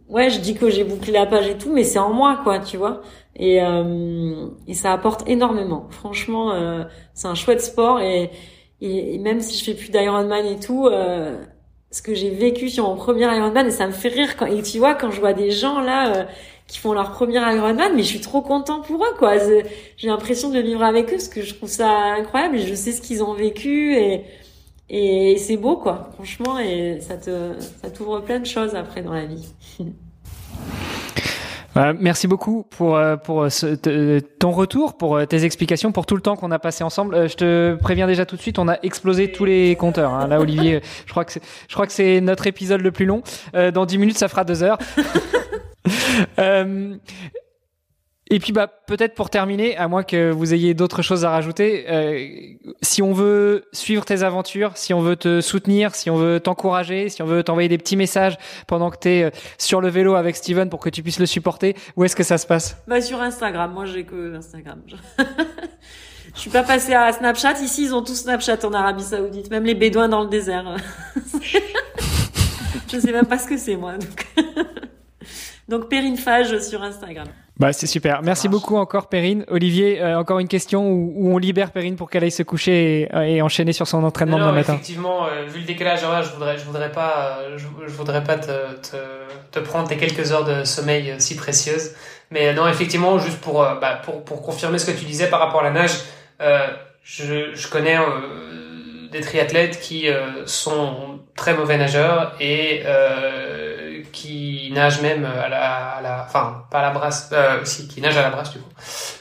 ouais, 0.10 0.30
je 0.30 0.40
dis 0.40 0.56
que 0.56 0.70
j'ai 0.70 0.84
bouclé 0.84 1.12
la 1.14 1.26
page 1.26 1.48
et 1.48 1.58
tout, 1.58 1.72
mais 1.72 1.84
c'est 1.84 2.00
en 2.00 2.14
moi, 2.14 2.40
quoi, 2.44 2.60
tu 2.60 2.78
vois. 2.78 3.02
Et, 3.36 3.62
euh, 3.62 4.48
et 4.68 4.74
ça 4.74 4.94
apporte 4.94 5.28
énormément. 5.28 5.88
Franchement, 5.90 6.52
euh, 6.54 6.84
c'est 7.14 7.28
un 7.28 7.36
chouette 7.36 7.62
sport 7.62 8.00
et, 8.00 8.30
et, 8.82 9.18
même 9.20 9.42
si 9.42 9.58
je 9.58 9.64
fais 9.64 9.74
plus 9.74 9.90
d'Ironman 9.90 10.46
et 10.46 10.60
tout, 10.60 10.88
euh, 10.88 11.42
ce 11.92 12.02
que 12.02 12.14
j'ai 12.14 12.32
vécu 12.32 12.70
sur 12.70 12.86
mon 12.88 12.96
premier 12.96 13.24
Ironman, 13.36 13.68
et 13.68 13.72
ça 13.72 13.88
me 13.88 13.92
fait 13.92 14.10
rire 14.10 14.36
quand, 14.38 14.48
et 14.48 14.62
tu 14.62 14.80
vois, 14.80 14.96
quand 14.96 15.12
je 15.12 15.20
vois 15.20 15.34
des 15.34 15.52
gens 15.52 15.80
là 15.80 16.16
euh, 16.16 16.24
qui 16.68 16.80
font 16.80 16.94
leur 16.94 17.12
premier 17.12 17.40
Ironman, 17.56 17.94
mais 17.96 18.04
je 18.04 18.08
suis 18.08 18.22
trop 18.22 18.42
content 18.42 18.82
pour 18.82 19.04
eux, 19.04 19.16
quoi. 19.18 19.38
J'ai 19.98 20.08
l'impression 20.08 20.50
de 20.50 20.60
vivre 20.60 20.84
avec 20.84 21.08
eux 21.08 21.18
parce 21.18 21.28
que 21.28 21.42
je 21.42 21.54
trouve 21.54 21.70
ça 21.70 21.90
incroyable 21.90 22.58
et 22.58 22.68
je 22.68 22.74
sais 22.74 22.92
ce 22.92 23.02
qu'ils 23.02 23.24
ont 23.24 23.34
vécu 23.34 23.96
et 23.96 24.24
et 24.90 25.38
c'est 25.38 25.58
beau, 25.58 25.78
quoi, 25.78 26.10
franchement, 26.14 26.60
et 26.60 27.00
ça 27.02 27.18
te, 27.18 27.54
ça 27.82 27.90
t'ouvre 27.90 28.22
plein 28.22 28.40
de 28.40 28.46
choses 28.46 28.76
après 28.76 29.02
dans 29.02 29.14
la 29.14 29.26
vie. 29.26 29.54
merci 32.00 32.28
beaucoup 32.28 32.64
pour 32.70 32.98
euh, 32.98 33.16
pour 33.16 33.52
ce, 33.52 34.20
ton 34.20 34.52
retour, 34.52 34.98
pour 34.98 35.18
euh, 35.18 35.26
tes 35.26 35.44
explications, 35.44 35.92
pour 35.92 36.06
tout 36.06 36.16
le 36.16 36.22
temps 36.22 36.36
qu'on 36.36 36.52
a 36.52 36.60
passé 36.60 36.84
ensemble. 36.84 37.16
Euh, 37.16 37.28
je 37.28 37.36
te 37.36 37.76
préviens 37.76 38.08
déjà 38.08 38.26
tout 38.26 38.36
de 38.36 38.42
suite, 38.42 38.60
on 38.60 38.68
a 38.68 38.78
explosé 38.84 39.32
tous 39.32 39.46
les 39.46 39.76
compteurs. 39.76 40.14
Hein. 40.14 40.28
Là, 40.28 40.40
Olivier, 40.40 40.82
je 41.06 41.12
crois 41.12 41.26
que 41.26 41.32
c'est, 41.32 41.42
je 41.68 41.74
crois 41.74 41.88
que 41.88 41.94
c'est 41.94 42.22
notre 42.22 42.48
épisode 42.48 42.82
le 42.82 42.92
plus 42.92 43.06
long. 43.06 43.24
Dans 43.54 43.86
10 43.86 43.98
minutes, 43.98 44.18
ça 44.18 44.28
fera 44.28 44.44
deux 44.44 44.64
heures. 44.64 44.78
Et 48.30 48.40
puis 48.40 48.54
bah 48.54 48.68
peut-être 48.68 49.16
pour 49.16 49.30
terminer, 49.30 49.76
à 49.76 49.88
moins 49.88 50.04
que 50.04 50.32
vous 50.32 50.54
ayez 50.54 50.74
d'autres 50.74 51.02
choses 51.02 51.26
à 51.26 51.30
rajouter, 51.30 51.86
euh, 51.90 52.28
si 52.82 53.02
on 53.02 53.12
veut 53.12 53.66
suivre 53.74 54.06
tes 54.06 54.24
aventures, 54.24 54.72
si 54.76 54.94
on 54.94 55.02
veut 55.02 55.18
te 55.18 55.42
soutenir, 55.42 55.94
si 55.94 56.10
on 56.10 56.16
veut 56.16 56.40
t'encourager, 56.40 57.10
si 57.10 57.22
on 57.22 57.26
veut 57.26 57.44
t'envoyer 57.44 57.68
des 57.68 57.78
petits 57.78 57.98
messages 57.98 58.38
pendant 58.66 58.90
que 58.92 58.98
tu 58.98 59.10
es 59.10 59.24
euh, 59.24 59.30
sur 59.58 59.82
le 59.82 59.90
vélo 59.90 60.16
avec 60.16 60.38
Steven 60.38 60.70
pour 60.70 60.80
que 60.80 60.90
tu 60.90 61.04
puisses 61.04 61.20
le 61.20 61.26
supporter, 61.26 61.76
où 61.98 62.06
est-ce 62.06 62.16
que 62.16 62.24
ça 62.24 62.38
se 62.38 62.48
passe? 62.48 62.78
Bah 62.88 63.02
sur 63.02 63.22
Instagram, 63.22 63.74
moi 63.74 63.86
j'ai 63.86 64.06
que 64.06 64.36
Instagram. 64.36 64.82
Je 66.36 66.40
suis 66.40 66.50
pas 66.50 66.64
passée 66.64 66.94
à 66.94 67.12
Snapchat. 67.12 67.60
Ici, 67.62 67.84
ils 67.84 67.94
ont 67.94 68.04
tous 68.04 68.16
Snapchat 68.16 68.66
en 68.66 68.74
Arabie 68.74 69.04
Saoudite, 69.04 69.52
même 69.52 69.66
les 69.66 69.76
Bédouins 69.76 70.10
dans 70.10 70.24
le 70.24 70.30
désert. 70.30 70.78
je 72.92 73.00
sais 73.00 73.12
même 73.12 73.28
pas 73.28 73.38
ce 73.38 73.48
que 73.48 73.58
c'est 73.58 73.76
moi. 73.76 73.98
Donc, 73.98 74.28
donc 75.92 76.18
Fage 76.18 76.58
sur 76.60 76.82
Instagram. 76.82 77.28
Bah 77.60 77.72
c'est 77.72 77.86
super. 77.86 78.24
Merci 78.24 78.50
beaucoup 78.50 78.78
encore 78.78 79.08
Perrine. 79.08 79.46
Olivier, 79.48 80.02
euh, 80.02 80.18
encore 80.18 80.40
une 80.40 80.48
question 80.48 80.90
où, 80.90 81.14
où, 81.16 81.36
on 81.36 81.38
libère 81.38 81.72
Perrine 81.72 81.96
pour 81.96 82.10
qu'elle 82.10 82.24
aille 82.24 82.32
se 82.32 82.42
coucher 82.42 83.08
et, 83.14 83.36
et, 83.36 83.42
enchaîner 83.44 83.74
sur 83.74 83.88
son 83.88 84.04
entraînement 84.04 84.40
non, 84.40 84.46
demain 84.48 84.58
matin. 84.58 84.74
Effectivement, 84.74 85.28
euh, 85.28 85.46
vu 85.46 85.60
le 85.60 85.66
décalage 85.66 86.04
horaire, 86.04 86.24
je 86.24 86.32
voudrais, 86.32 86.58
je 86.58 86.66
voudrais 86.66 86.92
pas, 86.92 87.38
euh, 87.42 87.58
je, 87.60 87.68
je, 87.86 87.92
voudrais 87.92 88.24
pas 88.24 88.38
te, 88.38 88.76
te, 88.82 88.98
te, 89.52 89.60
prendre 89.60 89.88
tes 89.88 89.98
quelques 89.98 90.32
heures 90.32 90.46
de 90.46 90.64
sommeil 90.64 91.14
si 91.20 91.36
précieuses. 91.36 91.92
Mais 92.32 92.54
non, 92.54 92.68
effectivement, 92.68 93.20
juste 93.20 93.40
pour, 93.40 93.60
bah, 93.80 94.02
pour, 94.04 94.24
pour 94.24 94.42
confirmer 94.42 94.80
ce 94.80 94.92
que 94.92 94.98
tu 94.98 95.06
disais 95.06 95.30
par 95.30 95.40
rapport 95.40 95.60
à 95.60 95.66
la 95.66 95.72
nage, 95.72 95.92
je, 97.04 97.54
je 97.54 97.68
connais 97.68 97.98
des 99.12 99.22
triathlètes 99.22 99.80
qui 99.80 100.08
sont 100.48 101.20
très 101.36 101.54
mauvais 101.54 101.78
nageurs 101.78 102.36
et 102.40 102.82
qui 104.14 104.72
nage 104.74 105.02
même 105.02 105.26
à 105.26 105.50
la, 105.50 105.62
à 105.98 106.02
la, 106.02 106.26
enfin 106.26 106.64
pas 106.72 106.80
à 106.80 106.82
la 106.84 106.92
brasse, 106.92 107.30
euh, 107.34 107.62
aussi 107.62 107.88
qui 107.88 108.00
nage 108.00 108.16
à 108.16 108.22
la 108.22 108.30
brasse 108.30 108.52
du 108.52 108.60
coup. 108.60 108.70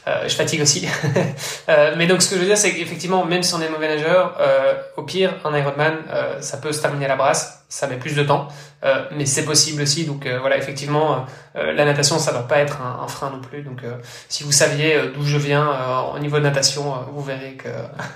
Euh, 0.06 0.28
je 0.28 0.35
fatigue 0.35 0.60
aussi. 0.60 0.86
euh, 1.69 1.94
mais 1.97 2.06
donc 2.06 2.23
ce 2.23 2.31
que 2.31 2.36
je 2.36 2.40
veux 2.40 2.47
dire 2.47 2.59
c'est 2.59 2.73
qu'effectivement 2.73 3.24
même 3.24 3.43
si 3.43 3.55
on 3.55 3.60
est 3.60 3.69
mauvais 3.69 3.89
nageur, 3.89 4.36
euh, 4.39 4.74
au 4.97 5.02
pire 5.02 5.35
un 5.44 5.56
Ironman 5.56 5.97
euh, 6.10 6.40
ça 6.40 6.59
peut 6.59 6.73
se 6.73 6.81
terminer 6.81 7.06
à 7.06 7.09
la 7.09 7.16
brasse, 7.16 7.61
ça 7.73 7.86
met 7.86 7.97
plus 7.97 8.15
de 8.15 8.23
temps, 8.23 8.49
euh, 8.85 9.05
mais 9.16 9.27
c'est 9.27 9.44
possible 9.44 9.82
aussi. 9.82 10.05
Donc 10.05 10.27
voilà 10.40 10.57
effectivement 10.59 11.24
la 11.55 11.85
natation 11.85 12.19
ça 12.19 12.32
doit 12.32 12.49
pas 12.49 12.59
être 12.59 12.81
un, 12.81 13.05
un 13.05 13.09
frein 13.09 13.31
non 13.31 13.40
plus. 13.40 13.62
Donc 13.62 13.81
si 14.28 14.43
vous 14.44 14.53
saviez 14.53 14.97
d'où 15.15 15.24
je 15.24 15.36
viens 15.39 15.69
au 16.15 16.19
niveau 16.19 16.39
de 16.39 16.43
natation, 16.43 16.94
vous 17.12 17.23
verrez 17.23 17.55
que 17.55 17.69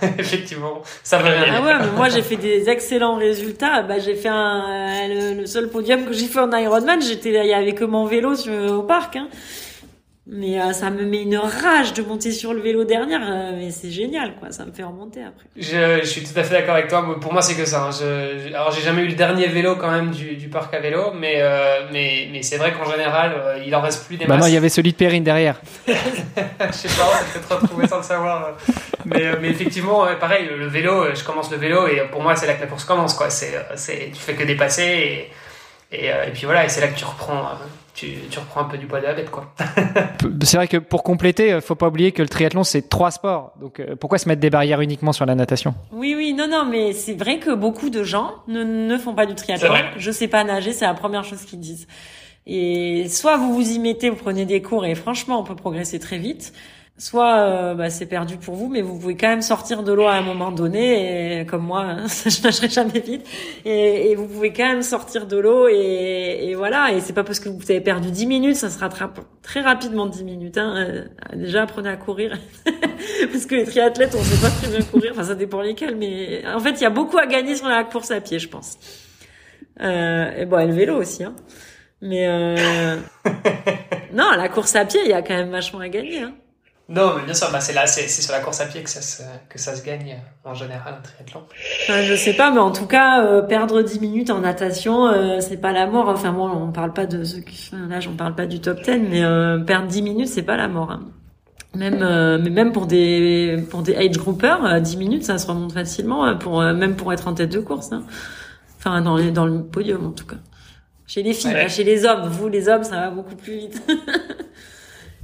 effectivement 0.19 0.83
ça 1.03 1.19
veut 1.19 1.29
rien. 1.29 1.55
Ah 1.57 1.63
ouais, 1.63 1.79
mais 1.81 1.97
moi 1.97 2.09
j'ai 2.09 2.23
fait 2.23 2.37
des 2.37 2.69
excellents 2.69 3.17
résultats. 3.17 3.83
Bah 3.83 3.99
j'ai 3.99 4.15
fait 4.15 4.29
un, 4.29 5.09
le, 5.09 5.41
le 5.41 5.47
seul 5.47 5.69
podium 5.69 6.05
que 6.05 6.13
j'ai 6.13 6.27
fait 6.27 6.41
en 6.41 6.53
Ironman, 6.53 7.01
j'étais 7.01 7.33
que 7.73 7.85
mon 7.85 8.07
vélo 8.07 8.35
au 8.35 8.83
parc. 8.83 9.17
Hein. 9.17 9.29
Mais 10.29 10.61
euh, 10.61 10.73
ça 10.73 10.91
me 10.91 11.05
met 11.05 11.23
une 11.23 11.37
rage 11.37 11.93
de 11.93 12.03
monter 12.03 12.33
sur 12.33 12.53
le 12.53 12.61
vélo 12.61 12.83
dernière, 12.83 13.21
euh, 13.23 13.53
mais 13.57 13.71
c'est 13.71 13.93
génial, 13.93 14.35
quoi. 14.41 14.51
Ça 14.51 14.67
me 14.67 14.73
fait 14.73 14.83
remonter 14.83 15.23
après. 15.23 15.45
Je, 15.57 16.01
je 16.01 16.05
suis 16.05 16.25
tout 16.25 16.37
à 16.37 16.43
fait 16.43 16.53
d'accord 16.53 16.75
avec 16.75 16.89
toi. 16.89 17.17
Pour 17.21 17.33
moi, 17.33 17.43
c'est 17.43 17.55
que 17.55 17.65
ça. 17.65 17.85
Hein. 17.85 17.91
Je, 17.93 18.53
alors, 18.53 18.73
j'ai 18.73 18.81
jamais 18.83 19.03
eu 19.03 19.07
le 19.07 19.15
dernier 19.15 19.47
vélo 19.47 19.77
quand 19.77 19.89
même 19.89 20.11
du, 20.11 20.35
du 20.35 20.49
parc 20.49 20.75
à 20.75 20.81
vélo, 20.81 21.13
mais 21.15 21.37
euh, 21.37 21.87
mais 21.93 22.29
mais 22.33 22.43
c'est 22.43 22.57
vrai 22.57 22.73
qu'en 22.73 22.91
général, 22.91 23.35
euh, 23.37 23.63
il 23.65 23.73
en 23.77 23.81
reste 23.81 24.05
plus 24.05 24.17
des 24.17 24.27
bah 24.27 24.35
masses. 24.35 24.47
non, 24.47 24.49
il 24.49 24.55
y 24.55 24.57
avait 24.57 24.69
celui 24.69 24.91
de 24.91 24.97
Perrine 24.97 25.23
derrière. 25.23 25.61
je 25.87 25.93
sais 25.93 26.89
pas, 26.89 27.05
on 27.09 27.33
s'est 27.33 27.39
peut-être 27.39 27.61
retrouvé 27.61 27.87
sans 27.87 27.99
le 27.99 28.03
savoir. 28.03 28.57
Mais 29.05 29.23
mais 29.41 29.51
effectivement, 29.51 30.07
pareil, 30.19 30.49
le 30.59 30.67
vélo, 30.67 31.15
je 31.15 31.23
commence 31.23 31.53
le 31.53 31.57
vélo 31.57 31.87
et 31.87 32.03
pour 32.11 32.21
moi, 32.21 32.35
c'est 32.35 32.49
là 32.49 32.55
que 32.55 32.63
la 32.63 32.67
course 32.67 32.85
commence, 32.85 33.15
quoi. 33.15 33.31
C'est 33.31 33.55
c'est 33.77 34.11
tu 34.13 34.21
fais 34.21 34.35
que 34.35 34.43
dépasser 34.43 34.83
et 34.83 35.31
et, 35.93 36.07
et 36.07 36.31
puis 36.33 36.45
voilà, 36.45 36.65
et 36.65 36.69
c'est 36.69 36.81
là 36.81 36.89
que 36.89 36.99
tu 36.99 37.05
reprends 37.05 37.45
tu, 37.95 38.13
tu, 38.31 38.39
reprends 38.39 38.61
un 38.61 38.65
peu 38.65 38.77
du 38.77 38.87
poids 38.87 39.01
de 39.01 39.07
la 39.07 39.15
bête, 39.15 39.31
quoi. 39.31 39.55
c'est 40.43 40.59
vrai 40.59 40.69
que 40.69 40.77
pour 40.77 41.03
compléter, 41.03 41.59
faut 41.63 41.77
pas 41.77 41.89
oublier 41.89 42.13
que 42.13 42.21
le 42.21 42.29
triathlon 42.29 42.63
c'est 42.63 42.91
trois 42.91 43.11
sports. 43.11 43.55
Donc 43.59 43.81
pourquoi 43.99 44.19
se 44.19 44.29
mettre 44.29 44.41
des 44.41 44.51
barrières 44.51 44.83
uniquement 44.83 45.13
sur 45.13 45.25
la 45.25 45.35
natation? 45.35 45.75
Oui, 45.93 46.15
oui, 46.15 46.35
non, 46.35 46.47
non, 46.47 46.67
mais 46.67 46.93
c'est 46.93 47.15
vrai 47.15 47.39
que 47.39 47.55
beaucoup 47.55 47.89
de 47.89 48.03
gens 48.03 48.35
ne, 48.49 48.65
ne 48.65 48.99
font 48.99 49.15
pas 49.15 49.25
du 49.25 49.35
triathlon. 49.35 49.73
Je 49.97 50.11
sais 50.11 50.29
pas 50.29 50.45
nager, 50.45 50.75
c'est 50.75 50.85
la 50.85 50.93
première 50.93 51.25
chose 51.25 51.47
qu'ils 51.47 51.61
disent. 51.61 51.87
Et 52.47 53.09
soit 53.09 53.39
vous 53.39 53.55
vous 53.55 53.73
y 53.73 53.79
mettez, 53.79 54.09
vous 54.09 54.17
prenez 54.17 54.45
des 54.45 54.63
cours 54.63 54.85
et 54.85 54.95
franchement, 54.95 55.41
on 55.41 55.45
peut 55.45 55.57
progresser 55.57 55.99
très 55.99 56.19
vite 56.19 56.53
soit 56.99 57.41
euh, 57.41 57.75
bah, 57.75 57.91
c'est 57.91 58.07
perdu 58.07 58.39
pour 58.39 58.55
vous, 58.55 58.69
mais 58.69 58.81
vous 58.81 58.99
pouvez 58.99 59.17
quand 59.17 59.29
même 59.29 59.43
sortir 59.43 59.83
de 59.83 59.93
l'eau 59.93 60.07
à 60.07 60.15
un 60.15 60.23
moment 60.23 60.51
donné, 60.51 61.41
et, 61.41 61.47
comme 61.47 61.63
moi, 61.63 61.83
hein, 61.83 62.07
je 62.07 62.43
nagerai 62.43 62.71
jamais 62.71 63.01
vite, 63.01 63.27
et, 63.65 64.11
et, 64.11 64.15
vous 64.15 64.27
pouvez 64.27 64.53
quand 64.53 64.67
même 64.67 64.83
sortir 64.83 65.27
de 65.27 65.37
l'eau, 65.37 65.69
et, 65.69 66.49
et, 66.49 66.55
voilà, 66.55 66.93
et 66.93 67.01
c'est 67.01 67.13
pas 67.13 67.25
parce 67.25 67.39
que 67.39 67.51
vous 67.51 67.71
avez 67.71 67.83
perdu 67.83 68.11
10 68.11 68.27
minutes, 68.27 68.57
ça 68.57 68.71
se 68.71 68.79
rattrape 68.79 69.21
très 69.43 69.61
rapidement 69.61 70.07
10 70.07 70.25
minutes. 70.25 70.59
Hein. 70.59 70.75
Euh, 70.77 71.05
déjà, 71.37 71.63
apprenez 71.63 71.91
à 71.91 71.97
courir, 71.97 72.39
parce 73.33 73.45
que 73.45 73.57
les 73.57 73.65
triathlètes, 73.65 74.15
on 74.19 74.23
sait 74.23 74.41
pas 74.41 74.51
très 74.51 74.69
bien 74.69 74.81
courir, 74.87 75.13
enfin 75.13 75.25
ça 75.25 75.35
dépend 75.35 75.61
lesquels, 75.61 75.97
mais 75.97 76.43
en 76.47 76.61
fait, 76.61 76.73
il 76.73 76.83
y 76.83 76.87
a 76.87 76.91
beaucoup 76.91 77.19
à 77.19 77.27
gagner 77.27 77.57
sur 77.57 77.69
la 77.69 77.85
course 77.85 78.11
à 78.11 78.21
pied, 78.23 78.39
je 78.39 78.49
pense. 78.49 78.79
Euh, 79.83 80.31
et 80.35 80.47
bon, 80.47 80.59
et 80.59 80.67
le 80.67 80.73
vélo 80.73 80.97
aussi, 80.97 81.25
hein. 81.25 81.35
Mais 82.03 82.27
euh... 82.27 82.97
non, 84.13 84.31
la 84.37 84.49
course 84.49 84.77
à 84.77 84.85
pied, 84.85 85.01
il 85.05 85.11
y 85.11 85.15
a 85.15 85.23
quand 85.23 85.35
même 85.35 85.51
vachement 85.51 85.81
à 85.81 85.89
gagner. 85.89 86.21
Hein. 86.21 86.33
Non, 86.89 87.15
mais 87.17 87.25
bien 87.25 87.35
sûr, 87.35 87.51
bah 87.51 87.59
c'est 87.61 87.73
là, 87.73 87.87
c'est 87.89 88.07
sur 88.07 88.31
la 88.33 88.39
course 88.39 88.61
à 88.61 88.67
pied 88.67 88.81
que 88.83 88.91
ça 88.91 89.01
se, 89.03 89.21
que 89.49 89.59
ça 89.59 89.75
se 89.75 89.85
gagne 89.85 90.19
en 90.45 90.55
général 90.55 90.95
un 90.99 91.03
triathlon. 91.03 91.43
Enfin, 91.83 92.03
je 92.03 92.15
sais 92.15 92.33
pas, 92.35 92.53
mais 92.53 92.61
en 92.61 92.71
tout 92.71 92.87
cas, 92.87 93.25
euh, 93.25 93.43
perdre 93.43 93.83
10 93.83 93.99
minutes 94.01 94.31
en 94.31 94.39
natation, 94.41 95.09
euh, 95.09 95.41
c'est 95.41 95.57
pas 95.57 95.73
la 95.73 95.89
mort. 95.89 96.09
Enfin 96.09 96.33
bon, 96.33 96.49
on 96.49 96.71
parle 96.71 96.93
pas 96.93 97.07
de 97.07 97.25
qui, 97.25 97.71
enfin, 97.73 97.89
là, 97.89 97.99
j'en 97.99 98.15
parle 98.15 98.37
pas 98.37 98.47
du 98.47 98.61
top 98.61 98.83
10, 98.83 98.99
mais 99.11 99.25
euh, 99.25 99.59
perdre 99.59 99.89
10 99.89 100.03
minutes, 100.03 100.29
c'est 100.29 100.43
pas 100.45 100.57
la 100.57 100.69
mort. 100.69 100.93
Hein. 100.93 101.01
Même, 101.75 102.03
euh, 102.03 102.39
mais 102.41 102.51
même 102.51 102.71
pour 102.73 102.87
des 102.87 103.65
pour 103.69 103.83
des 103.83 103.97
age 103.97 104.17
groupers, 104.17 104.81
10 104.81 104.97
minutes, 104.97 105.25
ça 105.25 105.39
se 105.39 105.47
remonte 105.49 105.73
facilement, 105.73 106.37
pour 106.37 106.63
même 106.63 106.95
pour 106.95 107.13
être 107.13 107.27
en 107.27 107.35
tête 107.35 107.51
de 107.51 107.59
course. 107.61 107.91
Hein. 107.91 108.05
Enfin, 108.79 109.01
dans 109.01 109.17
les, 109.17 109.33
dans 109.33 109.45
le 109.47 109.65
podium 109.65 110.07
en 110.07 110.13
tout 110.13 110.27
cas. 110.27 110.37
Chez 111.09 111.25
les 111.25 111.35
filles, 111.35 111.53
Ouais. 111.53 111.69
chez 111.69 111.83
les 111.83 112.05
hommes. 112.05 112.29
Vous, 112.29 112.49
les 112.49 112.69
hommes, 112.69 112.85
ça 112.85 112.97
va 113.01 113.11
beaucoup 113.11 113.35
plus 113.35 113.55
vite. 113.57 113.83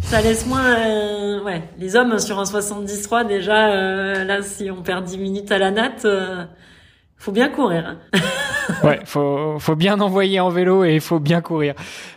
ça 0.01 0.21
laisse 0.21 0.47
moins 0.47 0.77
euh, 0.77 1.43
ouais 1.43 1.63
les 1.79 1.97
hommes 1.97 2.19
sur 2.19 2.39
un 2.39 2.45
73 2.45 3.27
déjà 3.27 3.69
euh, 3.69 4.25
là 4.25 4.43
si 4.43 4.71
on 4.71 4.83
perd 4.83 5.05
10 5.05 5.19
minutes 5.19 5.53
à 5.53 5.59
la 5.59 5.71
natte 5.71 6.05
euh, 6.05 6.45
faut 7.23 7.31
bien 7.31 7.49
courir 7.49 7.99
ouais 8.83 8.99
faut 9.05 9.57
faut 9.61 9.77
bien 9.77 10.01
envoyer 10.01 10.41
en 10.41 10.49
vélo 10.49 10.85
et 10.85 10.95
il 10.95 11.01
faut 11.01 11.21
bien 11.21 11.41
courir. 11.41 11.75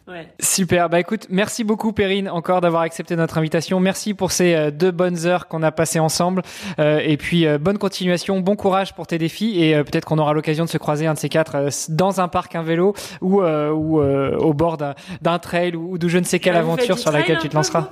Ouais. 0.08 0.28
Super. 0.40 0.90
Bah 0.90 1.00
écoute 1.00 1.28
merci 1.30 1.64
beaucoup 1.64 1.92
Perrine 1.92 2.28
encore 2.28 2.60
d'avoir 2.60 2.82
accepté 2.82 3.16
notre 3.16 3.38
invitation. 3.38 3.80
Merci 3.80 4.16
pour 4.16 4.32
ces 4.32 4.56
euh, 4.56 4.72
deux 4.72 4.90
bonnes 4.90 5.28
heures 5.28 5.48
qu'on 5.48 5.62
a 5.62 5.72
passées 5.72 6.00
ensemble. 6.00 6.42
Euh, 6.80 7.00
et 7.04 7.18
puis 7.18 7.46
euh, 7.46 7.60
bonne 7.60 7.78
continuation 7.78 8.40
bon 8.40 8.56
courage 8.56 8.96
pour 8.96 9.06
tes 9.06 9.20
défis 9.20 9.62
et 9.62 9.76
euh, 9.76 9.84
peut-être 9.84 10.06
qu'on 10.06 10.18
aura 10.18 10.34
l'occasion 10.34 10.66
de 10.66 10.70
se 10.70 10.80
croiser 10.80 11.06
un 11.06 11.14
de 11.14 11.20
ces 11.20 11.30
quatre 11.30 11.56
euh, 11.56 11.70
dans 11.90 12.20
un 12.20 12.28
parc 12.28 12.56
un 12.56 12.64
vélo 12.64 12.96
ou 13.22 13.44
euh, 13.44 13.70
ou 13.70 14.02
au 14.02 14.54
bord 14.54 14.78
d'un 14.78 15.40
trail 15.40 15.76
ou 15.76 16.00
de 16.00 16.08
je 16.08 16.18
ne 16.18 16.24
sais 16.24 16.40
quelle 16.40 16.56
Ah, 16.56 16.60
aventure 16.60 16.98
sur 16.98 17.12
laquelle 17.12 17.38
tu 17.38 17.50
te 17.50 17.56
lanceras. 17.56 17.90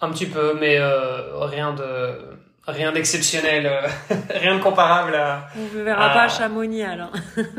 Un 0.00 0.10
petit 0.10 0.26
peu, 0.26 0.56
mais 0.60 0.76
euh, 0.78 1.38
rien 1.46 1.72
de 1.72 1.82
rien 2.66 2.92
d'exceptionnel, 2.92 3.66
euh, 3.66 4.14
rien 4.34 4.56
de 4.56 4.62
comparable 4.62 5.14
à. 5.14 5.46
on 5.56 5.78
ne 5.78 5.82
verra 5.84 6.10
pas 6.10 6.22
à 6.22 6.28
Chamonix 6.28 6.82
alors 6.82 7.10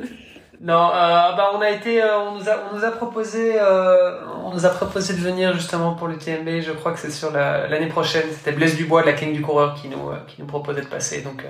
Non, 0.62 0.90
euh, 0.94 1.34
bah 1.36 1.52
on 1.54 1.60
a 1.62 1.70
été, 1.70 2.02
euh, 2.02 2.18
on 2.18 2.40
nous 2.40 2.50
a, 2.50 2.54
on 2.72 2.78
nous 2.78 2.86
a 2.86 2.90
proposé, 2.92 3.60
on 4.44 4.52
nous 4.54 4.66
a 4.66 4.70
proposé 4.70 5.14
de 5.14 5.20
venir 5.20 5.54
justement 5.54 5.94
pour 5.94 6.08
le 6.08 6.18
TMB. 6.18 6.62
Je 6.62 6.72
crois 6.72 6.94
que 6.94 7.00
c'est 7.00 7.12
sur 7.12 7.30
la- 7.32 7.68
l'année 7.68 7.88
prochaine. 7.88 8.24
C'était 8.32 8.54
Blaise 8.54 8.76
Dubois 8.78 9.02
de 9.02 9.08
la 9.08 9.14
clinique 9.14 9.36
du 9.36 9.42
coureur 9.42 9.76
qui 9.76 9.90
nous, 9.90 10.12
qui 10.28 10.42
nous 10.42 10.48
proposait 10.48 10.82
de 10.82 10.88
passer. 10.88 11.22
Donc, 11.22 11.44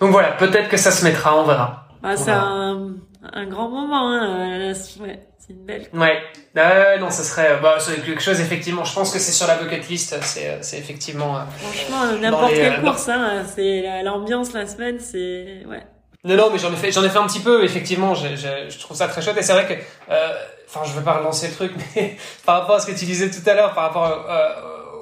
donc 0.00 0.10
voilà, 0.10 0.32
peut-être 0.32 0.68
que 0.68 0.76
ça 0.76 0.90
se 0.90 1.02
mettra, 1.04 1.34
on 1.36 1.44
verra. 1.44 1.88
bah, 2.02 2.16
c'est 2.16 2.30
un, 2.30 2.90
un 3.32 3.46
grand 3.46 3.68
moment 3.68 4.10
hein. 4.12 4.70
euh, 4.70 4.74
ouais, 5.02 5.20
c'est 5.38 5.52
une 5.52 5.64
belle 5.64 5.86
Ouais, 5.92 6.18
euh, 6.56 6.98
non, 6.98 7.10
ce 7.10 7.22
serait, 7.22 7.58
bah, 7.62 7.76
c'est 7.78 8.04
quelque 8.04 8.22
chose 8.22 8.40
effectivement. 8.40 8.84
Je 8.84 8.94
pense 8.94 9.12
que 9.12 9.18
c'est 9.18 9.32
sur 9.32 9.46
la 9.46 9.56
bucket 9.56 9.88
list. 9.88 10.16
C'est, 10.22 10.48
euh, 10.48 10.58
c'est 10.62 10.78
effectivement. 10.78 11.36
euh, 11.36 11.40
franchement 11.58 12.02
euh, 12.04 12.18
n'importe 12.18 12.52
les, 12.52 12.56
quelle 12.58 12.72
euh, 12.74 12.80
course 12.82 13.08
hein, 13.08 13.44
c'est 13.54 13.82
la- 13.82 14.02
l'ambiance 14.02 14.52
la 14.52 14.66
semaine 14.66 14.98
c'est 15.00 15.62
ouais 15.66 15.82
Non, 16.24 16.36
non, 16.36 16.50
mais 16.52 16.58
j'en 16.58 16.72
ai 16.72 16.76
fait, 16.76 16.90
j'en 16.92 17.04
ai 17.04 17.08
fait 17.08 17.18
un 17.18 17.26
petit 17.26 17.40
peu. 17.40 17.62
Effectivement, 17.64 18.14
je, 18.14 18.28
je, 18.34 18.68
je 18.70 18.78
trouve 18.80 18.96
ça 18.96 19.06
très 19.08 19.22
chouette. 19.22 19.36
Et 19.38 19.42
c'est 19.42 19.52
vrai 19.52 19.66
que, 19.66 19.74
euh, 20.12 20.32
enfin, 20.68 20.80
je 20.84 20.92
veux 20.92 21.02
pas 21.04 21.18
relancer 21.18 21.46
le 21.48 21.54
truc, 21.54 21.72
mais 21.96 22.16
par 22.44 22.60
rapport 22.60 22.76
à 22.76 22.80
ce 22.80 22.86
que 22.86 22.98
tu 22.98 23.04
disais 23.04 23.30
tout 23.30 23.48
à 23.48 23.54
l'heure, 23.54 23.74
par 23.74 23.84
rapport 23.84 24.26
euh, 24.28 24.48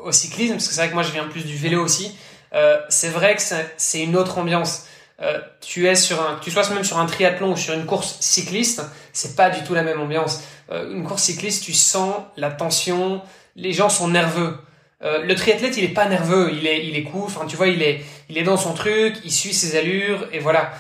au 0.04 0.12
cyclisme, 0.12 0.54
parce 0.54 0.68
que 0.68 0.74
c'est 0.74 0.80
vrai 0.82 0.88
que 0.90 0.94
moi, 0.94 1.02
je 1.02 1.12
viens 1.12 1.24
plus 1.24 1.46
du 1.46 1.56
vélo 1.56 1.82
aussi. 1.82 2.14
Euh, 2.52 2.78
c'est 2.90 3.08
vrai 3.08 3.34
que 3.36 3.42
c'est 3.78 4.00
une 4.02 4.14
autre 4.16 4.36
ambiance. 4.38 4.86
Euh, 5.22 5.38
tu 5.60 5.86
es 5.86 5.94
sur 5.94 6.20
un, 6.20 6.40
tu 6.42 6.50
sois 6.50 6.68
même 6.70 6.82
sur 6.82 6.98
un 6.98 7.06
triathlon 7.06 7.52
ou 7.52 7.56
sur 7.56 7.72
une 7.74 7.86
course 7.86 8.16
cycliste, 8.18 8.82
c'est 9.12 9.36
pas 9.36 9.48
du 9.48 9.62
tout 9.62 9.74
la 9.74 9.82
même 9.82 10.00
ambiance. 10.00 10.42
Euh, 10.72 10.92
une 10.92 11.04
course 11.04 11.22
cycliste, 11.22 11.62
tu 11.62 11.72
sens 11.72 12.16
la 12.36 12.50
tension, 12.50 13.22
les 13.54 13.72
gens 13.72 13.88
sont 13.88 14.08
nerveux. 14.08 14.58
Euh, 15.02 15.22
le 15.22 15.34
triathlète, 15.36 15.76
il 15.76 15.84
est 15.84 15.94
pas 15.94 16.08
nerveux, 16.08 16.50
il 16.52 16.66
est, 16.66 16.86
il 16.86 16.96
est 16.96 17.04
cool. 17.04 17.24
Enfin, 17.26 17.46
tu 17.46 17.56
vois, 17.56 17.68
il 17.68 17.82
est, 17.82 18.02
il 18.28 18.38
est 18.38 18.42
dans 18.42 18.56
son 18.56 18.74
truc, 18.74 19.14
il 19.24 19.30
suit 19.30 19.54
ses 19.54 19.76
allures 19.76 20.26
et 20.32 20.40
voilà. 20.40 20.72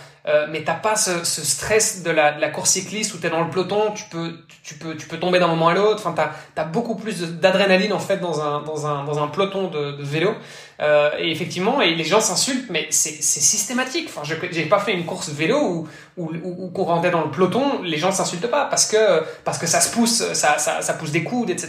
mais 0.48 0.64
t'as 0.64 0.74
pas 0.74 0.96
ce, 0.96 1.22
stress 1.22 2.02
de 2.02 2.10
la, 2.10 2.48
course 2.48 2.70
cycliste 2.70 3.14
où 3.14 3.18
t'es 3.18 3.28
dans 3.30 3.44
le 3.44 3.50
peloton, 3.50 3.92
tu 3.92 4.04
peux, 4.10 4.38
tu 4.64 4.74
peux, 4.74 4.96
tu 4.96 5.06
peux 5.06 5.18
tomber 5.18 5.38
d'un 5.38 5.48
moment 5.48 5.68
à 5.68 5.74
l'autre. 5.74 6.00
Enfin, 6.00 6.12
t'as, 6.16 6.32
t'as 6.56 6.64
beaucoup 6.64 6.96
plus 6.96 7.20
d'adrénaline 7.20 7.92
en 7.92 8.00
fait 8.00 8.16
dans 8.16 8.40
un, 8.40 8.62
dans 8.62 8.86
un, 8.86 9.04
dans 9.04 9.22
un 9.22 9.28
peloton 9.28 9.68
de, 9.68 9.92
de 9.92 10.02
vélo. 10.02 10.34
Euh, 10.80 11.10
et 11.18 11.30
effectivement, 11.30 11.80
et 11.80 11.94
les 11.94 12.04
gens 12.04 12.20
s'insultent, 12.20 12.68
mais 12.70 12.86
c'est 12.90 13.22
systématique. 13.22 14.06
Enfin, 14.08 14.22
je 14.24 14.34
j'ai 14.50 14.64
pas 14.64 14.80
fait 14.80 14.92
une 14.92 15.04
course 15.04 15.30
vélo 15.30 15.58
où, 15.58 15.88
où, 16.16 16.30
où, 16.44 16.70
qu'on 16.70 16.84
rentrait 16.84 17.10
dans 17.10 17.22
le 17.22 17.30
peloton, 17.30 17.82
les 17.82 17.96
gens 17.96 18.10
s'insultent 18.10 18.50
pas 18.50 18.64
parce 18.64 18.86
que 18.86 19.22
parce 19.44 19.58
que 19.58 19.66
ça 19.66 19.80
se 19.80 19.92
pousse, 19.94 20.32
ça, 20.32 20.58
ça, 20.58 20.82
ça 20.82 20.94
pousse 20.94 21.12
des 21.12 21.22
coudes, 21.22 21.50
etc. 21.50 21.68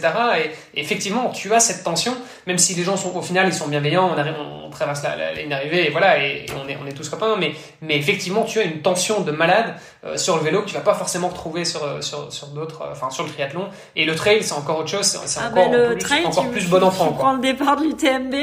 Et, 0.74 0.80
effectivement, 0.80 1.30
tu 1.30 1.54
as 1.54 1.60
cette 1.60 1.84
tension, 1.84 2.16
même 2.46 2.58
si 2.58 2.74
les 2.74 2.82
gens 2.82 2.96
sont 2.96 3.14
au 3.16 3.22
final 3.22 3.46
ils 3.46 3.54
sont 3.54 3.68
bienveillants, 3.68 4.10
on, 4.12 4.18
arrive, 4.18 4.34
on, 4.38 4.70
traverse 4.70 5.02
la, 5.02 5.16
la 5.16 5.32
ligne 5.32 5.48
d'arrivée 5.48 5.86
et 5.86 5.90
voilà, 5.90 6.22
et, 6.22 6.44
on 6.62 6.68
est 6.68 6.76
on 6.82 6.86
est 6.86 6.92
tous 6.92 7.08
copains. 7.08 7.36
Mais 7.38 7.52
mais 7.82 7.96
effectivement, 7.96 8.42
tu 8.42 8.58
as 8.58 8.64
une 8.64 8.82
tension 8.82 9.20
de 9.20 9.30
malade 9.30 9.74
euh, 10.04 10.16
sur 10.16 10.36
le 10.36 10.42
vélo 10.42 10.62
que 10.62 10.68
tu 10.68 10.74
vas 10.74 10.80
pas 10.80 10.94
forcément 10.94 11.28
retrouver 11.28 11.64
sur 11.64 12.02
sur 12.02 12.32
sur 12.32 12.48
d'autres, 12.48 12.82
euh, 12.82 12.92
enfin 12.92 13.10
sur 13.10 13.22
le 13.22 13.30
triathlon. 13.30 13.68
Et 13.94 14.04
le 14.04 14.16
trail, 14.16 14.42
c'est 14.42 14.54
encore 14.54 14.80
autre 14.80 14.90
chose, 14.90 15.06
c'est 15.06 15.40
ah 15.40 15.48
encore, 15.50 15.70
plus, 15.70 15.98
trail, 15.98 16.26
encore 16.26 16.50
plus 16.50 16.68
bon 16.68 16.82
enfant. 16.82 17.08
Tu 17.08 17.14
prends 17.14 17.34
le 17.34 17.40
départ 17.40 17.76
de 17.76 17.84
l'UTMB 17.84 18.34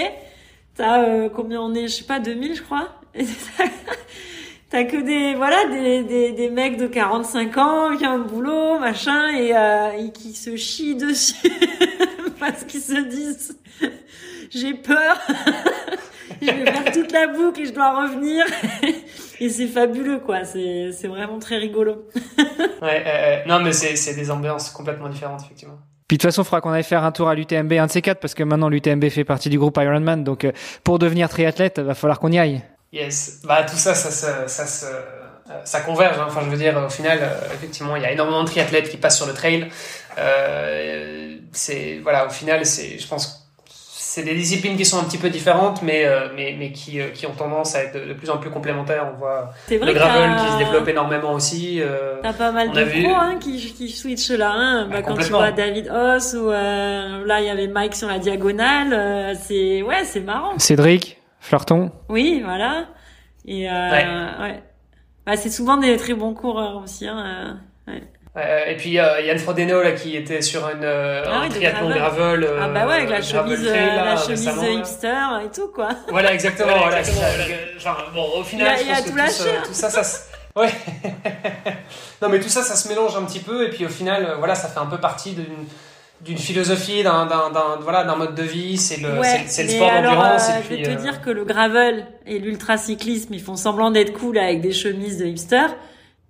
T'as 0.75 1.03
euh, 1.03 1.29
combien 1.29 1.61
on 1.61 1.73
est 1.73 1.87
Je 1.87 1.93
sais 1.95 2.03
pas, 2.03 2.19
2000 2.19 2.55
je 2.55 2.63
crois. 2.63 2.89
T'as 4.69 4.85
que 4.85 4.97
des 4.97 5.35
voilà 5.35 5.67
des, 5.67 6.03
des, 6.03 6.31
des 6.31 6.49
mecs 6.49 6.77
de 6.77 6.87
45 6.87 7.57
ans 7.57 7.95
qui 7.95 8.07
ont 8.07 8.11
un 8.13 8.17
boulot 8.17 8.79
machin 8.79 9.27
et, 9.27 9.55
euh, 9.55 9.91
et 9.91 10.11
qui 10.11 10.33
se 10.33 10.55
chient 10.55 10.95
dessus 10.95 11.47
parce 12.39 12.63
qu'ils 12.63 12.81
se 12.81 12.99
disent 13.01 13.59
j'ai 14.49 14.73
peur. 14.73 15.21
Je 16.41 16.47
vais 16.51 16.65
faire 16.65 16.91
toute 16.91 17.11
la 17.13 17.27
boucle 17.27 17.61
et 17.61 17.65
je 17.65 17.71
dois 17.71 18.01
revenir. 18.03 18.45
Et 19.39 19.49
c'est 19.49 19.67
fabuleux 19.67 20.19
quoi. 20.19 20.43
C'est 20.43 20.91
c'est 20.91 21.07
vraiment 21.07 21.39
très 21.39 21.57
rigolo. 21.57 22.09
Ouais 22.81 23.03
euh, 23.05 23.45
non 23.47 23.59
mais 23.61 23.71
c'est 23.71 23.95
c'est 23.95 24.13
des 24.15 24.29
ambiances 24.29 24.69
complètement 24.71 25.07
différentes 25.07 25.41
effectivement 25.43 25.77
puis 26.07 26.17
de 26.17 26.21
toute 26.21 26.30
façon, 26.30 26.41
il 26.41 26.45
faudra 26.45 26.61
qu'on 26.61 26.71
aille 26.71 26.84
faire 26.84 27.03
un 27.03 27.11
tour 27.11 27.30
à 27.30 27.35
l'UTMB, 27.35 27.73
un 27.73 27.88
de 27.88 27.91
ces 27.91 28.01
quatre, 28.01 28.19
parce 28.19 28.34
que 28.34 28.43
maintenant 28.43 28.69
l'UTMB 28.69 29.09
fait 29.09 29.23
partie 29.23 29.49
du 29.49 29.57
groupe 29.57 29.77
Ironman. 29.77 30.23
Donc, 30.23 30.45
euh, 30.45 30.51
pour 30.84 30.99
devenir 30.99 31.30
triathlète, 31.30 31.80
va 31.80 31.95
falloir 31.95 32.19
qu'on 32.19 32.31
y 32.31 32.39
aille. 32.39 32.61
Yes. 32.91 33.41
Bah, 33.45 33.63
tout 33.63 33.75
ça, 33.75 33.95
ça, 33.95 34.11
ça, 34.11 34.47
ça, 34.47 34.65
ça, 34.65 34.88
ça 35.63 35.81
converge. 35.81 36.17
Hein. 36.19 36.25
Enfin, 36.27 36.41
je 36.43 36.49
veux 36.49 36.57
dire, 36.57 36.77
au 36.77 36.89
final, 36.89 37.19
euh, 37.21 37.53
effectivement, 37.53 37.95
il 37.95 38.03
y 38.03 38.05
a 38.05 38.11
énormément 38.11 38.43
de 38.43 38.47
triathlètes 38.47 38.89
qui 38.89 38.97
passent 38.97 39.17
sur 39.17 39.27
le 39.27 39.34
trail. 39.34 39.69
Euh, 40.17 41.38
c'est, 41.51 41.99
voilà, 42.03 42.27
au 42.27 42.30
final, 42.30 42.65
c'est, 42.65 42.99
je 42.99 43.07
pense 43.07 43.42
c'est 44.14 44.22
des 44.22 44.35
disciplines 44.35 44.77
qui 44.77 44.85
sont 44.85 44.99
un 44.99 45.06
petit 45.06 45.18
peu 45.18 45.31
différentes, 45.31 45.81
mais, 45.81 46.06
euh, 46.06 46.27
mais, 46.35 46.56
mais 46.56 46.72
qui, 46.72 47.02
euh, 47.02 47.10
qui 47.10 47.26
ont 47.26 47.34
tendance 47.34 47.73
à 47.73 47.81
être 47.81 48.10
de, 48.10 48.14
plus 48.14 48.30
en 48.30 48.38
plus 48.38 48.52
complémentaires. 48.52 49.11
On 49.11 49.18
voit 49.18 49.49
le 49.72 49.91
gravel 49.91 50.35
qui 50.35 50.52
se 50.52 50.57
développe 50.60 50.88
énormément 50.88 51.34
aussi. 51.34 51.81
Euh, 51.81 52.18
T'as 52.22 52.34
pas 52.34 52.52
mal 52.52 52.69
de 52.69 52.84
pros 52.84 53.15
hein, 53.15 53.40
qui, 53.40 53.73
qui 53.73 53.90
switchent 53.90 54.30
là. 54.30 54.52
Hein. 54.52 54.88
Bah, 54.91 55.02
quand 55.02 55.18
tu 55.18 55.31
vois 55.31 55.52
David 55.52 55.90
Hoss 55.90 56.35
ou 56.35 56.52
euh, 56.52 57.26
là 57.26 57.41
il 57.41 57.48
y 57.48 57.49
avait 57.49 57.65
Mike 57.65 57.95
sur 57.95 58.07
la 58.07 58.19
diagonale, 58.19 58.94
euh, 58.94 59.34
c'est 59.34 59.81
ouais 59.81 60.03
c'est 60.03 60.19
marrant. 60.19 60.60
Cédric, 60.60 61.18
Fleurton. 61.40 61.90
Oui, 62.07 62.44
voilà. 62.45 62.85
Et 63.48 63.64
ouais. 63.64 64.07
ouais. 64.41 64.64
Bah, 65.26 65.38
c'est 65.38 65.49
souvent 65.49 65.77
des 65.77 65.98
très 65.98 66.14
bons 66.14 66.35
coureurs 66.35 66.84
aussi. 66.84 67.07
Hein, 67.07 67.57
ouais. 67.88 68.03
Euh, 68.35 68.65
et 68.65 68.76
puis 68.76 68.99
euh, 68.99 69.22
Yann 69.22 69.38
Frodeno 69.38 69.84
là 69.84 69.91
qui 69.91 70.18
était 70.18 70.41
sur 70.41 70.68
une 70.68 70.84
euh, 70.84 71.23
ah 71.27 71.41
un 71.41 71.49
triathlon 71.49 71.89
gravel. 71.89 72.39
gravel 72.41 72.49
ah 72.60 72.68
bah 72.68 72.88
ouais 72.88 72.93
avec 72.95 73.10
la 73.11 73.22
chemise, 73.22 73.64
trail, 73.64 73.95
là, 73.95 74.05
la 74.05 74.18
chemise 74.18 74.49
hipster 74.80 75.45
et 75.45 75.51
tout 75.55 75.68
quoi. 75.68 75.89
Voilà 76.10 76.34
exactement. 76.34 76.80
voilà, 76.80 76.99
exactement. 77.01 77.27
Genre, 77.77 78.11
bon 78.11 78.39
au 78.39 78.43
final 78.43 78.76
il 78.81 78.88
y 78.88 78.91
a, 78.91 78.95
je 78.95 79.01
pense 79.03 79.38
que 79.38 79.61
tout, 79.61 79.68
tout, 79.68 79.73
ça 79.73 79.91
ça 79.91 80.01
ouais. 80.55 80.72
non 82.23 82.30
mais 82.30 82.39
tout 82.39 82.49
ça 82.49 82.64
ça 82.64 82.76
se 82.76 82.88
mélange 82.88 83.15
un 83.15 83.23
petit 83.23 83.39
peu 83.39 83.68
et 83.68 83.69
puis 83.69 83.85
au 83.85 83.89
final 83.89 84.35
voilà 84.39 84.55
ça 84.55 84.68
fait 84.68 84.80
un 84.80 84.88
peu 84.88 84.97
partie 84.97 85.34
d'une 85.34 85.68
d'une 86.23 86.38
philosophie, 86.38 87.03
d'un 87.03 87.27
voilà 87.81 88.03
d'un 88.03 88.15
mode 88.15 88.35
de 88.35 88.43
vie, 88.43 88.77
c'est 88.77 89.01
le 89.01 89.19
ouais, 89.19 89.43
c'est 89.47 89.64
le 89.64 89.69
sport 89.69 89.91
d'endurance. 89.91 90.49
Euh, 90.49 90.61
je 90.64 90.76
vais 90.76 90.84
te 90.84 91.01
dire 91.01 91.22
que 91.22 91.30
le 91.30 91.43
gravel 91.43 92.07
et 92.26 92.39
l'ultracyclisme, 92.39 93.34
ils 93.34 93.41
font 93.41 93.55
semblant 93.55 93.91
d'être 93.91 94.14
cool 94.14 94.38
avec 94.38 94.61
des 94.61 94.72
chemises 94.72 95.18
de 95.18 95.26
hipster, 95.26 95.68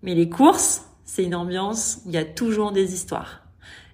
mais 0.02 0.16
les 0.16 0.30
courses, 0.30 0.84
c'est 1.14 1.24
une 1.24 1.36
ambiance 1.36 2.00
où 2.06 2.10
il 2.10 2.16
y 2.16 2.18
a 2.18 2.26
toujours 2.26 2.72
des 2.72 2.92
histoires. 2.92 3.42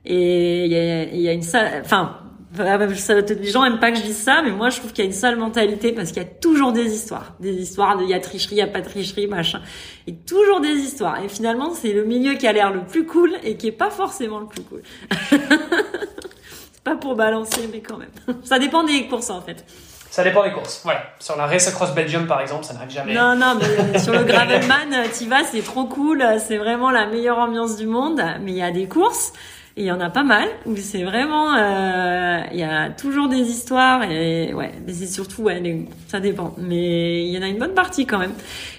Et 0.05 0.65
il 0.65 0.71
y 0.71 0.75
a, 0.77 1.03
il 1.03 1.19
y 1.19 1.27
a 1.27 1.33
une 1.33 1.41
salle, 1.41 1.81
enfin, 1.83 2.15
les 2.57 3.51
gens 3.51 3.65
aiment 3.65 3.81
pas 3.81 3.91
que 3.91 3.97
je 3.97 4.03
dise 4.03 4.17
ça, 4.17 4.41
mais 4.41 4.51
moi 4.51 4.69
je 4.69 4.77
trouve 4.77 4.93
qu'il 4.93 5.03
y 5.03 5.07
a 5.07 5.09
une 5.09 5.15
sale 5.15 5.35
mentalité 5.35 5.91
parce 5.91 6.13
qu'il 6.13 6.23
y 6.23 6.25
a 6.25 6.29
toujours 6.29 6.71
des 6.71 6.93
histoires, 6.93 7.35
des 7.41 7.53
histoires 7.53 7.97
de 7.97 8.03
il 8.03 8.09
y 8.09 8.13
a 8.13 8.21
tricherie, 8.21 8.55
il 8.55 8.59
y 8.59 8.61
a 8.61 8.67
pas 8.67 8.81
tricherie, 8.81 9.27
machin, 9.27 9.59
et 10.07 10.15
toujours 10.15 10.61
des 10.61 10.75
histoires. 10.75 11.21
Et 11.21 11.27
finalement, 11.27 11.73
c'est 11.73 11.91
le 11.91 12.05
milieu 12.05 12.35
qui 12.35 12.47
a 12.47 12.53
l'air 12.53 12.71
le 12.71 12.85
plus 12.85 13.05
cool 13.05 13.33
et 13.43 13.57
qui 13.57 13.67
est 13.67 13.73
pas 13.73 13.89
forcément 13.89 14.39
le 14.39 14.47
plus 14.47 14.63
cool. 14.63 14.81
c'est 15.29 16.83
pas 16.85 16.95
pour 16.95 17.15
balancer, 17.15 17.67
mais 17.69 17.81
quand 17.81 17.97
même. 17.97 18.11
Ça 18.43 18.59
dépend 18.59 18.85
des 18.85 19.07
courses 19.07 19.29
en 19.29 19.41
fait. 19.41 19.65
Ça 20.09 20.23
dépend 20.23 20.43
des 20.43 20.51
courses. 20.51 20.81
Voilà. 20.83 21.03
Sur 21.19 21.35
la 21.35 21.45
Race 21.45 21.67
Across 21.67 21.93
Belgium, 21.93 22.25
par 22.27 22.41
exemple, 22.41 22.65
ça 22.65 22.73
n'arrive 22.73 22.89
jamais. 22.89 23.13
Non, 23.13 23.35
non, 23.35 23.57
mais 23.59 23.99
sur 23.99 24.13
le 24.13 24.23
Gravelman, 24.25 25.07
tu 25.17 25.25
vas, 25.25 25.43
c'est 25.43 25.63
trop 25.63 25.85
cool. 25.85 26.23
C'est 26.45 26.57
vraiment 26.57 26.91
la 26.91 27.05
meilleure 27.05 27.37
ambiance 27.37 27.77
du 27.77 27.85
monde. 27.85 28.21
Mais 28.41 28.51
il 28.51 28.57
y 28.57 28.63
a 28.63 28.71
des 28.71 28.87
courses. 28.87 29.33
Et 29.77 29.83
il 29.83 29.85
y 29.85 29.91
en 29.91 30.01
a 30.01 30.09
pas 30.09 30.23
mal 30.23 30.49
où 30.65 30.75
c'est 30.75 31.03
vraiment, 31.03 31.55
euh, 31.55 32.41
il 32.51 32.59
y 32.59 32.63
a 32.63 32.89
toujours 32.89 33.29
des 33.29 33.37
histoires 33.37 34.03
et 34.03 34.53
ouais, 34.53 34.73
mais 34.85 34.91
c'est 34.91 35.07
surtout 35.07 35.43
ouais, 35.43 35.87
ça 36.07 36.19
dépend. 36.19 36.53
Mais 36.57 37.23
il 37.23 37.29
y 37.29 37.37
en 37.37 37.43
a 37.43 37.47
une 37.47 37.59
bonne 37.59 37.75
partie 37.75 38.05
quand 38.05 38.17
même. 38.17 38.33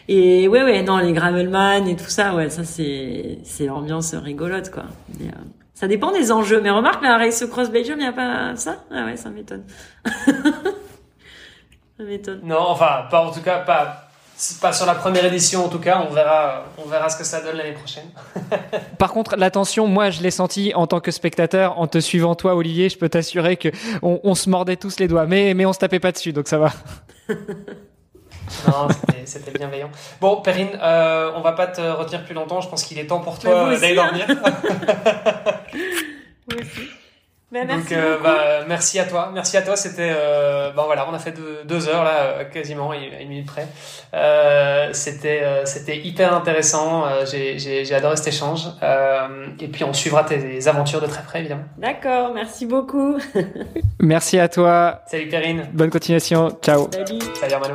Et 0.09 0.47
ouais, 0.47 0.63
ouais, 0.63 0.83
non, 0.83 0.99
les 0.99 1.15
gravelman 1.15 1.87
et 1.87 1.97
tout 1.97 2.11
ça, 2.11 2.35
ouais, 2.35 2.51
ça 2.51 2.65
c'est 2.65 3.39
c'est 3.45 3.65
l'ambiance 3.65 4.15
rigolote 4.15 4.71
quoi. 4.71 4.83
Euh, 5.23 5.31
ça 5.73 5.89
dépend 5.89 6.13
des 6.13 6.33
enjeux. 6.33 6.61
Mais 6.61 6.69
remarque, 6.69 7.03
la 7.03 7.17
Race 7.17 7.47
Cross 7.47 7.71
Belgium, 7.71 7.99
il 7.99 8.03
n'y 8.03 8.09
a 8.09 8.13
pas 8.13 8.55
ça? 8.57 8.85
Ah 8.91 9.07
ouais, 9.07 9.17
ça 9.17 9.31
m'étonne. 9.31 9.65
Non, 12.43 12.61
enfin, 12.69 13.07
pas 13.11 13.25
en 13.25 13.31
tout 13.31 13.43
cas, 13.43 13.59
pas, 13.61 14.11
pas 14.61 14.73
sur 14.73 14.87
la 14.87 14.95
première 14.95 15.25
édition 15.25 15.65
en 15.65 15.69
tout 15.69 15.79
cas. 15.79 16.05
On 16.09 16.13
verra, 16.13 16.65
on 16.79 16.89
verra 16.89 17.09
ce 17.09 17.17
que 17.17 17.25
ça 17.25 17.41
donne 17.41 17.57
l'année 17.57 17.73
prochaine. 17.73 18.09
Par 18.99 19.13
contre, 19.13 19.37
l'attention, 19.37 19.87
moi, 19.87 20.11
je 20.11 20.23
l'ai 20.23 20.31
senti 20.31 20.73
en 20.75 20.87
tant 20.87 21.01
que 21.01 21.11
spectateur, 21.11 21.79
en 21.79 21.87
te 21.87 21.99
suivant 21.99 22.35
toi, 22.35 22.55
Olivier. 22.55 22.89
Je 22.89 22.99
peux 22.99 23.09
t'assurer 23.09 23.57
que 23.57 23.69
on, 24.03 24.35
se 24.35 24.49
mordait 24.49 24.77
tous 24.77 24.99
les 24.99 25.09
doigts, 25.09 25.27
mais 25.27 25.55
mais 25.55 25.67
on 25.67 25.73
se 25.73 25.79
tapait 25.79 26.01
pas 26.01 26.13
dessus, 26.13 26.33
donc 26.33 26.49
ça 26.49 26.59
va. 26.59 26.73
non, 27.29 28.89
c'était 29.25 29.53
bienveillant. 29.53 29.91
Bon, 30.21 30.41
Perrine, 30.41 30.79
euh, 30.81 31.31
on 31.37 31.41
va 31.41 31.53
pas 31.53 31.67
te 31.67 31.81
retenir 31.81 32.25
plus 32.25 32.35
longtemps. 32.35 32.61
Je 32.61 32.69
pense 32.69 32.83
qu'il 32.85 32.99
est 32.99 33.07
temps 33.07 33.21
pour 33.21 33.39
toi 33.39 33.77
d'aller 33.77 33.95
dormir. 33.95 34.27
Ben, 37.53 37.67
merci 37.67 37.95
Donc, 37.95 37.99
euh, 37.99 38.19
bah, 38.23 38.65
merci 38.69 39.01
à 39.01 39.05
toi. 39.05 39.31
Merci 39.35 39.57
à 39.57 39.63
toi. 39.63 39.75
C'était, 39.75 40.13
euh, 40.15 40.71
ben 40.71 40.85
voilà, 40.85 41.09
on 41.11 41.15
a 41.15 41.19
fait 41.19 41.35
deux, 41.65 41.89
heures 41.89 42.05
là, 42.05 42.21
euh, 42.21 42.45
quasiment, 42.45 42.93
une 42.93 43.29
minute 43.29 43.47
près. 43.47 43.67
Euh, 44.15 44.91
c'était, 44.93 45.41
euh, 45.43 45.65
c'était 45.65 45.99
hyper 45.99 46.33
intéressant. 46.33 47.05
J'ai, 47.29 47.59
j'ai, 47.59 47.85
j'ai 47.85 47.95
adoré 47.95 48.17
cet 48.17 48.29
échange. 48.29 48.69
et 49.59 49.69
puis, 49.69 49.83
on 49.83 49.93
suivra 49.93 50.23
tes 50.23 50.69
aventures 50.69 51.01
de 51.01 51.07
très 51.07 51.23
près, 51.23 51.41
évidemment. 51.41 51.65
D'accord. 51.77 52.33
Merci 52.35 52.67
beaucoup. 52.67 53.19
merci 53.99 54.39
à 54.39 54.49
toi. 54.49 55.03
Salut 55.07 55.29
Karine. 55.29 55.69
Bonne 55.73 55.91
continuation. 55.91 56.57
Ciao. 56.63 56.89
Salut. 56.93 57.19
Salut 57.41 57.55
Armano. 57.55 57.75